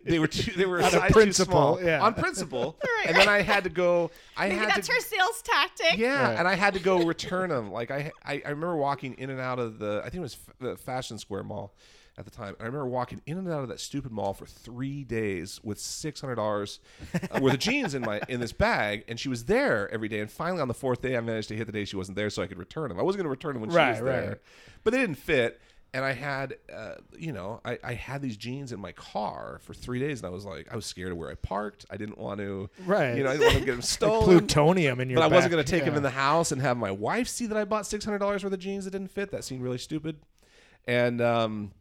They 0.05 0.19
were 0.19 0.27
too, 0.27 0.51
they 0.51 0.65
were 0.65 0.79
a 0.79 0.83
Out 0.83 0.93
of 0.93 0.99
size 1.01 1.11
principle, 1.11 1.75
too 1.77 1.81
small. 1.81 1.83
yeah. 1.83 2.01
On 2.01 2.13
principle. 2.13 2.77
and 3.07 3.15
then 3.15 3.27
I 3.29 3.41
had 3.41 3.63
to 3.63 3.69
go 3.69 4.11
I 4.37 4.47
Maybe 4.49 4.59
had 4.59 4.69
that's 4.69 4.87
to 4.87 4.93
her 4.93 4.99
sales 4.99 5.41
tactic. 5.43 5.97
yeah, 5.97 6.29
Right. 6.29 6.39
and 6.39 6.47
I 6.47 6.55
had 6.55 6.73
to 6.75 6.79
go 6.79 7.03
return 7.05 7.49
them. 7.49 7.71
Like 7.71 7.91
I, 7.91 8.11
I, 8.25 8.41
I 8.45 8.49
remember 8.49 8.75
walking 8.75 9.13
in 9.15 9.29
and 9.29 9.39
out 9.39 9.59
of 9.59 9.79
the, 9.79 9.99
I 9.99 10.03
think 10.09 10.15
it 10.15 10.19
was 10.21 10.37
f- 10.47 10.55
the 10.59 10.75
Fashion 10.77 11.17
Square 11.17 11.43
Mall 11.43 11.73
at 12.17 12.25
the 12.25 12.31
time. 12.31 12.49
And 12.49 12.57
I 12.61 12.65
remember 12.65 12.87
walking 12.87 13.21
in 13.25 13.37
and 13.37 13.47
out 13.49 13.61
of 13.63 13.69
that 13.69 13.79
stupid 13.79 14.11
mall 14.11 14.33
for 14.33 14.45
three 14.45 15.03
days 15.05 15.59
with 15.63 15.79
six 15.79 16.19
hundred 16.19 16.35
dollars 16.35 16.79
uh, 17.31 17.39
worth 17.39 17.53
of 17.53 17.59
jeans 17.59 17.95
in 17.95 18.01
my 18.01 18.19
in 18.27 18.41
this 18.41 18.51
bag, 18.51 19.05
and 19.07 19.17
she 19.17 19.29
was 19.29 19.45
there 19.45 19.89
every 19.93 20.09
day. 20.09 20.19
And 20.19 20.29
finally, 20.29 20.61
on 20.61 20.67
the 20.67 20.73
fourth 20.73 21.01
day, 21.01 21.15
I 21.15 21.21
managed 21.21 21.47
to 21.47 21.55
hit 21.55 21.65
the 21.65 21.71
day 21.71 21.85
she 21.85 21.95
wasn't 21.95 22.17
there, 22.17 22.29
so 22.29 22.43
I 22.43 22.47
could 22.47 22.57
return 22.57 22.89
them. 22.89 22.99
I 22.99 23.03
wasn't 23.03 23.19
going 23.19 23.27
to 23.27 23.29
return 23.29 23.53
them 23.53 23.61
when 23.61 23.69
Right, 23.71 23.95
she 23.95 24.01
was 24.03 24.11
there, 24.11 24.39
but 24.83 24.91
they 24.91 24.99
didn't 24.99 25.15
fit. 25.15 25.61
And 25.91 26.05
I 26.05 26.13
had, 26.13 26.55
uh, 26.71 26.95
you 27.17 27.31
know, 27.31 27.61
I, 27.65 27.79
I 27.83 27.93
had 27.95 28.21
these 28.21 28.37
jeans 28.37 28.71
in 28.71 28.79
my 28.79 28.91
car 28.91 29.59
for 29.63 29.73
three 29.73 29.99
days, 29.99 30.19
and 30.19 30.27
I 30.27 30.29
was 30.29 30.45
like, 30.45 30.71
I 30.71 30.75
was 30.75 30.85
scared 30.85 31.11
of 31.11 31.17
where 31.17 31.31
I 31.31 31.33
parked. 31.33 31.85
I 31.89 31.97
didn't 31.97 32.19
want 32.19 32.39
to, 32.41 32.69
Right. 32.85 33.17
You 33.17 33.23
know, 33.23 33.31
I 33.31 33.37
didn't 33.37 33.45
want 33.47 33.59
to 33.59 33.65
get 33.65 33.71
them 33.71 33.75
Like 33.77 33.85
stolen 33.85 34.39
plutonium 34.39 34.99
in 34.99 35.09
your. 35.09 35.17
but 35.17 35.23
I 35.23 35.35
wasn't 35.35 35.51
going 35.51 35.63
to 35.63 35.69
take 35.71 35.85
them 35.85 35.95
in 35.95 36.03
the 36.03 36.11
house 36.11 36.51
and 36.51 36.61
have 36.61 36.77
my 36.77 36.91
wife 36.91 37.27
see 37.27 37.47
that 37.47 37.57
I 37.57 37.65
bought 37.65 37.87
six 37.87 38.05
hundred 38.05 38.19
dollars 38.19 38.43
worth 38.43 38.53
of 38.53 38.59
jeans 38.59 38.85
that 38.85 38.91
didn't 38.91 39.09
fit. 39.11 39.31
That 39.31 39.43
seemed 39.43 39.63
really 39.63 39.79
stupid. 39.79 40.17
And 40.87 41.21
um, 41.21 41.71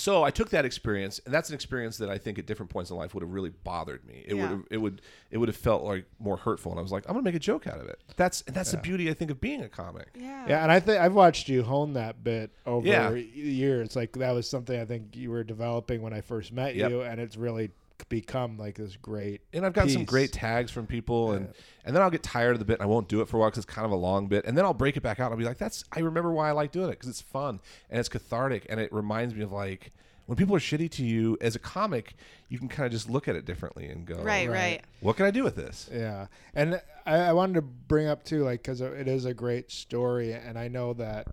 so 0.00 0.22
I 0.24 0.30
took 0.30 0.50
that 0.50 0.64
experience, 0.64 1.20
and 1.24 1.32
that's 1.34 1.48
an 1.50 1.54
experience 1.54 1.98
that 1.98 2.08
I 2.10 2.18
think 2.18 2.38
at 2.38 2.46
different 2.46 2.70
points 2.70 2.90
in 2.90 2.96
life 2.96 3.14
would 3.14 3.22
have 3.22 3.32
really 3.32 3.50
bothered 3.50 4.04
me. 4.04 4.24
It 4.26 4.34
Yeah. 4.34 4.42
would 4.42 4.50
have, 4.50 4.62
it 4.70 4.76
would 4.78 5.02
it 5.30 5.38
would 5.38 5.48
have 5.48 5.56
felt 5.56 5.84
like 5.84 6.06
more 6.18 6.36
hurtful, 6.36 6.72
and 6.72 6.78
I 6.78 6.82
was 6.82 6.90
like, 6.92 7.04
I'm 7.08 7.12
going 7.14 7.24
to 7.24 7.28
make 7.28 7.36
a 7.36 7.38
joke 7.38 7.66
out 7.66 7.78
of 7.78 7.86
it. 7.88 8.00
That's 8.16 8.42
and 8.42 8.54
that's 8.56 8.70
the 8.72 8.78
beauty 8.78 9.10
I 9.10 9.14
think 9.14 9.30
of 9.30 9.40
being 9.40 9.62
a 9.62 9.68
comic. 9.68 10.08
Yeah. 10.18 10.46
Yeah, 10.48 10.62
and 10.62 10.72
I 10.72 10.80
think 10.80 11.00
I've 11.00 11.14
watched 11.14 11.48
you 11.48 11.62
hone 11.62 11.92
that 11.92 12.24
bit 12.24 12.50
over 12.66 12.86
Yeah. 12.86 13.10
years. 13.12 13.94
Like 13.94 14.12
that 14.14 14.32
was 14.32 14.48
something 14.48 14.78
I 14.80 14.84
think 14.84 15.16
you 15.16 15.30
were 15.30 15.44
developing 15.44 16.02
when 16.02 16.12
I 16.12 16.20
first 16.20 16.52
met 16.52 16.74
Yep. 16.74 16.90
you, 16.90 17.02
and 17.02 17.20
it's 17.20 17.36
really 17.36 17.70
become 18.08 18.56
like 18.58 18.76
this 18.76 18.96
great. 18.96 19.40
and 19.52 19.66
I've 19.66 19.72
gotten 19.72 19.90
some 19.90 20.04
great 20.04 20.32
tags 20.32 20.70
from 20.70 20.86
people, 20.86 21.32
and 21.32 21.52
and 21.84 21.94
then 21.94 22.02
I'll 22.02 22.10
get 22.10 22.22
tired 22.22 22.52
of 22.52 22.58
the 22.58 22.64
bit, 22.64 22.74
and 22.74 22.82
I 22.82 22.86
won't 22.86 23.08
do 23.08 23.20
it 23.20 23.28
for 23.28 23.36
a 23.36 23.40
while 23.40 23.50
because 23.50 23.64
it's 23.64 23.72
kind 23.74 23.84
of 23.84 23.90
a 23.92 23.96
long 23.96 24.26
bit, 24.28 24.44
and 24.46 24.56
then 24.56 24.64
I'll 24.64 24.74
break 24.74 24.96
it 24.96 25.02
back 25.02 25.20
out. 25.20 25.26
and 25.26 25.32
I'll 25.34 25.38
be 25.38 25.44
like, 25.44 25.58
"That's 25.58 25.84
I 25.92 26.00
remember 26.00 26.32
why 26.32 26.48
I 26.48 26.52
like 26.52 26.72
doing 26.72 26.86
it 26.88 26.92
because 26.92 27.08
it's 27.08 27.20
fun 27.20 27.60
and 27.90 27.98
it's 28.00 28.08
cathartic, 28.08 28.66
and 28.68 28.80
it 28.80 28.92
reminds 28.92 29.34
me 29.34 29.42
of 29.42 29.52
like 29.52 29.92
when 30.26 30.36
people 30.36 30.54
are 30.54 30.60
shitty 30.60 30.88
to 30.92 31.04
you 31.04 31.36
as 31.40 31.56
a 31.56 31.58
comic, 31.58 32.14
you 32.48 32.56
can 32.58 32.68
kind 32.68 32.86
of 32.86 32.92
just 32.92 33.10
look 33.10 33.26
at 33.26 33.34
it 33.34 33.44
differently 33.44 33.86
and 33.88 34.06
go, 34.06 34.14
Right, 34.22 34.48
Right. 34.48 34.48
right. 34.48 34.84
What 35.00 35.16
can 35.16 35.26
I 35.26 35.32
do 35.32 35.42
with 35.42 35.56
this? 35.56 35.88
Yeah, 35.92 36.28
and 36.54 36.80
I, 37.04 37.16
I 37.16 37.32
wanted 37.32 37.54
to 37.54 37.62
bring 37.62 38.06
up 38.06 38.22
too, 38.22 38.44
like, 38.44 38.62
because 38.62 38.80
it 38.80 39.08
is 39.08 39.24
a 39.24 39.34
great 39.34 39.72
story, 39.72 40.32
and 40.32 40.56
I 40.56 40.68
know 40.68 40.92
that, 40.92 41.26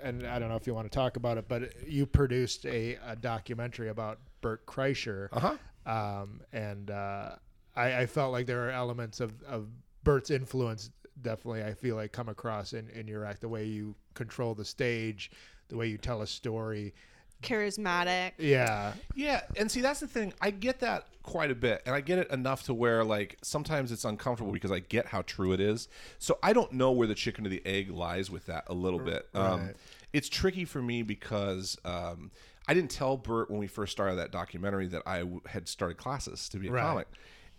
and 0.00 0.24
I 0.26 0.38
don't 0.38 0.48
know 0.48 0.54
if 0.54 0.64
you 0.66 0.74
want 0.74 0.90
to 0.90 0.94
talk 0.94 1.16
about 1.16 1.38
it, 1.38 1.48
but 1.48 1.72
you 1.88 2.06
produced 2.06 2.66
a, 2.66 2.98
a 3.04 3.16
documentary 3.16 3.88
about 3.88 4.20
Bert 4.40 4.64
Kreischer, 4.64 5.28
Uh 5.32 5.40
huh. 5.40 5.56
Um, 5.86 6.40
and 6.52 6.90
uh, 6.90 7.36
I, 7.76 8.00
I 8.02 8.06
felt 8.06 8.32
like 8.32 8.46
there 8.46 8.66
are 8.66 8.70
elements 8.70 9.20
of, 9.20 9.32
of 9.44 9.66
Bert's 10.02 10.30
influence. 10.30 10.90
Definitely, 11.22 11.62
I 11.64 11.74
feel 11.74 11.96
like 11.96 12.12
come 12.12 12.28
across 12.28 12.72
in, 12.72 12.88
in 12.90 13.06
your 13.06 13.24
act, 13.24 13.40
the 13.40 13.48
way 13.48 13.64
you 13.64 13.94
control 14.14 14.54
the 14.54 14.64
stage, 14.64 15.30
the 15.68 15.76
way 15.76 15.86
you 15.88 15.96
tell 15.98 16.22
a 16.22 16.26
story. 16.26 16.92
Charismatic. 17.42 18.32
Yeah, 18.38 18.94
Yeah, 19.14 19.42
and 19.56 19.70
see 19.70 19.80
that's 19.82 20.00
the 20.00 20.06
thing. 20.06 20.32
I 20.40 20.50
get 20.50 20.80
that 20.80 21.06
quite 21.22 21.50
a 21.50 21.54
bit, 21.54 21.82
and 21.84 21.94
I 21.94 22.00
get 22.00 22.18
it 22.18 22.30
enough 22.30 22.62
to 22.64 22.74
where 22.74 23.04
like 23.04 23.36
sometimes 23.42 23.92
it's 23.92 24.04
uncomfortable 24.04 24.52
because 24.52 24.72
I 24.72 24.78
get 24.78 25.06
how 25.06 25.22
true 25.22 25.52
it 25.52 25.60
is. 25.60 25.88
So 26.18 26.38
I 26.42 26.52
don't 26.52 26.72
know 26.72 26.90
where 26.92 27.06
the 27.06 27.14
chicken 27.14 27.44
or 27.46 27.50
the 27.50 27.62
egg 27.66 27.90
lies 27.90 28.30
with 28.30 28.46
that 28.46 28.64
a 28.66 28.74
little 28.74 28.98
bit. 28.98 29.28
Um, 29.34 29.60
Right. 29.66 29.76
it's 30.12 30.28
tricky 30.28 30.64
for 30.64 30.80
me 30.80 31.02
because 31.02 31.76
um, 31.84 32.30
I 32.66 32.74
didn't 32.74 32.90
tell 32.90 33.16
Bert 33.16 33.50
when 33.50 33.58
we 33.60 33.66
first 33.66 33.92
started 33.92 34.16
that 34.16 34.30
documentary 34.32 34.86
that 34.88 35.02
I 35.06 35.18
w- 35.20 35.40
had 35.46 35.68
started 35.68 35.96
classes 35.98 36.48
to 36.50 36.58
be 36.58 36.68
a 36.68 36.72
Right. 36.72 36.82
comic, 36.82 37.08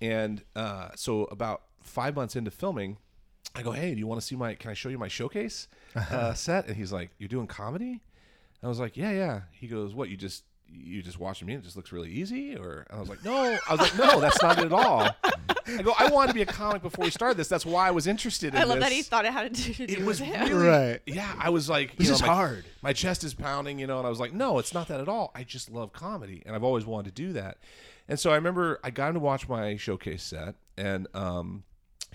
and 0.01 0.43
uh, 0.55 0.89
so 0.95 1.25
about 1.25 1.63
five 1.81 2.15
months 2.15 2.35
into 2.35 2.51
filming. 2.51 2.97
I 3.53 3.61
go, 3.61 3.71
hey, 3.71 3.93
do 3.93 3.99
you 3.99 4.07
want 4.07 4.19
to 4.19 4.25
see 4.25 4.35
my? 4.35 4.55
Can 4.55 4.71
I 4.71 4.73
show 4.73 4.89
you 4.89 4.97
my 4.97 5.07
showcase 5.07 5.67
uh, 5.95 6.33
set? 6.33 6.67
And 6.67 6.75
he's 6.75 6.91
like, 6.91 7.11
you're 7.19 7.29
doing 7.29 7.47
comedy? 7.47 8.01
I 8.63 8.67
was 8.67 8.79
like, 8.79 8.97
yeah, 8.97 9.11
yeah. 9.11 9.41
He 9.51 9.67
goes, 9.67 9.93
what? 9.93 10.09
You 10.09 10.17
just 10.17 10.43
you 10.71 11.01
just 11.01 11.19
watching 11.19 11.47
me? 11.47 11.53
and 11.53 11.63
It 11.63 11.65
just 11.65 11.75
looks 11.75 11.91
really 11.91 12.09
easy? 12.11 12.55
Or 12.55 12.85
and 12.89 12.97
I 12.97 12.99
was 12.99 13.09
like, 13.09 13.23
no. 13.23 13.57
I 13.67 13.71
was 13.71 13.79
like, 13.79 13.97
no, 13.97 14.19
that's 14.19 14.41
not 14.41 14.57
it 14.59 14.65
at 14.65 14.73
all. 14.73 15.09
I 15.67 15.81
go, 15.81 15.93
I 15.97 16.09
wanted 16.09 16.27
to 16.29 16.33
be 16.35 16.41
a 16.41 16.45
comic 16.45 16.81
before 16.81 17.05
we 17.05 17.11
started 17.11 17.37
this. 17.37 17.47
That's 17.47 17.65
why 17.65 17.87
I 17.87 17.91
was 17.91 18.07
interested 18.07 18.53
in 18.53 18.59
it. 18.59 18.61
I 18.61 18.65
love 18.65 18.77
this. 18.77 18.85
that 18.85 18.91
he 18.91 19.01
thought 19.01 19.25
it 19.25 19.31
had 19.33 19.53
to 19.55 19.73
do, 19.73 19.83
It 19.83 19.97
with 19.99 20.05
was 20.07 20.19
him. 20.19 20.47
really 20.49 20.67
Right. 20.67 20.99
Yeah, 21.05 21.33
I 21.39 21.49
was 21.49 21.69
like, 21.69 21.91
you 21.93 21.97
This 21.99 22.09
know, 22.09 22.13
is 22.15 22.21
my, 22.21 22.27
hard. 22.27 22.65
My 22.81 22.93
chest 22.93 23.23
is 23.23 23.33
pounding, 23.33 23.79
you 23.79 23.87
know, 23.87 23.97
and 23.97 24.05
I 24.05 24.09
was 24.09 24.19
like, 24.19 24.33
no, 24.33 24.59
it's 24.59 24.73
not 24.73 24.87
that 24.89 24.99
at 24.99 25.07
all. 25.09 25.31
I 25.33 25.43
just 25.43 25.71
love 25.71 25.91
comedy, 25.93 26.43
and 26.45 26.55
I've 26.55 26.63
always 26.63 26.85
wanted 26.85 27.15
to 27.15 27.21
do 27.21 27.33
that. 27.33 27.57
And 28.07 28.19
so 28.19 28.31
I 28.31 28.35
remember 28.35 28.79
I 28.83 28.91
got 28.91 29.07
him 29.09 29.13
to 29.15 29.19
watch 29.19 29.49
my 29.49 29.77
showcase 29.77 30.21
set, 30.23 30.55
and 30.77 31.07
um, 31.15 31.63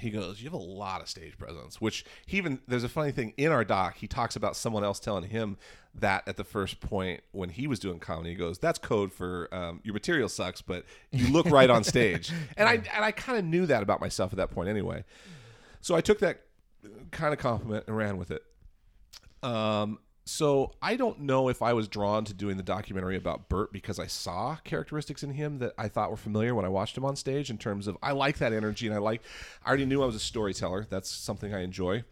he 0.00 0.10
goes, 0.10 0.40
"You 0.40 0.46
have 0.46 0.54
a 0.54 0.62
lot 0.62 1.00
of 1.00 1.08
stage 1.08 1.38
presence." 1.38 1.80
Which 1.80 2.04
he 2.26 2.36
even 2.36 2.60
there's 2.66 2.84
a 2.84 2.88
funny 2.88 3.12
thing 3.12 3.34
in 3.36 3.52
our 3.52 3.64
doc. 3.64 3.96
He 3.96 4.06
talks 4.06 4.36
about 4.36 4.56
someone 4.56 4.84
else 4.84 5.00
telling 5.00 5.24
him 5.24 5.56
that 5.94 6.26
at 6.26 6.36
the 6.36 6.44
first 6.44 6.80
point 6.80 7.22
when 7.32 7.50
he 7.50 7.66
was 7.66 7.78
doing 7.78 7.98
comedy. 7.98 8.30
He 8.30 8.36
goes, 8.36 8.58
"That's 8.58 8.78
code 8.78 9.12
for 9.12 9.48
um, 9.52 9.80
your 9.84 9.94
material 9.94 10.28
sucks, 10.28 10.62
but 10.62 10.84
you 11.10 11.28
look 11.32 11.46
right 11.46 11.70
on 11.70 11.84
stage." 11.84 12.32
And 12.56 12.68
I 12.68 12.74
and 12.74 13.04
I 13.04 13.12
kind 13.12 13.38
of 13.38 13.44
knew 13.44 13.66
that 13.66 13.82
about 13.82 14.00
myself 14.00 14.32
at 14.32 14.36
that 14.36 14.50
point 14.50 14.68
anyway. 14.68 15.04
So 15.80 15.94
I 15.94 16.00
took 16.00 16.18
that 16.18 16.42
kind 17.10 17.32
of 17.32 17.38
compliment 17.38 17.84
and 17.86 17.96
ran 17.96 18.18
with 18.18 18.30
it. 18.30 18.42
Um, 19.42 19.98
so 20.24 20.72
I 20.80 20.96
don't 20.96 21.20
know 21.20 21.48
if 21.48 21.62
I 21.62 21.72
was 21.72 21.88
drawn 21.88 22.24
to 22.26 22.34
doing 22.34 22.56
the 22.56 22.62
documentary 22.62 23.16
about 23.16 23.48
Bert 23.48 23.72
because 23.72 23.98
I 23.98 24.06
saw 24.06 24.56
characteristics 24.64 25.22
in 25.22 25.30
him 25.30 25.58
that 25.58 25.72
I 25.76 25.88
thought 25.88 26.10
were 26.10 26.16
familiar 26.16 26.54
when 26.54 26.64
I 26.64 26.68
watched 26.68 26.96
him 26.96 27.04
on 27.04 27.16
stage. 27.16 27.50
In 27.50 27.58
terms 27.58 27.86
of, 27.86 27.96
I 28.02 28.12
like 28.12 28.38
that 28.38 28.52
energy, 28.52 28.86
and 28.86 28.94
I 28.94 28.98
like. 28.98 29.22
I 29.64 29.68
already 29.68 29.86
knew 29.86 30.02
I 30.02 30.06
was 30.06 30.14
a 30.14 30.20
storyteller. 30.20 30.86
That's 30.88 31.10
something 31.10 31.54
I 31.54 31.62
enjoy. 31.62 32.04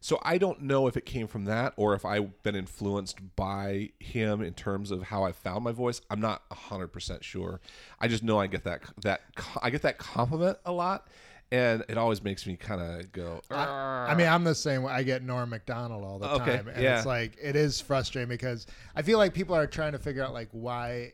So 0.00 0.20
I 0.22 0.36
don't 0.36 0.60
know 0.62 0.86
if 0.86 0.98
it 0.98 1.06
came 1.06 1.26
from 1.26 1.46
that 1.46 1.72
or 1.76 1.94
if 1.94 2.04
I've 2.04 2.42
been 2.42 2.54
influenced 2.54 3.36
by 3.36 3.90
him 3.98 4.42
in 4.42 4.52
terms 4.52 4.90
of 4.90 5.04
how 5.04 5.24
I 5.24 5.32
found 5.32 5.64
my 5.64 5.72
voice. 5.72 6.02
I'm 6.10 6.20
not 6.20 6.42
hundred 6.52 6.88
percent 6.88 7.24
sure. 7.24 7.60
I 7.98 8.08
just 8.08 8.22
know 8.22 8.38
I 8.38 8.46
get 8.46 8.64
that 8.64 8.82
that 9.02 9.22
I 9.62 9.70
get 9.70 9.80
that 9.80 9.96
compliment 9.96 10.58
a 10.66 10.72
lot, 10.72 11.08
and 11.52 11.84
it 11.88 11.96
always 11.98 12.22
makes 12.22 12.46
me 12.46 12.56
kind 12.56 12.80
of 12.80 13.12
go. 13.12 13.40
I, 13.50 14.08
I 14.10 14.14
mean, 14.14 14.26
I'm 14.26 14.44
the 14.44 14.54
same 14.54 14.82
way. 14.82 14.92
I 14.92 15.02
get 15.02 15.22
Norm 15.22 15.50
Macdonald 15.50 16.04
all 16.04 16.18
the 16.18 16.28
Okay, 16.32 16.56
time, 16.56 16.68
and 16.68 16.82
yeah. 16.82 16.96
it's 16.98 17.06
like 17.06 17.36
it 17.40 17.56
is 17.56 17.80
frustrating 17.80 18.28
because 18.28 18.66
I 18.96 19.02
feel 19.02 19.18
like 19.18 19.34
people 19.34 19.54
are 19.54 19.66
trying 19.66 19.92
to 19.92 19.98
figure 19.98 20.24
out 20.24 20.32
like 20.32 20.48
why, 20.52 21.12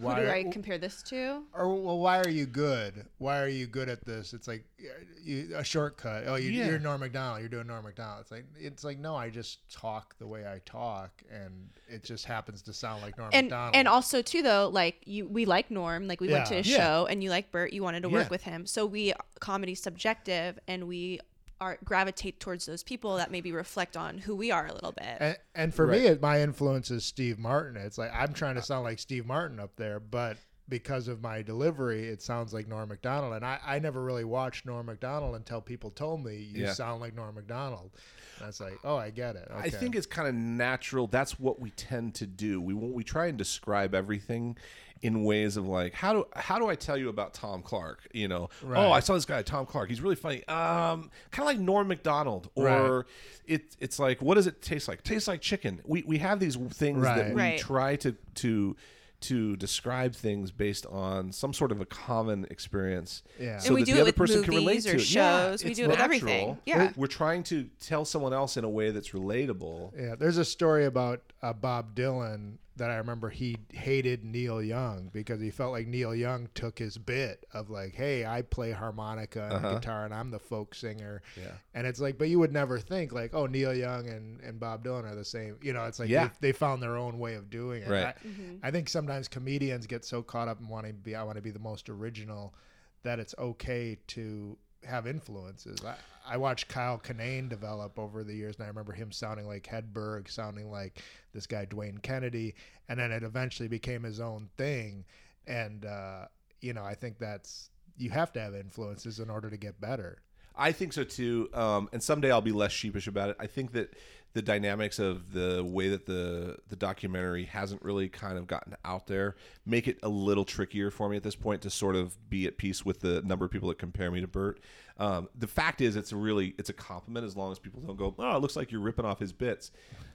Who 0.00 0.14
do 0.14 0.28
I 0.30 0.44
compare 0.50 0.78
this 0.78 1.02
to? 1.04 1.42
or 1.54 1.68
well, 1.74 1.98
why 1.98 2.18
are 2.20 2.28
you 2.28 2.46
good? 2.46 3.06
Why 3.18 3.40
are 3.40 3.48
you 3.48 3.66
good 3.66 3.88
at 3.88 4.04
this? 4.04 4.32
It's 4.34 4.46
like 4.48 4.64
uh, 4.80 4.84
you, 5.22 5.52
a 5.56 5.64
shortcut. 5.64 6.24
Oh, 6.26 6.34
you, 6.36 6.50
Yeah. 6.50 6.66
you're 6.66 6.78
Norm 6.78 7.00
Macdonald. 7.00 7.40
You're 7.40 7.48
doing 7.48 7.66
Norm 7.66 7.84
Macdonald. 7.84 8.20
It's 8.22 8.30
like 8.30 8.44
it's 8.58 8.84
like 8.84 8.98
no, 8.98 9.14
I 9.16 9.30
just 9.30 9.70
talk 9.72 10.16
the 10.18 10.26
way 10.26 10.46
I 10.46 10.60
talk, 10.64 11.10
and 11.30 11.68
it 11.88 12.04
just 12.04 12.24
happens 12.24 12.62
to 12.62 12.72
sound 12.72 13.02
like 13.02 13.16
Norm 13.18 13.30
and 13.32 13.46
Macdonald. 13.46 13.74
and 13.76 13.88
also 13.88 14.22
too 14.22 14.42
though 14.42 14.68
like 14.72 14.96
you 15.04 15.26
we 15.26 15.44
like 15.46 15.70
norm 15.70 16.06
like 16.06 16.20
we 16.20 16.30
went 16.30 16.46
to 16.46 16.54
Yeah. 16.54 16.58
his 16.58 16.68
Yeah. 16.70 16.76
show 16.76 17.06
and 17.06 17.22
you 17.22 17.30
like 17.30 17.50
bert 17.50 17.72
you 17.72 17.82
wanted 17.82 18.02
to 18.02 18.08
work 18.08 18.30
with 18.30 18.42
him 18.42 18.66
so 18.66 18.84
we 18.86 19.12
comedy's 19.40 19.82
subjective 19.82 20.58
and 20.68 20.86
we 20.86 21.20
are 21.60 21.78
gravitate 21.84 22.38
towards 22.40 22.66
those 22.66 22.82
people 22.82 23.16
that 23.16 23.30
maybe 23.30 23.52
reflect 23.52 23.96
on 23.96 24.18
who 24.18 24.34
we 24.36 24.50
are 24.50 24.66
a 24.66 24.72
little 24.72 24.92
bit 24.92 25.16
And, 25.20 25.36
and 25.54 25.74
for 25.74 25.86
Right. 25.86 26.00
me, 26.00 26.06
it, 26.06 26.22
my 26.22 26.40
influence 26.42 26.90
is 26.90 27.04
Steve 27.04 27.38
Martin. 27.38 27.76
It's 27.80 27.98
like 27.98 28.10
I'm 28.14 28.32
trying 28.32 28.54
to 28.56 28.62
sound 28.62 28.84
like 28.84 28.98
Steve 28.98 29.26
Martin 29.26 29.58
up 29.58 29.76
there, 29.76 29.98
but 30.00 30.36
because 30.68 31.08
of 31.08 31.22
my 31.22 31.40
delivery, 31.42 32.08
it 32.08 32.20
sounds 32.20 32.52
like 32.52 32.68
Norm 32.68 32.88
Macdonald. 32.90 33.32
And 33.34 33.44
I, 33.44 33.58
I 33.64 33.78
never 33.78 34.02
really 34.02 34.24
watched 34.24 34.66
Norm 34.66 34.86
Macdonald 34.86 35.34
until 35.34 35.60
people 35.60 35.90
told 35.90 36.24
me 36.24 36.36
you 36.36 36.64
Yeah. 36.64 36.72
sound 36.74 37.00
like 37.00 37.14
Norm 37.14 37.34
Macdonald. 37.34 37.90
And 38.36 38.44
I 38.44 38.46
was 38.48 38.60
like, 38.60 38.78
oh, 38.84 38.96
I 38.96 39.10
get 39.10 39.34
it. 39.36 39.48
I 39.52 39.70
think 39.70 39.96
it's 39.96 40.06
kind 40.06 40.28
of 40.28 40.34
natural. 40.34 41.06
That's 41.06 41.40
what 41.40 41.58
we 41.60 41.70
tend 41.70 42.14
to 42.16 42.26
do. 42.26 42.60
We 42.60 42.74
we 42.74 43.02
try 43.02 43.26
and 43.26 43.36
describe 43.38 43.94
everything 43.94 44.56
in 45.00 45.22
ways 45.22 45.56
of 45.56 45.64
like 45.66 45.94
how 45.94 46.12
do 46.12 46.26
how 46.34 46.58
do 46.58 46.66
I 46.68 46.74
tell 46.74 46.96
you 46.96 47.08
about 47.08 47.32
Tom 47.34 47.62
Clark? 47.62 48.06
You 48.12 48.28
know, 48.28 48.50
Right. 48.62 48.78
oh, 48.78 48.90
I 48.92 49.00
saw 49.00 49.14
this 49.14 49.24
guy 49.24 49.42
Tom 49.42 49.64
Clark. 49.66 49.88
He's 49.88 50.00
really 50.00 50.16
funny. 50.16 50.46
Um, 50.48 51.10
kind 51.30 51.38
of 51.40 51.46
like 51.46 51.58
Norm 51.58 51.88
Macdonald, 51.88 52.50
or 52.54 52.96
Right. 52.98 53.04
it 53.46 53.76
it's 53.80 53.98
like 53.98 54.20
what 54.20 54.34
does 54.34 54.46
it 54.46 54.60
taste 54.62 54.86
like? 54.86 55.02
Tastes 55.02 55.26
like 55.28 55.40
chicken. 55.40 55.80
We 55.84 56.02
we 56.06 56.18
have 56.18 56.38
these 56.40 56.56
things 56.56 57.02
that 57.02 57.28
we 57.34 57.40
Right. 57.40 57.58
try 57.58 57.96
to 57.96 58.14
to 58.36 58.76
to 59.20 59.56
describe 59.56 60.14
things 60.14 60.50
based 60.50 60.86
on 60.86 61.32
some 61.32 61.52
sort 61.52 61.72
of 61.72 61.80
a 61.80 61.86
common 61.86 62.46
experience. 62.50 63.22
Yeah. 63.40 63.58
so 63.58 63.68
And 63.68 63.74
we 63.74 63.80
that 63.82 63.86
do 63.86 63.92
the 63.92 63.98
it 63.98 64.00
other 64.02 64.08
with 64.08 64.16
person 64.16 64.42
can 64.44 64.54
relate 64.54 64.64
movies 64.66 64.84
to 64.84 64.90
or 64.90 64.94
it. 64.94 65.10
Yeah, 65.10 65.48
shows. 65.50 65.64
We 65.64 65.74
do 65.74 65.84
it 65.84 65.88
with 65.90 66.00
everything. 66.00 66.48
natural. 66.48 66.58
Yeah. 66.66 66.92
We're 66.96 67.06
trying 67.08 67.42
to 67.44 67.68
tell 67.80 68.04
someone 68.04 68.32
else 68.32 68.56
in 68.56 68.64
a 68.64 68.68
way 68.68 68.90
that's 68.90 69.10
relatable. 69.10 69.92
Yeah, 69.98 70.14
there's 70.16 70.38
a 70.38 70.44
story 70.44 70.84
about 70.84 71.22
uh, 71.42 71.52
Bob 71.52 71.94
Dylan 71.94 72.58
that 72.78 72.90
I 72.90 72.96
remember 72.96 73.28
he 73.28 73.56
hated 73.72 74.24
Neil 74.24 74.62
Young 74.62 75.10
because 75.12 75.40
he 75.40 75.50
felt 75.50 75.72
like 75.72 75.86
Neil 75.86 76.14
Young 76.14 76.48
took 76.54 76.78
his 76.78 76.96
bit 76.98 77.44
of 77.52 77.70
like, 77.70 77.94
hey, 77.94 78.24
I 78.24 78.42
play 78.42 78.72
harmonica 78.72 79.44
and 79.44 79.52
Uh-huh. 79.54 79.74
guitar 79.74 80.04
and 80.04 80.14
I'm 80.14 80.30
the 80.30 80.38
folk 80.38 80.74
singer. 80.74 81.22
Yeah. 81.36 81.52
And 81.74 81.86
it's 81.86 82.00
like, 82.00 82.18
but 82.18 82.28
you 82.28 82.38
would 82.38 82.52
never 82.52 82.78
think 82.78 83.12
like, 83.12 83.34
oh, 83.34 83.46
Neil 83.46 83.74
Young 83.74 84.08
and, 84.08 84.40
and 84.40 84.58
Bob 84.58 84.84
Dylan 84.84 85.04
are 85.04 85.14
the 85.14 85.24
same. 85.24 85.58
You 85.62 85.72
know, 85.72 85.84
it's 85.84 85.98
like 85.98 86.08
Yeah. 86.08 86.28
they, 86.40 86.48
they 86.48 86.52
found 86.52 86.82
their 86.82 86.96
own 86.96 87.18
way 87.18 87.34
of 87.34 87.50
doing 87.50 87.82
it. 87.82 87.88
Right. 87.88 88.14
I, 88.62 88.68
I 88.68 88.70
think 88.70 88.88
sometimes 88.88 89.28
comedians 89.28 89.86
get 89.86 90.04
so 90.04 90.22
caught 90.22 90.48
up 90.48 90.60
in 90.60 90.68
wanting 90.68 90.94
to 90.94 91.00
be, 91.02 91.14
I 91.14 91.22
want 91.24 91.36
to 91.36 91.42
be 91.42 91.50
the 91.50 91.58
most 91.58 91.88
original 91.88 92.54
that 93.02 93.18
it's 93.18 93.34
okay 93.38 93.96
to 94.08 94.56
have 94.84 95.06
influences. 95.06 95.78
I, 95.84 95.94
I 96.28 96.36
watched 96.36 96.68
Kyle 96.68 96.98
Kinane 96.98 97.48
develop 97.48 97.98
over 97.98 98.22
the 98.22 98.34
years, 98.34 98.56
and 98.56 98.64
I 98.64 98.68
remember 98.68 98.92
him 98.92 99.10
sounding 99.10 99.46
like 99.46 99.66
Hedberg, 99.66 100.30
sounding 100.30 100.70
like 100.70 101.02
this 101.32 101.46
guy 101.46 101.66
Dwayne 101.66 102.02
Kennedy, 102.02 102.54
and 102.88 103.00
then 103.00 103.10
it 103.12 103.22
eventually 103.22 103.68
became 103.68 104.02
his 104.02 104.20
own 104.20 104.48
thing. 104.56 105.04
And 105.46 105.86
uh, 105.86 106.26
you 106.60 106.74
know, 106.74 106.84
I 106.84 106.94
think 106.94 107.18
that's 107.18 107.70
you 107.96 108.10
have 108.10 108.32
to 108.34 108.40
have 108.40 108.54
influences 108.54 109.20
in 109.20 109.30
order 109.30 109.48
to 109.50 109.56
get 109.56 109.80
better. 109.80 110.18
I 110.54 110.72
think 110.72 110.92
so 110.92 111.04
too. 111.04 111.48
Um, 111.54 111.88
and 111.92 112.02
someday 112.02 112.30
I'll 112.30 112.40
be 112.40 112.52
less 112.52 112.72
sheepish 112.72 113.06
about 113.06 113.30
it. 113.30 113.36
I 113.38 113.46
think 113.46 113.72
that 113.72 113.94
the 114.38 114.42
dynamics 114.42 115.00
of 115.00 115.32
the 115.32 115.64
way 115.68 115.88
that 115.88 116.06
the 116.06 116.56
the 116.68 116.76
documentary 116.76 117.44
hasn't 117.44 117.82
really 117.82 118.08
kind 118.08 118.38
of 118.38 118.46
gotten 118.46 118.76
out 118.84 119.08
there 119.08 119.34
make 119.66 119.88
it 119.88 119.98
a 120.04 120.08
little 120.08 120.44
trickier 120.44 120.92
for 120.92 121.08
me 121.08 121.16
at 121.16 121.24
this 121.24 121.34
point 121.34 121.60
to 121.60 121.68
sort 121.68 121.96
of 121.96 122.16
be 122.30 122.46
at 122.46 122.56
peace 122.56 122.84
with 122.84 123.00
the 123.00 123.20
number 123.22 123.44
of 123.44 123.50
people 123.50 123.68
that 123.68 123.78
compare 123.78 124.12
me 124.12 124.20
to 124.20 124.28
Bert. 124.28 124.60
Um, 124.96 125.28
the 125.36 125.48
fact 125.48 125.80
is, 125.80 125.96
it's 125.96 126.12
really 126.12 126.54
it's 126.56 126.70
a 126.70 126.72
compliment 126.72 127.26
as 127.26 127.36
long 127.36 127.50
as 127.50 127.58
people 127.58 127.80
don't 127.80 127.96
go, 127.96 128.14
oh, 128.16 128.36
it 128.36 128.40
looks 128.40 128.54
like 128.54 128.70
you're 128.70 128.80
ripping 128.80 129.04
off 129.04 129.18
his 129.18 129.32
bits, 129.32 129.72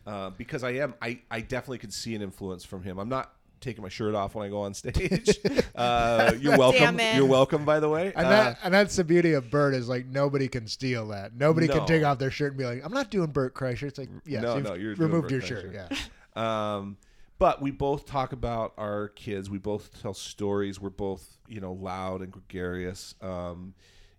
uh, 0.07 0.29
because 0.29 0.63
I 0.63 0.71
am. 0.71 0.93
I 1.01 1.19
I 1.29 1.41
definitely 1.41 1.79
could 1.79 1.93
see 1.93 2.15
an 2.15 2.21
influence 2.21 2.63
from 2.63 2.81
him. 2.81 2.99
I'm 2.99 3.09
not 3.09 3.33
taking 3.63 3.81
my 3.81 3.89
shirt 3.89 4.13
off 4.13 4.35
when 4.35 4.45
I 4.45 4.49
go 4.49 4.61
on 4.61 4.73
stage. 4.75 5.39
uh, 5.75 6.33
you're 6.39 6.57
welcome. 6.65 6.97
Damn. 6.97 7.17
You're 7.17 7.25
welcome. 7.25 7.65
By 7.65 7.79
the 7.79 7.89
way, 7.89 8.13
And 8.15 8.27
Uh, 8.27 8.29
that 8.29 8.59
and 8.63 8.73
that's 8.73 8.95
the 8.95 9.03
beauty 9.03 9.33
of 9.33 9.49
Bert 9.49 9.73
is 9.73 9.89
like 9.89 10.05
nobody 10.05 10.47
can 10.47 10.67
steal 10.67 11.07
that. 11.07 11.35
Nobody 11.35 11.67
No. 11.67 11.77
can 11.79 11.85
take 11.87 12.03
off 12.03 12.19
their 12.19 12.29
shirt 12.31 12.51
and 12.51 12.57
be 12.57 12.65
like, 12.65 12.83
"I'm 12.85 12.93
not 12.93 13.09
doing 13.09 13.31
Bert 13.31 13.55
Kreischer." 13.55 13.83
It's 13.83 13.97
like, 13.97 14.09
yes, 14.25 14.43
No, 14.43 14.55
you've 14.55 14.63
no, 14.65 14.73
you're 14.75 14.95
removed 14.95 15.31
your 15.31 15.41
Kreischer. 15.41 15.73
shirt. 15.73 15.91
Yeah. 16.35 16.75
Um, 16.75 16.97
but 17.39 17.61
we 17.61 17.71
both 17.71 18.05
talk 18.05 18.31
about 18.31 18.73
our 18.77 19.09
kids. 19.09 19.49
We 19.49 19.57
both 19.57 20.01
tell 20.01 20.13
stories. 20.13 20.79
We're 20.79 20.89
both, 20.91 21.25
you 21.47 21.59
know, 21.61 21.73
loud 21.73 22.21
and 22.21 22.31
gregarious. 22.31 23.15
Um, 23.21 23.73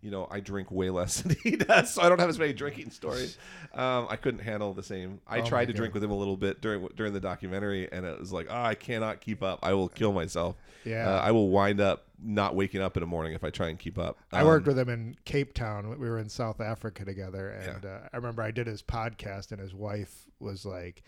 you 0.05 0.11
know, 0.11 0.29
I 0.31 0.39
drink 0.41 0.71
way 0.71 0.91
less 0.91 1.21
than 1.23 1.35
he 1.43 1.57
does, 1.57 1.93
so 1.95 2.03
I 2.03 2.09
don't 2.09 2.21
have 2.21 2.29
as 2.29 2.39
many 2.39 2.53
drinking 2.53 2.91
stories. 2.91 3.39
Um, 3.73 4.07
I 4.11 4.17
couldn't 4.17 4.41
handle 4.41 4.73
the 4.75 4.83
same. 4.83 5.21
I 5.27 5.41
Oh 5.41 5.45
tried 5.47 5.67
to 5.67 5.73
God. 5.73 5.79
drink 5.79 5.95
with 5.95 6.05
him 6.05 6.11
a 6.13 6.17
little 6.17 6.37
bit 6.37 6.61
during 6.61 6.87
during 6.95 7.13
the 7.15 7.21
documentary, 7.21 7.91
and 7.91 8.05
it 8.07 8.21
was 8.21 8.33
like, 8.33 8.47
oh, 8.51 8.63
I 8.63 8.75
cannot 8.75 9.21
keep 9.21 9.43
up. 9.43 9.59
I 9.63 9.73
will 9.75 9.89
kill 9.89 10.13
myself. 10.13 10.57
Yeah. 10.85 11.09
uh, 11.09 11.21
I 11.21 11.31
will 11.33 11.49
wind 11.49 11.81
up 11.81 12.05
not 12.23 12.55
waking 12.55 12.83
up 12.83 12.97
in 12.97 13.01
the 13.01 13.07
morning 13.07 13.33
if 13.33 13.43
I 13.43 13.49
try 13.51 13.69
and 13.69 13.79
keep 13.79 13.99
up. 13.99 14.19
I 14.33 14.45
worked 14.45 14.69
Um, 14.69 14.75
with 14.75 14.79
him 14.87 14.91
in 14.93 15.17
Cape 15.25 15.55
Town. 15.55 15.89
We 15.99 16.09
were 16.09 16.19
in 16.19 16.29
South 16.29 16.61
Africa 16.61 17.05
together, 17.07 17.49
and 17.51 17.85
uh, 17.87 17.99
I 18.13 18.17
remember 18.19 18.43
I 18.43 18.51
did 18.51 18.67
his 18.67 18.83
podcast, 18.83 19.51
and 19.53 19.61
his 19.61 19.75
wife 19.75 20.27
was 20.41 20.67
like, 20.67 21.03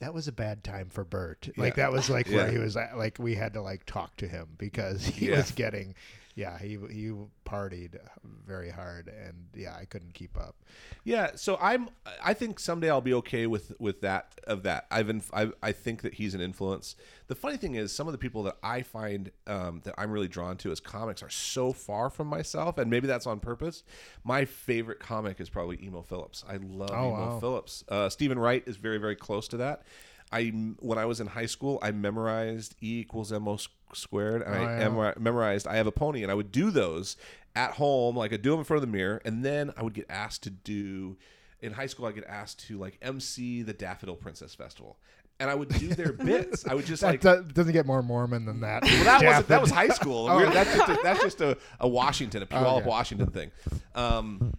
"That 0.00 0.12
was 0.12 0.26
a 0.26 0.32
bad 0.32 0.64
time 0.64 0.88
for 0.88 1.04
Bert." 1.04 1.48
Like 1.56 1.76
Yeah. 1.76 1.84
that 1.84 1.92
was 1.92 2.10
like 2.10 2.26
where 2.30 2.46
Yeah. 2.46 2.50
he 2.50 2.58
was 2.58 2.76
at, 2.76 2.98
like 2.98 3.18
we 3.20 3.36
had 3.36 3.54
to 3.54 3.62
like 3.62 3.86
talk 3.86 4.16
to 4.16 4.26
him 4.26 4.48
because 4.58 5.04
he 5.06 5.28
Yeah. 5.30 5.36
was 5.36 5.52
getting, 5.52 5.94
yeah, 6.40 6.58
he 6.58 6.78
he 6.90 7.12
partied 7.44 7.98
very 8.46 8.70
hard, 8.70 9.08
and 9.08 9.48
yeah, 9.54 9.76
I 9.78 9.84
couldn't 9.84 10.14
keep 10.14 10.38
up. 10.38 10.56
Yeah, 11.04 11.32
so 11.34 11.58
I'm. 11.60 11.90
I 12.22 12.32
think 12.34 12.58
someday 12.58 12.88
I'll 12.90 13.00
be 13.02 13.14
okay 13.14 13.46
with 13.46 13.72
with 13.78 14.00
that. 14.00 14.34
Of 14.46 14.62
that, 14.62 14.86
I've. 14.90 15.10
Inf- 15.10 15.30
I, 15.34 15.50
I 15.62 15.72
think 15.72 16.00
that 16.02 16.14
he's 16.14 16.34
an 16.34 16.40
influence. 16.40 16.96
The 17.26 17.34
funny 17.34 17.58
thing 17.58 17.74
is, 17.74 17.92
some 17.92 18.08
of 18.08 18.12
the 18.12 18.18
people 18.18 18.42
that 18.44 18.56
I 18.62 18.82
find 18.82 19.30
um, 19.46 19.82
that 19.84 19.94
I'm 19.98 20.10
really 20.10 20.28
drawn 20.28 20.56
to 20.58 20.72
as 20.72 20.80
comics 20.80 21.22
are 21.22 21.30
so 21.30 21.72
far 21.72 22.08
from 22.10 22.26
myself, 22.28 22.78
and 22.78 22.90
maybe 22.90 23.06
that's 23.06 23.26
on 23.26 23.38
purpose. 23.40 23.82
My 24.24 24.44
favorite 24.46 24.98
comic 25.00 25.40
is 25.40 25.50
probably 25.50 25.78
Emo 25.82 26.02
Philips. 26.02 26.42
I 26.48 26.56
love 26.56 26.90
Oh, 26.92 27.08
Emo 27.08 27.30
wow. 27.34 27.38
Philips. 27.40 27.84
Uh, 27.88 28.08
Steven 28.08 28.38
Wright 28.38 28.62
is 28.66 28.76
very 28.76 28.98
very 28.98 29.16
close 29.16 29.46
to 29.48 29.58
that. 29.58 29.82
I 30.32 30.44
when 30.78 30.96
I 30.98 31.04
was 31.04 31.20
in 31.20 31.26
high 31.26 31.46
school, 31.46 31.78
I 31.82 31.90
memorized 31.90 32.76
E 32.80 33.00
equals 33.00 33.30
s- 33.54 33.68
squared, 33.94 34.42
and 34.42 34.54
Oh, 34.54 34.58
I 34.58 34.78
yeah. 34.78 34.88
emor- 34.88 35.18
memorized 35.18 35.66
I 35.66 35.76
have 35.76 35.86
a 35.86 35.92
pony, 35.92 36.22
and 36.22 36.30
I 36.30 36.34
would 36.34 36.52
do 36.52 36.70
those 36.70 37.16
at 37.56 37.72
home, 37.72 38.16
like 38.16 38.32
I'd 38.32 38.42
do 38.42 38.50
them 38.50 38.60
in 38.60 38.64
front 38.64 38.82
of 38.82 38.88
the 38.88 38.96
mirror, 38.96 39.20
and 39.24 39.44
then 39.44 39.72
I 39.76 39.82
would 39.82 39.94
get 39.94 40.06
asked 40.08 40.42
to 40.44 40.50
do. 40.50 41.16
In 41.62 41.74
high 41.74 41.86
school, 41.86 42.06
I 42.06 42.12
get 42.12 42.24
asked 42.26 42.66
to 42.68 42.78
like 42.78 42.96
MC 43.02 43.60
the 43.62 43.74
Daffodil 43.74 44.16
Princess 44.16 44.54
Festival, 44.54 44.96
and 45.38 45.50
I 45.50 45.54
would 45.54 45.68
do 45.68 45.88
their 45.88 46.12
bits. 46.30 46.66
I 46.66 46.72
would 46.74 46.86
just 46.86 47.02
That, 47.02 47.08
like. 47.08 47.20
that 47.20 47.52
doesn't 47.52 47.74
get 47.74 47.84
more 47.84 48.02
Mormon 48.02 48.46
than 48.46 48.60
that. 48.60 48.82
Well, 48.82 49.04
that 49.04 49.22
wasn't. 49.22 49.48
That 49.48 49.60
was 49.60 49.70
high 49.70 49.88
school. 50.00 50.24
We're- 50.24 50.50
that's 50.54 50.74
just 50.74 50.88
a, 50.88 50.98
that's 51.02 51.20
just 51.22 51.40
a, 51.42 51.58
a 51.80 51.86
Washington, 51.86 52.42
a 52.42 52.46
Puyallup, 52.46 52.78
Okay. 52.78 52.88
Washington 52.88 53.26
thing. 53.30 53.50
Um, 53.94 54.54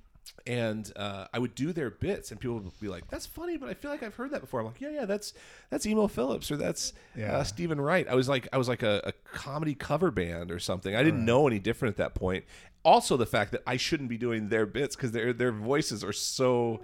and 0.47 0.91
uh, 0.95 1.27
I 1.33 1.39
would 1.39 1.53
do 1.55 1.71
their 1.71 1.89
bits, 1.89 2.31
and 2.31 2.39
people 2.39 2.59
would 2.59 2.79
be 2.79 2.87
like, 2.87 3.07
"That's 3.09 3.25
funny," 3.25 3.57
but 3.57 3.69
I 3.69 3.73
feel 3.73 3.91
like 3.91 4.01
I've 4.03 4.15
heard 4.15 4.31
that 4.31 4.41
before. 4.41 4.59
I'm 4.61 4.65
like, 4.67 4.81
"Yeah, 4.81 4.89
yeah, 4.89 5.05
that's 5.05 5.33
that's 5.69 5.85
Emo 5.85 6.07
Philips 6.07 6.49
or 6.51 6.57
that's 6.57 6.93
Yeah. 7.15 7.37
uh, 7.37 7.43
Steven 7.43 7.79
Wright." 7.79 8.07
I 8.07 8.15
was 8.15 8.27
like, 8.27 8.47
I 8.51 8.57
was 8.57 8.67
like 8.67 8.83
a, 8.83 9.01
a 9.05 9.13
comedy 9.35 9.75
cover 9.75 10.09
band 10.11 10.51
or 10.51 10.59
something. 10.59 10.95
I 10.95 11.03
didn't 11.03 11.25
know 11.25 11.47
any 11.47 11.59
different 11.59 11.93
at 11.93 11.97
that 11.97 12.15
point. 12.15 12.45
Also, 12.83 13.15
the 13.17 13.27
fact 13.27 13.51
that 13.51 13.61
I 13.67 13.77
shouldn't 13.77 14.09
be 14.09 14.17
doing 14.17 14.49
their 14.49 14.65
bits 14.65 14.95
because 14.95 15.11
their 15.11 15.31
their 15.33 15.51
voices 15.51 16.03
are 16.03 16.13
so 16.13 16.81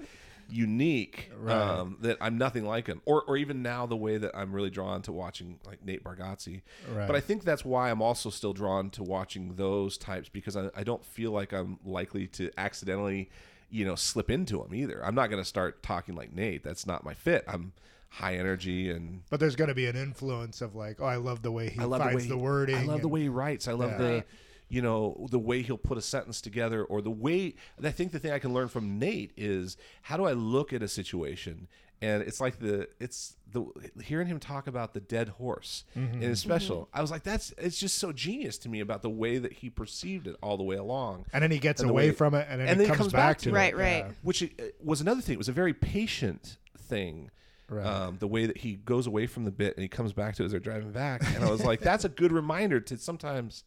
unique 0.49 1.31
Right. 1.37 1.53
um, 1.55 1.97
that 2.01 2.17
I'm 2.21 2.37
nothing 2.37 2.65
like 2.65 2.87
him. 2.87 3.01
Or 3.05 3.23
or 3.23 3.37
even 3.37 3.61
now 3.61 3.85
the 3.85 3.95
way 3.97 4.17
that 4.17 4.31
I'm 4.35 4.53
really 4.53 4.69
drawn 4.69 5.01
to 5.03 5.11
watching 5.11 5.59
like 5.65 5.83
Nate 5.83 6.03
Bargatze. 6.03 6.61
Right. 6.91 7.07
But 7.07 7.15
I 7.15 7.19
think 7.21 7.43
that's 7.43 7.65
why 7.65 7.89
I'm 7.91 8.01
also 8.01 8.29
still 8.29 8.53
drawn 8.53 8.89
to 8.91 9.03
watching 9.03 9.55
those 9.55 9.97
types 9.97 10.29
because 10.29 10.55
I, 10.55 10.69
I 10.75 10.83
don't 10.83 11.05
feel 11.05 11.31
like 11.31 11.53
I'm 11.53 11.79
likely 11.85 12.27
to 12.27 12.49
accidentally, 12.57 13.29
you 13.69 13.85
know, 13.85 13.95
slip 13.95 14.29
into 14.31 14.57
them 14.63 14.73
either. 14.73 15.03
I'm 15.05 15.15
not 15.15 15.29
going 15.29 15.41
to 15.41 15.47
start 15.47 15.83
talking 15.83 16.15
like 16.15 16.33
Nate. 16.33 16.63
That's 16.63 16.85
not 16.87 17.03
my 17.03 17.13
fit. 17.13 17.43
I'm 17.47 17.73
high 18.09 18.35
energy 18.35 18.89
and 18.89 19.21
But 19.29 19.39
there's 19.41 19.55
going 19.57 19.67
to 19.67 19.75
be 19.75 19.85
an 19.87 19.95
influence 19.97 20.61
of 20.61 20.75
like, 20.75 21.01
oh, 21.01 21.05
I 21.05 21.17
love 21.17 21.41
the 21.41 21.51
way 21.51 21.69
he 21.69 21.79
I 21.79 21.83
love 21.83 22.01
finds 22.01 22.25
the 22.25 22.35
way 22.35 22.39
the, 22.39 22.43
wording. 22.43 22.75
I 22.77 22.83
love 22.83 23.01
the 23.01 23.09
way 23.09 23.21
he 23.23 23.29
writes. 23.29 23.67
I 23.67 23.73
love 23.73 23.91
Yeah. 23.91 23.97
the. 23.97 24.23
You 24.70 24.82
know 24.82 25.28
the 25.32 25.39
way 25.39 25.61
he'll 25.61 25.78
put 25.78 25.97
a 25.97 26.01
sentence 26.01 26.41
together 26.41 26.84
or 26.84 27.01
the 27.01 27.09
way 27.11 27.55
and 27.78 27.88
i 27.88 27.91
think 27.91 28.11
the 28.11 28.20
thing 28.20 28.32
i 28.32 28.39
can 28.39 28.53
learn 28.53 28.68
from 28.68 28.99
nate 28.99 29.32
is 29.38 29.78
how 30.03 30.18
do 30.18 30.26
i 30.26 30.34
look 30.34 30.74
at 30.74 30.82
a 30.84 30.88
situation 30.88 31.68
and 32.01 32.22
it's 32.22 32.39
like 32.41 32.59
the 32.59 32.88
it's 32.99 33.36
the 33.53 33.65
hearing 34.03 34.28
him 34.28 34.39
talk 34.39 34.68
about 34.68 34.93
the 34.93 34.99
dead 34.99 35.30
horse 35.30 35.84
in 35.95 36.22
his 36.22 36.39
special 36.41 36.89
i 36.93 37.01
was 37.01 37.09
like 37.09 37.24
that's 37.24 37.53
it's 37.57 37.80
just 37.80 37.97
so 37.97 38.11
genius 38.11 38.57
to 38.57 38.68
me 38.70 38.82
about 38.82 39.01
the 39.01 39.09
way 39.09 39.38
that 39.38 39.53
he 39.53 39.70
perceived 39.70 40.28
it 40.28 40.36
all 40.43 40.57
the 40.57 40.63
way 40.63 40.76
along 40.76 41.26
and 41.34 41.41
then 41.41 41.49
he 41.51 41.59
gets 41.59 41.82
And 41.82 41.89
away 41.89 42.09
way- 42.09 42.13
from 42.13 42.34
it, 42.36 42.45
and 42.49 42.59
then 42.59 42.68
and 42.68 42.76
it 42.82 42.84
then 42.84 42.86
he 42.86 42.88
comes, 42.89 42.97
comes 42.99 43.13
back 43.13 43.20
back, 43.30 43.38
to 43.39 43.43
to 43.45 43.49
it. 43.49 43.51
it. 43.51 43.55
Right, 43.55 43.78
right. 43.78 44.05
Yeah. 44.05 44.11
which 44.22 44.51
was 44.84 44.99
another 45.01 45.22
thing. 45.22 45.34
It 45.34 45.38
was 45.38 45.49
a 45.49 45.53
very 45.53 45.74
patient 45.74 46.57
thing. 46.78 47.32
Right. 47.70 47.86
Um, 47.86 48.18
the 48.20 48.28
way 48.28 48.45
that 48.45 48.57
he 48.59 48.76
goes 48.76 49.07
away 49.07 49.28
from 49.28 49.43
the 49.43 49.51
bit 49.51 49.76
and 49.76 49.82
he 49.82 49.89
comes 49.89 50.13
back 50.13 50.36
to 50.36 50.43
it 50.43 50.45
as 50.45 50.51
they're 50.51 50.59
driving 50.61 50.91
back, 50.93 51.22
and 51.36 51.43
I 51.43 51.49
was 51.51 51.63
like, 51.65 51.82
that's 51.82 52.05
a 52.05 52.09
good 52.09 52.32
reminder 52.32 52.80
to 52.80 52.97
sometimes 52.97 53.65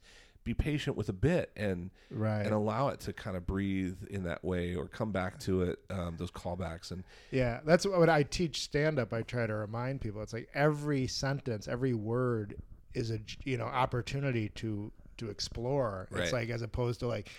be 0.51 0.63
patient 0.63 0.97
with 0.97 1.09
a 1.09 1.13
bit 1.13 1.51
and 1.57 1.91
Right. 2.11 2.43
and 2.45 2.53
allow 2.53 2.89
it 2.89 3.01
to 3.01 3.13
kind 3.13 3.37
of 3.37 3.47
breathe 3.47 3.97
in 4.11 4.25
that 4.25 4.45
way 4.45 4.75
or 4.75 4.87
come 4.89 5.13
back 5.13 5.39
to 5.41 5.63
it. 5.63 5.79
Um, 5.91 6.17
those 6.17 6.31
callbacks 6.31 6.91
and 6.91 7.05
Yeah, 7.31 7.61
that's 7.65 7.87
what 7.87 8.09
I 8.09 8.25
teach 8.25 8.63
stand 8.63 8.99
up. 8.99 9.13
I 9.13 9.23
try 9.23 9.47
to 9.47 9.55
remind 9.55 10.01
people. 10.01 10.21
It's 10.23 10.33
like 10.33 10.49
every 10.55 11.07
sentence, 11.07 11.69
every 11.69 11.95
word 11.95 12.57
is 12.95 13.11
a 13.13 13.21
you 13.45 13.57
know 13.57 13.67
opportunity 13.67 14.49
to 14.57 14.91
to 15.19 15.31
explore. 15.31 16.09
Right. 16.11 16.25
It's 16.25 16.33
like 16.33 16.49
as 16.51 16.63
opposed 16.63 17.01
to 17.01 17.07
like 17.07 17.31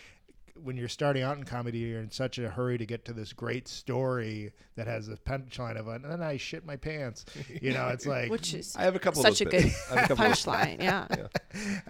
when 0.55 0.77
you're 0.77 0.87
starting 0.87 1.23
out 1.23 1.37
in 1.37 1.43
comedy, 1.43 1.79
you're 1.79 1.99
in 2.01 2.11
such 2.11 2.37
a 2.39 2.49
hurry 2.49 2.77
to 2.77 2.85
get 2.85 3.05
to 3.05 3.13
this 3.13 3.33
great 3.33 3.67
story 3.67 4.51
that 4.75 4.87
has 4.87 5.07
a 5.09 5.15
punchline 5.17 5.77
of 5.77 5.87
it, 5.87 6.01
and 6.01 6.11
then 6.11 6.21
I 6.21 6.37
shit 6.37 6.65
my 6.65 6.75
pants. 6.75 7.25
You 7.61 7.73
know, 7.73 7.87
it's 7.89 8.05
like 8.07 8.29
which 8.31 8.53
is 8.53 8.75
I 8.75 8.83
have 8.83 8.95
a 8.95 8.99
couple 8.99 9.21
such 9.21 9.41
a 9.41 9.45
of 9.45 9.51
those 9.51 9.61
good 9.61 9.67
bits. 9.69 9.91
I 9.91 9.95
have 9.95 10.05
a 10.05 10.07
couple 10.07 10.25
of 10.25 10.29
those- 10.31 10.45
punchline. 10.45 10.81
Yeah. 10.81 11.07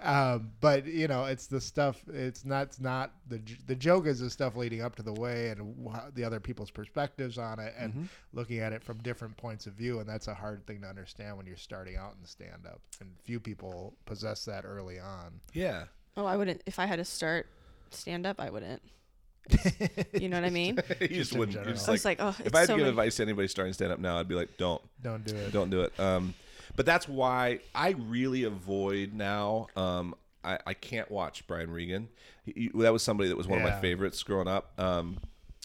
um, 0.02 0.52
but 0.60 0.86
you 0.86 1.08
know, 1.08 1.26
it's 1.26 1.48
the 1.48 1.62
stuff. 1.62 2.02
It's 2.12 2.46
not. 2.46 2.64
It's 2.68 2.80
not 2.80 3.14
the 3.28 3.42
the 3.68 3.76
joke 3.76 4.06
is 4.08 4.20
the 4.20 4.30
stuff 4.30 4.56
leading 4.56 4.82
up 4.82 4.96
to 4.96 5.04
the 5.04 5.14
way 5.14 5.50
and 5.50 5.88
wh- 5.88 6.14
the 6.14 6.24
other 6.24 6.40
people's 6.40 6.72
perspectives 6.72 7.38
on 7.38 7.60
it, 7.60 7.74
and 7.78 7.92
Mm-hmm. 7.92 8.04
looking 8.34 8.60
at 8.60 8.72
it 8.74 8.84
from 8.84 8.98
different 9.00 9.36
points 9.36 9.68
of 9.68 9.74
view. 9.74 10.00
And 10.00 10.08
that's 10.08 10.28
a 10.28 10.34
hard 10.34 10.66
thing 10.66 10.82
to 10.82 10.88
understand 10.88 11.36
when 11.36 11.46
you're 11.46 11.58
starting 11.58 11.98
out 11.98 12.14
in 12.20 12.26
stand 12.26 12.66
up. 12.66 12.80
And 13.02 13.10
few 13.24 13.40
people 13.40 13.94
possess 14.06 14.46
that 14.46 14.64
early 14.66 15.00
on. 15.00 15.40
Yeah. 15.54 15.86
Oh, 16.16 16.26
I 16.26 16.38
wouldn't. 16.38 16.62
If 16.66 16.80
I 16.80 16.86
had 16.86 16.98
to 16.98 17.06
start 17.06 17.48
stand 17.94 18.26
up, 18.26 18.40
I 18.40 18.50
wouldn't. 18.50 18.82
You 20.14 20.30
know 20.30 20.38
what 20.38 20.46
I 20.46 20.50
mean? 20.52 20.78
you 21.02 21.08
just 21.08 21.34
in 21.34 21.40
wouldn't. 21.40 21.56
You're 21.66 21.74
just 21.74 21.88
I 21.90 21.92
was 21.94 22.06
like, 22.06 22.20
like, 22.20 22.36
oh, 22.40 22.44
if 22.46 22.54
I 22.54 22.60
had 22.60 22.68
so 22.68 22.74
to 22.74 22.78
give 22.78 22.86
many- 22.86 22.90
advice 22.90 23.16
to 23.18 23.24
anybody 23.24 23.48
starting 23.48 23.74
stand 23.74 23.92
up 23.92 24.00
now, 24.00 24.18
I'd 24.20 24.28
be 24.28 24.36
like, 24.36 24.58
don't. 24.58 24.82
Don't 25.02 25.26
do 25.26 25.36
it. 25.36 25.52
don't 25.52 25.70
do 25.70 25.82
it. 25.82 26.00
Um, 26.00 26.34
but 26.76 26.86
that's 26.86 27.08
why 27.08 27.60
I 27.74 27.92
really 27.92 28.44
avoid 28.44 29.14
now. 29.14 29.68
Um, 29.76 30.16
I, 30.44 30.60
I 30.66 30.74
can't 30.74 31.10
watch 31.12 31.46
Brian 31.48 31.72
Regan. 31.72 32.08
He, 32.46 32.70
he- 32.74 32.82
that 32.82 32.94
was 32.94 33.04
somebody 33.04 33.30
that 33.30 33.38
was 33.38 33.48
one 33.48 33.60
of 33.60 33.66
Yeah. 33.66 33.74
my 33.76 33.82
favorites 33.82 34.22
growing 34.24 34.48
up 34.48 34.72
um, 34.80 35.18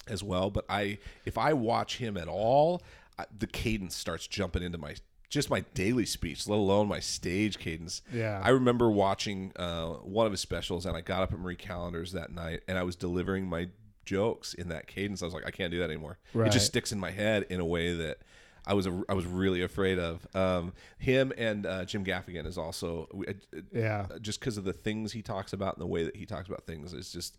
as 0.09 0.23
well. 0.23 0.51
But 0.51 0.65
I, 0.71 0.99
if 1.25 1.37
I 1.39 1.53
watch 1.53 1.99
him 1.99 2.17
at 2.17 2.29
all, 2.29 2.83
I, 3.19 3.27
the 3.39 3.47
cadence 3.47 3.95
starts 3.95 4.27
jumping 4.27 4.63
into 4.63 4.79
my 4.79 4.95
just 5.29 5.51
my 5.51 5.61
daily 5.75 6.07
speech, 6.07 6.47
let 6.49 6.57
alone 6.57 6.89
my 6.89 7.01
stage 7.01 7.59
cadence. 7.59 8.03
Yeah. 8.13 8.41
I 8.45 8.51
remember 8.51 8.91
watching 8.91 9.53
uh, 9.57 9.89
one 9.95 10.27
of 10.27 10.33
his 10.33 10.41
specials, 10.41 10.87
and 10.87 10.97
I 10.97 11.01
got 11.01 11.23
up 11.23 11.33
at 11.33 11.39
Marie 11.39 11.57
Callender's 11.57 12.13
that 12.13 12.31
night, 12.33 12.61
and 12.69 12.79
I 12.79 12.83
was 12.85 12.97
delivering 12.97 13.47
my 13.49 13.69
jokes 14.05 14.55
in 14.55 14.69
that 14.69 14.87
cadence. 14.87 15.23
I 15.23 15.25
was 15.25 15.35
like, 15.35 15.47
I 15.47 15.51
can't 15.51 15.71
do 15.73 15.79
that 15.79 15.91
anymore. 15.91 16.19
It 16.35 16.51
just 16.51 16.67
sticks 16.67 16.93
in 16.93 17.01
my 17.01 17.11
head 17.11 17.47
in 17.51 17.59
a 17.61 17.65
way 17.65 17.93
that 17.95 18.19
I 18.65 18.75
was 18.75 18.87
a, 18.87 19.03
I 19.09 19.15
was 19.15 19.27
really 19.27 19.63
afraid 19.63 19.99
of. 19.99 20.27
Um, 20.35 20.73
him 20.99 21.33
and 21.37 21.67
uh, 21.67 21.85
Jim 21.85 22.05
Gaffigan 22.05 22.47
is 22.47 22.57
also 22.59 23.09
uh, 23.29 23.33
Yeah. 23.73 24.07
just 24.21 24.39
because 24.41 24.57
of 24.59 24.65
the 24.65 24.73
things 24.73 25.13
he 25.13 25.23
talks 25.23 25.53
about 25.53 25.75
and 25.77 25.83
the 25.83 25.87
way 25.87 26.05
that 26.05 26.17
he 26.17 26.27
talks 26.27 26.49
about 26.49 26.67
things. 26.67 26.93
It's 26.93 27.13
just. 27.13 27.37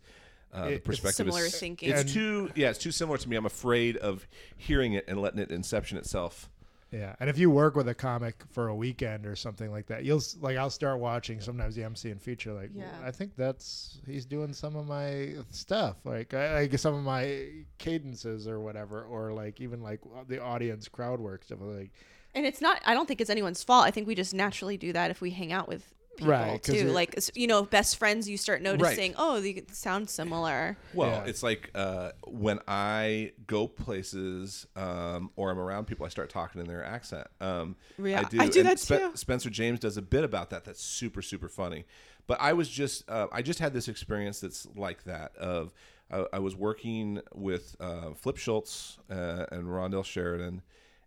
Uh, 0.54 0.60
It- 0.60 0.64
the 0.68 0.72
it's 0.76 0.86
perspective 0.86 1.16
Similar 1.26 1.42
is 1.44 1.58
thinking. 1.58 1.90
It's 1.90 2.00
And- 2.00 2.08
too 2.10 2.50
yeah, 2.54 2.70
it's 2.70 2.78
too 2.78 2.90
similar 2.92 3.18
to 3.18 3.28
me. 3.28 3.36
I'm 3.36 3.44
afraid 3.46 3.96
of 3.98 4.26
hearing 4.56 4.94
it 4.94 5.04
and 5.08 5.20
letting 5.20 5.38
it 5.40 5.50
inception 5.50 5.98
itself. 5.98 6.48
Yeah, 6.90 7.14
and 7.20 7.28
if 7.28 7.36
you 7.38 7.50
work 7.50 7.76
with 7.76 7.88
a 7.88 7.94
comic 7.94 8.42
for 8.50 8.68
a 8.68 8.74
weekend 8.74 9.26
or 9.26 9.36
something 9.36 9.70
like 9.70 9.86
that, 9.88 10.04
you'll 10.04 10.22
like 10.40 10.56
I'll 10.56 10.70
start 10.70 10.98
watching 10.98 11.40
sometimes 11.40 11.74
the 11.74 11.84
MC 11.84 12.10
and 12.10 12.20
feature 12.20 12.52
like 12.52 12.70
Yeah. 12.74 12.86
I 13.04 13.10
think 13.10 13.36
that's 13.36 14.00
he's 14.06 14.24
doing 14.24 14.54
some 14.54 14.74
of 14.74 14.86
my 14.86 15.34
stuff 15.50 15.96
like 16.04 16.32
I, 16.32 16.60
like 16.60 16.78
some 16.78 16.94
of 16.94 17.02
my 17.02 17.48
cadences 17.76 18.48
or 18.48 18.60
whatever 18.60 19.02
or 19.02 19.32
like 19.32 19.60
even 19.60 19.82
like 19.82 20.00
uh, 20.16 20.24
the 20.26 20.42
audience 20.42 20.88
crowd 20.88 21.20
work 21.20 21.44
stuff 21.44 21.58
like 21.60 21.92
And 22.34 22.46
it's 22.46 22.60
not. 22.60 22.80
I 22.86 22.94
don't 22.94 23.06
think 23.06 23.20
it's 23.20 23.30
anyone's 23.30 23.62
fault. 23.62 23.84
I 23.86 23.90
think 23.90 24.06
we 24.06 24.14
just 24.14 24.32
naturally 24.32 24.76
do 24.76 24.92
that 24.92 25.10
if 25.10 25.20
we 25.20 25.30
hang 25.30 25.52
out 25.52 25.68
with 25.68 25.94
people 26.18 26.32
Right, 26.32 26.62
'cause 26.62 26.74
too. 26.74 26.88
Like 26.90 27.14
you 27.34 27.46
know, 27.46 27.62
best 27.62 27.96
friends. 27.96 28.28
You 28.28 28.36
start 28.36 28.60
noticing. 28.62 29.14
Oh, 29.16 29.40
they 29.40 29.62
sound 29.72 30.10
similar. 30.10 30.76
Well, 30.94 31.10
Yeah. 31.10 31.24
it's 31.30 31.42
like 31.42 31.70
uh, 31.74 32.12
when 32.26 32.60
I 32.68 33.32
go 33.46 33.66
places 33.66 34.66
um, 34.76 35.30
or 35.36 35.50
I'm 35.50 35.58
around 35.58 35.86
people, 35.86 36.04
I 36.06 36.08
start 36.08 36.30
talking 36.30 36.60
in 36.60 36.66
their 36.66 36.84
accent. 36.84 37.26
Um, 37.40 37.76
Yeah, 37.98 38.20
I 38.20 38.24
do. 38.24 38.40
I 38.40 38.48
do 38.48 38.60
And 38.60 38.68
that 38.68 38.78
too. 38.78 39.12
Spencer 39.14 39.50
James 39.50 39.80
does 39.80 39.96
a 39.96 40.02
bit 40.02 40.24
about 40.24 40.50
that. 40.50 40.64
That's 40.64 40.82
super 40.82 41.22
super 41.22 41.48
funny. 41.48 41.84
But 42.26 42.38
I 42.40 42.52
was 42.52 42.68
just 42.68 43.08
uh, 43.08 43.28
I 43.32 43.42
just 43.42 43.58
had 43.58 43.72
this 43.72 43.88
experience 43.88 44.40
that's 44.40 44.66
like 44.76 45.04
that. 45.04 45.34
Of 45.36 45.72
I, 46.10 46.24
I 46.34 46.38
was 46.38 46.54
working 46.56 47.20
with 47.34 47.76
uh, 47.80 48.12
Flip 48.14 48.36
Schultz 48.36 48.98
uh, 49.10 49.46
and 49.50 49.64
Rondell 49.64 50.04
Sheridan. 50.04 50.62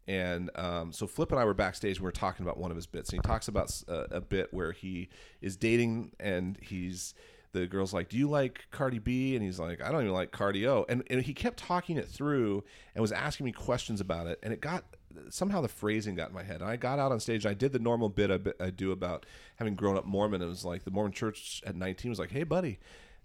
And 0.07 0.49
um, 0.55 0.91
so 0.91 1.07
Flip 1.07 1.31
and 1.31 1.39
I 1.39 1.45
were 1.45 1.53
backstage. 1.53 1.97
and 1.97 2.03
We 2.03 2.07
were 2.07 2.11
talking 2.11 2.45
about 2.45 2.57
one 2.57 2.71
of 2.71 2.75
his 2.75 2.87
bits, 2.87 3.09
and 3.09 3.23
he 3.23 3.27
talks 3.27 3.47
about 3.47 3.81
uh, 3.87 4.07
a 4.11 4.21
bit 4.21 4.53
where 4.53 4.71
he 4.71 5.09
is 5.41 5.55
dating, 5.55 6.11
and 6.19 6.57
he's 6.61 7.13
the 7.53 7.67
girl's 7.67 7.93
like, 7.93 8.09
"Do 8.09 8.17
you 8.17 8.29
like 8.29 8.65
Cardi 8.71 8.99
B?" 8.99 9.35
And 9.35 9.43
he's 9.43 9.59
like, 9.59 9.81
"I 9.81 9.91
don't 9.91 10.01
even 10.01 10.13
like 10.13 10.31
cardio." 10.31 10.85
And 10.89 11.03
and 11.09 11.21
he 11.21 11.33
kept 11.33 11.57
talking 11.57 11.97
it 11.97 12.07
through 12.07 12.63
and 12.95 13.01
was 13.01 13.11
asking 13.11 13.45
me 13.45 13.51
questions 13.51 14.01
about 14.01 14.27
it, 14.27 14.39
and 14.41 14.53
it 14.53 14.61
got 14.61 14.85
somehow 15.29 15.61
the 15.61 15.67
phrasing 15.67 16.15
got 16.15 16.29
in 16.29 16.35
my 16.35 16.43
head. 16.43 16.61
And 16.61 16.69
I 16.69 16.77
got 16.77 16.99
out 16.99 17.11
on 17.11 17.19
stage. 17.19 17.45
And 17.45 17.51
I 17.51 17.53
did 17.53 17.73
the 17.73 17.79
normal 17.79 18.09
bit 18.09 18.31
I, 18.31 18.65
I 18.65 18.69
do 18.69 18.91
about 18.91 19.25
having 19.57 19.75
grown 19.75 19.97
up 19.97 20.05
Mormon. 20.05 20.41
It 20.41 20.45
was 20.45 20.65
like 20.65 20.83
the 20.83 20.91
Mormon 20.91 21.11
Church 21.11 21.61
at 21.65 21.75
19 21.75 22.09
was 22.09 22.19
like, 22.19 22.31
"Hey, 22.31 22.43
buddy." 22.43 22.79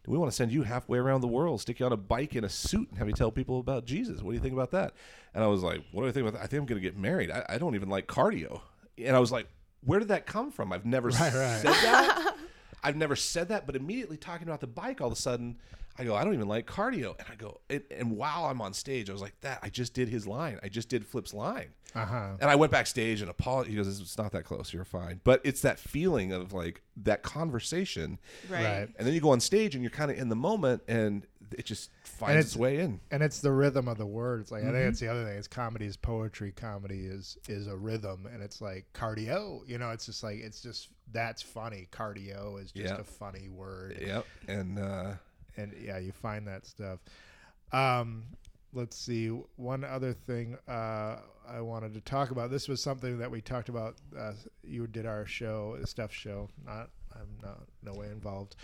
Do 0.06 0.12
we 0.12 0.18
want 0.18 0.30
to 0.30 0.36
send 0.36 0.52
you 0.52 0.62
halfway 0.62 0.98
around 0.98 1.20
the 1.20 1.26
world, 1.26 1.60
stick 1.60 1.80
you 1.80 1.86
on 1.86 1.92
a 1.92 1.96
bike 1.96 2.36
in 2.36 2.44
a 2.44 2.48
suit, 2.48 2.88
and 2.90 2.98
have 2.98 3.08
you 3.08 3.12
tell 3.12 3.32
people 3.32 3.58
about 3.58 3.84
Jesus? 3.84 4.22
What 4.22 4.30
do 4.30 4.36
you 4.36 4.40
think 4.40 4.54
about 4.54 4.70
that? 4.70 4.94
And 5.34 5.42
I 5.42 5.48
was 5.48 5.62
like, 5.64 5.82
What 5.90 6.02
do 6.02 6.08
I 6.08 6.12
think 6.12 6.28
about 6.28 6.38
that? 6.38 6.44
I 6.44 6.46
think 6.46 6.60
I'm 6.60 6.66
going 6.66 6.80
to 6.80 6.88
get 6.88 6.96
married. 6.96 7.30
I, 7.30 7.44
I 7.48 7.58
don't 7.58 7.74
even 7.74 7.88
like 7.88 8.06
cardio. 8.06 8.60
And 8.96 9.16
I 9.16 9.18
was 9.18 9.32
like, 9.32 9.48
Where 9.84 9.98
did 9.98 10.08
that 10.08 10.24
come 10.24 10.52
from? 10.52 10.72
I've 10.72 10.86
never 10.86 11.08
Right, 11.08 11.34
right. 11.34 11.60
said 11.60 11.64
that. 11.72 12.36
I've 12.84 12.96
never 12.96 13.16
said 13.16 13.48
that, 13.48 13.66
but 13.66 13.74
immediately 13.74 14.16
talking 14.16 14.46
about 14.46 14.60
the 14.60 14.68
bike, 14.68 15.00
all 15.00 15.08
of 15.08 15.12
a 15.12 15.16
sudden, 15.16 15.56
I 15.98 16.04
go, 16.04 16.14
I 16.14 16.24
don't 16.24 16.34
even 16.34 16.48
like 16.48 16.66
cardio. 16.66 17.18
And 17.18 17.26
I 17.30 17.34
go, 17.36 17.60
and, 17.70 17.82
and 17.90 18.16
while 18.16 18.44
I'm 18.46 18.60
on 18.60 18.72
stage, 18.74 19.08
I 19.08 19.12
was 19.12 19.22
like, 19.22 19.38
that, 19.40 19.60
I 19.62 19.68
just 19.68 19.94
did 19.94 20.08
his 20.08 20.26
line. 20.26 20.58
I 20.62 20.68
just 20.68 20.88
did 20.88 21.06
Flip's 21.06 21.32
line. 21.34 21.68
uh 21.94 22.04
huh 22.04 22.28
And 22.40 22.50
I 22.50 22.54
went 22.56 22.72
backstage 22.72 23.20
and 23.20 23.30
apologized. 23.30 23.70
He 23.70 23.76
goes, 23.76 24.00
it's 24.00 24.18
not 24.18 24.32
that 24.32 24.44
close. 24.44 24.72
You're 24.72 24.84
fine. 24.84 25.20
But 25.24 25.40
it's 25.44 25.62
that 25.62 25.78
feeling 25.78 26.32
of 26.32 26.52
like 26.52 26.82
that 27.04 27.22
conversation. 27.22 28.18
Right. 28.50 28.62
Right. 28.64 28.88
And 28.98 29.06
then 29.06 29.14
you 29.14 29.20
go 29.20 29.30
on 29.30 29.40
stage 29.40 29.74
and 29.74 29.82
you're 29.82 29.90
kind 29.90 30.10
of 30.10 30.18
in 30.18 30.28
the 30.28 30.36
moment 30.36 30.82
and 30.88 31.26
it 31.56 31.64
just 31.64 31.90
finds 32.02 32.44
its, 32.44 32.54
it's- 32.54 32.60
way 32.60 32.80
in. 32.80 32.98
and 33.12 33.22
it's 33.22 33.38
the 33.40 33.52
rhythm 33.52 33.86
of 33.86 33.98
the 33.98 34.06
words 34.06 34.50
like 34.50 34.62
I 34.62 34.66
Mm-hmm. 34.66 34.74
think 34.74 34.90
it's 34.90 35.00
the 35.00 35.06
other 35.08 35.24
thing 35.24 35.36
it's 35.38 35.46
comedy 35.46 35.86
is 35.86 35.96
poetry 35.96 36.50
comedy 36.50 37.06
is 37.06 37.38
is 37.48 37.68
a 37.68 37.76
rhythm 37.76 38.26
and 38.32 38.42
it's 38.42 38.60
like 38.60 38.84
cardio 38.94 39.60
you 39.68 39.78
know 39.78 39.90
it's 39.90 40.06
just 40.06 40.24
like 40.24 40.38
it's 40.40 40.60
just 40.60 40.88
that's 41.12 41.42
funny 41.42 41.86
cardio 41.92 42.60
is 42.60 42.72
just 42.72 42.92
Yeah. 42.92 43.00
a 43.00 43.04
funny 43.04 43.48
word 43.48 43.96
Yep. 44.04 44.26
And 44.48 44.78
uh, 44.80 45.12
and 45.56 45.72
yeah, 45.80 45.98
you 45.98 46.12
find 46.12 46.46
that 46.48 46.66
stuff. 46.66 47.00
Um, 47.72 48.24
let's 48.72 48.96
see. 48.96 49.28
One 49.56 49.84
other 49.84 50.12
thing 50.12 50.56
uh, 50.68 51.16
I 51.48 51.60
wanted 51.60 51.94
to 51.94 52.00
talk 52.00 52.30
about. 52.30 52.50
This 52.50 52.68
was 52.68 52.82
something 52.82 53.18
that 53.18 53.30
we 53.30 53.40
talked 53.40 53.68
about. 53.68 53.96
Uh, 54.18 54.32
you 54.62 54.86
did 54.86 55.06
our 55.06 55.26
show, 55.26 55.78
stuff 55.84 56.12
show. 56.12 56.48
Not, 56.64 56.90
I'm 57.14 57.28
not 57.42 57.62
no 57.82 57.92
way 57.98 58.06
involved. 58.08 58.56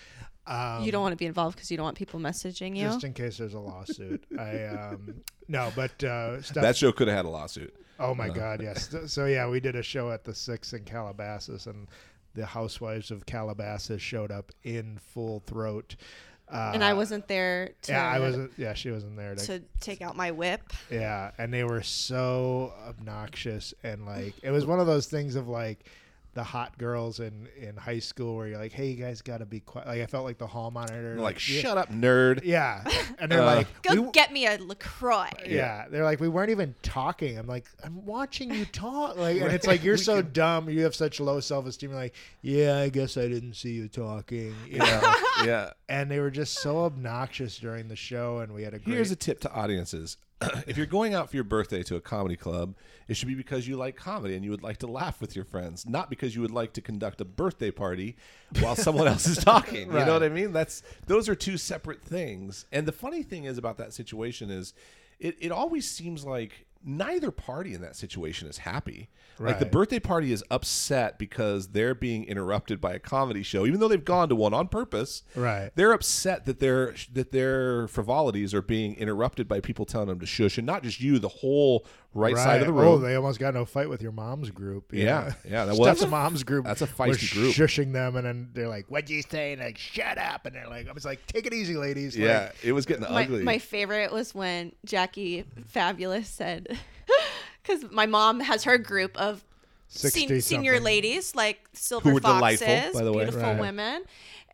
Um, 0.47 0.83
you 0.83 0.91
don't 0.93 1.03
want 1.03 1.13
to 1.13 1.17
be 1.17 1.27
involved 1.27 1.57
because 1.57 1.71
you 1.71 1.77
don't 1.77 1.85
want 1.85 1.97
people 1.97 2.19
messaging 2.21 2.77
you. 2.77 2.85
just 2.85 3.05
in 3.05 3.13
case 3.13 3.39
there's 3.39 3.55
a 3.55 3.61
lawsuit. 3.61 4.25
I 4.39 4.65
um, 4.67 5.23
no, 5.49 5.73
but 5.77 6.03
uh, 6.03 6.43
stuff. 6.43 6.63
that 6.63 6.77
show 6.77 6.91
could 6.93 7.09
have 7.09 7.17
had 7.17 7.25
a 7.27 7.31
lawsuit. 7.31 7.75
Oh 8.01 8.15
my 8.15 8.29
God, 8.29 8.61
yes. 8.63 8.89
So- 8.91 9.07
So 9.07 9.27
yeah, 9.27 9.49
we 9.49 9.61
did 9.61 9.77
a 9.77 9.83
show 9.83 10.11
at 10.11 10.25
the 10.25 10.35
Six 10.35 10.73
in 10.73 10.85
Calabasas, 10.85 11.67
and 11.67 11.87
the 12.35 12.45
housewives 12.47 13.11
of 13.13 13.25
Calabasas 13.27 14.03
showed 14.03 14.33
up 14.33 14.51
in 14.65 14.99
full 14.99 15.41
throat. 15.41 15.95
Uh, 16.53 16.73
and 16.75 16.85
I 16.85 16.93
wasn't 16.93 17.27
there 17.29 17.71
to 17.83 17.93
yeah, 17.93 18.11
I 18.11 18.19
wasn't. 18.19 18.53
Yeah, 18.59 18.75
she 18.75 18.91
wasn't 18.91 19.17
there 19.17 19.35
to. 19.35 19.47
to 19.47 19.63
take 19.81 20.03
out 20.03 20.17
my 20.17 20.31
whip. 20.31 20.61
yeah, 20.91 21.31
and 21.39 21.53
they 21.53 21.65
were 21.65 21.83
so 21.83 22.73
obnoxious 22.87 23.73
and 23.83 24.05
like 24.05 24.35
it 24.43 24.51
was 24.51 24.67
one 24.67 24.79
of 24.79 24.87
those 24.87 25.07
things 25.07 25.35
of 25.35 25.49
like 25.49 25.79
the 26.35 26.43
hot 26.43 26.79
girls 26.79 27.21
in 27.21 27.47
in 27.61 27.77
high 27.77 27.99
school 27.99 28.37
where 28.37 28.47
you're 28.49 28.59
like, 28.59 28.73
hey, 28.73 28.89
you 28.89 28.97
guys 28.97 29.21
got 29.21 29.39
to 29.39 29.45
be 29.47 29.61
quiet. 29.61 29.87
Like 29.87 30.01
I 30.01 30.07
felt 30.07 30.25
like 30.25 30.39
the 30.39 30.47
hall 30.47 30.71
monitor. 30.71 31.17
like, 31.17 31.35
yeah, 31.49 31.61
shut 31.61 31.77
up, 31.77 31.91
nerd. 31.93 32.41
Yeah, 32.45 32.83
and 33.19 33.31
they're 33.31 33.43
Uh, 33.43 33.57
like, 33.57 33.83
Go 33.83 34.01
we- 34.01 34.11
get 34.13 34.33
me 34.33 34.47
a 34.47 34.57
Lacroix. 34.59 35.29
yeah, 35.47 35.87
they're 35.91 36.05
like, 36.05 36.21
we 36.21 36.29
weren't 36.29 36.51
even 36.51 36.75
talking. 36.83 37.39
I'm 37.39 37.47
like, 37.47 37.67
I'm 37.85 38.07
watching 38.07 38.53
you 38.55 38.65
talk. 38.65 39.17
Like, 39.19 39.41
and 39.43 39.53
it's 39.53 39.67
like 39.67 39.85
you're 39.85 39.97
so 40.13 40.23
dumb. 40.23 40.71
You 40.71 40.85
have 40.85 40.95
such 40.95 41.21
low 41.21 41.41
self 41.41 41.67
esteem. 41.67 41.91
You're 41.91 41.99
like, 41.99 42.15
yeah, 42.41 42.79
I 42.79 42.89
guess 42.89 43.17
I 43.19 43.29
didn't 43.29 43.55
see 43.55 43.73
you 43.73 43.89
talking. 43.89 44.55
You 44.69 44.79
know. 44.79 45.15
yeah. 45.45 45.71
and 45.89 46.11
they 46.11 46.19
were 46.21 46.31
just 46.31 46.55
so 46.61 46.85
obnoxious 46.85 47.59
during 47.59 47.89
the 47.89 47.97
show, 47.97 48.39
and 48.39 48.55
we 48.55 48.63
had 48.63 48.73
a 48.75 48.79
great. 48.79 48.95
Here's 48.95 49.11
a 49.11 49.17
tip 49.17 49.41
to 49.41 49.53
audiences. 49.53 50.17
if 50.67 50.77
you're 50.77 50.87
going 50.87 51.15
out 51.15 51.31
for 51.31 51.37
your 51.37 51.45
birthday 51.45 51.83
to 51.85 51.97
a 51.97 52.01
comedy 52.01 52.37
club, 52.37 52.75
it 53.09 53.15
should 53.15 53.29
be 53.29 53.35
because 53.35 53.67
you 53.69 53.77
like 53.77 53.97
comedy 53.97 54.35
and 54.35 54.45
you 54.45 54.51
would 54.51 54.63
like 54.63 54.79
to 54.79 54.87
laugh 54.87 55.21
with 55.21 55.35
your 55.37 55.45
friends, 55.45 55.87
not 55.87 56.09
because 56.11 56.35
you 56.35 56.41
would 56.43 56.51
like 56.51 56.73
to 56.75 56.81
conduct 56.81 57.21
a 57.21 57.25
birthday 57.25 57.71
party 57.71 58.17
while 58.61 58.77
someone 58.77 59.07
else 59.09 59.27
is 59.27 59.39
talking. 59.39 59.87
You 59.93 59.99
Right. 59.99 60.07
know 60.07 60.15
what 60.15 60.23
I 60.23 60.29
mean? 60.29 60.53
That's 60.53 60.83
those 61.07 61.29
are 61.29 61.35
two 61.35 61.57
separate 61.59 62.03
things. 62.03 62.67
And 62.73 62.87
the 62.87 62.93
funny 62.93 63.23
thing 63.23 63.45
is 63.45 63.59
about 63.59 63.77
that 63.79 63.93
situation 63.93 64.51
is 64.51 64.75
it, 65.19 65.37
it 65.41 65.53
always 65.53 65.89
seems 65.89 66.25
like 66.25 66.67
neither 66.85 67.31
party 67.31 67.75
in 67.75 67.81
that 67.83 67.97
situation 67.97 68.49
is 68.49 68.59
happy. 68.59 69.09
Like 69.39 69.59
the 69.59 69.67
birthday 69.67 69.99
party 69.99 70.33
is 70.33 70.45
upset 70.51 71.19
because 71.19 71.69
they're 71.69 71.95
being 71.95 72.25
interrupted 72.25 72.81
by 72.81 72.93
a 72.93 72.99
comedy 72.99 73.43
show, 73.43 73.67
even 73.67 73.81
though 73.81 73.89
they've 73.89 74.05
gone 74.05 74.29
to 74.29 74.37
one 74.37 74.55
on 74.55 74.69
purpose. 74.69 75.23
Right. 75.35 75.71
They're 75.75 75.93
upset 75.93 76.45
that 76.45 76.61
their 76.61 76.95
that 77.13 77.33
their 77.33 77.89
frivolities 77.89 78.55
are 78.55 78.63
being 78.63 78.95
interrupted 78.95 79.49
by 79.49 79.61
people 79.61 79.85
telling 79.85 80.09
them 80.09 80.21
to 80.21 80.27
shush, 80.27 80.59
and 80.59 80.67
not 80.67 80.83
just 80.85 81.01
you, 81.01 81.19
the 81.19 81.29
whole 81.29 81.87
right, 82.15 82.37
side 82.37 82.61
of 82.61 82.67
the 82.67 82.73
Oh, 82.73 82.95
room. 82.95 83.03
they 83.03 83.15
almost 83.15 83.39
got 83.39 83.55
no 83.55 83.65
fight 83.65 83.89
with 83.89 84.03
your 84.03 84.13
mom's 84.13 84.51
group. 84.51 84.93
Yeah, 84.93 85.33
yeah, 85.49 85.65
well, 85.67 85.75
Steph's 85.77 85.87
that's 86.01 86.03
a- 86.03 86.07
mom's 86.09 86.43
group. 86.45 86.65
that's 86.65 86.81
a 86.83 86.85
was 86.85 86.93
feisty 87.19 87.33
group. 87.33 87.55
Shushing 87.55 87.93
them, 87.93 88.17
and 88.17 88.27
then 88.27 88.51
they're 88.53 88.69
like, 88.69 88.87
"What'd 88.89 89.11
you 89.11 89.23
say?" 89.23 89.53
And 89.53 89.61
like, 89.63 89.79
"Shut 89.79 90.19
up!" 90.19 90.47
And 90.47 90.55
they're 90.55 90.69
like, 90.69 90.89
"I 90.89 90.93
was 90.93 91.05
like, 91.05 91.27
take 91.27 91.47
it 91.47 91.55
easy, 91.55 91.77
ladies." 91.77 92.17
Like, 92.17 92.25
yeah, 92.27 92.53
it 92.63 92.73
was 92.73 92.87
getting 92.87 93.03
My, 93.05 93.25
ugly. 93.25 93.43
my 93.43 93.59
favorite 93.59 94.13
was 94.13 94.35
when 94.35 94.73
Jackie 94.85 95.45
Fabulous 95.69 96.29
said, 96.29 96.79
because 97.63 97.91
my 97.91 98.07
mom 98.07 98.41
has 98.41 98.65
her 98.65 98.79
group 98.79 99.17
of 99.17 99.43
sen- 99.89 100.41
senior 100.41 100.81
ladies, 100.81 101.35
like 101.35 101.61
silver 101.73 102.15
were 102.15 102.21
foxes, 102.21 102.61
delightful, 102.61 102.99
by 103.01 103.05
the 103.05 103.13
way. 103.13 103.25
beautiful 103.25 103.43
Right. 103.51 103.61
women, 103.61 104.03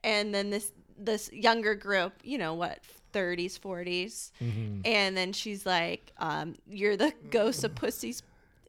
and 0.05 0.35
then 0.35 0.51
this 0.51 0.71
this 1.01 1.31
younger 1.33 1.75
group, 1.77 2.13
you 2.25 2.39
know 2.39 2.55
what, 2.55 2.81
30s, 3.13 3.59
40s, 3.59 4.31
Mm-hmm. 4.43 4.81
and 4.85 5.17
then 5.17 5.33
she's 5.33 5.65
like, 5.67 6.13
um, 6.19 6.57
"You're 6.69 6.97
the 6.97 7.13
ghost 7.31 7.65
of 7.65 7.75
pussy's." 7.75 8.23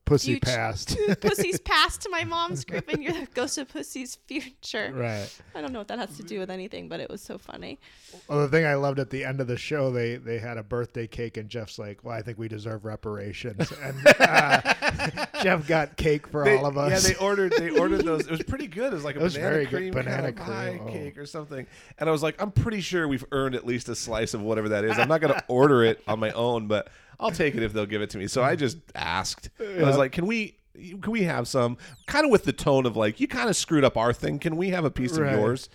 Pussy 0.10 0.34
future- 0.34 0.46
passed. 0.46 0.98
Pussy's 1.22 1.60
past 1.60 2.02
to 2.04 2.10
my 2.10 2.24
mom's 2.24 2.66
group, 2.66 2.88
and 2.90 3.02
you're 3.02 3.14
the 3.14 3.28
ghost 3.34 3.58
of 3.58 3.70
Pussy's 3.70 4.16
future. 4.28 4.92
right. 4.94 5.30
I 5.56 5.62
don't 5.62 5.72
know 5.72 5.80
what 5.80 5.88
that 5.90 6.00
has 6.00 6.16
to 6.18 6.24
do 6.24 6.40
with 6.40 6.50
anything, 6.50 6.90
but 6.90 7.00
it 7.00 7.10
was 7.10 7.22
so 7.22 7.38
funny. 7.38 7.80
Well, 8.28 8.40
the 8.42 8.48
thing 8.50 8.66
I 8.66 8.74
loved 8.76 9.00
at 9.00 9.10
the 9.10 9.24
end 9.24 9.40
of 9.40 9.48
the 9.48 9.58
show, 9.58 9.92
they 9.92 10.16
they 10.18 10.40
had 10.40 10.58
a 10.58 10.64
birthday 10.64 11.08
cake, 11.08 11.38
and 11.38 11.48
Jeff's 11.50 11.78
like, 11.80 12.04
"Well, 12.04 12.16
I 12.16 12.22
think 12.22 12.38
we 12.38 12.48
deserve 12.48 12.86
reparations." 12.86 13.72
And 13.84 13.96
uh, 14.20 15.26
Jeff 15.44 15.68
got 15.68 15.96
cake 15.98 16.28
for 16.28 16.44
They- 16.46 16.58
all 16.58 16.66
of 16.66 16.78
us. 16.78 16.92
Yeah, 17.04 17.14
they 17.14 17.20
ordered 17.20 17.54
they 17.58 17.70
ordered 17.70 18.04
those. 18.04 18.22
It 18.22 18.32
was 18.32 18.44
pretty 18.44 18.68
good. 18.68 18.92
It 18.92 18.96
was 18.96 19.04
like 19.06 19.16
a 19.16 19.20
was 19.20 19.36
banana 19.36 19.52
very 19.52 19.66
good. 19.66 19.76
cream 19.78 19.94
Banana 19.94 20.32
kind 20.34 20.40
of 20.40 20.46
pie 20.46 20.70
cream, 20.78 20.82
oh. 20.88 20.92
cake 20.92 21.18
or 21.18 21.26
something. 21.26 21.68
And 21.98 22.10
I 22.10 22.12
was 22.12 22.24
like, 22.24 22.42
I'm 22.42 22.52
pretty 22.52 22.82
sure 22.82 23.08
we've 23.08 23.26
earned 23.32 23.56
at 23.56 23.66
least 23.66 23.90
a 23.90 23.96
slice 23.96 24.34
of 24.34 24.42
whatever 24.42 24.70
that 24.70 24.84
is. 24.86 24.98
I'm 24.98 25.08
not 25.08 25.22
going 25.22 25.34
to 25.34 25.44
order 25.48 25.84
it 25.84 26.02
on 26.08 26.20
my 26.20 26.32
own, 26.32 26.68
but 26.68 26.90
I'll 27.20 27.32
take 27.32 27.56
it 27.56 27.64
if 27.64 27.74
they'll 27.74 27.86
give 27.86 28.02
it 28.02 28.10
to 28.12 28.18
me. 28.18 28.28
So 28.28 28.44
I 28.44 28.56
just 28.56 28.78
asked. 28.96 29.50
I 29.60 29.84
was 29.84 29.98
like, 29.98 30.12
can 30.12 30.26
we? 30.26 30.56
Can 30.76 31.12
we 31.12 31.24
have 31.24 31.48
some? 31.48 31.78
Kind 32.08 32.26
of 32.26 32.32
with 32.32 32.46
the 32.46 32.54
tone 32.54 32.86
of 32.86 32.96
like, 32.96 33.20
you 33.20 33.28
kind 33.28 33.50
of 33.50 33.56
screwed 33.58 33.84
up 33.84 33.98
our 33.98 34.14
thing. 34.14 34.40
Can 34.40 34.56
we 34.56 34.70
have 34.70 34.86
a 34.86 34.92
piece 34.92 35.18
Right. 35.18 35.34
of 35.34 35.40
yours? 35.40 35.70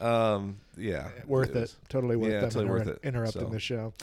Um, 0.00 0.58
yeah, 0.76 1.08
worth 1.26 1.50
it. 1.50 1.60
was- 1.60 1.76
Totally 1.88 2.16
worth 2.16 2.32
Yeah, 2.32 2.40
totally 2.40 2.64
inter- 2.64 2.74
worth 2.78 2.86
it. 2.88 2.98
interrupting 3.02 3.42
So- 3.42 3.48
the 3.48 3.60
show. 3.60 3.94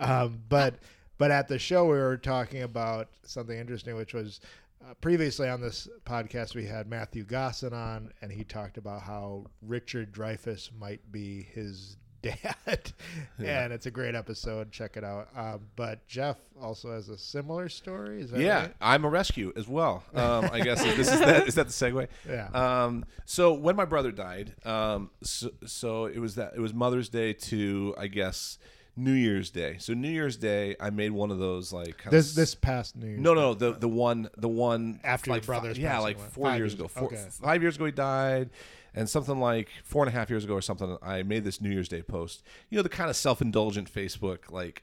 Um, 0.00 0.40
but 0.48 0.74
but 1.16 1.30
at 1.30 1.48
the 1.48 1.58
show 1.58 1.84
we 1.84 1.92
were 1.92 2.16
talking 2.16 2.62
about 2.62 3.08
something 3.24 3.56
interesting, 3.56 3.94
which 3.94 4.12
was 4.14 4.40
uh, 4.84 4.92
previously 5.00 5.48
on 5.48 5.60
this 5.62 5.88
podcast 6.04 6.54
we 6.54 6.66
had 6.66 6.86
Matthew 6.88 7.24
Gosson 7.24 7.72
on, 7.72 8.12
and 8.20 8.30
he 8.32 8.44
talked 8.44 8.76
about 8.76 9.02
how 9.02 9.46
Richard 9.62 10.12
Dreyfuss 10.12 10.70
might 10.78 11.00
be 11.12 11.42
his 11.54 11.96
dad, 12.24 12.92
and 13.38 13.72
it's 13.72 13.86
a 13.86 13.90
great 13.90 14.14
episode. 14.14 14.70
Check 14.72 14.96
it 14.96 15.04
out. 15.04 15.28
Um, 15.36 15.60
but 15.76 16.06
Jeff 16.08 16.36
also 16.60 16.92
has 16.92 17.08
a 17.08 17.18
similar 17.18 17.68
story. 17.68 18.26
Yeah, 18.34 18.60
right? 18.62 18.74
I'm 18.80 19.04
a 19.04 19.08
rescue 19.08 19.52
as 19.56 19.68
well. 19.68 20.02
Um, 20.14 20.48
I 20.52 20.60
guess 20.60 20.82
this 20.82 21.10
is 21.12 21.18
that 21.20 21.46
is 21.48 21.54
that 21.56 21.66
the 21.66 21.72
segue? 21.72 22.08
Yeah. 22.28 22.48
Um, 22.54 23.04
so 23.24 23.52
when 23.52 23.76
my 23.76 23.84
brother 23.84 24.10
died, 24.12 24.54
um, 24.64 25.10
so, 25.22 25.50
so 25.66 26.06
it 26.06 26.18
was 26.18 26.34
that 26.36 26.52
it 26.56 26.60
was 26.60 26.72
Mother's 26.72 27.08
Day 27.08 27.32
to 27.34 27.94
I 27.98 28.06
guess 28.06 28.58
New 28.96 29.12
Year's 29.12 29.50
Day. 29.50 29.76
So 29.80 29.92
New 29.92 30.08
Year's 30.08 30.36
Day, 30.36 30.76
I 30.80 30.90
made 30.90 31.10
one 31.10 31.30
of 31.32 31.38
those 31.38 31.72
like 31.72 32.04
This 32.10 32.30
of 32.30 32.36
this 32.36 32.54
past 32.54 32.96
New 32.96 33.08
Year's. 33.08 33.20
no, 33.20 33.34
no, 33.34 33.54
the 33.54 33.72
the 33.72 33.88
one, 33.88 34.28
the 34.36 34.48
one 34.48 35.00
After 35.04 35.30
your 35.30 35.36
like, 35.36 35.42
fi- 35.42 35.46
brother's 35.46 35.78
yeah, 35.78 35.98
like 35.98 36.18
four 36.18 36.48
years 36.50 36.58
years 36.58 36.74
ago, 36.74 36.84
ago. 36.84 36.92
four, 36.94 37.04
Okay. 37.08 37.26
five 37.30 37.60
years 37.60 37.74
ago 37.76 37.86
he 37.86 37.92
died, 37.92 38.50
and 38.94 39.08
something 39.08 39.40
like 39.40 39.68
four 39.82 40.02
and 40.02 40.08
a 40.08 40.16
half 40.16 40.30
years 40.30 40.44
ago 40.44 40.54
or 40.54 40.62
something. 40.62 40.96
I 41.02 41.22
made 41.22 41.44
this 41.44 41.60
New 41.60 41.70
Year's 41.70 41.88
Day 41.88 42.02
post. 42.02 42.42
You 42.70 42.76
know, 42.76 42.82
the 42.82 42.88
kind 42.88 43.10
of 43.10 43.16
self-indulgent 43.16 43.92
Facebook, 43.92 44.50
like, 44.50 44.82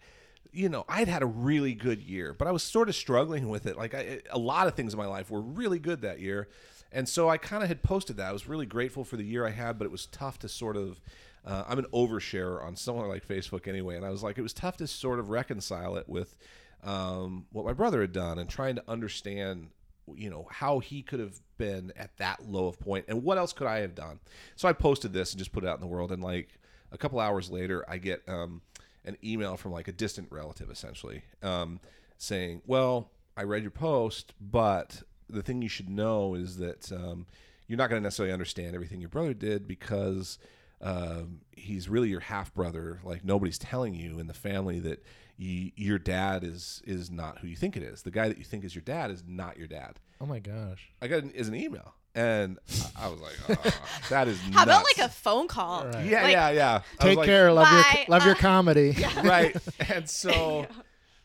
you 0.51 0.67
know, 0.67 0.83
I'd 0.89 1.07
had 1.07 1.23
a 1.23 1.27
really 1.27 1.73
good 1.73 2.01
year, 2.01 2.33
but 2.33 2.47
I 2.47 2.51
was 2.51 2.63
sort 2.63 2.89
of 2.89 2.95
struggling 2.95 3.47
with 3.47 3.65
it. 3.65 3.77
Like, 3.77 3.93
I, 3.93 4.19
a 4.29 4.37
lot 4.39 4.67
of 4.67 4.75
things 4.75 4.93
in 4.93 4.99
my 4.99 5.05
life 5.05 5.31
were 5.31 5.41
really 5.41 5.79
good 5.79 6.01
that 6.01 6.19
year, 6.19 6.49
and 6.91 7.07
so 7.07 7.29
I 7.29 7.37
kind 7.37 7.63
of 7.63 7.69
had 7.69 7.83
posted 7.83 8.17
that. 8.17 8.27
I 8.27 8.33
was 8.33 8.49
really 8.49 8.65
grateful 8.65 9.05
for 9.05 9.15
the 9.15 9.23
year 9.23 9.47
I 9.47 9.51
had, 9.51 9.77
but 9.77 9.85
it 9.85 9.91
was 9.91 10.07
tough 10.07 10.39
to 10.39 10.49
sort 10.49 10.75
of. 10.75 10.99
Uh, 11.43 11.63
I'm 11.67 11.79
an 11.79 11.87
oversharer 11.91 12.63
on 12.63 12.75
somewhere 12.75 13.07
like 13.07 13.27
Facebook 13.27 13.67
anyway, 13.67 13.95
and 13.95 14.05
I 14.05 14.11
was 14.11 14.21
like, 14.21 14.37
it 14.37 14.43
was 14.43 14.53
tough 14.53 14.77
to 14.77 14.87
sort 14.87 15.17
of 15.17 15.29
reconcile 15.29 15.95
it 15.95 16.07
with 16.07 16.35
um, 16.83 17.45
what 17.51 17.65
my 17.65 17.73
brother 17.73 18.01
had 18.01 18.11
done 18.11 18.37
and 18.37 18.49
trying 18.49 18.75
to 18.75 18.83
understand, 18.87 19.69
you 20.15 20.29
know, 20.29 20.47
how 20.51 20.79
he 20.79 21.01
could 21.01 21.19
have 21.19 21.39
been 21.57 21.93
at 21.95 22.15
that 22.17 22.47
low 22.47 22.67
of 22.67 22.79
point 22.79 23.05
and 23.07 23.23
what 23.23 23.37
else 23.37 23.53
could 23.53 23.67
I 23.67 23.79
have 23.79 23.95
done. 23.95 24.19
So 24.55 24.67
I 24.67 24.73
posted 24.73 25.13
this 25.13 25.31
and 25.31 25.39
just 25.39 25.51
put 25.51 25.63
it 25.63 25.67
out 25.67 25.75
in 25.75 25.81
the 25.81 25.87
world, 25.87 26.11
and 26.11 26.23
like 26.23 26.49
a 26.91 26.97
couple 26.97 27.19
hours 27.19 27.49
later, 27.49 27.85
I 27.87 27.97
get 27.97 28.21
um, 28.27 28.61
an 29.05 29.17
email 29.23 29.57
from 29.57 29.71
like 29.71 29.87
a 29.87 29.93
distant 29.93 30.27
relative, 30.31 30.69
essentially, 30.69 31.23
um, 31.41 31.79
saying, 32.17 32.61
"Well, 32.65 33.09
I 33.37 33.43
read 33.43 33.61
your 33.61 33.71
post, 33.71 34.33
but 34.39 35.03
the 35.29 35.41
thing 35.41 35.61
you 35.61 35.69
should 35.69 35.89
know 35.89 36.35
is 36.35 36.57
that 36.57 36.91
um, 36.91 37.25
you're 37.67 37.77
not 37.77 37.89
going 37.89 38.01
to 38.01 38.03
necessarily 38.03 38.33
understand 38.33 38.75
everything 38.75 38.99
your 38.99 39.09
brother 39.09 39.33
did 39.33 39.67
because 39.67 40.37
um, 40.81 41.41
he's 41.51 41.87
really 41.89 42.09
your 42.09 42.19
half 42.21 42.53
brother. 42.53 42.99
Like 43.03 43.23
nobody's 43.23 43.57
telling 43.57 43.93
you 43.93 44.19
in 44.19 44.27
the 44.27 44.33
family 44.33 44.79
that 44.79 45.03
y 45.39 45.71
your 45.75 45.99
dad 45.99 46.43
is 46.43 46.81
is 46.85 47.09
not 47.11 47.39
who 47.39 47.47
you 47.47 47.55
think 47.55 47.77
it 47.77 47.83
is. 47.83 48.01
The 48.03 48.11
guy 48.11 48.27
that 48.27 48.37
you 48.37 48.43
think 48.43 48.63
is 48.63 48.75
your 48.75 48.83
dad 48.83 49.11
is 49.11 49.23
not 49.27 49.57
your 49.57 49.67
dad. 49.67 49.99
Oh 50.19 50.25
my 50.25 50.39
gosh. 50.39 50.89
I 51.01 51.07
got 51.07 51.23
an, 51.23 51.31
is 51.31 51.47
an 51.47 51.55
email, 51.55 51.93
and 52.13 52.59
I 52.97 53.05
I 53.05 53.07
was 53.09 53.19
like, 53.21 53.33
oh, 53.49 53.79
that 54.09 54.27
is 54.27 54.39
How 54.53 54.63
about 54.63 54.83
like 54.83 55.05
a 55.05 55.09
phone 55.09 55.47
call? 55.47 55.85
Right. 55.85 56.05
yeah, 56.05 56.23
like- 56.23 56.31
yeah, 56.31 56.49
yeah. 56.51 56.71
I 56.71 56.75
was 56.75 56.83
Take 56.99 57.17
like, 57.17 57.25
care. 57.27 57.51
Love 57.53 57.65
Bye. 57.65 57.93
your 57.97 58.05
love 58.07 58.25
your 58.25 58.35
Uh, 58.35 58.39
comedy. 58.39 58.95
right 59.23 59.55
and 59.89 60.09
so 60.09 60.65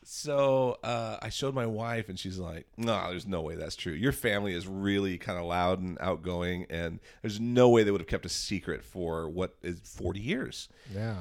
so 0.09 0.77
uh, 0.83 1.17
i 1.21 1.29
showed 1.29 1.53
my 1.53 1.65
wife 1.65 2.07
and 2.09 2.17
she's 2.17 2.37
like 2.37 2.65
no 2.77 3.09
there's 3.09 3.27
no 3.27 3.41
way 3.41 3.55
that's 3.55 3.75
true. 3.75 3.93
Your 3.93 4.11
family 4.13 4.53
is 4.53 4.67
really 4.67 5.17
kind 5.17 5.37
of 5.37 5.45
loud 5.45 5.81
and 5.81 5.97
outgoing 5.99 6.65
and 6.69 6.99
there's 7.21 7.39
no 7.39 7.69
way 7.69 7.83
they 7.83 7.91
would 7.91 8.01
have 8.01 8.07
kept 8.07 8.25
a 8.25 8.29
secret 8.29 8.83
for 8.83 9.27
what 9.29 9.55
is 9.61 9.79
40 9.83 10.19
years. 10.19 10.69
Yeah. 10.95 11.17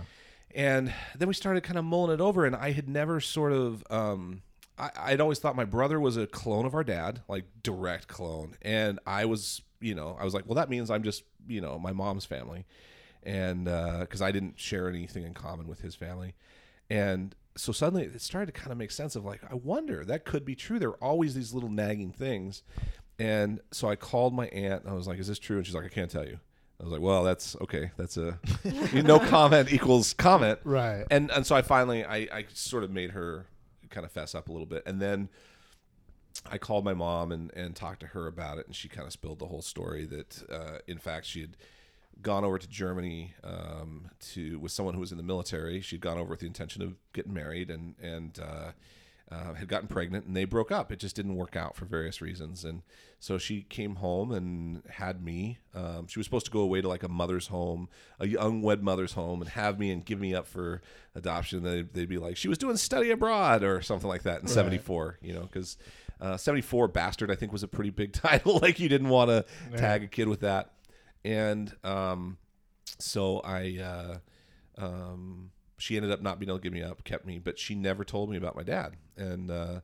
and 0.54 0.92
then 1.18 1.26
we 1.28 1.34
started 1.34 1.62
kind 1.62 1.78
of 1.78 1.84
mulling 1.84 2.14
it 2.14 2.20
over 2.20 2.44
and 2.46 2.54
i 2.54 2.70
had 2.70 2.88
never 2.88 3.20
sort 3.20 3.52
of 3.52 3.82
um, 3.90 4.42
I, 4.78 4.90
i'd 5.06 5.20
always 5.20 5.38
thought 5.40 5.56
my 5.56 5.64
brother 5.64 5.98
was 5.98 6.16
a 6.16 6.26
clone 6.26 6.64
of 6.66 6.74
our 6.74 6.84
dad 6.84 7.22
like 7.28 7.44
direct 7.62 8.06
clone. 8.08 8.56
And 8.62 9.00
i 9.06 9.24
was 9.24 9.62
you 9.80 9.94
know 9.94 10.16
i 10.20 10.24
was 10.24 10.32
like 10.32 10.44
well 10.46 10.54
that 10.54 10.70
means 10.70 10.90
i'm 10.90 11.02
just 11.02 11.24
you 11.48 11.60
know 11.60 11.78
my 11.78 11.92
mom's 11.92 12.24
family. 12.24 12.64
And 13.24 13.64
because 13.64 14.22
i 14.22 14.30
didn't 14.30 14.60
share 14.60 14.88
anything 14.88 15.24
in 15.24 15.34
common 15.34 15.66
with 15.66 15.80
his 15.80 15.96
family. 15.96 16.34
And 16.88 17.34
so 17.56 17.72
suddenly 17.72 18.04
it 18.04 18.20
started 18.20 18.52
to 18.54 18.60
kind 18.60 18.72
of 18.72 18.78
make 18.78 18.90
sense 18.90 19.16
of 19.16 19.24
like 19.24 19.40
i 19.50 19.54
wonder 19.54 20.04
that 20.04 20.24
could 20.24 20.44
be 20.44 20.54
true. 20.54 20.78
There 20.78 20.90
are 20.90 21.04
always 21.04 21.34
these 21.34 21.52
little 21.54 21.70
nagging 21.70 22.12
things. 22.12 22.62
And 23.18 23.60
so 23.72 23.88
i 23.88 23.96
called 23.96 24.34
my 24.34 24.46
aunt 24.48 24.82
and 24.82 24.90
i 24.90 24.94
was 24.94 25.06
like 25.06 25.18
is 25.18 25.28
this 25.28 25.38
true? 25.38 25.56
And 25.56 25.66
she's 25.66 25.74
like 25.74 25.84
i 25.84 25.88
can't 25.88 26.10
tell 26.10 26.26
you. 26.26 26.38
I 26.80 26.84
was 26.84 26.92
like 26.92 27.00
well 27.00 27.24
that's 27.24 27.56
okay 27.62 27.90
that's 27.96 28.16
a 28.16 28.38
no 28.92 29.18
comment 29.18 29.72
equals 29.72 30.12
comment. 30.12 30.58
Right. 30.64 31.04
and 31.10 31.30
and 31.30 31.46
so 31.46 31.56
I 31.56 31.62
finally 31.62 32.04
I, 32.04 32.28
I 32.32 32.44
sort 32.52 32.84
of 32.84 32.90
made 32.90 33.12
her 33.12 33.46
kind 33.88 34.04
of 34.04 34.12
fess 34.12 34.34
up 34.34 34.48
a 34.48 34.52
little 34.52 34.66
bit, 34.66 34.82
and 34.84 35.00
then 35.00 35.28
I 36.50 36.58
called 36.58 36.84
my 36.84 36.92
mom 36.92 37.32
and 37.32 37.50
and 37.54 37.74
talked 37.74 38.00
to 38.00 38.08
her 38.08 38.26
about 38.26 38.58
it, 38.58 38.66
and 38.66 38.76
she 38.76 38.88
kind 38.88 39.06
of 39.06 39.12
spilled 39.12 39.38
the 39.38 39.46
whole 39.46 39.62
story 39.62 40.04
that 40.06 40.42
uh, 40.50 40.78
in 40.86 40.98
fact 40.98 41.24
she 41.26 41.40
had 41.40 41.56
gone 42.22 42.44
over 42.44 42.58
to 42.58 42.68
Germany 42.68 43.34
um, 43.44 44.08
to 44.32 44.58
with 44.58 44.72
someone 44.72 44.94
who 44.94 45.00
was 45.00 45.12
in 45.12 45.18
the 45.18 45.24
military. 45.24 45.80
She'd 45.80 46.00
gone 46.00 46.18
over 46.18 46.30
with 46.30 46.40
the 46.40 46.46
intention 46.46 46.82
of 46.82 46.94
getting 47.12 47.34
married, 47.34 47.70
and 47.70 47.94
and 48.00 48.38
uh, 48.38 48.72
uh, 49.30 49.54
had 49.54 49.66
gotten 49.68 49.88
pregnant 49.88 50.24
and 50.26 50.36
they 50.36 50.44
broke 50.44 50.70
up. 50.70 50.92
It 50.92 51.00
just 51.00 51.16
didn't 51.16 51.34
work 51.34 51.56
out 51.56 51.74
for 51.74 51.84
various 51.84 52.20
reasons. 52.20 52.64
And 52.64 52.82
so 53.18 53.38
she 53.38 53.62
came 53.62 53.96
home 53.96 54.30
and 54.30 54.82
had 54.88 55.22
me. 55.24 55.58
Um, 55.74 56.06
she 56.06 56.18
was 56.18 56.26
supposed 56.26 56.46
to 56.46 56.52
go 56.52 56.60
away 56.60 56.80
to 56.80 56.88
like 56.88 57.02
a 57.02 57.08
mother's 57.08 57.48
home, 57.48 57.88
a 58.20 58.28
young 58.28 58.62
wed 58.62 58.82
mother's 58.84 59.14
home, 59.14 59.40
and 59.40 59.50
have 59.50 59.80
me 59.80 59.90
and 59.90 60.04
give 60.04 60.20
me 60.20 60.34
up 60.34 60.46
for 60.46 60.80
adoption. 61.14 61.64
They'd, 61.64 61.92
they'd 61.92 62.08
be 62.08 62.18
like, 62.18 62.36
she 62.36 62.48
was 62.48 62.58
doing 62.58 62.76
study 62.76 63.10
abroad 63.10 63.64
or 63.64 63.82
something 63.82 64.08
like 64.08 64.22
that 64.22 64.42
in 64.42 64.46
74, 64.46 65.18
you 65.20 65.34
know, 65.34 65.42
because 65.42 65.76
uh, 66.20 66.36
74 66.36 66.88
bastard, 66.88 67.30
I 67.30 67.34
think, 67.34 67.52
was 67.52 67.64
a 67.64 67.68
pretty 67.68 67.90
big 67.90 68.12
title. 68.12 68.60
like 68.62 68.78
you 68.78 68.88
didn't 68.88 69.08
want 69.08 69.30
to 69.30 69.44
tag 69.76 70.04
a 70.04 70.08
kid 70.08 70.28
with 70.28 70.40
that. 70.40 70.70
And 71.26 71.74
um, 71.84 72.38
so 72.98 73.40
I. 73.40 73.78
Uh, 73.82 74.18
um, 74.78 75.50
she 75.78 75.96
ended 75.96 76.10
up 76.10 76.22
not 76.22 76.38
being 76.38 76.48
able 76.48 76.58
to 76.58 76.62
give 76.62 76.72
me 76.72 76.82
up, 76.82 77.04
kept 77.04 77.26
me, 77.26 77.38
but 77.38 77.58
she 77.58 77.74
never 77.74 78.04
told 78.04 78.30
me 78.30 78.36
about 78.36 78.56
my 78.56 78.62
dad. 78.62 78.96
And 79.16 79.50
uh, 79.50 79.80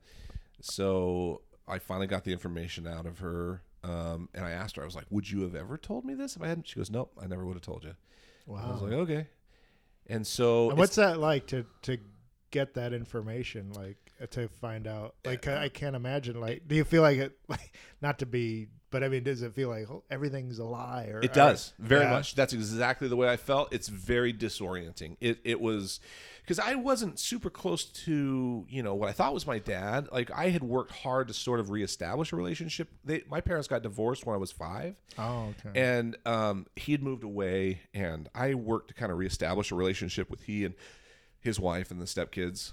so 0.60 1.42
I 1.68 1.78
finally 1.78 2.06
got 2.06 2.24
the 2.24 2.32
information 2.32 2.86
out 2.86 3.06
of 3.06 3.18
her. 3.18 3.62
Um, 3.84 4.28
and 4.32 4.44
I 4.44 4.52
asked 4.52 4.76
her, 4.76 4.82
I 4.82 4.84
was 4.84 4.94
like, 4.94 5.06
Would 5.10 5.30
you 5.30 5.42
have 5.42 5.54
ever 5.54 5.76
told 5.76 6.04
me 6.04 6.14
this 6.14 6.36
if 6.36 6.42
I 6.42 6.48
hadn't? 6.48 6.68
She 6.68 6.76
goes, 6.76 6.90
Nope, 6.90 7.12
I 7.20 7.26
never 7.26 7.44
would 7.44 7.54
have 7.54 7.62
told 7.62 7.84
you. 7.84 7.94
I 8.48 8.70
was 8.70 8.82
like, 8.82 8.92
Okay. 8.92 9.26
And 10.06 10.26
so 10.26 10.70
And 10.70 10.78
what's 10.78 10.96
that 10.96 11.18
like 11.18 11.46
to 11.48 11.66
to 11.82 11.98
get 12.52 12.74
that 12.74 12.92
information? 12.92 13.72
Like 13.72 13.96
uh, 14.22 14.26
to 14.26 14.46
find 14.46 14.86
out? 14.86 15.16
Like 15.24 15.48
I 15.48 15.68
can't 15.68 15.96
imagine. 15.96 16.40
Like, 16.40 16.68
do 16.68 16.76
you 16.76 16.84
feel 16.84 17.02
like 17.02 17.18
it? 17.18 17.36
Like 17.48 17.72
not 18.00 18.18
to 18.20 18.26
be, 18.26 18.68
but 18.90 19.02
I 19.04 19.08
mean, 19.08 19.24
does 19.24 19.42
it 19.42 19.52
feel 19.54 19.68
like 19.68 19.90
oh, 19.90 20.04
everything's 20.10 20.58
a 20.58 20.64
lie? 20.64 21.08
Or 21.12 21.20
It 21.20 21.32
does 21.34 21.72
very 21.78 22.04
Yeah. 22.04 22.10
much. 22.12 22.34
That's 22.36 22.52
exactly 22.52 23.08
the 23.08 23.16
way 23.16 23.28
I 23.28 23.36
felt. 23.36 23.72
It's 23.74 23.88
very 23.88 24.32
disorienting. 24.32 25.16
It 25.20 25.38
it 25.44 25.60
was 25.60 26.00
because 26.42 26.58
I 26.58 26.74
wasn't 26.76 27.18
super 27.18 27.50
close 27.50 27.84
to 27.84 28.64
you 28.68 28.82
know 28.82 28.94
what 28.94 29.08
I 29.08 29.12
thought 29.12 29.34
was 29.34 29.46
my 29.46 29.58
dad. 29.58 30.08
Like 30.10 30.30
I 30.30 30.48
had 30.50 30.62
worked 30.62 30.92
hard 30.92 31.28
to 31.28 31.34
sort 31.34 31.60
of 31.60 31.70
reestablish 31.70 32.32
a 32.32 32.36
relationship. 32.36 32.88
They, 33.04 33.22
my 33.28 33.40
parents 33.42 33.68
got 33.68 33.82
divorced 33.82 34.24
when 34.24 34.34
I 34.34 34.38
was 34.38 34.50
five, 34.50 34.96
Oh, 35.18 35.52
okay. 35.66 35.78
and 35.80 36.16
um, 36.24 36.66
he 36.76 36.92
had 36.92 37.02
moved 37.02 37.22
away, 37.24 37.80
and 37.92 38.28
I 38.34 38.54
worked 38.54 38.88
to 38.88 38.94
kind 38.94 39.12
of 39.12 39.18
reestablish 39.18 39.70
a 39.72 39.74
relationship 39.74 40.30
with 40.30 40.42
he 40.42 40.64
and 40.64 40.74
his 41.42 41.60
wife 41.60 41.90
and 41.90 42.00
the 42.00 42.06
stepkids 42.06 42.72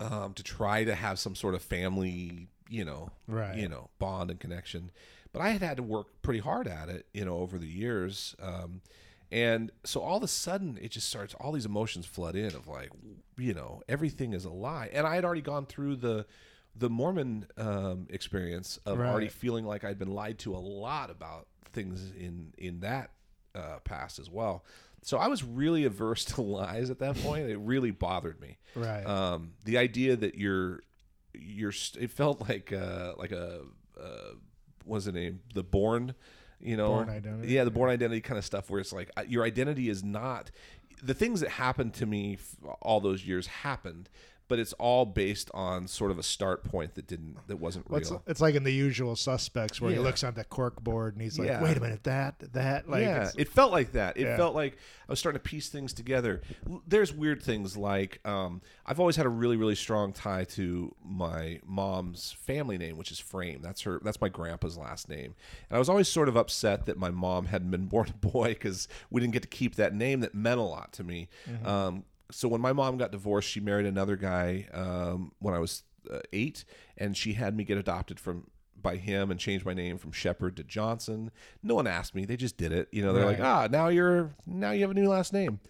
um, 0.00 0.32
to 0.34 0.42
try 0.42 0.84
to 0.84 0.94
have 0.94 1.18
some 1.18 1.34
sort 1.34 1.54
of 1.54 1.62
family, 1.62 2.48
you 2.68 2.84
know, 2.84 3.10
Right. 3.26 3.56
you 3.58 3.68
know, 3.68 3.90
bond 3.98 4.30
and 4.30 4.40
connection. 4.40 4.90
But 5.32 5.42
I 5.42 5.50
had 5.50 5.62
had 5.62 5.76
to 5.76 5.82
work 5.82 6.06
pretty 6.22 6.40
hard 6.40 6.66
at 6.66 6.88
it, 6.88 7.06
you 7.12 7.24
know, 7.24 7.38
over 7.38 7.58
the 7.58 7.66
years. 7.68 8.34
Um, 8.42 8.80
and 9.30 9.70
so 9.84 10.00
all 10.00 10.16
of 10.16 10.22
a 10.24 10.28
sudden, 10.28 10.76
it 10.82 10.90
just 10.90 11.08
starts. 11.08 11.34
All 11.34 11.52
these 11.52 11.66
emotions 11.66 12.04
flood 12.04 12.34
in 12.34 12.46
of 12.46 12.66
like, 12.66 12.90
you 13.38 13.54
know, 13.54 13.80
everything 13.88 14.32
is 14.32 14.44
a 14.44 14.50
lie. 14.50 14.90
And 14.92 15.06
I 15.06 15.14
had 15.14 15.24
already 15.24 15.40
gone 15.42 15.66
through 15.66 15.96
the 15.96 16.26
the 16.76 16.88
Mormon 16.90 17.46
um, 17.58 18.06
experience 18.10 18.78
of 18.86 18.98
already 19.10 19.28
feeling 19.28 19.66
like 19.66 19.82
I'd 19.84 19.98
been 19.98 20.12
lied 20.14 20.38
to 20.40 20.54
a 20.54 20.58
lot 20.58 21.10
about 21.10 21.46
things 21.72 22.10
in 22.18 22.52
in 22.58 22.80
that 22.80 23.10
uh, 23.54 23.78
past 23.84 24.18
as 24.18 24.28
well. 24.30 24.64
So 25.02 25.18
I 25.18 25.28
was 25.28 25.42
really 25.42 25.84
averse 25.84 26.24
to 26.36 26.42
lies 26.42 26.90
at 26.90 26.98
that 26.98 27.16
point. 27.16 27.48
It 27.48 27.58
really 27.58 27.90
bothered 27.90 28.40
me. 28.40 28.58
right. 28.74 29.04
Um, 29.04 29.52
the 29.64 29.78
idea 29.78 30.16
that 30.16 30.34
you're 30.36 30.80
you're 31.32 31.72
it 31.98 32.10
felt 32.10 32.48
like 32.48 32.72
uh, 32.72 33.14
like 33.16 33.32
a 33.32 33.62
uh, 34.00 34.34
was 34.84 35.04
the 35.04 35.12
name 35.12 35.40
the 35.54 35.62
Bourne 35.62 36.14
you 36.60 36.76
know 36.76 36.88
Bourne 36.88 37.10
identity? 37.10 37.52
yeah 37.52 37.64
the 37.64 37.70
Bourne 37.70 37.90
identity 37.90 38.20
kind 38.20 38.38
of 38.38 38.44
stuff 38.44 38.68
where 38.68 38.80
it's 38.80 38.92
like 38.92 39.10
uh, 39.16 39.22
your 39.26 39.44
identity 39.44 39.88
is 39.88 40.02
not 40.02 40.50
the 41.02 41.14
things 41.14 41.40
that 41.40 41.50
happened 41.50 41.94
to 41.94 42.06
me 42.06 42.38
all 42.82 43.00
those 43.00 43.24
years 43.24 43.46
happened 43.46 44.08
but 44.50 44.58
it's 44.58 44.72
all 44.74 45.06
based 45.06 45.48
on 45.54 45.86
sort 45.86 46.10
of 46.10 46.18
a 46.18 46.22
start 46.22 46.64
point 46.64 46.96
that 46.96 47.06
didn't 47.06 47.36
that 47.46 47.56
wasn't 47.56 47.88
Well, 47.88 48.00
it's, 48.00 48.10
real 48.10 48.22
it's 48.26 48.40
like 48.40 48.56
in 48.56 48.64
the 48.64 48.72
usual 48.72 49.14
suspects 49.16 49.80
where 49.80 49.92
he 49.92 49.98
looks 49.98 50.22
on 50.24 50.34
the 50.34 50.42
cork 50.44 50.82
board 50.82 51.14
and 51.14 51.22
he's 51.22 51.38
like, 51.38 51.46
Yeah. 51.48 51.62
"Wait 51.62 51.76
a 51.76 51.80
minute, 51.80 52.02
that 52.04 52.34
that 52.52 52.90
like 52.90 53.02
yeah, 53.02 53.30
it 53.38 53.48
felt 53.48 53.70
like 53.72 53.92
that. 53.92 54.16
It 54.18 54.24
Yeah. 54.24 54.36
felt 54.36 54.54
like 54.56 54.76
I 55.08 55.12
was 55.12 55.18
starting 55.20 55.40
to 55.40 55.48
piece 55.48 55.68
things 55.68 55.92
together. 55.92 56.42
There's 56.86 57.12
weird 57.14 57.42
things 57.42 57.76
like 57.76 58.20
um, 58.26 58.60
I've 58.84 58.98
always 59.00 59.16
had 59.16 59.24
a 59.26 59.30
really, 59.30 59.56
really 59.56 59.74
strong 59.76 60.12
tie 60.12 60.44
to 60.44 60.94
my 61.04 61.60
mom's 61.64 62.32
family 62.32 62.76
name, 62.76 62.96
which 62.96 63.12
is 63.12 63.18
Frame. 63.20 63.60
That's 63.62 63.82
her. 63.82 64.00
That's 64.04 64.20
my 64.20 64.28
grandpa's 64.28 64.76
last 64.76 65.08
name. 65.08 65.34
And 65.68 65.76
I 65.76 65.78
was 65.78 65.88
always 65.88 66.08
sort 66.08 66.28
of 66.28 66.36
upset 66.36 66.86
that 66.86 66.98
my 66.98 67.10
mom 67.10 67.46
hadn't 67.46 67.70
been 67.70 67.86
born 67.86 68.08
a 68.08 68.12
boy 68.26 68.48
because 68.48 68.88
we 69.10 69.20
didn't 69.20 69.32
get 69.32 69.42
to 69.42 69.48
keep 69.48 69.76
that 69.76 69.94
name 69.94 70.20
that 70.20 70.34
meant 70.34 70.58
a 70.58 70.64
lot 70.64 70.92
to 70.94 71.04
me. 71.04 71.28
Um, 71.64 72.02
so 72.30 72.48
when 72.48 72.60
my 72.60 72.72
mom 72.72 72.96
got 72.98 73.12
divorced, 73.12 73.48
she 73.48 73.60
married 73.60 73.86
another 73.86 74.16
guy 74.16 74.66
um, 74.72 75.32
when 75.38 75.54
I 75.54 75.58
was 75.58 75.82
uh, 76.10 76.18
eight, 76.32 76.64
and 76.96 77.16
she 77.16 77.34
had 77.34 77.56
me 77.56 77.64
get 77.64 77.78
adopted 77.78 78.18
from 78.20 78.48
by 78.80 78.96
him 78.96 79.30
and 79.30 79.38
change 79.38 79.64
my 79.64 79.74
name 79.74 79.98
from 79.98 80.10
Shepherd 80.12 80.56
to 80.56 80.64
Johnson. 80.64 81.30
No 81.62 81.74
one 81.74 81.86
asked 81.86 82.14
me; 82.14 82.24
they 82.24 82.36
just 82.36 82.56
did 82.56 82.72
it. 82.72 82.88
You 82.92 83.02
know, 83.02 83.12
they're 83.12 83.26
like, 83.26 83.40
ah, 83.40 83.68
now 83.70 83.88
you're 83.88 84.30
now 84.46 84.70
you 84.70 84.80
have 84.82 84.90
a 84.90 84.94
new 84.94 85.08
last 85.08 85.32
name. 85.32 85.60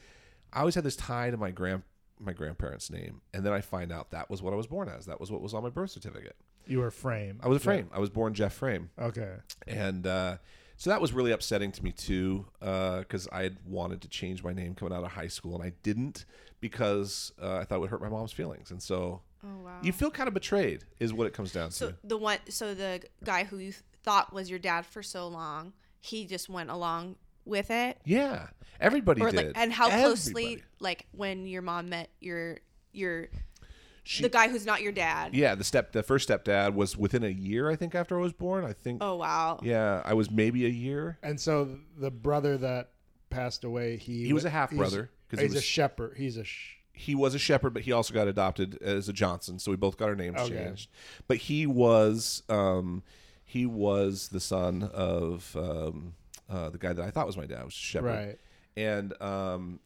I 0.53 0.61
always 0.61 0.75
had 0.75 0.85
this 0.85 0.97
tie 0.97 1.31
to 1.31 1.37
my 1.37 1.51
grand 1.51 1.83
my 2.19 2.33
grandparents' 2.33 2.91
name, 2.91 3.23
and 3.33 3.45
then 3.45 3.53
I 3.53 3.61
find 3.63 3.91
out 3.91 4.11
that 4.11 4.29
was 4.31 4.43
what 4.43 4.53
I 4.53 4.57
was 4.57 4.67
born 4.67 4.89
as. 4.89 5.07
That 5.07 5.19
was 5.21 5.31
what 5.33 5.41
was 5.41 5.55
on 5.55 5.63
my 5.63 5.71
birth 5.71 5.91
certificate. 5.91 6.37
you 6.67 6.79
were 6.81 6.91
frame. 6.91 7.41
I 7.43 7.49
was 7.49 7.57
a 7.57 7.61
Frame. 7.61 7.89
I 7.93 7.99
was 7.99 8.11
born 8.11 8.35
Jeff 8.35 8.53
Frame 8.53 8.91
Okay. 9.01 9.37
and 9.67 10.07
uh, 10.07 10.37
so 10.77 10.91
that 10.91 11.01
was 11.01 11.13
really 11.13 11.33
upsetting 11.33 11.73
to 11.73 11.83
me 11.83 11.91
too 11.93 12.47
because 12.61 13.27
I 13.33 13.43
had 13.43 13.57
wanted 13.67 14.03
to 14.03 14.09
change 14.09 14.45
my 14.45 14.53
name 14.53 14.75
coming 14.75 14.95
out 14.97 15.03
of 15.03 15.11
high 15.13 15.27
school 15.29 15.55
and 15.55 15.65
I 15.65 15.73
didn't 15.83 16.27
because 16.61 17.33
uh, 17.43 17.57
I 17.57 17.65
thought 17.65 17.77
it 17.77 17.81
would 17.81 17.91
hurt 17.91 18.03
my 18.03 18.09
mom's 18.09 18.33
feelings 18.33 18.71
and 18.71 18.83
so 18.83 19.23
Oh 19.43 19.49
wow. 19.65 19.79
you 19.83 19.93
feel 19.93 20.11
kind 20.11 20.29
of 20.29 20.35
betrayed 20.35 20.85
is 20.99 21.13
what 21.15 21.27
it 21.27 21.33
comes 21.33 21.53
down 21.53 21.71
so 21.71 21.87
to. 21.89 21.93
So 21.93 21.99
the 22.05 22.19
one, 22.19 22.39
so 22.49 22.75
the 22.75 23.03
guy 23.25 23.45
who 23.45 23.57
you 23.59 23.73
thought 24.03 24.33
was 24.33 24.51
your 24.51 24.59
dad 24.59 24.85
for 24.85 25.03
so 25.03 25.29
long, 25.29 25.73
he 25.99 26.27
just 26.27 26.49
went 26.49 26.71
along 26.71 27.17
with 27.47 27.71
it, 27.71 27.99
Yeah, 28.05 28.49
everybody 28.81 29.23
or 29.23 29.31
did. 29.31 29.47
like, 29.49 29.53
and 29.57 29.73
how 29.73 29.89
closely, 29.89 30.63
like 30.79 31.07
when 31.13 31.47
your 31.47 31.63
mom 31.63 31.89
met 31.89 32.11
your 32.21 32.59
your 32.93 33.29
She- 34.03 34.23
the 34.23 34.29
guy 34.29 34.49
who's 34.49 34.67
not 34.67 34.83
your 34.83 34.93
dad. 34.93 35.35
Yeah, 35.35 35.55
the 35.55 35.65
step 35.65 35.93
the 35.93 36.03
first 36.03 36.29
stepdad 36.29 36.75
was 36.75 36.97
within 36.99 37.25
a 37.25 37.29
year 37.29 37.71
I 37.71 37.77
think 37.77 37.95
after 37.95 38.19
I 38.19 38.21
was 38.23 38.35
born. 38.35 38.65
I 38.67 38.75
think 38.75 38.99
Oh 39.03 39.17
wow. 39.17 39.59
yeah, 39.63 40.03
I 40.05 40.13
was 40.15 40.31
maybe 40.31 40.67
a 40.67 40.71
year. 40.71 41.19
And 41.23 41.41
so 41.41 41.79
the 41.97 42.11
brother 42.11 42.59
that 42.59 42.91
passed 43.31 43.65
away, 43.65 43.97
he 43.97 44.27
He 44.27 44.33
was 44.35 44.45
a 44.45 44.51
half 44.51 44.71
brother 44.71 45.11
because 45.31 45.43
He's 45.43 45.53
he 45.53 45.57
a 45.57 45.59
was 45.59 45.65
shepherd. 45.65 46.15
He's 46.17 46.37
a 46.37 46.45
sh- 46.45 46.77
he 46.93 47.15
was 47.15 47.35
a 47.35 47.39
shepherd, 47.39 47.73
but 47.73 47.83
he 47.83 47.93
also 47.93 48.13
got 48.13 48.29
adopted 48.29 48.77
as 48.83 49.09
a 49.09 49.13
Johnson, 49.13 49.59
so 49.59 49.71
we 49.71 49.77
both 49.77 49.97
got 49.97 50.09
our 50.11 50.15
names 50.17 50.39
Okay. 50.39 50.55
changed. 50.55 50.91
But 51.29 51.39
he 51.39 51.67
was 51.67 52.43
um, 52.49 53.03
he 53.45 53.65
was 53.67 54.29
the 54.29 54.41
son 54.41 54.91
of 54.93 55.57
um, 55.57 56.15
uh, 56.49 56.69
the 56.71 56.79
guy 56.79 56.93
that 56.93 57.05
I 57.05 57.11
thought 57.11 57.27
was 57.27 57.37
my 57.37 57.47
dad, 57.47 57.65
was 57.65 57.75
a 57.75 57.79
shepherd, 57.79 58.07
right. 58.09 58.39
and 58.77 59.21
um, 59.23 59.81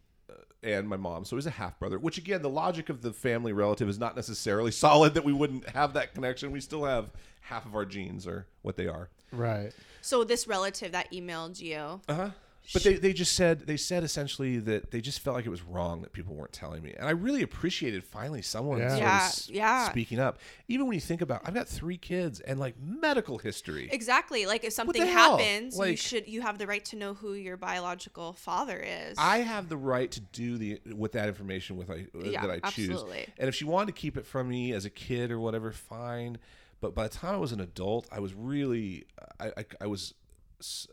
and 0.63 0.89
my 0.89 0.97
mom. 0.97 1.25
So 1.25 1.37
he's 1.37 1.47
a 1.47 1.51
half 1.51 1.79
brother. 1.79 1.99
Which 1.99 2.19
again, 2.19 2.43
the 2.43 2.51
logic 2.51 2.89
of 2.89 3.03
the 3.03 3.13
family 3.13 3.53
relative 3.53 3.89
is 3.89 3.99
not 3.99 4.17
necessarily 4.17 4.71
solid 4.73 5.15
that 5.15 5.25
we 5.25 5.33
wouldn't 5.33 5.69
have 5.71 5.93
that 5.95 6.15
connection. 6.15 6.51
We 6.51 6.61
still 6.61 6.85
have 6.85 7.11
half 7.43 7.65
of 7.67 7.77
our 7.77 7.85
genes 7.85 8.27
or 8.27 8.47
what 8.63 8.77
they 8.77 8.87
are. 8.89 9.09
Right. 9.31 9.73
So 10.01 10.25
this 10.25 10.47
relative 10.49 10.93
that 10.93 11.13
emailed 11.13 11.61
you. 11.61 12.01
Uh 12.09 12.15
huh. 12.15 12.31
But 12.73 12.83
they, 12.83 12.95
they 12.95 13.13
just 13.13 13.35
said 13.37 13.67
they 13.67 13.77
said 13.77 14.05
essentially 14.05 14.59
that 14.61 14.91
they 14.91 15.03
just 15.03 15.21
felt 15.21 15.37
like 15.37 15.45
it 15.45 15.51
was 15.51 15.63
wrong 15.63 16.01
that 16.01 16.13
people 16.13 16.35
weren't 16.35 16.53
telling 16.53 16.83
me, 16.83 16.95
and 16.99 17.07
I 17.07 17.11
really 17.11 17.43
appreciated 17.43 18.03
finally 18.05 18.41
someone 18.41 18.79
Yeah. 18.79 18.89
sort 18.89 19.01
of 19.03 19.07
Yeah, 19.07 19.25
s- 19.27 19.51
yeah. 19.51 19.91
speaking 19.91 20.19
up. 20.19 20.39
Even 20.69 20.87
when 20.87 20.95
you 20.95 21.01
think 21.03 21.21
about, 21.21 21.43
I've 21.45 21.53
got 21.53 21.69
three 21.69 21.99
kids 21.99 22.41
and 22.41 22.59
like 22.59 22.75
medical 22.81 23.37
history. 23.37 23.91
Exactly. 23.93 24.47
Like 24.47 24.65
if 24.65 24.73
something 24.73 24.99
the 25.03 25.07
hell? 25.07 25.37
happens, 25.37 25.75
you 25.75 25.81
Like- 25.81 25.99
should 25.99 26.27
you 26.27 26.41
have 26.41 26.57
the 26.57 26.67
right 26.67 26.85
to 26.87 26.97
know 26.97 27.13
who 27.13 27.35
your 27.35 27.59
biological 27.59 28.33
father 28.33 28.79
is. 28.83 29.17
I 29.19 29.39
have 29.39 29.69
the 29.69 29.77
right 29.77 30.11
to 30.13 30.21
do 30.21 30.57
the 30.57 30.81
with 30.95 31.13
that 31.13 31.29
information 31.29 31.77
with 31.77 31.91
I 31.91 32.07
uh, 32.15 32.25
Yeah, 32.25 32.41
that 32.47 32.51
I 32.51 32.71
choose. 32.71 32.89
absolutely. 32.89 33.27
And 33.39 33.49
if 33.49 33.55
she 33.55 33.67
wanted 33.67 33.87
to 33.95 34.01
keep 34.01 34.17
it 34.17 34.25
from 34.25 34.49
me 34.49 34.73
as 34.73 34.87
a 34.87 34.91
kid 34.91 35.31
or 35.31 35.39
whatever, 35.39 35.71
fine. 35.71 36.39
But 36.81 36.95
by 36.95 37.05
the 37.09 37.15
time 37.15 37.35
I 37.35 37.39
was 37.39 37.53
an 37.53 37.61
adult, 37.61 38.09
I 38.11 38.21
was 38.21 38.33
really 38.33 39.05
I 39.39 39.49
I, 39.59 39.65
I 39.83 39.87
was 39.87 40.15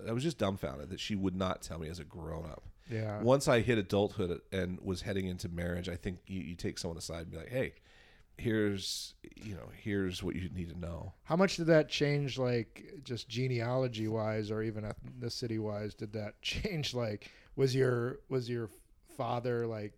I 0.07 0.11
was 0.11 0.24
just 0.24 0.38
dumbfounded 0.38 0.89
that 0.89 0.99
she 0.99 1.15
would 1.15 1.36
not 1.36 1.61
tell 1.61 1.80
me 1.80 1.89
as 1.89 1.99
a 1.99 2.03
grown 2.03 2.45
up. 2.45 2.63
Yeah. 2.89 3.22
Once 3.22 3.47
I 3.47 3.61
hit 3.61 3.78
adulthood 3.78 4.41
and 4.51 4.80
was 4.82 5.01
heading 5.01 5.26
into 5.28 5.49
marriage, 5.49 5.88
I 5.88 5.95
think 5.95 6.19
you, 6.28 6.41
you 6.41 6.55
take 6.55 6.78
someone 6.78 6.97
aside 6.97 7.22
and 7.22 7.32
be 7.32 7.38
like, 7.38 7.49
"Hey, 7.49 7.74
here's 8.38 9.13
you 9.36 9.55
know 9.55 9.69
here's 9.82 10.22
what 10.24 10.36
you 10.36 10.49
need 10.49 10.69
to 10.69 10.80
know." 10.80 11.13
How 11.24 11.36
much 11.36 11.57
did 11.57 11.67
that 11.67 11.89
change, 11.89 12.38
like 12.38 12.84
just 13.03 13.30
genealogy 13.30 14.07
wise, 14.07 14.51
or 14.51 14.61
even 14.61 14.84
ethnicity 14.84 15.59
wise? 15.59 15.93
Did 15.93 16.13
that 16.13 16.34
change? 16.41 16.93
Like, 16.93 17.32
was 17.55 17.76
your 17.76 18.19
was 18.30 18.49
your 18.49 18.69
father 19.15 19.67
like 19.67 19.93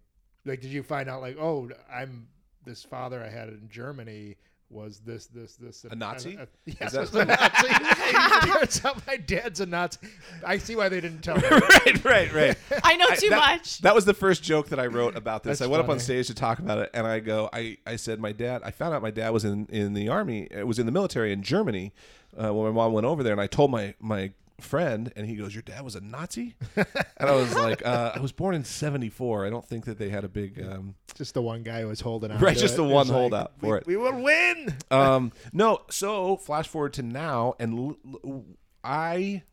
like? 0.46 0.62
Did 0.62 0.72
you 0.72 0.84
find 0.84 1.10
out 1.10 1.22
like, 1.22 1.38
oh, 1.40 1.70
I'm 1.92 2.28
this 2.66 2.84
father 2.84 3.24
I 3.24 3.30
had 3.30 3.50
in 3.50 3.70
Germany 3.70 4.38
was 4.70 5.00
this, 5.00 5.28
this, 5.28 5.56
this. 5.56 5.86
A 5.86 5.96
Nazi? 5.96 6.38
Uh, 6.38 6.46
yes, 6.66 6.94
that- 6.94 7.02
was 7.02 7.16
a 7.16 7.26
Nazi. 7.26 8.52
Turns 8.52 8.86
out 8.86 9.06
my 9.06 9.18
dad's 9.18 9.60
a 9.60 9.66
Nazi. 9.66 10.00
I 10.46 10.58
see 10.58 10.76
why 10.76 10.90
they 10.90 11.00
didn't 11.00 11.22
tell 11.22 11.36
me. 11.38 11.44
right, 11.50 12.04
right, 12.04 12.34
right. 12.34 12.58
I 12.84 12.96
know 12.96 13.06
I- 13.10 13.16
too 13.16 13.30
that, 13.30 13.38
much. 13.38 13.80
That 13.80 13.94
was 13.96 14.06
the 14.06 14.14
first 14.14 14.44
joke 14.44 14.70
that 14.70 14.80
I 14.80 14.88
wrote 14.88 15.16
about 15.16 15.44
this. 15.44 15.60
That's 15.60 15.68
I 15.68 15.72
went 15.72 15.84
up 15.84 15.90
on 15.90 16.00
stage 16.00 16.28
to 16.28 16.34
talk 16.34 16.60
about 16.60 16.80
it, 16.80 16.90
and 16.94 17.06
I 17.06 17.20
go, 17.20 17.50
I, 17.54 17.78
I 17.86 17.96
said, 17.98 18.20
my 18.20 18.32
dad. 18.32 18.62
I 18.64 18.72
found 18.72 18.94
out 18.94 19.02
my 19.02 19.12
dad 19.12 19.30
was 19.30 19.46
in 19.46 19.68
in 19.68 19.94
the 19.94 20.10
army. 20.10 20.48
It 20.50 20.66
was 20.68 20.80
in 20.80 20.86
the 20.86 20.92
military 20.92 21.32
in 21.32 21.44
Germany 21.44 21.94
uh, 22.42 22.54
when 22.54 22.66
my 22.68 22.72
mom 22.72 22.94
went 22.94 23.06
over 23.06 23.24
there, 23.24 23.34
and 23.34 23.42
I 23.42 23.48
told 23.48 23.72
my 23.72 23.94
my 24.00 24.32
friend, 24.62 25.12
and 25.16 25.28
he 25.28 25.36
goes, 25.36 25.54
"Your 25.54 25.62
dad 25.62 25.84
was 25.84 25.96
a 25.96 26.02
Nazi," 26.02 26.56
and 26.76 26.86
I 27.20 27.32
was 27.32 27.56
like, 27.56 27.86
uh, 27.86 28.14
"I 28.16 28.20
was 28.20 28.32
born 28.32 28.56
in 28.56 28.64
'74. 28.64 29.46
I 29.46 29.50
don't 29.50 29.66
think 29.66 29.86
that 29.86 29.98
they 29.98 30.10
had 30.10 30.24
a 30.24 30.30
big." 30.30 30.62
Um, 30.62 30.96
Just 31.16 31.34
the 31.34 31.42
one 31.42 31.64
guy 31.64 31.82
who 31.82 31.88
was 31.88 32.02
holding 32.02 32.32
out. 32.32 32.42
Right, 32.42 32.58
just 32.58 32.76
it. 32.76 32.78
the 32.78 32.84
one 32.84 33.08
like, 33.08 33.16
holdout 33.16 33.60
for 33.60 33.74
we, 33.74 33.78
it. 33.78 33.88
We 33.88 33.98
will 33.98 34.22
win. 34.22 34.76
um, 34.92 35.32
no, 35.52 35.82
so 35.90 36.38
flash 36.38 36.68
forward 36.68 36.94
to 36.94 37.04
now, 37.04 37.56
and 37.60 37.78
l- 37.78 38.20
l- 38.24 38.46
I 38.84 39.44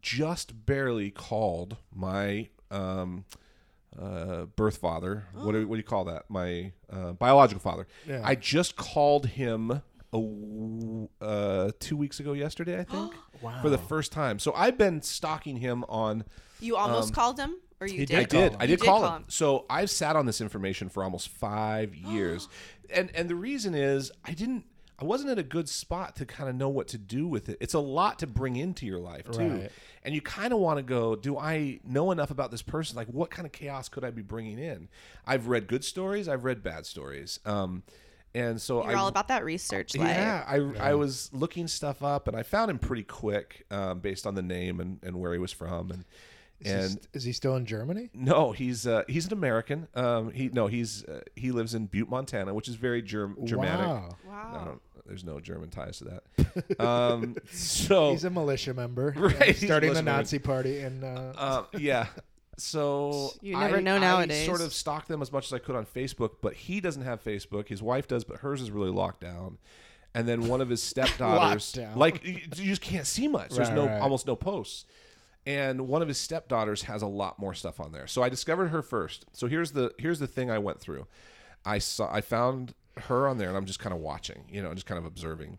just 0.00 0.66
barely 0.66 1.10
called 1.10 1.76
my 1.94 2.48
um, 2.70 3.24
uh, 3.98 4.46
birth 4.56 4.78
father. 4.78 5.26
What, 5.34 5.52
do, 5.52 5.66
what 5.66 5.76
do 5.76 5.78
you 5.78 5.84
call 5.84 6.04
that? 6.04 6.24
My 6.28 6.72
uh, 6.90 7.12
biological 7.12 7.60
father. 7.60 7.86
Yeah. 8.06 8.20
I 8.24 8.34
just 8.34 8.76
called 8.76 9.26
him 9.26 9.82
a 10.12 10.16
w 10.18 11.08
uh, 11.20 11.70
two 11.78 11.96
weeks 11.96 12.20
ago 12.20 12.32
yesterday, 12.32 12.78
I 12.80 12.84
think, 12.84 13.14
Wow. 13.42 13.60
for 13.62 13.70
the 13.70 13.78
first 13.78 14.12
time. 14.12 14.38
So 14.38 14.52
I've 14.54 14.76
been 14.76 15.02
stalking 15.02 15.56
him 15.56 15.84
on 15.88 16.24
You 16.60 16.76
almost 16.76 17.08
um, 17.10 17.14
called 17.14 17.38
him, 17.38 17.54
or 17.80 17.86
you 17.86 18.04
did? 18.06 18.18
I 18.18 18.24
did. 18.24 18.56
I 18.58 18.66
did 18.66 18.78
did 18.78 18.84
call, 18.86 19.00
call 19.00 19.08
him. 19.16 19.22
him. 19.22 19.24
So 19.28 19.66
I've 19.70 19.90
sat 19.90 20.16
on 20.16 20.26
this 20.26 20.40
information 20.40 20.88
for 20.88 21.02
almost 21.04 21.28
five 21.28 21.94
years, 22.12 22.48
and 22.92 23.10
and 23.14 23.28
the 23.28 23.34
reason 23.36 23.74
is 23.74 24.10
I 24.24 24.32
didn't. 24.32 24.64
I 24.98 25.04
wasn't 25.04 25.30
in 25.30 25.38
a 25.38 25.42
good 25.42 25.66
spot 25.66 26.16
to 26.16 26.26
kind 26.26 26.50
of 26.50 26.54
know 26.56 26.68
what 26.68 26.86
to 26.88 26.98
do 26.98 27.26
with 27.26 27.48
it. 27.48 27.56
It's 27.58 27.72
a 27.72 27.78
lot 27.80 28.18
to 28.18 28.26
bring 28.26 28.56
into 28.56 28.84
your 28.84 28.98
life 28.98 29.30
too, 29.30 29.48
Right. 29.48 29.72
and 30.04 30.14
you 30.14 30.20
kind 30.20 30.52
of 30.52 30.58
want 30.58 30.76
to 30.76 30.82
go. 30.82 31.16
Do 31.16 31.38
I 31.38 31.80
know 31.84 32.10
enough 32.10 32.30
about 32.30 32.50
this 32.50 32.60
person? 32.60 32.96
Like, 32.96 33.06
what 33.08 33.30
kind 33.30 33.46
of 33.46 33.52
chaos 33.52 33.88
could 33.88 34.04
I 34.04 34.10
be 34.10 34.20
bringing 34.20 34.58
in? 34.58 34.88
I've 35.26 35.46
read 35.46 35.68
good 35.68 35.84
stories. 35.84 36.28
I've 36.28 36.44
read 36.44 36.62
bad 36.62 36.84
stories. 36.84 37.40
Um, 37.46 37.82
and 38.34 38.60
so 38.60 38.82
You're 38.84 38.92
I 38.96 39.00
all 39.00 39.08
about 39.08 39.28
that 39.28 39.44
research, 39.44 39.96
like. 39.96 40.08
yeah, 40.08 40.44
I, 40.46 40.90
I 40.90 40.94
was 40.94 41.30
looking 41.32 41.66
stuff 41.68 42.02
up 42.02 42.28
and 42.28 42.36
I 42.36 42.42
found 42.42 42.70
him 42.70 42.78
pretty 42.78 43.02
quick 43.04 43.64
um, 43.70 44.00
based 44.00 44.26
on 44.26 44.34
the 44.34 44.42
name 44.42 44.80
and, 44.80 44.98
and 45.02 45.16
where 45.18 45.32
he 45.32 45.38
was 45.38 45.52
from 45.52 45.90
and 45.90 46.04
Is 46.60 46.66
he 46.66 46.72
and 46.72 46.90
st- 46.90 47.08
is 47.14 47.24
he 47.24 47.32
still 47.32 47.56
in 47.56 47.66
Germany? 47.66 48.10
no, 48.14 48.52
he's 48.52 48.86
uh, 48.86 49.02
he's 49.08 49.26
an 49.26 49.32
American. 49.32 49.88
Um, 49.94 50.30
he 50.30 50.48
no, 50.48 50.66
he's 50.66 51.04
uh, 51.04 51.20
he 51.36 51.50
lives 51.52 51.74
in 51.74 51.86
Butte, 51.86 52.08
Montana, 52.10 52.52
which 52.54 52.68
is 52.68 52.74
very 52.76 53.02
germ- 53.02 53.36
Germanic. 53.44 53.86
Wow. 53.86 54.16
I 54.26 54.28
Wow. 54.28 54.64
don't, 54.64 54.82
there's 55.06 55.24
no 55.24 55.40
German 55.40 55.70
ties 55.70 55.98
to 55.98 56.04
that. 56.04 56.80
Um, 56.80 57.34
so 57.50 58.12
He's 58.12 58.22
a 58.24 58.30
militia 58.30 58.74
member. 58.74 59.12
Right, 59.16 59.56
starting 59.56 59.88
militia 59.88 59.94
the 59.94 59.94
member. 60.04 60.10
Nazi 60.18 60.38
party 60.38 60.80
in. 60.80 61.02
Uh, 61.02 61.32
uh, 61.36 61.64
yeah. 61.78 62.06
So 62.60 63.32
You 63.40 63.56
never 63.56 63.78
I- 63.78 63.80
know 63.80 63.96
I 63.96 63.98
nowadays. 64.00 64.46
sort 64.46 64.60
of 64.60 64.72
stalked 64.72 65.08
them 65.08 65.22
as 65.22 65.32
much 65.32 65.46
as 65.46 65.52
I 65.52 65.58
could 65.58 65.76
on 65.76 65.86
Facebook, 65.86 66.36
but 66.40 66.54
he 66.54 66.80
doesn't 66.80 67.02
have 67.02 67.22
Facebook. 67.24 67.68
His 67.68 67.82
wife 67.82 68.06
does, 68.08 68.24
but 68.24 68.38
hers 68.38 68.60
is 68.60 68.70
really 68.70 68.90
locked 68.90 69.20
down. 69.20 69.58
And 70.14 70.26
then 70.28 70.48
one 70.48 70.60
of 70.60 70.68
his 70.68 70.82
stepdaughters, 70.92 71.76
like 71.94 72.24
you 72.24 72.34
you 72.56 72.66
just 72.70 72.80
can't 72.82 73.06
see 73.06 73.28
much. 73.28 73.50
There's 73.50 73.68
Right, 73.68 73.76
no 73.76 73.86
right. 73.86 74.00
almost 74.00 74.26
no 74.26 74.36
posts. 74.36 74.84
And 75.46 75.88
one 75.88 76.02
of 76.02 76.08
his 76.08 76.18
stepdaughters 76.18 76.82
has 76.82 77.00
a 77.02 77.06
lot 77.06 77.38
more 77.38 77.54
stuff 77.54 77.80
on 77.80 77.92
there. 77.92 78.06
So 78.06 78.22
I 78.22 78.28
discovered 78.28 78.68
her 78.68 78.82
first. 78.82 79.24
So 79.32 79.46
here's 79.46 79.72
the 79.72 79.94
here's 79.98 80.18
the 80.18 80.26
thing 80.26 80.50
I 80.50 80.58
went 80.58 80.80
through. 80.80 81.06
I 81.64 81.78
saw 81.78 82.12
I 82.12 82.20
found 82.20 82.74
her 82.96 83.26
on 83.28 83.38
there, 83.38 83.48
and 83.48 83.56
I'm 83.56 83.64
just 83.66 83.78
kind 83.78 83.94
of 83.94 84.00
watching, 84.00 84.44
you 84.50 84.62
know, 84.62 84.74
just 84.74 84.86
kind 84.86 84.98
of 84.98 85.04
observing. 85.06 85.58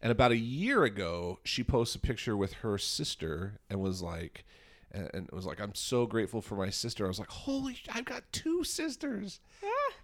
And 0.00 0.10
about 0.10 0.30
a 0.32 0.36
year 0.36 0.84
ago, 0.84 1.40
she 1.44 1.62
posts 1.62 1.94
a 1.94 1.98
picture 1.98 2.36
with 2.36 2.54
her 2.54 2.78
sister 2.78 3.58
and 3.68 3.80
was 3.80 4.00
like, 4.00 4.44
and 4.92 5.10
and 5.14 5.26
it 5.26 5.32
was 5.32 5.46
like, 5.46 5.60
I'm 5.60 5.74
so 5.74 6.06
grateful 6.06 6.40
for 6.42 6.54
my 6.56 6.70
sister. 6.70 7.04
I 7.04 7.08
was 7.08 7.18
like, 7.18 7.30
holy, 7.30 7.74
sh- 7.74 7.86
I've 7.92 8.04
got 8.04 8.22
two 8.32 8.64
sisters. 8.64 9.40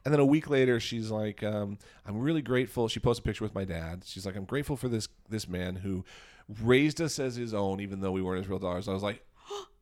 And 0.04 0.12
then 0.12 0.20
a 0.20 0.24
week 0.26 0.48
later, 0.48 0.78
she's 0.80 1.10
like, 1.10 1.42
um, 1.42 1.78
I'm 2.06 2.18
really 2.18 2.42
grateful. 2.42 2.88
She 2.88 3.00
posted 3.00 3.24
a 3.24 3.28
picture 3.28 3.44
with 3.44 3.54
my 3.54 3.64
dad. 3.64 4.02
She's 4.06 4.24
like, 4.26 4.36
I'm 4.36 4.44
grateful 4.44 4.76
for 4.76 4.88
this 4.88 5.08
this 5.28 5.48
man 5.48 5.76
who 5.76 6.04
raised 6.62 7.00
us 7.00 7.18
as 7.18 7.34
his 7.36 7.52
own, 7.54 7.80
even 7.80 8.00
though 8.00 8.12
we 8.12 8.22
weren't 8.22 8.38
his 8.38 8.48
real 8.48 8.58
daughters. 8.60 8.88
I 8.88 8.92
was 8.92 9.02
like, 9.02 9.24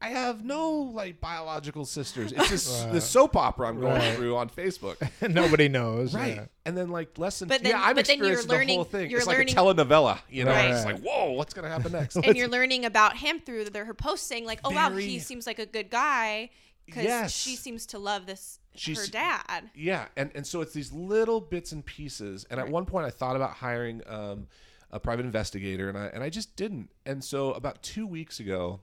I 0.05 0.09
have 0.09 0.45
no 0.45 0.71
like 0.73 1.21
biological 1.21 1.85
sisters. 1.85 2.33
It's 2.33 2.49
just 2.51 2.91
the 2.93 3.01
soap 3.01 3.37
opera 3.37 3.69
I'm 3.69 3.81
going 3.81 3.95
Right. 3.95 4.15
through 4.17 4.37
on 4.37 4.49
Facebook. 4.51 4.97
nobody 5.35 5.69
knows. 5.69 6.15
Right. 6.15 6.37
yeah. 6.37 6.45
And 6.67 6.77
then 6.77 6.89
like 6.91 7.17
less 7.19 7.39
than 7.39 7.49
But 7.49 7.63
then- 7.63 7.73
yeah, 7.73 7.83
I'm 7.83 7.95
but 7.97 8.07
then 8.07 8.19
you're 8.19 8.33
experiencing 8.33 8.49
the 8.49 8.55
learning- 8.55 8.75
whole 8.77 8.85
thing. 8.85 9.11
you're 9.11 9.21
It's 9.21 9.27
like 9.27 9.39
learning- 9.39 9.57
a 9.57 9.61
telenovela, 9.61 10.19
you 10.31 10.45
know. 10.45 10.51
Right. 10.51 10.71
It's 10.71 10.85
like, 10.85 11.01
whoa, 11.01 11.33
what's 11.33 11.55
gonna 11.55 11.69
happen 11.69 11.93
next? 11.93 12.17
and 12.17 12.37
you're 12.37 12.49
learning 12.49 12.85
about 12.85 13.17
him 13.17 13.41
through 13.41 13.65
their, 13.71 13.85
her 13.87 13.95
post 13.95 14.27
saying 14.27 14.45
like, 14.45 14.61
oh 14.65 14.71
wow, 14.71 14.91
Very- 14.91 15.07
he 15.07 15.19
seems 15.19 15.47
like 15.47 15.59
a 15.59 15.67
good 15.67 15.91
guy 15.91 16.51
because 16.87 17.05
Yes. 17.05 17.33
she 17.35 17.57
seems 17.57 17.87
to 17.87 17.99
love 17.99 18.27
this 18.27 18.59
She's- 18.75 18.99
her 18.99 19.11
dad. 19.11 19.71
Yeah, 19.75 20.07
and 20.17 20.31
and 20.35 20.47
so 20.47 20.61
it's 20.61 20.73
these 20.75 20.93
little 20.93 21.41
bits 21.41 21.73
and 21.73 21.85
pieces. 21.85 22.45
And 22.51 22.59
at 22.61 22.69
one 22.69 22.85
point, 22.85 23.07
I 23.07 23.11
thought 23.11 23.37
about 23.37 23.53
hiring 23.53 24.03
um, 24.07 24.49
a 24.91 25.01
private 25.01 25.25
investigator, 25.25 25.89
and 25.89 25.97
I 25.97 26.07
and 26.07 26.23
I 26.23 26.29
just 26.29 26.57
didn't. 26.57 26.91
And 27.07 27.23
so 27.25 27.53
about 27.53 27.83
two 27.83 28.07
weeks 28.07 28.39
ago, 28.41 28.81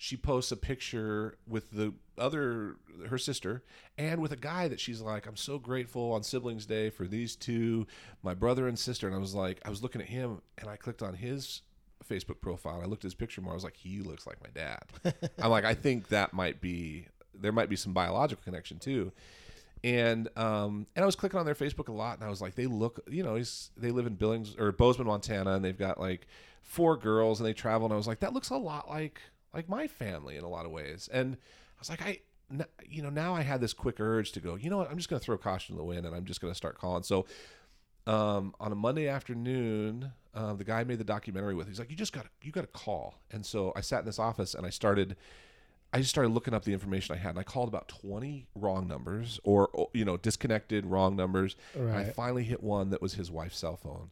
she 0.00 0.16
posts 0.16 0.52
a 0.52 0.56
picture 0.56 1.36
with 1.46 1.72
the 1.72 1.92
other 2.16 2.76
her 3.08 3.18
sister 3.18 3.64
and 3.98 4.22
with 4.22 4.30
a 4.30 4.36
guy 4.36 4.68
that 4.68 4.78
she's 4.78 5.00
like, 5.00 5.26
I'm 5.26 5.36
so 5.36 5.58
grateful 5.58 6.12
on 6.12 6.22
siblings 6.22 6.66
day 6.66 6.88
for 6.88 7.08
these 7.08 7.34
two, 7.34 7.86
my 8.22 8.32
brother 8.32 8.68
and 8.68 8.78
sister. 8.78 9.08
And 9.08 9.16
I 9.16 9.18
was 9.18 9.34
like, 9.34 9.60
I 9.64 9.70
was 9.70 9.82
looking 9.82 10.00
at 10.00 10.06
him, 10.06 10.40
and 10.56 10.70
I 10.70 10.76
clicked 10.76 11.02
on 11.02 11.14
his 11.14 11.62
Facebook 12.08 12.40
profile. 12.40 12.76
And 12.76 12.84
I 12.84 12.86
looked 12.86 13.02
at 13.04 13.08
his 13.08 13.14
picture 13.14 13.40
more. 13.40 13.52
I 13.52 13.56
was 13.56 13.64
like, 13.64 13.76
he 13.76 14.00
looks 14.00 14.24
like 14.24 14.38
my 14.40 14.50
dad. 14.54 14.84
I'm 15.42 15.50
like, 15.50 15.64
I 15.64 15.74
think 15.74 16.08
that 16.08 16.32
might 16.32 16.60
be 16.60 17.06
there 17.34 17.52
might 17.52 17.68
be 17.68 17.76
some 17.76 17.92
biological 17.92 18.42
connection 18.44 18.78
too. 18.78 19.10
And 19.82 20.28
um 20.36 20.86
and 20.94 21.02
I 21.02 21.06
was 21.06 21.16
clicking 21.16 21.40
on 21.40 21.46
their 21.46 21.56
Facebook 21.56 21.88
a 21.88 21.92
lot, 21.92 22.18
and 22.18 22.24
I 22.24 22.30
was 22.30 22.40
like, 22.40 22.54
they 22.54 22.66
look, 22.66 23.00
you 23.10 23.24
know, 23.24 23.34
he's 23.34 23.70
they 23.76 23.90
live 23.90 24.06
in 24.06 24.14
Billings 24.14 24.54
or 24.56 24.70
Bozeman, 24.70 25.08
Montana, 25.08 25.54
and 25.54 25.64
they've 25.64 25.76
got 25.76 25.98
like 25.98 26.28
four 26.62 26.96
girls, 26.96 27.40
and 27.40 27.48
they 27.48 27.52
travel. 27.52 27.86
And 27.86 27.92
I 27.92 27.96
was 27.96 28.06
like, 28.06 28.20
that 28.20 28.32
looks 28.32 28.50
a 28.50 28.56
lot 28.56 28.88
like 28.88 29.20
like 29.54 29.68
my 29.68 29.86
family 29.86 30.36
in 30.36 30.44
a 30.44 30.48
lot 30.48 30.66
of 30.66 30.72
ways. 30.72 31.08
And 31.12 31.34
I 31.34 31.80
was 31.80 31.90
like, 31.90 32.02
I, 32.02 32.20
you 32.88 33.02
know, 33.02 33.10
now 33.10 33.34
I 33.34 33.42
had 33.42 33.60
this 33.60 33.72
quick 33.72 34.00
urge 34.00 34.32
to 34.32 34.40
go, 34.40 34.56
you 34.56 34.70
know 34.70 34.78
what, 34.78 34.90
I'm 34.90 34.96
just 34.96 35.08
going 35.08 35.20
to 35.20 35.24
throw 35.24 35.36
caution 35.36 35.74
to 35.74 35.78
the 35.78 35.84
wind, 35.84 36.06
and 36.06 36.14
I'm 36.14 36.24
just 36.24 36.40
going 36.40 36.50
to 36.50 36.56
start 36.56 36.78
calling. 36.78 37.02
So 37.02 37.26
um, 38.06 38.54
on 38.58 38.72
a 38.72 38.74
Monday 38.74 39.06
afternoon, 39.06 40.12
uh, 40.34 40.54
the 40.54 40.64
guy 40.64 40.80
I 40.80 40.84
made 40.84 40.98
the 40.98 41.04
documentary 41.04 41.54
with, 41.54 41.68
he's 41.68 41.78
like, 41.78 41.90
"You 41.90 41.96
just 41.96 42.12
got 42.12 42.24
to, 42.24 42.30
you 42.42 42.52
got 42.52 42.62
to 42.62 42.66
call." 42.68 43.16
And 43.30 43.44
so 43.44 43.72
I 43.76 43.82
sat 43.82 44.00
in 44.00 44.06
this 44.06 44.18
office 44.18 44.54
and 44.54 44.64
I 44.64 44.70
started, 44.70 45.16
I 45.92 45.98
just 45.98 46.10
started 46.10 46.30
looking 46.30 46.54
up 46.54 46.64
the 46.64 46.72
information 46.72 47.14
I 47.14 47.18
had, 47.18 47.30
and 47.30 47.38
I 47.38 47.42
called 47.42 47.68
about 47.68 47.88
twenty 47.88 48.46
wrong 48.54 48.88
numbers 48.88 49.40
or, 49.44 49.90
you 49.92 50.04
know 50.06 50.16
disconnected 50.16 50.86
wrong 50.86 51.16
numbers. 51.16 51.56
And 51.74 51.90
I 51.98 52.04
finally 52.10 52.44
hit 52.44 52.62
one 52.62 52.90
that 52.90 53.02
was 53.02 53.14
his 53.14 53.30
wife's 53.30 53.58
cell 53.58 53.76
phone, 53.76 54.10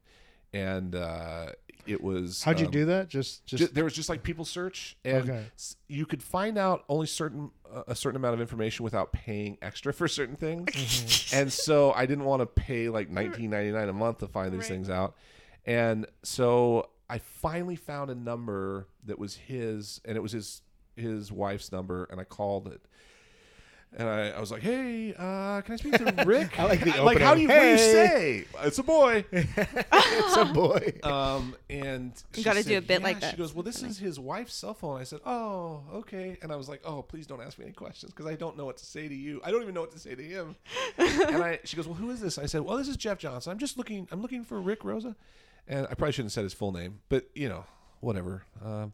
and 0.53 0.95
uh, 0.95 1.47
it 1.87 2.03
was. 2.03 2.43
How'd 2.43 2.61
you 2.61 2.67
um, 2.67 2.73
do 2.73 2.85
that? 2.87 3.09
Just, 3.09 3.45
just. 3.47 3.63
ju- 3.63 3.69
there 3.73 3.85
was 3.85 3.93
just 3.95 4.09
like 4.09 4.23
people 4.23 4.45
search, 4.45 4.97
and 5.05 5.29
Okay. 5.31 5.45
you 5.89 6.07
could 6.07 6.23
find 6.23 6.59
out 6.59 6.85
only 6.89 7.07
certain 7.07 7.51
uh, 7.73 7.83
a 7.89 7.95
certain 7.95 8.17
amount 8.17 8.35
of 8.35 8.41
information 8.41 8.83
without 8.85 9.13
paying 9.13 9.59
extra 9.63 9.93
for 9.93 10.09
certain 10.09 10.37
things. 10.37 10.67
Mm-hmm. 10.73 11.37
and 11.37 11.53
so 11.53 11.93
I 11.93 12.07
didn't 12.07 12.25
want 12.25 12.41
to 12.43 12.47
pay 12.47 12.89
like 12.89 13.11
nineteen 13.11 13.51
ninety 13.51 13.73
nine 13.73 13.89
a 13.89 13.93
month 13.93 14.19
to 14.19 14.29
find 14.29 14.53
these 14.53 14.61
Right. 14.61 14.69
things 14.69 14.91
out. 14.91 15.15
And 15.65 16.07
so 16.23 16.91
I 17.11 17.19
finally 17.19 17.77
found 17.77 18.11
a 18.11 18.15
number 18.15 18.89
that 19.05 19.19
was 19.19 19.35
his, 19.37 20.01
and 20.05 20.17
it 20.17 20.21
was 20.21 20.33
his 20.33 20.63
his 20.97 21.31
wife's 21.31 21.71
number, 21.73 22.05
and 22.11 22.21
I 22.21 22.25
called 22.25 22.69
it. 22.69 22.81
And 23.99 24.09
I, 24.09 24.29
I 24.31 24.41
was 24.41 24.51
like, 24.51 24.63
"Hey, 24.63 25.15
uh, 25.15 25.63
can 25.63 25.73
I 25.73 25.77
speak 25.77 25.95
to 25.95 26.05
Rick?" 26.27 26.59
I 26.59 26.65
like 26.65 26.81
the 26.81 27.03
like 27.03 27.19
how 27.19 27.35
do 27.35 27.41
you 27.41 27.49
what 27.49 27.61
do 27.61 27.67
you 27.69 27.79
say? 27.79 28.45
It's 28.63 28.79
a 28.79 28.83
boy. 28.83 29.25
it's 29.33 30.37
a 30.37 30.45
boy. 30.45 30.93
Um, 31.03 31.55
and 31.71 32.13
You 32.35 32.41
she 32.41 32.43
gotta 32.43 32.63
do 32.63 32.71
said, 32.75 32.83
a 32.83 32.87
bit 32.87 33.01
"Yeah." 33.01 33.07
like 33.07 33.23
She 33.25 33.37
goes, 33.37 33.55
"Well, 33.55 33.63
this 33.63 33.83
is 33.83 33.99
his 33.99 34.21
wife's 34.21 34.55
cell 34.55 34.75
phone." 34.75 35.01
I 35.01 35.05
said, 35.05 35.21
"Oh, 35.25 35.83
okay." 35.95 36.37
And 36.43 36.53
I 36.53 36.57
was 36.57 36.69
like, 36.69 36.83
"Oh, 36.85 37.01
please 37.03 37.27
don't 37.27 37.41
ask 37.41 37.59
me 37.59 37.65
any 37.65 37.75
questions 37.75 38.13
because 38.13 38.27
I 38.31 38.35
don't 38.35 38.57
know 38.59 38.67
what 38.67 38.77
to 38.79 38.85
say 38.87 39.09
to 39.09 39.15
you. 39.15 39.41
I 39.45 39.51
don't 39.51 39.63
even 39.63 39.75
know 39.75 39.81
what 39.83 39.93
to 39.93 39.99
say 39.99 40.15
to 40.15 40.23
him." 40.23 40.57
and 40.99 41.43
I, 41.43 41.61
she 41.65 41.77
goes, 41.77 41.87
"Well, 41.87 41.97
who 41.97 42.11
is 42.11 42.21
this?" 42.21 42.37
I 42.39 42.47
said, 42.47 42.63
"Well, 42.63 42.77
this 42.77 42.89
is 42.89 42.97
Jeff 42.99 43.19
Johnson. 43.19 43.51
I'm 43.53 43.59
just 43.59 43.79
looking. 43.79 44.09
I'm 44.11 44.21
looking 44.21 44.45
for 44.45 44.61
Rick 44.61 44.85
Rosa." 44.85 45.17
And 45.69 45.87
I 45.91 45.95
probably 45.95 46.13
shouldn't 46.13 46.27
have 46.27 46.33
said 46.35 46.45
his 46.45 46.53
full 46.55 46.73
name, 46.73 47.01
but 47.09 47.29
you 47.35 47.49
know, 47.49 47.65
whatever. 48.01 48.45
Um, 48.63 48.93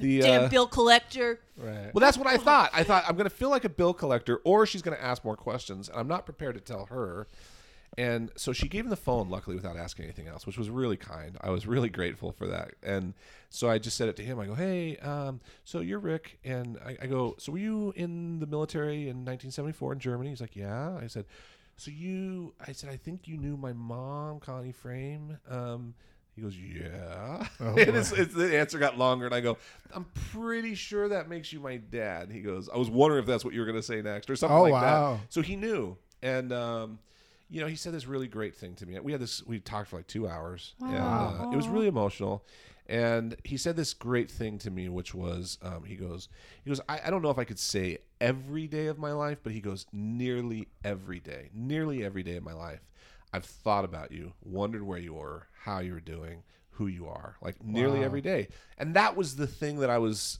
the 0.00 0.20
Damn 0.22 0.44
uh, 0.44 0.48
bill 0.48 0.66
collector. 0.66 1.40
right. 1.56 1.92
well, 1.94 2.00
that's 2.00 2.18
what 2.18 2.26
I 2.26 2.36
thought. 2.36 2.70
I 2.72 2.82
thought 2.82 3.04
I'm 3.06 3.14
going 3.16 3.28
to 3.28 3.34
feel 3.34 3.50
like 3.50 3.64
a 3.64 3.68
bill 3.68 3.94
collector, 3.94 4.40
or 4.44 4.66
she's 4.66 4.82
going 4.82 4.96
to 4.96 5.02
ask 5.02 5.24
more 5.24 5.36
questions, 5.36 5.88
and 5.88 5.98
I'm 5.98 6.08
not 6.08 6.24
prepared 6.24 6.54
to 6.54 6.60
tell 6.60 6.86
her. 6.86 7.26
And 7.98 8.30
so 8.36 8.52
she 8.52 8.68
gave 8.68 8.84
him 8.84 8.90
the 8.90 8.96
phone, 8.96 9.28
luckily, 9.30 9.56
without 9.56 9.76
asking 9.76 10.04
anything 10.04 10.28
else, 10.28 10.46
which 10.46 10.56
was 10.56 10.70
really 10.70 10.96
kind. 10.96 11.36
I 11.40 11.50
was 11.50 11.66
really 11.66 11.88
grateful 11.88 12.30
for 12.30 12.46
that. 12.46 12.70
And 12.84 13.14
so 13.48 13.68
I 13.68 13.78
just 13.78 13.96
said 13.96 14.08
it 14.08 14.14
to 14.16 14.22
him. 14.22 14.38
I 14.38 14.46
go, 14.46 14.54
"Hey, 14.54 14.96
um, 14.98 15.40
so 15.64 15.80
you're 15.80 15.98
Rick," 15.98 16.38
and 16.44 16.78
I, 16.86 16.96
I 17.02 17.06
go, 17.06 17.34
"So 17.38 17.50
were 17.50 17.58
you 17.58 17.92
in 17.96 18.38
the 18.38 18.46
military 18.46 19.02
in 19.08 19.24
1974 19.24 19.94
in 19.94 19.98
Germany?" 19.98 20.30
He's 20.30 20.40
like, 20.40 20.54
"Yeah." 20.54 20.96
I 21.02 21.08
said, 21.08 21.24
so 21.80 21.90
you, 21.90 22.52
I 22.66 22.72
said, 22.72 22.90
I 22.90 22.98
think 22.98 23.26
you 23.26 23.38
knew 23.38 23.56
my 23.56 23.72
mom, 23.72 24.38
Connie 24.38 24.70
Frame. 24.70 25.38
Um, 25.48 25.94
he 26.36 26.42
goes, 26.42 26.56
yeah. 26.56 27.46
Oh, 27.60 27.66
and 27.76 27.96
it's, 27.96 28.12
it's, 28.12 28.34
the 28.34 28.58
answer 28.58 28.78
got 28.78 28.96
longer, 28.98 29.26
and 29.26 29.34
I 29.34 29.40
go, 29.40 29.58
I'm 29.92 30.06
pretty 30.32 30.74
sure 30.74 31.08
that 31.08 31.28
makes 31.28 31.52
you 31.52 31.60
my 31.60 31.76
dad. 31.76 32.30
He 32.30 32.40
goes, 32.40 32.68
I 32.68 32.76
was 32.76 32.90
wondering 32.90 33.20
if 33.22 33.26
that's 33.26 33.44
what 33.44 33.54
you 33.54 33.60
were 33.60 33.66
going 33.66 33.78
to 33.78 33.82
say 33.82 34.00
next, 34.02 34.30
or 34.30 34.36
something 34.36 34.56
Oh, 34.56 34.62
like 34.62 34.72
wow. 34.72 35.14
that. 35.14 35.20
So 35.30 35.42
he 35.42 35.56
knew, 35.56 35.96
and 36.22 36.52
um, 36.52 36.98
you 37.48 37.60
know, 37.60 37.66
he 37.66 37.76
said 37.76 37.92
this 37.92 38.06
really 38.06 38.28
great 38.28 38.54
thing 38.54 38.74
to 38.76 38.86
me. 38.86 38.98
We 39.00 39.12
had 39.12 39.20
this, 39.20 39.44
we 39.44 39.58
talked 39.58 39.88
for 39.90 39.96
like 39.96 40.06
two 40.06 40.28
hours, 40.28 40.74
and 40.80 40.96
uh, 40.96 41.46
it 41.50 41.56
was 41.56 41.68
really 41.68 41.88
emotional. 41.88 42.44
And 42.86 43.36
he 43.44 43.56
said 43.56 43.76
this 43.76 43.94
great 43.94 44.28
thing 44.28 44.58
to 44.58 44.70
me, 44.70 44.88
which 44.88 45.14
was, 45.14 45.58
um, 45.62 45.84
he 45.84 45.94
goes, 45.94 46.28
he 46.64 46.70
goes, 46.70 46.80
I, 46.88 47.00
I 47.06 47.10
don't 47.10 47.22
know 47.22 47.30
if 47.30 47.38
I 47.38 47.44
could 47.44 47.58
say 47.58 47.98
every 48.20 48.66
day 48.66 48.86
of 48.86 48.98
my 48.98 49.12
life, 49.12 49.38
but 49.44 49.52
he 49.52 49.60
goes, 49.60 49.86
nearly 49.92 50.66
every 50.84 51.20
day, 51.20 51.50
nearly 51.54 52.04
every 52.04 52.24
day 52.24 52.34
of 52.34 52.42
my 52.42 52.52
life, 52.52 52.80
I've 53.32 53.44
thought 53.44 53.84
about 53.84 54.12
you, 54.12 54.32
wondered 54.42 54.82
where 54.82 54.98
you 54.98 55.14
were, 55.14 55.46
how 55.64 55.78
you 55.80 55.92
were 55.92 56.00
doing, 56.00 56.42
who 56.72 56.86
you 56.86 57.06
are, 57.06 57.36
like 57.42 57.62
nearly 57.64 58.00
Wow. 58.00 58.04
every 58.06 58.20
day. 58.20 58.48
And 58.78 58.94
that 58.94 59.16
was 59.16 59.36
the 59.36 59.46
thing 59.46 59.80
that 59.80 59.90
I 59.90 59.98
was, 59.98 60.38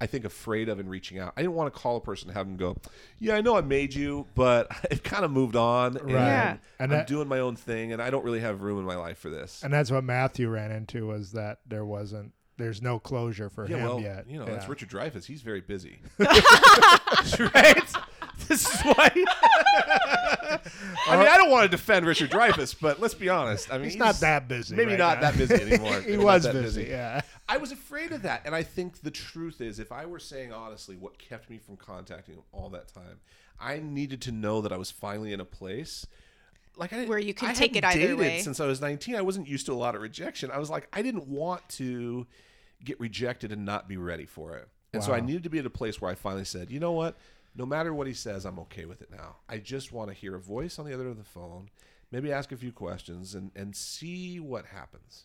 I 0.00 0.06
think, 0.06 0.24
afraid 0.24 0.68
of 0.68 0.80
in 0.80 0.88
reaching 0.88 1.18
out. 1.18 1.34
I 1.36 1.42
didn't 1.42 1.54
want 1.54 1.72
to 1.72 1.78
call 1.78 1.96
a 1.96 2.00
person 2.00 2.28
and 2.28 2.36
have 2.36 2.46
them 2.46 2.56
go, 2.56 2.76
yeah, 3.20 3.34
I 3.36 3.40
know 3.42 3.56
I 3.56 3.60
made 3.60 3.94
you, 3.94 4.26
but 4.34 4.66
I've 4.90 5.02
kind 5.04 5.24
of 5.24 5.30
moved 5.30 5.54
on. 5.54 5.96
And 5.98 6.10
Yeah. 6.10 6.56
I'm 6.80 6.88
that- 6.90 7.06
doing 7.06 7.28
my 7.28 7.38
own 7.40 7.54
thing, 7.56 7.92
and 7.92 8.02
I 8.02 8.10
don't 8.10 8.24
really 8.24 8.40
have 8.40 8.62
room 8.62 8.78
in 8.78 8.84
my 8.84 8.96
life 8.96 9.18
for 9.18 9.30
this. 9.30 9.62
And 9.62 9.72
that's 9.72 9.90
what 9.90 10.02
Matthew 10.02 10.48
ran 10.48 10.72
into 10.72 11.06
was 11.06 11.32
that 11.32 11.58
there 11.66 11.84
wasn't, 11.84 12.32
there's 12.58 12.82
no 12.82 12.98
closure 12.98 13.48
for 13.48 13.68
Yeah, 13.68 13.76
him 13.76 13.82
well, 13.84 14.00
yet. 14.00 14.28
you 14.28 14.38
know, 14.38 14.46
yeah. 14.46 14.54
that's 14.54 14.68
Richard 14.68 14.88
Dreyfuss. 14.90 15.24
He's 15.26 15.42
very 15.42 15.60
busy. 15.60 16.00
right? 16.18 17.92
This 18.52 18.66
is 18.74 18.80
why. 18.82 19.10
I 21.08 21.16
mean, 21.16 21.26
I 21.26 21.36
don't 21.38 21.50
want 21.50 21.64
to 21.64 21.68
defend 21.68 22.04
Richard 22.04 22.30
Dreyfuss, 22.30 22.76
but 22.78 23.00
let's 23.00 23.14
be 23.14 23.30
honest. 23.30 23.72
I 23.72 23.78
mean, 23.78 23.84
He's 23.84 23.96
not 23.96 24.16
that 24.16 24.46
busy. 24.46 24.76
Maybe 24.76 24.90
right 24.90 24.98
not 24.98 25.22
now. 25.22 25.30
that 25.30 25.38
busy 25.38 25.54
anymore. 25.72 26.00
he 26.00 26.10
Maybe 26.10 26.16
not 26.18 26.24
was 26.24 26.42
that 26.44 26.52
busy, 26.52 26.84
yeah. 26.84 27.22
I 27.48 27.56
was 27.56 27.72
afraid 27.72 28.12
of 28.12 28.22
that, 28.22 28.42
and 28.44 28.54
I 28.54 28.62
think 28.62 29.00
the 29.00 29.10
truth 29.10 29.62
is, 29.62 29.78
if 29.78 29.90
I 29.90 30.04
were 30.04 30.18
saying 30.18 30.52
honestly, 30.52 30.96
what 30.96 31.18
kept 31.18 31.48
me 31.48 31.58
from 31.58 31.76
contacting 31.76 32.34
him 32.34 32.42
all 32.52 32.68
that 32.70 32.88
time, 32.88 33.20
I 33.58 33.78
needed 33.78 34.20
to 34.22 34.32
know 34.32 34.60
that 34.60 34.72
I 34.72 34.76
was 34.76 34.90
finally 34.90 35.32
in 35.32 35.40
a 35.40 35.46
place. 35.46 36.06
Like 36.76 36.92
I, 36.92 37.06
Where 37.06 37.18
you 37.18 37.32
can 37.32 37.48
I 37.48 37.54
take 37.54 37.74
it 37.74 37.84
hadn't 37.84 38.02
either 38.02 38.14
dated 38.14 38.18
way. 38.18 38.40
Since 38.40 38.60
I 38.60 38.66
was 38.66 38.82
19, 38.82 39.14
I 39.14 39.22
wasn't 39.22 39.48
used 39.48 39.64
to 39.66 39.72
a 39.72 39.74
lot 39.74 39.94
of 39.94 40.02
rejection. 40.02 40.50
I 40.50 40.58
was 40.58 40.68
like, 40.68 40.88
I 40.92 41.00
didn't 41.00 41.26
want 41.26 41.66
to 41.70 42.26
get 42.84 43.00
rejected 43.00 43.50
and 43.50 43.64
not 43.64 43.88
be 43.88 43.96
ready 43.96 44.26
for 44.26 44.56
it. 44.56 44.68
And 44.94 45.02
so 45.02 45.14
I 45.14 45.20
needed 45.20 45.42
to 45.44 45.50
be 45.50 45.58
at 45.58 45.64
a 45.64 45.70
place 45.70 46.02
where 46.02 46.10
I 46.10 46.14
finally 46.14 46.44
said, 46.44 46.70
you 46.70 46.78
know 46.78 46.92
what? 46.92 47.16
No 47.54 47.66
matter 47.66 47.92
what 47.92 48.06
he 48.06 48.14
says, 48.14 48.44
I'm 48.46 48.58
okay 48.60 48.84
with 48.86 49.02
it 49.02 49.10
now. 49.10 49.36
I 49.48 49.58
just 49.58 49.92
want 49.92 50.08
to 50.08 50.14
hear 50.14 50.34
a 50.34 50.40
voice 50.40 50.78
on 50.78 50.86
the 50.86 50.94
other 50.94 51.02
end 51.04 51.12
of 51.12 51.18
the 51.18 51.24
phone, 51.24 51.68
maybe 52.10 52.32
ask 52.32 52.50
a 52.52 52.56
few 52.56 52.72
questions 52.72 53.34
and, 53.34 53.50
and 53.54 53.76
see 53.76 54.40
what 54.40 54.64
happens. 54.66 55.24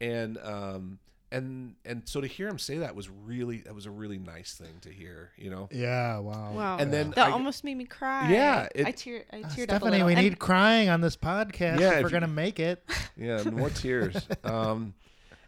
And 0.00 0.38
um 0.38 0.98
and 1.30 1.76
and 1.84 2.02
so 2.04 2.20
to 2.20 2.26
hear 2.26 2.46
him 2.48 2.58
say 2.58 2.78
that 2.78 2.94
was 2.96 3.08
really 3.08 3.58
that 3.58 3.74
was 3.74 3.86
a 3.86 3.90
really 3.90 4.18
nice 4.18 4.54
thing 4.54 4.74
to 4.82 4.90
hear, 4.90 5.30
you 5.38 5.48
know. 5.50 5.68
Yeah, 5.70 6.18
wow. 6.18 6.52
Wow. 6.52 6.76
And 6.78 6.92
then 6.92 7.10
that 7.12 7.28
I- 7.28 7.30
almost 7.30 7.62
made 7.64 7.76
me 7.76 7.84
cry. 7.84 8.28
Yeah, 8.30 8.68
it- 8.74 8.86
I 8.86 8.90
tear 8.90 9.24
I 9.32 9.36
Uh, 9.36 9.40
teared 9.44 9.70
up 9.70 9.82
a 9.82 9.86
Stephanie, 9.86 10.02
we 10.02 10.12
And- 10.14 10.22
need 10.22 10.38
crying 10.40 10.88
on 10.88 11.00
this 11.00 11.16
podcast 11.16 11.78
Yeah, 11.80 11.90
if 11.92 11.96
if 11.98 12.02
we're 12.02 12.08
you- 12.08 12.12
gonna 12.14 12.26
make 12.26 12.58
it. 12.58 12.82
Yeah, 13.16 13.42
more 13.44 13.70
tears. 13.70 14.16
Um, 14.44 14.94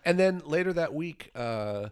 and 0.05 0.19
then 0.19 0.41
later 0.45 0.73
that 0.75 0.95
week, 0.95 1.31
uh, 1.35 1.89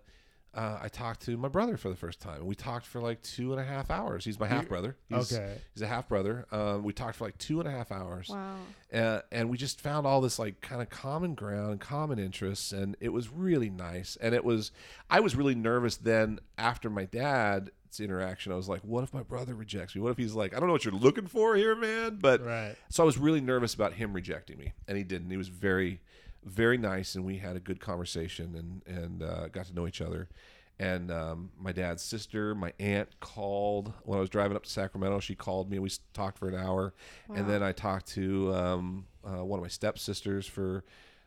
uh, 0.55 0.79
I 0.83 0.89
talked 0.89 1.23
to 1.23 1.37
my 1.37 1.49
brother 1.49 1.77
for 1.77 1.89
the 1.89 1.97
first 1.97 2.21
time. 2.21 2.45
We 2.45 2.55
talked 2.55 2.85
for 2.87 3.01
like 3.01 3.23
two 3.23 3.53
and 3.53 3.61
a 3.61 3.65
half 3.65 3.91
hours. 3.91 4.25
He's 4.25 4.39
my 4.39 4.47
half 4.47 4.69
brother. 4.69 4.97
He's, 5.09 5.33
Okay. 5.33 5.57
He's 5.75 5.83
a 5.83 5.87
half 5.87 6.09
brother. 6.09 6.47
Um, 6.53 6.83
we 6.85 6.93
talked 6.93 7.17
for 7.17 7.25
like 7.25 7.39
two 7.39 7.59
and 7.61 7.69
a 7.69 7.73
half 7.73 7.91
hours. 7.91 8.29
Wow. 8.29 8.57
Uh, 8.93 9.21
and 9.31 9.49
we 9.49 9.57
just 9.57 9.81
found 9.81 10.07
all 10.07 10.21
this 10.21 10.39
like 10.39 10.61
kind 10.61 10.83
of 10.83 10.91
common 10.91 11.35
ground 11.35 11.71
and 11.71 11.81
common 11.81 12.19
interests 12.19 12.73
and 12.73 12.95
it 13.01 13.09
was 13.09 13.31
really 13.31 13.71
nice 13.71 14.19
and 14.21 14.35
it 14.35 14.45
was 14.45 14.71
i 15.09 15.19
was 15.21 15.35
really 15.35 15.55
nervous 15.55 15.97
then 15.97 16.39
after 16.59 16.91
my 16.91 17.07
dad's 17.07 17.71
interaction 18.01 18.53
i 18.53 18.55
was 18.55 18.69
like 18.69 18.81
what 18.83 19.03
if 19.05 19.15
my 19.15 19.23
brother 19.23 19.55
rejects 19.55 19.95
me 19.95 20.01
what 20.03 20.11
if 20.11 20.17
he's 20.19 20.35
like 20.35 20.55
i 20.55 20.59
don't 20.61 20.67
know 20.67 20.73
what 20.73 20.85
you're 20.85 20.93
looking 20.95 21.27
for 21.27 21.57
here 21.57 21.75
man 21.75 22.19
but 22.21 22.45
Right. 22.45 22.75
so 22.91 23.03
i 23.03 23.07
was 23.07 23.17
really 23.17 23.41
nervous 23.41 23.73
about 23.75 23.95
him 23.95 24.13
rejecting 24.13 24.59
me 24.59 24.73
and 24.89 24.99
he 24.99 25.05
didn't 25.05 25.31
he 25.31 25.37
was 25.39 25.49
very 25.49 26.01
very 26.45 26.77
nice 26.79 27.15
and 27.15 27.25
we 27.25 27.39
had 27.39 27.57
a 27.57 27.61
good 27.61 27.81
conversation 27.81 28.55
and 28.87 28.97
and 28.97 29.23
uh, 29.23 29.49
got 29.49 29.67
to 29.67 29.75
know 29.75 29.87
each 29.87 30.01
other 30.01 30.29
and 30.79 31.13
um, 31.13 31.51
my 31.61 31.71
dad's 31.71 32.03
sister, 32.03 32.55
my 32.55 32.73
aunt 32.81 33.21
called 33.21 33.93
when 34.05 34.17
I 34.17 34.21
was 34.21 34.31
driving 34.31 34.57
up 34.57 34.65
to 34.65 34.71
Sacramento. 34.71 35.21
She 35.21 35.35
called 35.37 35.71
me. 35.71 35.77
And 35.77 35.85
we 35.85 35.91
talked 36.13 36.39
for 36.39 36.49
an 36.49 36.57
hour, 36.57 36.93
and 37.33 37.49
then 37.49 37.63
I 37.63 37.71
talked 37.73 38.07
to 38.15 38.53
um, 38.55 39.07
uh, 39.23 39.45
one 39.45 39.61
of 39.61 39.63
my 39.63 39.69
stepsisters 39.69 40.45
for 40.47 40.83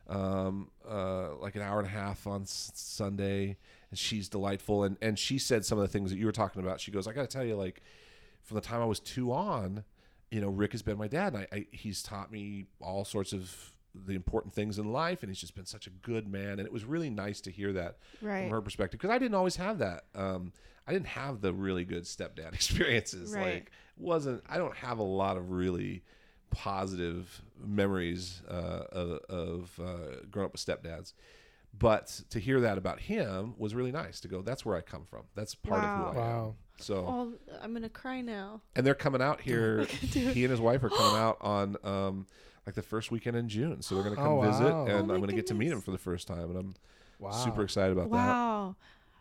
um, 0.09 0.71
uh, 0.85 1.35
like 1.35 1.55
an 1.55 1.61
hour 1.61 1.77
and 1.79 1.87
a 1.87 1.91
half 1.91 2.27
on 2.27 2.41
s- 2.41 2.71
Sunday, 2.75 3.55
and 3.91 3.97
she's 3.99 4.27
delightful. 4.27 4.83
And 4.83 4.97
and 5.01 5.17
she 5.17 5.37
said 5.37 5.63
some 5.63 5.77
of 5.77 5.83
the 5.83 5.87
things 5.89 6.09
that 6.09 6.17
you 6.17 6.25
were 6.25 6.31
talking 6.33 6.61
about. 6.61 6.81
She 6.81 6.91
goes, 6.91 7.07
"I 7.07 7.13
got 7.13 7.21
to 7.21 7.27
tell 7.27 7.45
you, 7.45 7.55
like 7.55 7.81
from 8.41 8.55
the 8.55 8.61
time 8.61 8.81
I 8.81 8.85
was 8.85 8.99
two 8.99 9.31
on, 9.31 9.85
you 10.31 10.41
know, 10.41 10.49
Rick 10.49 10.73
has 10.73 10.81
been 10.81 10.97
my 10.97 11.07
dad, 11.07 11.33
and 11.33 11.43
I, 11.51 11.55
I 11.55 11.65
he's 11.71 12.03
taught 12.03 12.31
me 12.31 12.65
all 12.81 13.05
sorts 13.05 13.31
of." 13.31 13.74
The 14.05 14.13
important 14.13 14.53
things 14.53 14.77
in 14.79 14.91
life 14.91 15.23
and 15.23 15.29
he's 15.29 15.39
just 15.39 15.55
been 15.55 15.65
such 15.65 15.87
a 15.87 15.89
good 15.89 16.27
man 16.27 16.59
and 16.59 16.61
it 16.61 16.71
was 16.73 16.83
really 16.85 17.09
nice 17.09 17.41
to 17.41 17.51
hear 17.51 17.71
that 17.73 17.97
Right. 18.21 18.43
from 18.43 18.51
her 18.51 18.61
perspective 18.61 18.99
because 18.99 19.13
I 19.13 19.17
didn't 19.19 19.35
always 19.35 19.55
have 19.55 19.77
that. 19.79 20.05
Um, 20.13 20.51
I 20.87 20.93
didn't 20.93 21.07
have 21.07 21.41
the 21.41 21.53
really 21.53 21.85
good 21.85 22.03
stepdad 22.03 22.53
experiences. 22.53 23.31
Right. 23.33 23.53
Like 23.55 23.71
wasn't 23.97 24.43
I 24.49 24.57
don't 24.57 24.75
have 24.75 24.99
a 24.99 25.03
lot 25.03 25.37
of 25.37 25.51
really 25.51 26.03
positive 26.51 27.41
memories 27.63 28.41
uh, 28.49 28.53
of, 28.91 29.19
of 29.29 29.79
uh, 29.81 30.15
growing 30.31 30.45
up 30.47 30.51
with 30.53 30.65
stepdads. 30.65 31.13
But 31.77 32.21
to 32.29 32.39
hear 32.39 32.61
that 32.61 32.77
about 32.77 33.01
him 33.01 33.53
was 33.57 33.75
really 33.75 33.91
nice. 33.91 34.21
To 34.21 34.29
go, 34.29 34.41
that's 34.41 34.65
where 34.65 34.77
I 34.77 34.81
come 34.81 35.03
from. 35.05 35.23
That's 35.35 35.55
part 35.55 35.83
Wow. 35.83 35.89
of 35.89 35.97
who 35.97 36.05
I 36.05 36.09
am. 36.09 36.15
Wow. 36.31 36.55
So, 36.77 36.95
Oh, 37.07 37.33
I'm 37.61 37.73
gonna 37.73 37.89
cry 37.89 38.21
now. 38.21 38.61
and 38.75 38.85
they're 38.87 38.95
coming 38.95 39.21
out 39.21 39.41
here. 39.49 39.83
he 39.85 40.43
and 40.45 40.51
his 40.51 40.61
wife 40.61 40.83
are 40.83 40.89
coming 40.89 41.17
out 41.21 41.37
on 41.41 41.75
um, 41.83 42.27
like 42.65 42.75
the 42.75 42.81
first 42.81 43.11
weekend 43.11 43.37
in 43.37 43.47
June. 43.49 43.81
So 43.81 43.95
they're 43.95 44.03
going 44.03 44.15
to 44.15 44.21
come 44.21 44.31
Oh, 44.33 44.41
visit, 44.41 44.63
wow. 44.73 44.85
and 44.85 44.91
Oh 44.93 44.99
I'm 44.99 45.07
my 45.07 45.17
going 45.17 45.29
to 45.29 45.35
get 45.35 45.47
to 45.47 45.53
meet 45.53 45.65
him 45.67 45.69
goodness. 45.79 45.85
for 45.85 45.91
the 45.91 45.97
first 45.97 46.27
time, 46.27 46.49
and 46.49 46.57
I'm 46.57 46.75
Wow. 47.19 47.31
super 47.31 47.63
excited 47.63 47.91
about 47.91 48.09
that. 48.11 48.15
Wow. 48.27 48.75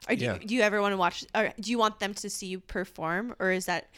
Are, 0.09 0.17
do, 0.17 0.25
Yeah. 0.25 0.35
you, 0.35 0.41
do 0.47 0.55
you 0.55 0.61
ever 0.63 0.81
want 0.83 0.93
to 0.93 0.97
watch? 0.97 1.25
Or 1.35 1.53
do 1.61 1.71
you 1.71 1.79
want 1.79 1.99
them 2.01 2.13
to 2.15 2.29
see 2.31 2.47
you 2.47 2.61
perform, 2.61 3.35
or 3.39 3.51
is 3.53 3.67
that 3.67 3.89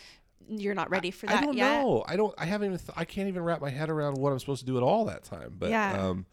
you're 0.49 0.75
not 0.75 0.91
ready 0.91 1.11
for 1.11 1.27
that 1.27 1.43
I 1.43 1.47
don't 1.47 1.57
yet? 1.57 1.81
know. 1.83 2.05
I 2.07 2.15
don't. 2.17 2.35
I 2.39 2.45
haven't 2.45 2.67
even. 2.69 2.79
Th- 2.79 2.91
I 2.97 3.05
can't 3.05 3.29
even 3.29 3.43
wrap 3.43 3.61
my 3.61 3.71
head 3.71 3.89
around 3.91 4.17
what 4.19 4.33
I'm 4.33 4.39
supposed 4.39 4.61
to 4.61 4.67
do 4.67 4.77
at 4.77 4.83
all 4.83 5.05
that 5.07 5.25
time. 5.25 5.57
But 5.59 5.71
Yeah. 5.71 6.01
um, 6.09 6.27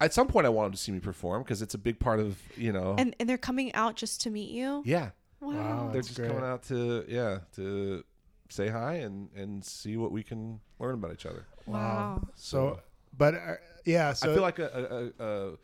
at 0.00 0.12
some 0.12 0.26
point, 0.26 0.46
I 0.46 0.48
want 0.48 0.66
them 0.66 0.72
to 0.72 0.78
see 0.78 0.90
me 0.92 0.98
perform 1.00 1.42
because 1.42 1.62
it's 1.62 1.74
a 1.74 1.78
big 1.78 1.98
part 2.00 2.18
of 2.20 2.38
you 2.56 2.72
know. 2.72 2.96
And 2.98 3.14
and 3.20 3.28
they're 3.28 3.38
coming 3.38 3.72
out 3.74 3.94
just 3.96 4.20
to 4.22 4.30
meet 4.30 4.50
you. 4.50 4.82
yeah, 4.84 5.10
Wow. 5.40 5.52
Wow. 5.52 5.82
they're 5.84 5.92
That's 6.02 6.08
just 6.08 6.18
great. 6.18 6.28
coming 6.30 6.44
out 6.44 6.64
to 6.64 7.04
yeah 7.08 7.38
to 7.54 8.02
say 8.48 8.68
hi 8.68 8.94
and 8.94 9.28
and 9.36 9.64
see 9.64 9.96
what 9.96 10.12
we 10.12 10.22
can 10.22 10.60
learn 10.78 10.94
about 10.94 11.12
each 11.12 11.26
other. 11.26 11.46
Wow. 11.66 12.22
So, 12.34 12.80
but 13.16 13.34
uh, 13.34 13.54
yeah. 13.84 14.12
So 14.12 14.30
I 14.30 14.34
feel 14.34 14.42
like 14.42 14.58
a, 14.58 15.12
a, 15.18 15.24
a, 15.24 15.52
a 15.52 15.56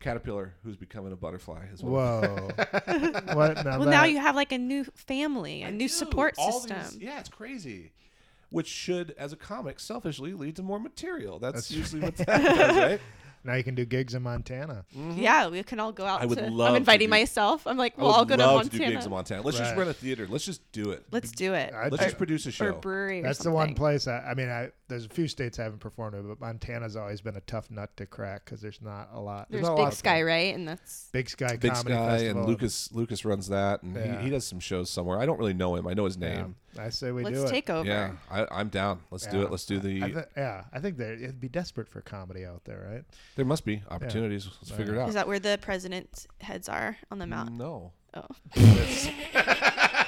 caterpillar 0.00 0.54
who's 0.62 0.76
becoming 0.76 1.12
a 1.12 1.16
butterfly 1.16 1.66
as 1.72 1.82
well. 1.82 2.20
Whoa. 2.22 2.50
what? 3.34 3.64
Now 3.64 3.78
Well, 3.78 3.88
now 3.88 4.04
you 4.04 4.18
have 4.18 4.34
like 4.36 4.52
a 4.52 4.58
new 4.58 4.84
family, 4.94 5.62
a 5.62 5.70
new 5.70 5.78
do. 5.80 5.88
support 5.88 6.34
All 6.38 6.52
system. 6.60 6.78
these- 6.82 6.98
yeah, 6.98 7.20
it's 7.20 7.28
crazy. 7.28 7.92
Which 8.50 8.68
should, 8.68 9.14
as 9.18 9.32
a 9.32 9.36
comic, 9.36 9.80
selfishly 9.80 10.32
lead 10.32 10.54
to 10.56 10.62
more 10.62 10.78
material. 10.78 11.40
That's, 11.40 11.54
That's 11.56 11.70
usually 11.72 12.02
what 12.02 12.16
that 12.18 12.26
does, 12.26 12.76
right? 12.76 13.00
now 13.44 13.54
you 13.54 13.62
can 13.62 13.74
do 13.74 13.84
gigs 13.84 14.14
in 14.14 14.22
Montana. 14.22 14.84
Mm-hmm. 14.96 15.18
Yeah, 15.20 15.48
we 15.48 15.62
can 15.62 15.78
all 15.78 15.92
go 15.92 16.04
out. 16.04 16.22
I 16.22 16.26
would 16.26 16.38
to, 16.38 16.46
love 16.50 16.68
I'm 16.68 16.74
to 16.74 16.78
inviting 16.78 17.08
do- 17.08 17.10
myself. 17.10 17.66
I'm 17.66 17.76
like, 17.76 17.94
I 17.98 18.02
well, 18.02 18.10
would 18.12 18.16
I'll 18.18 18.24
go 18.24 18.36
to 18.36 18.46
love 18.46 18.54
Montana. 18.56 18.86
do 18.86 18.92
gigs 18.92 19.04
in 19.04 19.10
Montana. 19.10 19.42
Let's 19.42 19.58
just 19.58 19.70
Right. 19.72 19.78
rent 19.78 19.90
a 19.90 19.94
theater. 19.94 20.26
Let's 20.28 20.44
just 20.44 20.60
do 20.72 20.90
it. 20.90 21.04
Let's 21.12 21.30
do 21.30 21.54
it. 21.54 21.72
I'd 21.74 21.92
Let's 21.92 22.02
say- 22.02 22.08
just 22.08 22.18
produce 22.18 22.46
a 22.46 22.48
or 22.48 22.52
show. 22.52 22.68
a 22.70 22.72
brewery. 22.72 23.20
Or 23.20 23.22
That's 23.24 23.38
the 23.40 23.50
one 23.50 23.74
place. 23.74 24.08
I, 24.08 24.18
I 24.18 24.34
mean, 24.34 24.48
I 24.48 24.70
there's 24.88 25.06
a 25.06 25.08
few 25.08 25.26
states 25.28 25.58
I 25.58 25.62
haven't 25.64 25.78
performed 25.80 26.14
in, 26.16 26.28
but 26.28 26.40
Montana's 26.40 26.94
always 26.96 27.20
been 27.20 27.36
a 27.36 27.40
tough 27.42 27.70
nut 27.70 27.96
to 27.96 28.06
crack 28.06 28.44
because 28.44 28.60
there's 28.60 28.82
not 28.82 29.08
a 29.12 29.20
lot. 29.20 29.46
There's 29.50 29.62
not 29.62 29.72
a 29.72 29.76
Big 29.76 29.82
lot 29.84 29.92
of 29.92 29.98
Sky, 29.98 30.22
right? 30.22 30.54
And 30.54 30.68
that's 30.68 31.08
Big 31.12 31.28
Sky 31.30 31.56
Big 31.56 31.72
Comedy 31.72 31.94
Sky 31.94 32.06
Festival. 32.08 32.40
and 32.42 32.48
Lucas 32.48 32.92
Lucas 32.92 33.24
runs 33.24 33.48
that, 33.48 33.82
and 33.82 33.94
Yeah. 33.96 34.18
he, 34.18 34.24
he 34.24 34.30
does 34.30 34.46
some 34.46 34.60
shows 34.60 34.90
somewhere. 34.90 35.18
I 35.18 35.26
don't 35.26 35.38
really 35.38 35.54
know 35.54 35.74
him. 35.76 35.86
I 35.86 35.94
know 35.94 36.04
his 36.04 36.16
Yeah, 36.16 36.34
name. 36.34 36.56
I 36.78 36.88
say 36.90 37.12
we 37.12 37.22
let's 37.24 37.38
do 37.38 37.44
it. 37.46 37.48
take 37.50 37.70
over. 37.70 37.88
Yeah, 37.88 38.12
I, 38.30 38.46
I'm 38.50 38.68
down. 38.68 39.00
Let's 39.10 39.26
do 39.26 39.42
it. 39.42 39.50
Let's 39.50 39.64
do 39.64 39.78
the. 39.78 40.02
I 40.02 40.12
thi- 40.12 40.20
yeah, 40.36 40.64
I 40.72 40.80
think 40.80 40.96
there 40.98 41.14
it'd 41.14 41.40
be 41.40 41.48
desperate 41.48 41.88
for 41.88 42.00
comedy 42.00 42.44
out 42.44 42.64
there, 42.64 42.88
right? 42.92 43.04
there 43.36 43.44
must 43.44 43.64
be 43.64 43.82
opportunities. 43.90 44.46
Let's 44.60 44.70
Right. 44.70 44.76
figure 44.78 44.94
it 44.96 44.98
out. 44.98 45.08
Is 45.08 45.14
that 45.14 45.26
where 45.28 45.38
the 45.38 45.58
president's 45.62 46.26
heads 46.40 46.68
are 46.68 46.96
on 47.10 47.18
the 47.18 47.26
mount? 47.26 47.52
No. 47.52 47.92
Oh. 48.14 48.26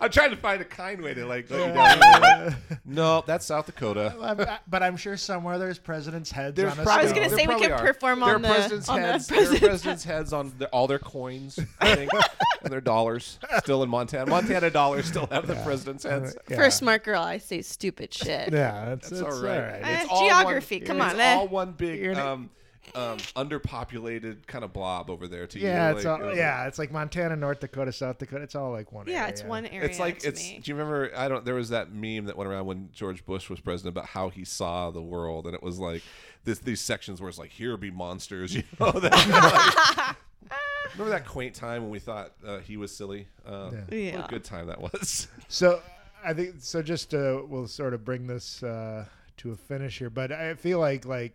I'm 0.00 0.10
trying 0.10 0.30
to 0.30 0.36
find 0.36 0.60
a 0.60 0.64
kind 0.64 1.00
way 1.02 1.14
to 1.14 1.26
like. 1.26 1.50
Let 1.50 1.68
you 1.68 1.74
down. 1.74 2.56
No, 2.84 3.22
that's 3.26 3.46
South 3.46 3.66
Dakota. 3.66 4.14
I'm- 4.20 4.58
but 4.68 4.82
I'm 4.82 4.96
sure 4.96 5.16
somewhere 5.16 5.58
there's 5.58 5.78
presidents' 5.78 6.30
heads 6.30 6.56
There's 6.56 6.72
on 6.72 6.80
a 6.80 6.82
probably, 6.82 7.00
I 7.00 7.02
was 7.04 7.12
gonna 7.12 7.28
there 7.28 7.38
say 7.38 7.42
we 7.46 7.52
probably 7.54 7.66
could 7.68 7.72
are. 7.74 7.86
perform 7.92 8.20
there 8.20 8.34
on 8.34 8.42
the- 8.42 8.48
presidents' 8.48 8.88
on 8.88 9.00
the 9.00 9.06
heads. 9.12 9.26
There 9.28 9.36
are 9.38 9.40
president's 9.40 9.66
presidents' 9.68 10.04
heads 10.04 10.32
on 10.32 10.52
their, 10.58 10.68
all 10.68 10.86
their 10.86 10.98
coins, 10.98 11.58
I 11.80 11.94
think, 11.94 12.10
and 12.62 12.72
their 12.72 12.80
dollars 12.80 13.38
still 13.58 13.82
in 13.82 13.88
Montana. 13.90 14.28
Montana 14.30 14.70
dollars 14.70 15.06
still 15.06 15.26
have 15.30 15.46
the 15.46 15.54
president's 15.56 16.04
heads. 16.04 16.36
Yeah. 16.48 16.56
For 16.56 16.62
a 16.64 16.70
smart 16.70 17.04
girl, 17.04 17.22
I 17.22 17.38
say 17.38 17.62
stupid 17.62 18.12
shit. 18.12 18.52
Yeah, 18.52 18.84
that's, 18.86 19.08
That's 19.10 19.22
that's 19.22 19.36
all 19.36 19.42
right. 19.42 19.58
Eh, 19.82 20.00
It's 20.02 20.10
all 20.10 20.26
geography, 20.28 20.78
one- 20.78 20.86
come 20.86 21.00
it's 21.02 21.14
on, 21.14 21.20
eh? 21.20 21.34
all 21.34 21.48
one 21.48 21.72
big 21.72 22.00
You're 22.00 22.14
not- 22.14 22.26
um, 22.26 22.50
um, 22.94 23.18
underpopulated 23.36 24.46
kind 24.46 24.64
of 24.64 24.72
blob 24.72 25.10
over 25.10 25.26
there. 25.28 25.46
To 25.46 25.58
Yeah, 25.58 25.90
you. 25.90 25.96
it's 25.96 26.04
like, 26.04 26.20
all, 26.20 26.34
yeah, 26.34 26.66
it's 26.66 26.78
like 26.78 26.92
Montana, 26.92 27.36
North 27.36 27.60
Dakota, 27.60 27.92
South 27.92 28.18
Dakota. 28.18 28.42
It's 28.44 28.54
all 28.54 28.70
like 28.72 28.92
one. 28.92 29.06
Yeah, 29.06 29.20
area. 29.22 29.28
it's 29.28 29.42
one 29.44 29.66
area. 29.66 29.88
It's 29.88 29.98
like 29.98 30.20
to 30.20 30.28
it's. 30.28 30.40
me. 30.42 30.60
Do 30.62 30.70
you 30.70 30.74
remember? 30.76 31.10
I 31.16 31.28
don't. 31.28 31.44
There 31.44 31.54
was 31.54 31.70
that 31.70 31.92
meme 31.92 32.26
that 32.26 32.36
went 32.36 32.50
around 32.50 32.66
when 32.66 32.90
George 32.92 33.24
Bush 33.24 33.48
was 33.48 33.60
president 33.60 33.96
about 33.96 34.06
how 34.06 34.28
he 34.28 34.44
saw 34.44 34.90
the 34.90 35.02
world, 35.02 35.46
and 35.46 35.54
it 35.54 35.62
was 35.62 35.78
like 35.78 36.02
this. 36.44 36.58
These 36.58 36.80
sections 36.80 37.20
where 37.20 37.28
it's 37.28 37.38
like, 37.38 37.50
"Here 37.50 37.76
be 37.76 37.90
monsters," 37.90 38.54
you 38.56 38.62
know. 38.78 38.92
That, 38.92 39.12
like- 39.12 40.16
remember 40.94 41.10
that 41.10 41.26
quaint 41.26 41.54
time 41.54 41.82
when 41.82 41.90
we 41.90 41.98
thought 41.98 42.32
uh, 42.46 42.58
he 42.58 42.76
was 42.76 42.94
silly? 42.94 43.26
Uh, 43.46 43.70
Yeah. 43.90 44.16
What 44.16 44.26
a 44.26 44.28
good 44.28 44.44
time 44.44 44.66
that 44.66 44.80
was. 44.80 45.28
So 45.48 45.80
I 46.24 46.32
think 46.34 46.56
so. 46.58 46.82
Just 46.82 47.14
uh, 47.14 47.42
we'll 47.46 47.66
sort 47.66 47.94
of 47.94 48.04
bring 48.04 48.26
this 48.26 48.62
uh, 48.62 49.06
to 49.38 49.50
a 49.52 49.56
finish 49.56 49.98
here, 49.98 50.08
but 50.10 50.30
I 50.32 50.54
feel 50.54 50.78
like 50.78 51.04
like 51.04 51.32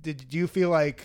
did 0.00 0.32
you 0.34 0.46
feel 0.46 0.70
like 0.70 1.02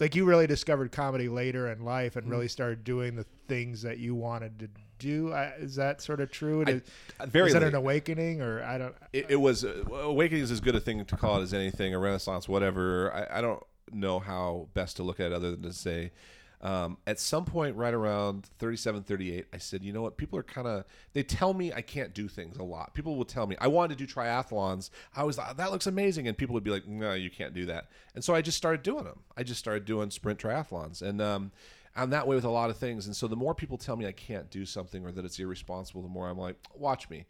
like 0.00 0.14
you 0.14 0.24
really 0.24 0.46
discovered 0.46 0.92
comedy 0.92 1.28
later 1.28 1.70
in 1.72 1.84
life 1.84 2.14
and 2.16 2.24
Mm-hmm. 2.24 2.32
really 2.32 2.48
started 2.48 2.84
doing 2.84 3.16
the 3.16 3.24
things 3.48 3.82
that 3.82 3.98
you 3.98 4.14
wanted 4.14 4.58
to 4.60 4.68
do? 4.98 5.32
I, 5.32 5.46
is 5.58 5.74
that 5.76 6.00
sort 6.02 6.20
of 6.20 6.30
true? 6.30 6.64
I- 6.66 6.70
Is- 6.70 6.82
Very 7.26 7.48
is 7.48 7.52
that 7.54 7.62
late. 7.62 7.68
an 7.68 7.74
awakening 7.74 8.40
or 8.40 8.62
I 8.62 8.78
don't? 8.78 8.94
it, 9.12 9.26
it 9.30 9.36
was 9.36 9.64
uh, 9.64 9.82
awakening 9.90 10.42
is 10.44 10.50
as 10.50 10.60
good 10.60 10.76
a 10.76 10.80
thing 10.80 11.04
to 11.04 11.16
call 11.16 11.38
it 11.40 11.42
as 11.42 11.52
anything 11.54 11.94
a 11.94 11.98
renaissance 11.98 12.48
whatever 12.48 13.12
I, 13.12 13.38
I 13.38 13.40
don't 13.40 13.62
know 13.92 14.18
how 14.20 14.68
best 14.74 14.96
to 14.98 15.02
look 15.02 15.18
at 15.18 15.26
it 15.26 15.32
other 15.32 15.50
than 15.52 15.62
to 15.62 15.72
say 15.72 16.12
um, 16.60 16.98
at 17.06 17.20
some 17.20 17.44
point 17.44 17.76
right 17.76 17.94
around 17.94 18.46
37 18.58 19.04
38 19.04 19.46
i 19.52 19.58
said 19.58 19.84
you 19.84 19.92
know 19.92 20.02
what? 20.02 20.16
People 20.16 20.38
are 20.38 20.42
kind 20.42 20.66
of 20.66 20.84
they 21.12 21.22
tell 21.22 21.54
me 21.54 21.72
i 21.72 21.80
can't 21.80 22.14
do 22.14 22.28
things 22.28 22.56
a 22.56 22.64
lot. 22.64 22.94
People 22.94 23.16
will 23.16 23.24
tell 23.24 23.46
me 23.46 23.56
i 23.60 23.66
wanted 23.66 23.96
to 23.96 24.06
do 24.06 24.12
triathlons. 24.12 24.90
I 25.14 25.24
was 25.24 25.38
like 25.38 25.56
that 25.56 25.70
looks 25.70 25.86
amazing. 25.86 26.26
And 26.28 26.36
people 26.36 26.54
would 26.54 26.64
be 26.64 26.70
like 26.70 26.86
no 26.86 27.14
you 27.14 27.30
can't 27.30 27.54
do 27.54 27.66
that. 27.66 27.88
And 28.14 28.24
so 28.24 28.34
i 28.34 28.42
just 28.42 28.58
started 28.58 28.82
doing 28.82 29.04
them 29.04 29.20
i 29.36 29.42
just 29.42 29.60
started 29.60 29.84
doing 29.84 30.10
sprint 30.10 30.38
triathlons. 30.38 31.02
And 31.02 31.20
um, 31.20 31.52
I'm 31.98 32.10
that 32.10 32.26
way 32.26 32.36
with 32.36 32.44
a 32.44 32.50
lot 32.50 32.70
of 32.70 32.76
things. 32.76 33.06
And 33.06 33.16
so 33.16 33.26
the 33.26 33.36
more 33.36 33.54
people 33.54 33.76
tell 33.76 33.96
me 33.96 34.06
I 34.06 34.12
can't 34.12 34.50
do 34.50 34.64
something 34.64 35.04
or 35.04 35.12
that 35.12 35.24
it's 35.24 35.38
irresponsible, 35.38 36.02
the 36.02 36.08
more 36.08 36.28
I'm 36.28 36.38
like, 36.38 36.56
watch 36.74 37.10
me. 37.10 37.26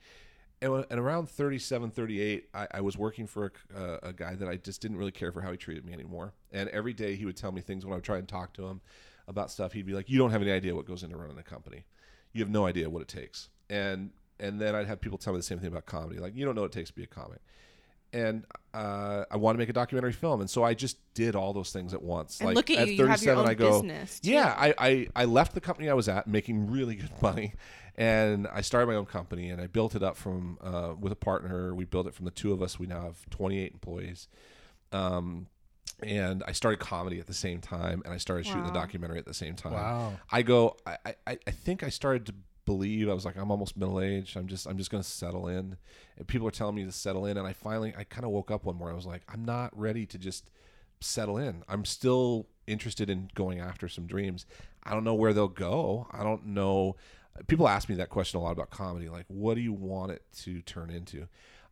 And, 0.60 0.84
and 0.90 1.00
around 1.00 1.30
37, 1.30 1.90
38, 1.90 2.48
I, 2.52 2.66
I 2.74 2.80
was 2.80 2.98
working 2.98 3.26
for 3.26 3.52
a, 3.74 3.78
uh, 3.78 3.98
a 4.02 4.12
guy 4.12 4.34
that 4.34 4.48
I 4.48 4.56
just 4.56 4.82
didn't 4.82 4.98
really 4.98 5.12
care 5.12 5.32
for 5.32 5.40
how 5.40 5.52
he 5.52 5.56
treated 5.56 5.86
me 5.86 5.92
anymore. 5.92 6.34
And 6.52 6.68
every 6.70 6.92
day 6.92 7.14
he 7.14 7.24
would 7.24 7.36
tell 7.36 7.52
me 7.52 7.60
things 7.60 7.84
when 7.84 7.92
I 7.92 7.96
would 7.96 8.04
try 8.04 8.18
and 8.18 8.28
talk 8.28 8.52
to 8.54 8.66
him 8.66 8.80
about 9.28 9.50
stuff. 9.50 9.72
He'd 9.72 9.86
be 9.86 9.92
like, 9.94 10.08
"You 10.08 10.18
don't 10.18 10.30
have 10.30 10.42
any 10.42 10.50
idea 10.50 10.74
what 10.74 10.86
goes 10.86 11.02
into 11.02 11.16
running 11.16 11.38
a 11.38 11.42
company. 11.42 11.84
You 12.32 12.42
have 12.42 12.50
no 12.50 12.66
idea 12.66 12.90
what 12.90 13.02
it 13.02 13.08
takes." 13.08 13.48
And 13.70 14.10
and 14.40 14.60
then 14.60 14.74
I'd 14.74 14.86
have 14.86 15.00
people 15.00 15.18
tell 15.18 15.32
me 15.32 15.38
the 15.38 15.44
same 15.44 15.58
thing 15.58 15.68
about 15.68 15.86
comedy, 15.86 16.18
like, 16.18 16.34
"You 16.34 16.44
don't 16.44 16.54
know 16.54 16.62
what 16.62 16.72
it 16.72 16.78
takes 16.78 16.90
to 16.90 16.96
be 16.96 17.04
a 17.04 17.06
comic." 17.06 17.40
And 18.10 18.46
uh, 18.72 19.24
I 19.30 19.36
want 19.36 19.56
to 19.56 19.58
make 19.58 19.68
a 19.68 19.74
documentary 19.74 20.14
film, 20.14 20.40
and 20.40 20.48
so 20.48 20.64
I 20.64 20.72
just 20.72 20.96
did 21.12 21.36
all 21.36 21.52
those 21.52 21.72
things 21.72 21.92
at 21.92 22.02
once. 22.02 22.40
And 22.40 22.46
like 22.46 22.56
look 22.56 22.70
at 22.70 22.78
at 22.78 22.88
you, 22.88 22.94
you 22.94 23.06
have 23.06 23.22
your 23.22 23.36
37, 23.36 23.38
own 23.38 23.48
I 23.50 23.54
go, 23.54 23.82
business. 23.82 24.20
Yeah, 24.22 24.54
I, 24.56 24.74
I 24.78 25.08
I 25.14 25.24
left 25.26 25.54
the 25.54 25.60
company 25.60 25.90
I 25.90 25.94
was 25.94 26.08
at, 26.08 26.26
making 26.26 26.70
really 26.70 26.94
good 26.94 27.12
money, 27.22 27.52
and 27.96 28.48
I 28.48 28.62
started 28.62 28.86
my 28.86 28.94
own 28.94 29.04
company, 29.04 29.50
and 29.50 29.60
I 29.60 29.66
built 29.66 29.94
it 29.94 30.02
up 30.02 30.16
from 30.16 30.56
uh, 30.62 30.94
with 30.98 31.12
a 31.12 31.16
partner. 31.16 31.74
We 31.74 31.84
built 31.84 32.06
it 32.06 32.14
from 32.14 32.24
the 32.24 32.30
two 32.30 32.52
of 32.52 32.62
us. 32.62 32.78
We 32.78 32.86
now 32.86 33.02
have 33.02 33.28
28 33.28 33.72
employees. 33.72 34.28
Um, 34.90 35.48
and 36.02 36.42
I 36.46 36.52
started 36.52 36.78
comedy 36.80 37.18
at 37.18 37.26
the 37.26 37.34
same 37.34 37.60
time, 37.60 38.02
and 38.04 38.14
I 38.14 38.18
started 38.18 38.46
shooting 38.46 38.64
the 38.64 38.72
documentary 38.72 39.18
at 39.18 39.26
the 39.26 39.34
same 39.34 39.54
time. 39.54 39.72
Wow. 39.72 40.12
I 40.30 40.42
go. 40.42 40.76
I, 40.86 40.96
I, 41.26 41.38
I 41.46 41.50
think 41.50 41.82
I 41.82 41.88
started 41.88 42.26
to 42.26 42.34
believe 42.68 43.08
I 43.08 43.14
was 43.14 43.24
like 43.24 43.38
I'm 43.38 43.50
almost 43.50 43.78
middle 43.78 44.00
aged. 44.00 44.36
I'm 44.36 44.46
just 44.46 44.66
I'm 44.66 44.76
just 44.76 44.90
gonna 44.90 45.02
settle 45.02 45.48
in. 45.48 45.76
And 46.18 46.26
people 46.26 46.46
are 46.46 46.52
telling 46.52 46.74
me 46.74 46.84
to 46.84 46.92
settle 46.92 47.24
in, 47.26 47.38
and 47.38 47.46
I 47.46 47.52
finally 47.54 47.94
I 47.96 48.04
kind 48.04 48.24
of 48.24 48.30
woke 48.30 48.50
up 48.50 48.64
one 48.64 48.76
morning. 48.76 48.92
I 48.92 48.96
was 48.96 49.06
like 49.06 49.22
I'm 49.28 49.44
not 49.44 49.76
ready 49.78 50.04
to 50.06 50.18
just 50.18 50.50
settle 51.00 51.38
in. 51.38 51.62
I'm 51.68 51.84
still 51.84 52.46
interested 52.66 53.08
in 53.08 53.30
going 53.34 53.58
after 53.58 53.88
some 53.88 54.06
dreams. 54.06 54.44
I 54.82 54.92
don't 54.92 55.04
know 55.04 55.14
where 55.14 55.32
they'll 55.32 55.48
go. 55.48 56.06
I 56.12 56.22
don't 56.22 56.46
know. 56.46 56.96
People 57.46 57.68
ask 57.68 57.88
me 57.88 57.94
that 57.96 58.10
question 58.10 58.38
a 58.38 58.42
lot 58.42 58.52
about 58.52 58.70
comedy. 58.70 59.08
Like, 59.08 59.26
what 59.28 59.54
do 59.54 59.60
you 59.60 59.72
want 59.72 60.12
it 60.12 60.22
to 60.40 60.60
turn 60.62 60.90
into? 60.90 61.28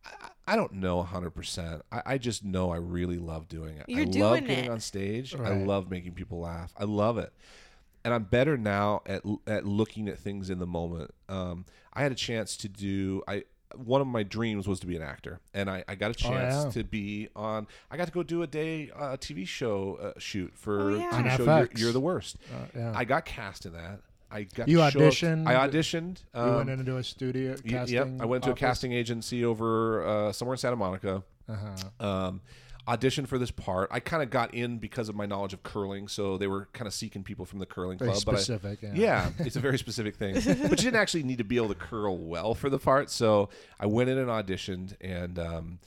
I, 0.07 0.53
I 0.53 0.55
don't 0.55 0.73
know 0.73 1.03
100%. 1.03 1.81
I, 1.91 2.01
I 2.05 2.17
just 2.17 2.43
know 2.45 2.71
I 2.71 2.77
really 2.77 3.17
love 3.17 3.47
doing 3.49 3.77
it. 3.77 3.85
You're 3.87 4.01
I 4.01 4.03
love 4.05 4.11
doing 4.13 4.45
getting 4.45 4.65
it. 4.65 4.71
on 4.71 4.79
stage. 4.79 5.35
I 5.35 5.53
love 5.55 5.89
making 5.91 6.13
people 6.13 6.39
laugh. 6.39 6.73
I 6.77 6.83
love 6.85 7.17
it 7.17 7.33
and 8.05 8.13
I'm 8.13 8.23
better 8.23 8.55
now 8.57 9.01
at 9.05 9.21
at 9.47 9.65
looking 9.65 10.07
at 10.07 10.17
things 10.17 10.49
in 10.49 10.59
the 10.59 10.67
moment. 10.67 11.11
Um, 11.27 11.65
I 11.93 12.03
had 12.03 12.13
a 12.13 12.15
chance 12.15 12.55
to 12.57 12.69
do 12.69 13.21
I 13.27 13.43
one 13.75 13.99
of 13.99 14.07
my 14.07 14.23
dreams 14.23 14.65
was 14.65 14.79
to 14.79 14.87
be 14.87 14.95
an 14.95 15.01
actor, 15.01 15.41
and 15.53 15.69
I, 15.69 15.83
I 15.89 15.95
got 15.95 16.11
a 16.11 16.13
chance 16.13 16.55
Oh, 16.55 16.63
yeah. 16.67 16.71
to 16.71 16.83
be 16.85 17.27
on. 17.35 17.67
I 17.91 17.97
got 17.97 18.05
to 18.05 18.13
go 18.13 18.23
do 18.23 18.41
a 18.43 18.47
day 18.47 18.91
uh, 18.95 19.17
TV 19.17 19.45
show 19.45 19.95
uh, 20.01 20.13
shoot 20.19 20.53
for 20.55 20.91
Oh, 20.91 20.95
yeah. 20.95 21.09
TV 21.11 21.31
On 21.31 21.37
show. 21.37 21.43
You're, 21.57 21.69
you're 21.75 21.91
the 21.91 21.99
worst. 21.99 22.37
Uh, 22.49 22.65
yeah. 22.79 22.93
I 22.95 23.03
got 23.03 23.25
cast 23.25 23.65
in 23.65 23.73
that. 23.73 23.99
I 24.29 24.43
got 24.43 24.67
You 24.67 24.77
show 24.77 24.83
up- 24.83 24.93
auditioned? 24.93 25.47
I 25.47 25.67
auditioned. 25.67 26.23
you 26.35 26.41
Um, 26.41 26.55
went 26.55 26.69
into 26.69 26.97
a 26.97 27.03
studio 27.03 27.55
casting. 27.65 27.95
yep, 27.95 28.07
I 28.21 28.25
went 28.25 28.43
to 28.45 28.51
office? 28.51 28.61
a 28.61 28.65
casting 28.65 28.91
agency 28.93 29.45
over 29.45 30.05
uh, 30.05 30.31
somewhere 30.33 30.53
in 30.55 30.57
Santa 30.57 30.75
Monica. 30.75 31.23
Uh-huh. 31.47 32.05
Um, 32.05 32.41
auditioned 32.87 33.27
for 33.27 33.37
this 33.37 33.51
part. 33.51 33.89
I 33.91 33.99
kind 34.01 34.21
of 34.23 34.29
got 34.29 34.53
in 34.53 34.77
because 34.79 35.07
of 35.09 35.15
my 35.15 35.25
knowledge 35.25 35.53
of 35.53 35.63
curling, 35.63 36.07
so 36.09 36.37
they 36.37 36.47
were 36.47 36.67
kind 36.73 36.87
of 36.87 36.93
seeking 36.93 37.23
people 37.23 37.45
from 37.45 37.59
the 37.59 37.65
curling 37.65 37.97
Very 37.97 38.11
club. 38.11 38.23
but 38.25 38.35
I- 38.35 38.37
specific. 38.39 38.79
yeah. 38.81 38.91
yeah, 38.95 39.29
it's 39.39 39.55
a 39.55 39.59
very 39.61 39.77
specific 39.77 40.15
thing. 40.17 40.35
but 40.35 40.45
you 40.45 40.75
didn't 40.75 40.95
actually 40.95 41.23
need 41.23 41.37
to 41.37 41.43
be 41.45 41.55
able 41.57 41.69
to 41.69 41.75
curl 41.75 42.17
well 42.17 42.53
for 42.53 42.69
the 42.69 42.79
part. 42.79 43.09
So 43.09 43.49
I 43.79 43.85
went 43.85 44.09
in 44.09 44.17
and 44.17 44.29
auditioned, 44.29 44.95
and 45.01 45.39
um, 45.39 45.79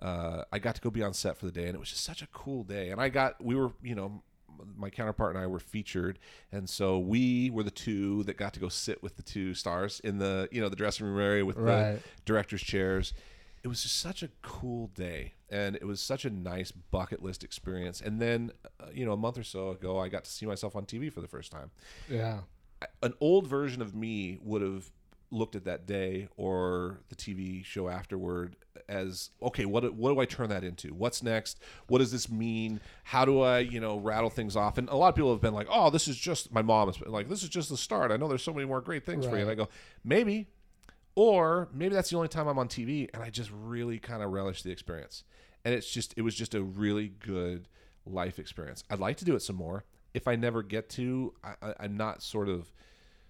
uh, 0.00 0.42
I 0.52 0.58
got 0.58 0.74
to 0.74 0.80
go 0.82 0.90
be 0.90 1.02
on 1.02 1.14
set 1.14 1.38
for 1.38 1.46
the 1.46 1.52
day, 1.52 1.64
and 1.66 1.74
it 1.74 1.78
was 1.78 1.88
just 1.90 2.04
such 2.04 2.20
a 2.20 2.26
cool 2.28 2.62
day. 2.62 2.90
And 2.90 3.00
I 3.00 3.08
got, 3.08 3.42
we 3.42 3.54
were, 3.54 3.72
you 3.82 3.94
know, 3.94 4.22
my 4.76 4.90
counterpart 4.90 5.34
and 5.34 5.42
I 5.42 5.46
were 5.46 5.58
featured, 5.58 6.18
and 6.52 6.68
so 6.68 6.98
we 6.98 7.50
were 7.50 7.62
the 7.62 7.70
two 7.70 8.22
that 8.24 8.36
got 8.36 8.52
to 8.54 8.60
go 8.60 8.68
sit 8.68 9.02
with 9.02 9.16
the 9.16 9.22
two 9.22 9.54
stars 9.54 10.00
in 10.00 10.18
the, 10.18 10.48
you 10.52 10.60
know, 10.60 10.68
the 10.68 10.76
dressing 10.76 11.06
room 11.06 11.20
area 11.20 11.44
with 11.44 11.56
the 11.56 11.62
director's 12.24 12.62
chairs. 12.62 13.12
It 13.62 13.68
was 13.68 13.82
just 13.82 13.98
such 14.00 14.22
a 14.22 14.28
cool 14.42 14.88
day, 14.94 15.34
and 15.50 15.74
it 15.76 15.84
was 15.84 16.00
such 16.00 16.24
a 16.24 16.30
nice 16.30 16.70
bucket 16.70 17.22
list 17.22 17.42
experience. 17.42 18.00
And 18.00 18.20
then, 18.20 18.52
uh, 18.78 18.86
you 18.92 19.04
know, 19.04 19.12
a 19.12 19.16
month 19.16 19.38
or 19.38 19.42
so 19.42 19.70
ago, 19.70 19.98
I 19.98 20.08
got 20.08 20.24
to 20.24 20.30
see 20.30 20.46
myself 20.46 20.76
on 20.76 20.86
TV 20.86 21.12
for 21.12 21.20
the 21.20 21.26
first 21.28 21.50
time 21.50 21.70
Yeah. 22.08 22.40
an 23.02 23.14
old 23.20 23.46
version 23.48 23.82
of 23.82 23.94
me 23.94 24.38
would 24.42 24.62
have 24.62 24.92
looked 25.30 25.56
at 25.56 25.64
that 25.64 25.86
day 25.86 26.28
or 26.36 27.00
the 27.08 27.16
TV 27.16 27.64
show 27.64 27.88
afterward 27.88 28.56
as 28.88 29.30
okay 29.42 29.64
what 29.64 29.80
do- 29.80 29.92
what 29.92 30.14
do 30.14 30.20
I 30.20 30.24
turn 30.26 30.48
that 30.50 30.62
into? 30.62 30.94
What's 30.94 31.22
next? 31.22 31.60
What 31.88 31.98
does 31.98 32.12
this 32.12 32.30
mean? 32.30 32.80
How 33.04 33.24
do 33.24 33.40
I 33.40 33.58
you 33.58 33.80
know 33.80 33.98
rattle 33.98 34.30
things 34.30 34.54
off? 34.56 34.78
And 34.78 34.88
a 34.88 34.94
lot 34.96 35.08
of 35.08 35.14
people 35.16 35.32
have 35.32 35.40
been 35.40 35.54
like 35.54 35.66
oh 35.70 35.90
this 35.90 36.06
is 36.06 36.16
just 36.16 36.52
my 36.52 36.62
mom 36.62 36.88
has 36.88 36.96
been 36.96 37.10
like 37.10 37.28
this 37.28 37.42
is 37.42 37.48
just 37.48 37.68
the 37.70 37.76
start. 37.76 38.10
I 38.12 38.16
know 38.16 38.28
there's 38.28 38.42
so 38.42 38.52
many 38.52 38.66
more 38.66 38.80
great 38.80 39.04
things 39.04 39.24
for 39.26 39.36
you. 39.36 39.42
And 39.42 39.50
I 39.50 39.54
go 39.54 39.68
maybe 40.04 40.46
or 41.14 41.68
maybe 41.72 41.94
that's 41.94 42.10
the 42.10 42.16
only 42.16 42.28
time 42.28 42.46
I'm 42.46 42.58
on 42.58 42.68
TV 42.68 43.08
and 43.12 43.22
I 43.22 43.30
just 43.30 43.50
really 43.50 43.98
kind 43.98 44.22
of 44.22 44.30
relish 44.30 44.62
the 44.62 44.70
experience. 44.70 45.24
And 45.64 45.74
it's 45.74 45.90
just 45.90 46.14
it 46.16 46.22
was 46.22 46.34
just 46.34 46.54
a 46.54 46.62
really 46.62 47.08
good 47.08 47.68
life 48.04 48.38
experience. 48.38 48.84
I'd 48.90 49.00
like 49.00 49.16
to 49.16 49.24
do 49.24 49.34
it 49.34 49.40
some 49.42 49.56
more. 49.56 49.84
If 50.14 50.28
I 50.28 50.36
never 50.36 50.62
get 50.62 50.88
to 50.90 51.34
I, 51.42 51.54
I, 51.62 51.74
I'm 51.80 51.96
not 51.96 52.22
sort 52.22 52.48
of 52.48 52.70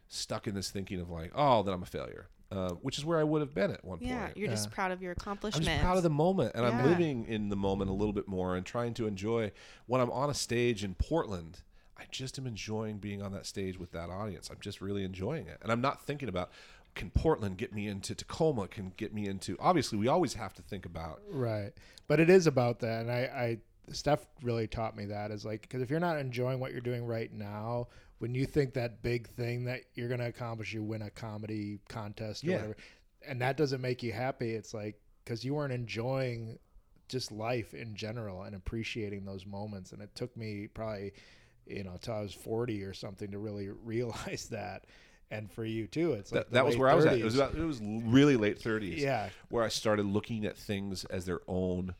stuck 0.08 0.46
in 0.46 0.54
this 0.54 0.70
thinking 0.70 1.00
of 1.00 1.10
like, 1.10 1.32
oh, 1.34 1.62
then 1.62 1.74
I'm 1.74 1.82
a 1.82 1.86
failure, 1.86 2.28
uh, 2.50 2.70
which 2.82 2.98
is 2.98 3.04
where 3.04 3.18
I 3.18 3.24
would 3.24 3.40
have 3.40 3.54
been 3.54 3.70
at 3.70 3.84
one 3.84 3.98
Yeah, 4.00 4.18
point. 4.26 4.36
Yeah, 4.36 4.40
you're 4.40 4.50
just 4.50 4.68
Yeah. 4.68 4.74
proud 4.74 4.92
of 4.92 5.02
your 5.02 5.12
I'm 5.12 5.16
accomplishments. 5.20 5.68
just 5.68 5.80
proud 5.80 5.96
of 5.96 6.02
the 6.02 6.10
moment, 6.10 6.52
and 6.54 6.64
I'm 6.66 6.82
living 6.84 7.26
in 7.26 7.48
the 7.48 7.56
moment 7.56 7.90
a 7.90 7.94
little 7.94 8.12
bit 8.12 8.28
more 8.28 8.56
and 8.56 8.64
trying 8.64 8.94
to 8.94 9.06
enjoy. 9.06 9.52
When 9.86 10.00
I'm 10.00 10.10
on 10.10 10.30
a 10.30 10.34
stage 10.34 10.84
in 10.84 10.94
Portland, 10.94 11.62
I 11.98 12.04
just 12.10 12.38
am 12.38 12.46
enjoying 12.46 12.98
being 12.98 13.22
on 13.22 13.32
that 13.32 13.46
stage 13.46 13.78
with 13.78 13.90
that 13.92 14.10
audience. 14.10 14.50
I'm 14.50 14.60
just 14.60 14.80
really 14.80 15.02
enjoying 15.04 15.46
it, 15.46 15.58
and 15.62 15.72
I'm 15.72 15.80
not 15.80 16.02
thinking 16.02 16.28
about 16.28 16.50
can 16.94 17.10
Portland 17.10 17.58
get 17.58 17.74
me 17.74 17.86
into 17.88 18.14
Tacoma? 18.14 18.68
Can 18.68 18.92
get 18.96 19.12
me 19.12 19.26
into? 19.28 19.54
Obviously, 19.60 19.98
we 19.98 20.08
always 20.08 20.32
have 20.34 20.54
to 20.54 20.62
think 20.62 20.86
about 20.86 21.20
Right. 21.30 21.72
But 22.08 22.20
it 22.20 22.30
is 22.30 22.46
about 22.46 22.78
that. 22.80 23.02
And 23.02 23.10
I, 23.10 23.18
I 23.18 23.58
Steph 23.92 24.26
really 24.42 24.66
taught 24.66 24.96
me 24.96 25.04
that 25.06 25.30
is 25.30 25.44
like, 25.44 25.60
because 25.60 25.82
if 25.82 25.90
you're 25.90 26.00
not 26.00 26.18
enjoying 26.18 26.58
what 26.58 26.72
you're 26.72 26.80
doing 26.80 27.04
right 27.04 27.30
now, 27.30 27.88
when 28.18 28.34
you 28.34 28.46
think 28.46 28.74
that 28.74 29.02
big 29.02 29.28
thing 29.28 29.64
that 29.64 29.82
you're 29.94 30.08
going 30.08 30.20
to 30.20 30.26
accomplish, 30.26 30.72
you 30.72 30.82
win 30.82 31.02
a 31.02 31.10
comedy 31.10 31.80
contest 31.88 32.44
or 32.44 32.48
Yeah. 32.48 32.56
whatever, 32.56 32.76
and 33.26 33.40
that 33.42 33.56
doesn't 33.56 33.80
make 33.80 34.02
you 34.02 34.12
happy, 34.12 34.52
it's 34.54 34.72
like, 34.72 34.98
because 35.24 35.44
you 35.44 35.54
weren't 35.54 35.72
enjoying 35.72 36.58
just 37.08 37.30
life 37.30 37.74
in 37.74 37.94
general 37.94 38.42
and 38.42 38.54
appreciating 38.56 39.24
those 39.24 39.44
moments. 39.46 39.92
And 39.92 40.00
it 40.02 40.14
took 40.14 40.36
me 40.36 40.66
probably, 40.66 41.12
you 41.66 41.84
know, 41.84 41.96
till 42.00 42.14
I 42.14 42.20
was 42.20 42.32
40 42.34 42.82
or 42.84 42.94
something 42.94 43.30
to 43.32 43.38
really 43.38 43.68
realize 43.84 44.48
that. 44.50 44.84
and 45.30 45.50
for 45.50 45.64
you 45.64 45.86
too, 45.88 46.12
it's 46.12 46.30
like 46.32 46.44
that, 46.44 46.52
that 46.52 46.64
was 46.66 46.76
where 46.76 46.88
I 46.88 46.94
was 46.94 47.04
at. 47.06 47.18
It 47.18 47.24
was 47.24 47.34
about, 47.34 47.54
it 47.54 47.64
was 47.64 47.80
really 47.82 48.36
late 48.36 48.60
thirties. 48.60 49.02
Yeah. 49.02 49.28
where 49.50 49.64
I 49.64 49.68
started 49.68 50.06
looking 50.06 50.46
at 50.46 50.56
things 50.56 51.04
as 51.06 51.26
their 51.26 51.40
own 51.48 51.94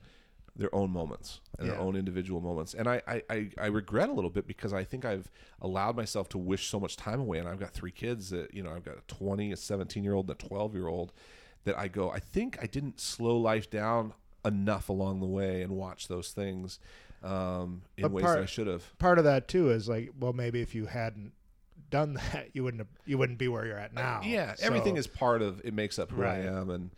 their 0.57 0.75
own 0.75 0.91
moments 0.91 1.41
and 1.59 1.69
their 1.69 1.79
own 1.79 1.97
individual 1.97 2.41
moments. 2.41 2.73
And 2.75 2.89
I, 2.89 3.03
I, 3.07 3.23
I, 3.29 3.51
I 3.61 3.67
regret 3.67 4.09
a 4.09 4.13
little 4.13 4.31
bit 4.31 4.47
because 4.47 4.73
I 4.73 4.85
think 4.85 5.05
I've 5.05 5.31
allowed 5.61 5.97
myself 5.97 6.29
to 6.31 6.39
wish 6.39 6.69
so 6.69 6.81
much 6.81 6.97
time 6.97 7.21
away. 7.21 7.39
And 7.39 7.47
I've 7.49 7.61
got 7.61 7.73
three 7.75 7.91
kids 7.93 8.31
that, 8.31 8.55
you 8.55 8.63
know, 8.63 8.71
I've 8.73 8.85
got 8.85 8.97
a 8.97 9.03
20, 9.15 9.53
a 9.53 9.57
17 9.57 10.03
year 10.03 10.15
old, 10.15 10.31
and 10.31 10.43
a 10.43 10.47
12 10.49 10.75
year 10.75 10.89
old 10.89 11.13
that 11.65 11.79
I 11.79 11.89
go, 11.89 12.11
I 12.11 12.21
think 12.21 12.59
I 12.63 12.67
didn't 12.67 13.01
slow 13.01 13.37
life 13.39 13.69
down 13.69 14.15
enough 14.45 14.89
along 14.89 15.21
the 15.21 15.27
way 15.27 15.61
and 15.63 15.73
watch 15.73 16.09
those 16.09 16.31
things 16.31 16.79
um, 17.23 17.83
in 17.97 18.03
But 18.03 18.13
ways 18.13 18.25
part- 18.25 18.37
that 18.39 18.43
I 18.43 18.47
should 18.47 18.67
have. 18.67 18.99
part 18.99 19.19
of 19.19 19.25
that 19.25 19.49
too 19.49 19.71
is 19.71 19.89
like, 19.89 20.13
well, 20.19 20.33
maybe 20.33 20.63
if 20.63 20.75
you 20.75 20.87
hadn't 20.87 21.33
done 21.91 22.15
that, 22.33 22.49
you 22.55 22.63
wouldn't 22.65 22.81
have, 22.81 22.89
you 23.05 23.19
wouldn't 23.19 23.39
be 23.39 23.49
where 23.49 23.67
you're 23.67 23.79
at 23.79 23.93
now. 23.93 24.21
Yeah, 24.25 24.55
everything 24.63 24.97
is 24.97 25.07
part 25.07 25.43
of 25.43 25.61
it 25.65 25.75
makes 25.75 25.99
up 25.99 26.11
who 26.13 26.23
Right. 26.23 26.41
I 26.41 26.47
am, 26.47 26.71
and 26.71 26.91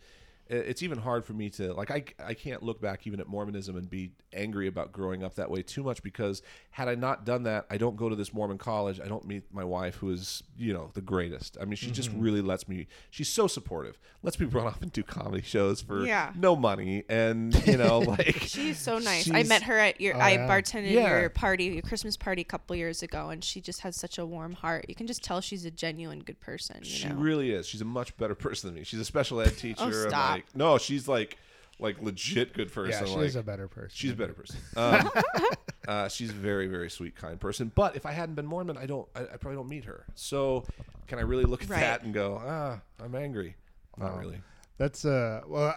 it's 0.49 0.81
even 0.83 0.97
hard 0.97 1.25
for 1.25 1.33
me 1.33 1.49
to 1.51 1.73
like. 1.73 1.91
I 1.91 2.03
I 2.23 2.33
can't 2.33 2.63
look 2.63 2.81
back 2.81 3.05
even 3.07 3.19
at 3.19 3.27
Mormonism 3.27 3.77
and 3.77 3.89
be 3.89 4.11
angry 4.33 4.67
about 4.67 4.91
growing 4.91 5.23
up 5.23 5.35
that 5.35 5.49
way 5.49 5.61
too 5.61 5.83
much 5.83 6.01
because 6.03 6.41
had 6.71 6.87
I 6.87 6.95
not 6.95 7.25
done 7.25 7.43
that, 7.43 7.65
I 7.69 7.77
don't 7.77 7.95
go 7.95 8.09
to 8.09 8.15
this 8.15 8.33
Mormon 8.33 8.57
college. 8.57 8.99
I 8.99 9.07
don't 9.07 9.25
meet 9.25 9.43
my 9.53 9.63
wife, 9.63 9.95
who 9.95 10.09
is 10.11 10.43
you 10.57 10.73
know 10.73 10.89
the 10.93 11.01
greatest. 11.01 11.57
I 11.61 11.65
mean, 11.65 11.75
she 11.75 11.91
just 11.91 12.09
Mm-hmm. 12.09 12.21
really 12.21 12.41
lets 12.41 12.67
me. 12.67 12.87
She's 13.11 13.29
so 13.29 13.45
supportive. 13.47 13.99
Lets 14.23 14.39
me 14.39 14.47
run 14.47 14.65
off 14.67 14.81
and 14.81 14.91
do 14.91 15.03
comedy 15.03 15.43
shows 15.43 15.81
for 15.81 16.05
Yeah. 16.05 16.33
no 16.35 16.55
money, 16.55 17.03
and 17.09 17.53
you 17.67 17.77
know 17.77 17.99
like 18.17 18.37
She's 18.41 18.79
so 18.79 18.97
nice. 18.97 19.29
I 19.31 19.43
met 19.43 19.63
her 19.63 19.77
at 19.77 20.01
your. 20.01 20.15
Oh, 20.15 20.19
I 20.19 20.31
yeah. 20.31 20.47
bartended 20.47 20.91
Yeah. 20.91 21.19
your 21.19 21.29
party, 21.29 21.65
your 21.65 21.81
Christmas 21.83 22.17
party, 22.17 22.41
a 22.41 22.45
couple 22.45 22.75
years 22.75 23.03
ago, 23.03 23.29
and 23.29 23.43
she 23.43 23.61
just 23.61 23.81
has 23.81 23.95
such 23.95 24.17
a 24.17 24.25
warm 24.25 24.53
heart. 24.53 24.85
You 24.89 24.95
can 24.95 25.07
just 25.07 25.23
tell 25.23 25.41
she's 25.41 25.65
a 25.65 25.71
genuine 25.71 26.19
good 26.19 26.39
person. 26.39 26.77
You 26.79 26.85
She 26.89 27.09
know? 27.09 27.15
really 27.15 27.51
is. 27.51 27.67
She's 27.67 27.81
a 27.81 27.85
much 27.85 28.15
better 28.17 28.35
person 28.35 28.69
than 28.69 28.75
me. 28.79 28.83
She's 28.83 28.99
a 28.99 29.05
special 29.05 29.39
ed 29.41 29.55
teacher. 29.57 29.75
Oh, 29.83 29.91
stop. 30.09 30.38
Like 30.39 30.55
no, 30.55 30.77
she's 30.77 31.07
like 31.07 31.37
like 31.79 32.01
legit 32.01 32.53
good 32.53 32.71
person. 32.71 33.05
Yeah, 33.07 33.13
she's 33.23 33.35
like, 33.35 33.43
a 33.43 33.45
better 33.45 33.67
person. 33.67 33.91
She's 33.93 34.11
a 34.11 34.15
better 34.15 34.33
person. 34.33 34.59
Um, 34.75 35.11
uh, 35.87 36.07
she's 36.09 36.29
a 36.29 36.33
very, 36.33 36.67
very 36.67 36.89
sweet, 36.89 37.15
kind 37.15 37.39
person. 37.39 37.71
But 37.73 37.95
if 37.95 38.05
I 38.05 38.11
hadn't 38.11 38.35
been 38.35 38.45
Mormon, 38.45 38.77
I 38.77 38.85
don't. 38.85 39.07
I, 39.15 39.21
I 39.21 39.37
probably 39.37 39.55
don't 39.55 39.69
meet 39.69 39.85
her. 39.85 40.05
So, 40.15 40.65
can 41.07 41.19
I 41.19 41.21
really 41.21 41.45
look 41.45 41.63
at 41.63 41.69
Right. 41.69 41.79
that 41.79 42.03
and 42.03 42.13
go, 42.13 42.41
ah, 42.45 42.79
I'm 43.03 43.15
angry? 43.15 43.55
Not 43.97 44.13
Wow. 44.13 44.19
really. 44.19 44.41
That's 44.77 45.03
uh 45.03 45.41
well 45.47 45.75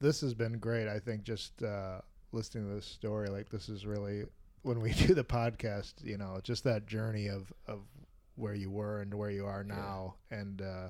this 0.00 0.20
has 0.20 0.32
been 0.34 0.58
great. 0.58 0.86
I 0.88 0.98
think 1.00 1.24
just 1.24 1.62
uh 1.62 2.00
listening 2.32 2.68
to 2.68 2.74
this 2.74 2.84
story 2.86 3.28
like 3.28 3.48
this 3.48 3.68
is 3.68 3.86
really 3.86 4.24
when 4.62 4.80
we 4.80 4.92
do 5.06 5.14
the 5.14 5.24
podcast, 5.24 5.94
you 6.04 6.16
know, 6.18 6.38
just 6.42 6.62
that 6.64 6.86
journey 6.86 7.28
of 7.28 7.52
of 7.66 7.80
where 8.36 8.54
you 8.54 8.70
were 8.70 9.00
and 9.00 9.12
where 9.14 9.30
you 9.30 9.46
are 9.46 9.64
now 9.64 10.14
and 10.30 10.60
uh 10.62 10.88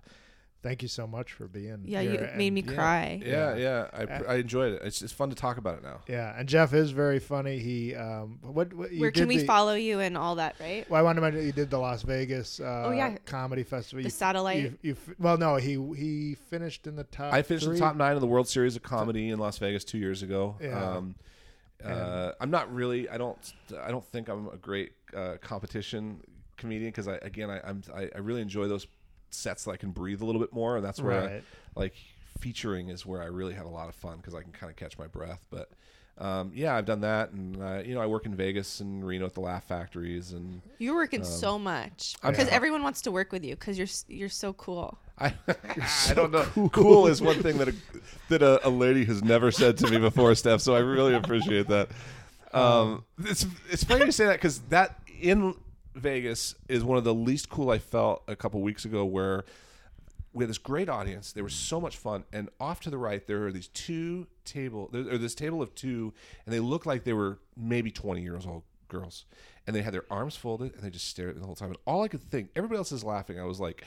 thank 0.67 0.83
you 0.83 0.89
so 0.89 1.07
much 1.07 1.33
for 1.33 1.47
being 1.47 1.83
Yeah, 1.85 2.01
here. 2.03 2.31
you 2.33 2.39
made 2.39 2.53
me 2.53 2.63
Yeah. 2.67 2.75
cry. 2.75 3.23
Yeah, 3.25 3.55
Yeah. 3.55 3.57
yeah. 3.57 3.87
I, 3.93 4.03
Uh, 4.05 4.23
I 4.33 4.35
enjoyed 4.37 4.73
it. 4.75 4.83
It's, 4.85 5.01
it's 5.03 5.13
fun 5.13 5.31
to 5.31 5.37
talk 5.37 5.59
about 5.59 5.79
it 5.79 5.83
now. 5.85 6.01
Yeah, 6.09 6.37
and 6.39 6.49
Jeff 6.49 6.75
is 6.75 6.91
very 6.91 7.19
funny. 7.21 7.59
He 7.59 7.95
um 7.95 8.39
what, 8.43 8.73
what 8.75 8.93
you 8.93 9.01
Where 9.01 9.11
can 9.13 9.29
we 9.29 9.39
the- 9.39 9.47
follow 9.47 9.75
you 9.75 10.01
and 10.01 10.17
all 10.17 10.35
that, 10.37 10.57
right? 10.61 10.89
Well, 10.91 10.99
I 10.99 11.03
wanted 11.03 11.17
to 11.17 11.21
mention 11.23 11.47
you 11.47 11.53
did 11.53 11.71
the 11.71 11.79
Las 11.79 12.03
Vegas 12.03 12.59
uh, 12.61 12.85
Oh, 12.87 12.91
yeah. 12.93 13.17
comedy 13.27 13.63
festival. 13.63 14.03
The 14.03 14.07
You- 14.09 14.11
satellite. 14.11 14.63
You, 14.63 14.79
you, 14.83 14.97
well, 15.19 15.39
no, 15.39 15.57
he 15.57 15.75
he 15.97 16.35
finished 16.51 16.87
in 16.87 16.97
the 16.97 17.05
top. 17.05 17.33
I 17.33 17.43
finished 17.43 17.67
three. 17.67 17.75
the 17.75 17.81
top 17.81 17.97
nine 17.97 18.15
of 18.15 18.21
the 18.21 18.27
World 18.27 18.49
Series 18.49 18.75
of 18.77 18.83
Comedy 18.83 19.29
in 19.31 19.39
Las 19.39 19.59
Vegas 19.59 19.85
two 19.85 19.99
years 19.99 20.23
ago. 20.23 20.57
Yeah. 20.61 20.97
Um, 20.97 21.15
uh, 21.85 22.33
I'm 22.41 22.51
not 22.51 22.73
really. 22.75 23.09
I 23.09 23.19
don't. 23.19 23.39
I 23.81 23.91
don't 23.91 24.05
think 24.05 24.29
I'm 24.29 24.49
a 24.49 24.57
great 24.57 24.93
uh, 25.15 25.37
competition 25.41 26.21
comedian 26.57 26.91
because 26.91 27.07
I 27.07 27.17
again 27.17 27.51
I, 27.51 27.61
I'm 27.69 27.83
I, 27.95 28.09
I 28.15 28.19
really 28.19 28.41
enjoy 28.41 28.67
those 28.67 28.87
sets 29.31 29.65
that 29.65 29.73
I 29.73 29.77
can 29.77 29.91
breathe 29.91 30.21
a 30.21 30.25
little 30.25 30.41
bit 30.41 30.53
more, 30.53 30.77
and 30.77 30.85
that's 30.85 31.01
where 31.01 31.23
I, 31.23 31.43
like 31.75 31.95
featuring 32.41 32.89
is 32.89 33.05
where 33.07 33.23
I 33.23 33.27
really 33.27 33.55
have 33.55 33.67
a 33.67 33.71
lot 33.71 33.89
of 33.89 33.95
fun 33.95 34.19
because 34.19 34.35
I 34.35 34.43
can 34.43 34.53
kind 34.53 34.71
of 34.71 34.77
catch 34.77 34.99
my 34.99 35.07
breath. 35.07 35.45
But 35.51 35.71
um, 36.19 36.53
yeah, 36.55 36.75
I've 36.75 36.87
done 36.87 37.03
that, 37.03 37.31
and 37.33 37.63
uh, 37.63 37.83
you 37.85 37.95
know 37.95 38.01
I 38.01 38.07
work 38.07 38.27
in 38.27 38.35
Vegas 38.35 38.81
and 38.81 39.07
Reno 39.07 39.27
at 39.27 39.35
the 39.35 39.41
Laugh 39.41 39.65
Factories, 39.65 40.33
and 40.33 40.63
You're 40.79 40.95
working 40.95 41.25
so 41.25 41.59
much 41.59 42.17
because 42.23 42.49
so- 42.49 42.55
everyone 42.55 42.83
wants 42.83 43.03
to 43.03 43.11
work 43.11 43.33
with 43.33 43.45
you 43.45 43.55
because 43.55 43.77
you're 43.77 43.89
you're 44.09 44.29
so 44.29 44.53
cool. 44.55 44.99
I 45.19 45.33
I 45.49 46.15
don't 46.15 46.31
know. 46.31 46.69
Cool. 46.73 47.07
is 47.07 47.23
one 47.23 47.43
thing 47.43 47.59
that 47.59 47.69
a, 47.69 47.75
that 48.29 48.43
a, 48.43 48.67
a 48.67 48.71
lady 48.71 49.05
has 49.07 49.23
never 49.23 49.51
said 49.51 49.79
to 49.79 49.91
me 49.91 49.99
before, 49.99 50.35
Steph. 50.35 50.61
So 50.61 50.75
I 50.75 50.81
really 50.81 51.15
appreciate 51.15 51.69
that. 51.69 51.89
Um, 52.53 53.05
it's 53.19 53.47
it's 53.71 53.85
funny 53.85 54.07
to 54.07 54.13
say 54.13 54.27
that 54.27 54.35
because 54.35 54.61
that 54.71 54.99
in 55.21 55.55
Vegas 55.97 56.55
is 56.69 56.85
one 56.85 56.99
of 56.99 57.05
the 57.05 57.15
least 57.15 57.49
cool 57.49 57.71
I 57.71 57.79
felt 57.79 58.23
a 58.29 58.37
couple 58.37 58.61
weeks 58.61 58.85
ago, 58.85 59.05
where 59.05 59.45
we 60.33 60.45
had 60.45 60.51
this 60.51 60.59
great 60.59 60.89
audience. 60.89 61.33
They 61.33 61.43
were 61.43 61.49
so 61.49 61.81
much 61.81 61.97
fun, 61.97 62.25
and 62.33 62.51
off 62.61 62.81
to 62.81 62.91
the 62.91 62.99
right 62.99 63.27
there 63.27 63.47
are 63.47 63.53
these 63.53 63.69
two 63.69 64.27
table 64.45 64.91
or 64.95 65.19
this 65.19 65.35
table 65.35 65.63
of 65.63 65.75
two, 65.75 66.13
and 66.45 66.55
they 66.55 66.61
looked 66.61 66.87
like 66.87 67.05
they 67.05 67.15
were 67.15 67.39
maybe 67.57 67.91
twenty 67.91 68.23
years 68.23 68.47
old 68.47 68.63
girls, 68.89 69.25
and 69.67 69.75
they 69.75 69.83
had 69.83 69.95
their 69.95 70.05
arms 70.11 70.37
folded 70.37 70.75
and 70.75 70.83
they 70.83 70.91
just 70.91 71.09
stared 71.09 71.31
at 71.31 71.37
me 71.37 71.41
the 71.41 71.47
whole 71.47 71.57
time. 71.57 71.71
And 71.71 71.79
all 71.87 72.03
I 72.03 72.09
could 72.09 72.23
think, 72.23 72.51
everybody 72.55 72.79
else 72.79 72.93
is 72.93 73.03
laughing. 73.03 73.41
I 73.41 73.45
was 73.45 73.59
like. 73.59 73.85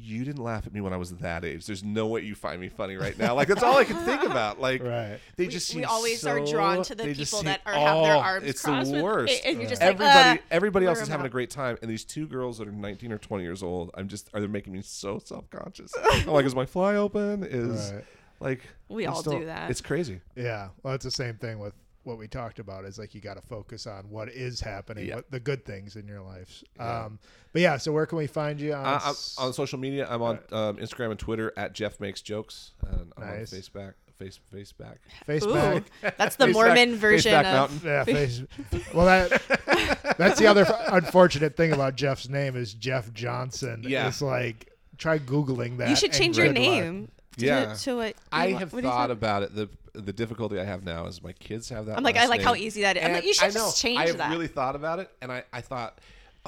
You 0.00 0.24
didn't 0.24 0.42
laugh 0.42 0.66
at 0.66 0.72
me 0.72 0.80
when 0.80 0.92
I 0.92 0.96
was 0.96 1.10
that 1.16 1.44
age. 1.44 1.66
There's 1.66 1.82
no 1.82 2.06
way 2.06 2.22
you 2.22 2.34
find 2.34 2.60
me 2.60 2.68
funny 2.68 2.96
right 2.96 3.18
now. 3.18 3.34
Like 3.34 3.48
that's 3.48 3.62
all 3.62 3.76
I 3.76 3.84
can 3.84 3.96
think 4.04 4.22
about. 4.24 4.60
Like 4.68 4.82
Right. 4.82 5.18
they 5.36 5.44
We- 5.46 5.52
just 5.52 5.74
we 5.74 5.80
seem 5.82 5.88
always 5.88 6.24
are 6.26 6.44
drawn 6.44 6.82
to 6.84 6.94
the 6.94 7.04
people 7.04 7.24
seem- 7.24 7.44
that 7.46 7.60
are- 7.66 7.74
have 7.74 8.02
their 8.04 8.16
arms 8.16 8.46
It's 8.46 8.62
crossed 8.62 8.90
the 8.90 8.94
with- 8.96 9.02
worst. 9.04 9.42
and 9.44 9.60
you're 9.60 9.68
just 9.68 9.80
like, 9.82 9.90
everybody, 9.94 10.38
uh, 10.40 10.42
everybody 10.50 10.86
else 10.86 10.98
is 10.98 11.02
is 11.02 11.08
'em 11.08 11.12
having 11.12 11.26
a 11.26 11.30
great 11.30 11.50
time, 11.50 11.76
and 11.82 11.90
these 11.90 12.04
two 12.04 12.26
girls 12.26 12.58
that 12.58 12.68
are 12.68 12.72
19 12.72 13.12
or 13.12 13.18
20 13.18 13.42
years 13.44 13.62
old, 13.62 13.90
I'm 13.94 14.08
just 14.08 14.30
are 14.34 14.40
they 14.40 14.46
making 14.46 14.72
me 14.72 14.82
so 14.82 15.18
self 15.18 15.48
conscious. 15.50 15.92
I'm 16.12 16.26
like, 16.26 16.44
is 16.46 16.54
my 16.54 16.66
fly 16.66 16.96
open? 16.96 17.44
Is 17.44 17.92
Right. 17.94 18.04
like 18.40 18.60
We 18.88 19.06
I 19.06 19.10
all 19.10 19.16
just 19.16 19.26
don't- 19.26 19.40
do 19.40 19.46
that. 19.46 19.70
It's 19.70 19.80
crazy. 19.80 20.20
Yeah. 20.36 20.68
Well, 20.82 20.94
it's 20.94 21.04
the 21.04 21.10
same 21.10 21.34
thing 21.36 21.58
with 21.58 21.74
what 22.08 22.18
we 22.18 22.26
talked 22.26 22.58
about. 22.58 22.84
Is 22.84 22.98
like 22.98 23.14
you 23.14 23.20
got 23.20 23.34
to 23.34 23.42
focus 23.42 23.86
on 23.86 24.10
what 24.10 24.28
is 24.30 24.60
happening, 24.60 25.06
Yeah. 25.06 25.16
what 25.16 25.30
the 25.30 25.38
good 25.40 25.64
things 25.64 25.94
in 25.96 26.08
your 26.08 26.22
life. 26.22 26.64
Yeah. 26.76 27.04
Um, 27.04 27.18
but 27.52 27.62
yeah. 27.62 27.76
So 27.76 27.92
where 27.92 28.06
can 28.06 28.18
we 28.18 28.26
find 28.26 28.60
you 28.60 28.74
on? 28.74 28.84
Uh, 28.84 29.00
I'm, 29.04 29.14
on 29.38 29.52
social 29.52 29.78
media, 29.78 30.06
I'm 30.10 30.22
on 30.22 30.38
um, 30.50 30.76
Instagram 30.78 31.10
and 31.12 31.18
Twitter 31.20 31.52
at 31.56 31.72
Jeff 31.74 32.00
Makes 32.00 32.22
Jokes, 32.22 32.72
and 32.90 33.12
I'm 33.16 33.24
Nice. 33.38 33.52
on 33.52 33.60
Facebook. 33.60 33.94
Face 34.18 34.40
Facebook. 34.52 34.96
Facebook. 35.28 35.76
Ooh, 35.78 36.10
that's 36.18 36.34
the 36.34 36.46
Face 36.46 36.54
Mormon 36.54 36.90
back- 36.90 36.98
version 36.98 37.30
face 37.30 37.40
back 37.40 37.46
of. 37.46 37.84
mountain. 37.84 37.88
Yeah, 37.88 38.02
face. 38.04 38.42
Well, 38.92 39.06
that 39.06 40.14
that's 40.18 40.40
the 40.40 40.46
other 40.48 40.66
unfortunate 40.88 41.56
thing 41.56 41.72
about 41.72 41.94
Jeff's 41.94 42.28
name 42.28 42.56
is 42.56 42.74
Jeff 42.74 43.12
Johnson. 43.14 43.84
Yeah. 43.86 44.08
It's 44.08 44.20
like 44.20 44.72
try 44.96 45.20
googling 45.20 45.76
that. 45.78 45.88
You 45.90 45.94
should 45.94 46.12
change 46.12 46.36
your 46.36 46.52
name. 46.52 47.06
to- 47.06 47.12
Yeah. 47.38 47.74
To 47.74 47.96
what? 47.96 48.16
I 48.32 48.48
have 48.48 48.70
thought 48.72 49.10
about 49.10 49.42
it. 49.42 49.54
The 49.54 49.68
the 49.94 50.12
difficulty 50.12 50.60
I 50.60 50.64
have 50.64 50.84
now 50.84 51.06
is 51.06 51.22
my 51.22 51.32
kids 51.32 51.68
have 51.70 51.86
that. 51.86 51.96
I'm 51.96 52.04
like, 52.04 52.16
I 52.16 52.26
like 52.26 52.42
how 52.42 52.54
easy 52.54 52.82
that 52.82 52.96
is. 52.96 53.04
I'm 53.04 53.12
like, 53.12 53.24
you 53.24 53.34
should 53.34 53.44
I 53.44 53.48
know, 53.48 53.66
just 53.66 53.80
change 53.80 53.98
that. 53.98 54.04
I 54.04 54.08
have 54.08 54.18
that. 54.18 54.30
really 54.30 54.46
thought 54.46 54.76
about 54.76 54.98
it, 54.98 55.10
and 55.20 55.32
I, 55.32 55.44
I 55.52 55.60
thought, 55.60 55.98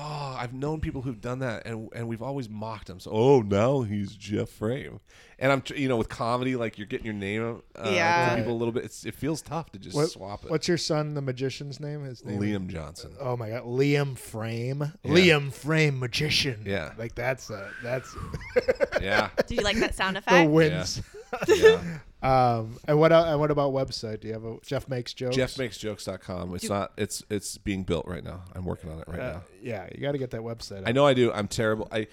oh, 0.01 0.37
I've 0.39 0.53
known 0.55 0.81
people 0.81 1.03
who've 1.03 1.21
done 1.21 1.41
that, 1.41 1.67
and 1.67 1.89
and 1.95 2.09
we've 2.09 2.23
always 2.23 2.49
mocked 2.49 2.89
him. 2.89 2.99
So, 3.01 3.11
oh, 3.13 3.43
now 3.43 3.83
he's 3.83 4.15
Jeff 4.17 4.49
Frame, 4.49 5.01
and 5.39 5.53
I'm, 5.53 5.63
you 5.77 5.89
know, 5.89 5.97
with 5.97 6.09
comedy, 6.09 6.57
like 6.57 6.79
you're 6.79 6.87
getting 6.87 7.05
your 7.07 7.15
name, 7.15 7.63
uh, 7.77 7.91
Yeah. 7.93 8.31
to 8.31 8.37
people 8.37 8.53
a 8.53 8.59
little 8.59 8.73
bit. 8.73 8.85
It's, 8.85 9.05
it 9.05 9.15
feels 9.15 9.43
tough 9.43 9.71
to 9.73 9.79
just 9.79 9.95
What- 9.95 10.11
swap 10.11 10.45
it. 10.45 10.51
What's 10.51 10.67
your 10.69 10.79
son, 10.79 11.15
the 11.15 11.21
magician's 11.23 11.79
name? 11.81 12.05
His 12.05 12.25
name. 12.25 12.41
Liam 12.41 12.67
Johnson? 12.69 13.13
Oh 13.21 13.37
my 13.37 13.51
God, 13.51 13.65
Liam 13.65 14.17
Frame. 14.17 14.93
Yeah. 15.05 15.13
Liam 15.13 15.53
Frame 15.53 15.99
magician. 15.99 16.63
Yeah. 16.67 16.93
Like 16.99 17.15
that's 17.15 17.51
a 17.51 17.71
that's 17.83 18.15
Yeah, 19.01 19.31
Did 19.47 19.59
you 19.59 19.65
like 19.65 19.77
that 19.79 19.95
sound 19.95 20.17
the 20.17 20.21
effect? 20.21 20.51
wins. 20.51 21.03
yeah. 21.49 21.83
Um, 22.23 22.79
and 22.87 22.99
what 22.99 23.13
el- 23.13 23.25
and 23.25 23.41
what 23.41 23.51
about 23.51 23.73
website? 23.73 24.21
Do 24.21 24.29
you 24.29 24.35
have 24.35 24.45
a 24.45 24.59
Jeff 24.63 24.89
makes 24.89 25.15
jokes? 25.15 25.37
JeffMakesJokes.com. 25.37 26.55
It's 26.55 26.69
not. 26.69 26.93
It's 26.99 27.23
it's 27.31 27.57
being 27.59 27.83
built 27.85 28.07
right 28.07 28.23
now. 28.23 28.43
I'm 28.55 28.65
working 28.65 28.91
on 28.91 28.99
it 28.99 29.05
right 29.09 29.21
Uh, 29.21 29.33
now. 29.35 29.43
yeah, 29.63 29.89
you 29.95 30.01
got 30.03 30.13
to 30.13 30.19
get 30.19 30.31
that 30.33 30.43
website. 30.43 30.83
I 30.87 30.93
know 30.93 31.07
I 31.07 31.15
do. 31.15 31.33
I'm 31.33 31.49
terrible. 31.49 31.89
I, 31.91 32.07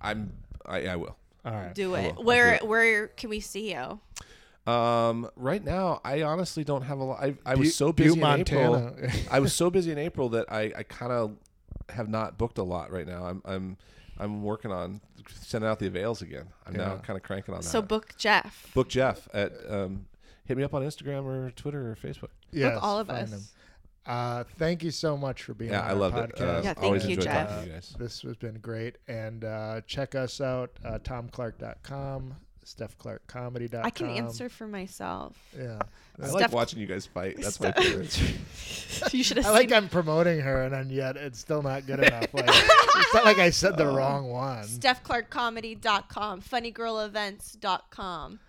I'm. 0.00 0.32
I, 0.66 0.86
I 0.88 0.96
will. 0.96 1.16
All 1.44 1.52
right. 1.52 1.74
Do 1.74 1.94
it. 1.96 2.16
will. 2.16 2.24
Where 2.24 2.58
do 2.58 2.66
where 2.66 3.06
can 3.08 3.30
we 3.30 3.40
see 3.40 3.72
you? 3.74 4.00
Um, 4.72 5.28
right 5.36 5.64
now, 5.64 6.00
I 6.04 6.22
honestly 6.22 6.62
don't 6.64 6.82
have 6.82 6.98
a 6.98 7.04
lot. 7.04 7.20
I, 7.20 7.34
I 7.44 7.54
Bu- 7.54 7.60
was 7.62 7.74
so 7.74 7.92
busy 7.92 8.20
Butte, 8.20 8.22
in 8.22 8.40
April. 8.40 8.96
I 9.30 9.40
was 9.40 9.52
so 9.52 9.68
busy 9.70 9.90
in 9.90 9.98
April 9.98 10.28
that 10.30 10.52
I, 10.52 10.72
I 10.76 10.82
kind 10.84 11.10
of 11.10 11.36
have 11.88 12.08
not 12.08 12.38
booked 12.38 12.58
a 12.58 12.62
lot 12.62 12.92
right 12.92 13.06
now. 13.06 13.24
I'm 13.24 13.42
I'm 13.44 13.76
I'm 14.20 14.42
working 14.42 14.70
on 14.70 15.00
sending 15.28 15.68
out 15.68 15.78
the 15.78 15.86
avails 15.86 16.22
again. 16.22 16.46
I'm 16.66 16.74
now 16.74 16.96
kind 16.98 17.16
of 17.16 17.22
cranking 17.22 17.54
on 17.54 17.60
that. 17.60 17.66
So 17.66 17.80
book 17.82 18.14
Jeff. 18.16 18.70
book 18.74 18.88
Jeff 18.88 19.28
at 19.34 19.52
um, 19.68 20.06
hit 20.44 20.56
me 20.56 20.62
up 20.62 20.74
on 20.74 20.82
Instagram 20.82 21.24
or 21.24 21.50
Twitter 21.52 21.90
or 21.90 21.96
Facebook. 21.96 22.28
Yeah, 22.52 22.78
all 22.80 22.98
of 22.98 23.08
us. 23.10 23.32
him. 23.32 23.40
Uh, 24.06 24.44
thank 24.58 24.82
you 24.82 24.90
so 24.90 25.16
much 25.16 25.42
for 25.42 25.54
being 25.54 25.70
Yeah, 25.72 25.80
on 25.82 25.86
I 25.86 25.90
our 25.90 25.94
loved 25.96 26.16
it. 26.18 26.40
Uh, 26.40 26.44
Yeah, 26.44 26.60
thank 26.74 26.78
always 26.82 27.06
you, 27.06 27.16
Jeff. 27.16 27.48
talking 27.50 27.66
you 27.68 27.72
guys. 27.74 27.94
This 27.98 28.22
has 28.22 28.36
been 28.36 28.54
great. 28.60 28.96
And 29.08 29.44
uh, 29.44 29.82
check 29.86 30.14
us 30.14 30.40
out, 30.40 30.70
uh, 30.84 30.98
tomclark.com. 31.00 32.34
StephClarkComedy.com. 32.64 33.84
I 33.84 33.90
can 33.90 34.08
answer 34.08 34.48
for 34.48 34.66
myself. 34.66 35.36
Yeah. 35.56 35.78
I 36.20 36.26
Steph- 36.26 36.32
like 36.34 36.52
watching 36.52 36.78
you 36.80 36.86
guys 36.86 37.06
fight. 37.06 37.36
That's 37.40 37.58
my 37.60 37.72
favorite. 37.72 38.20
you 39.12 39.24
should 39.24 39.38
have 39.38 39.46
I 39.46 39.50
like 39.50 39.70
seen. 39.70 39.76
I'm 39.78 39.88
promoting 39.88 40.40
her, 40.40 40.62
and 40.62 40.72
then 40.74 40.90
yet 40.90 41.16
it's 41.16 41.38
still 41.38 41.62
not 41.62 41.86
good 41.86 42.00
enough. 42.00 42.32
Like, 42.34 42.44
it's 42.48 43.14
not 43.14 43.24
like 43.24 43.38
I 43.38 43.50
said 43.50 43.76
the 43.76 43.86
wrong 43.86 44.28
one. 44.28 44.64
StephClarkComedy.com, 44.64 46.42
FunnyGirlEvents.com, 46.42 48.40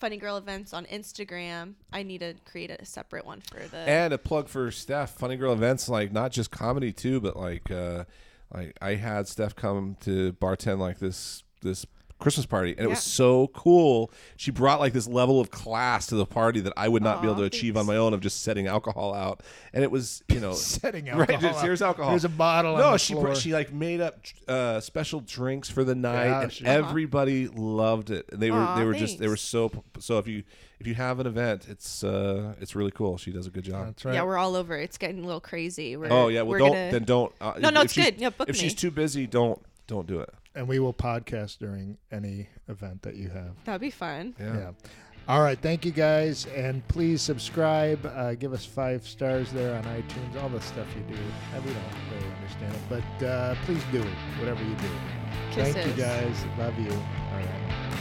Funny 0.00 0.16
Girl 0.16 0.36
Events 0.36 0.74
on 0.74 0.84
Instagram. 0.86 1.74
I 1.92 2.02
need 2.02 2.18
to 2.18 2.34
create 2.44 2.70
a 2.70 2.84
separate 2.84 3.24
one 3.24 3.40
for 3.40 3.60
the. 3.60 3.76
and 3.76 4.12
a 4.12 4.18
plug 4.18 4.48
for 4.48 4.70
Steph, 4.70 5.14
Funny 5.16 5.36
Girl 5.36 5.52
events, 5.52 5.88
like 5.88 6.12
not 6.12 6.32
just 6.32 6.50
comedy 6.50 6.92
too, 6.92 7.20
but 7.20 7.36
like 7.36 7.70
uh 7.70 8.04
like 8.52 8.76
I 8.82 8.96
had 8.96 9.28
Steph 9.28 9.54
come 9.54 9.96
to 10.00 10.32
bartend 10.34 10.78
like 10.78 10.98
this 10.98 11.44
this 11.62 11.86
Christmas 12.22 12.46
party 12.46 12.70
and 12.76 12.80
it 12.86 12.88
was 12.88 13.02
so 13.02 13.48
cool. 13.48 14.10
She 14.36 14.50
brought 14.50 14.80
like 14.80 14.92
this 14.92 15.06
level 15.08 15.40
of 15.40 15.50
class 15.50 16.06
to 16.06 16.14
the 16.14 16.24
party 16.24 16.60
that 16.60 16.72
I 16.76 16.88
would 16.88 17.02
not 17.02 17.20
be 17.20 17.26
able 17.28 17.38
to 17.38 17.44
achieve 17.44 17.76
on 17.76 17.84
my 17.84 17.96
own 17.96 18.14
of 18.14 18.20
just 18.20 18.42
setting 18.42 18.66
alcohol 18.66 19.12
out. 19.12 19.42
And 19.72 19.82
it 19.84 19.90
was, 19.90 20.22
you 20.28 20.40
know, 20.40 20.52
Setting 20.54 21.06
Right, 21.12 21.18
alcohol. 21.28 21.40
just 21.40 21.58
up. 21.58 21.64
here's 21.64 21.82
alcohol. 21.82 22.10
There's 22.10 22.24
a 22.24 22.28
bottle. 22.28 22.74
on 22.74 22.80
no, 22.80 22.90
the 22.92 22.98
she 22.98 23.12
floor. 23.14 23.26
br- 23.28 23.34
she 23.34 23.52
like 23.52 23.72
made 23.72 24.00
up 24.00 24.20
uh, 24.48 24.80
special 24.80 25.20
drinks 25.20 25.68
for 25.68 25.84
the 25.84 25.94
night, 25.94 26.26
Yeah, 26.26 26.42
and 26.42 26.52
she- 26.52 26.64
Uh-huh. 26.64 26.78
everybody 26.88 27.48
loved 27.48 28.10
it. 28.10 28.26
And 28.32 28.40
they 28.40 28.50
were 28.50 28.58
Aw, 28.58 28.76
they 28.78 28.84
were 28.84 28.94
just 28.94 29.18
they 29.18 29.26
were 29.26 29.32
thanks. 29.36 29.42
so 29.42 29.84
so. 29.98 30.18
If 30.18 30.28
you 30.28 30.44
if 30.78 30.86
you 30.86 30.94
have 30.94 31.18
an 31.20 31.26
event, 31.26 31.66
it's 31.68 32.02
uh 32.04 32.54
it's 32.60 32.74
really 32.76 32.90
cool. 32.92 33.16
She 33.18 33.32
does 33.32 33.46
a 33.46 33.50
good 33.50 33.64
job. 33.64 33.86
That's 33.86 34.04
right. 34.04 34.14
Yeah, 34.14 34.22
we're 34.24 34.38
all 34.38 34.54
over. 34.56 34.76
It's 34.78 34.98
getting 34.98 35.22
a 35.22 35.26
little 35.26 35.40
crazy. 35.40 35.96
We're, 35.96 36.12
Oh 36.12 36.28
yeah, 36.28 36.42
well 36.42 36.50
we're 36.52 36.58
don't 36.58 36.68
gonna- 36.72 36.90
then 36.92 37.04
don't. 37.04 37.32
Uh, 37.40 37.54
No, 37.58 37.70
no, 37.70 37.80
if 37.80 37.84
it's 37.86 37.94
she's- 37.94 38.10
good. 38.10 38.20
Yeah, 38.20 38.30
book 38.30 38.48
if 38.48 38.56
she's 38.56 38.72
me. 38.72 38.76
too 38.76 38.90
busy, 38.90 39.26
don't 39.26 39.60
don't 39.88 40.06
do 40.06 40.20
it. 40.20 40.30
And 40.54 40.68
we 40.68 40.78
will 40.78 40.94
podcast 40.94 41.58
during 41.58 41.98
any 42.10 42.48
event 42.68 43.02
that 43.02 43.16
you 43.16 43.28
have. 43.30 43.52
That'd 43.64 43.80
be 43.80 43.90
fun. 43.90 44.34
Yeah. 44.38 44.56
Yeah. 44.56 44.70
All 45.28 45.40
right. 45.40 45.58
Thank 45.58 45.84
you 45.84 45.92
guys. 45.92 46.46
And 46.46 46.86
please 46.88 47.22
subscribe. 47.22 48.04
Uh, 48.04 48.34
give 48.34 48.52
us 48.52 48.64
five 48.64 49.06
stars 49.06 49.52
there 49.52 49.76
on 49.76 49.84
iTunes. 49.84 50.42
All 50.42 50.48
the 50.48 50.60
stuff 50.60 50.86
you 50.96 51.02
do. 51.14 51.20
We 51.64 51.72
don't 51.72 51.84
really 52.12 52.34
understand 52.36 52.74
it. 52.74 52.80
But 52.88 53.26
uh, 53.26 53.54
please 53.64 53.82
do 53.92 54.00
it, 54.00 54.14
whatever 54.38 54.62
you 54.64 54.74
do. 54.74 54.88
Kisses. 55.52 55.74
Thank 55.74 55.96
you 55.96 56.02
guys. 56.02 56.44
Love 56.58 56.78
you. 56.78 56.90
All 56.90 57.36
right. 57.36 57.98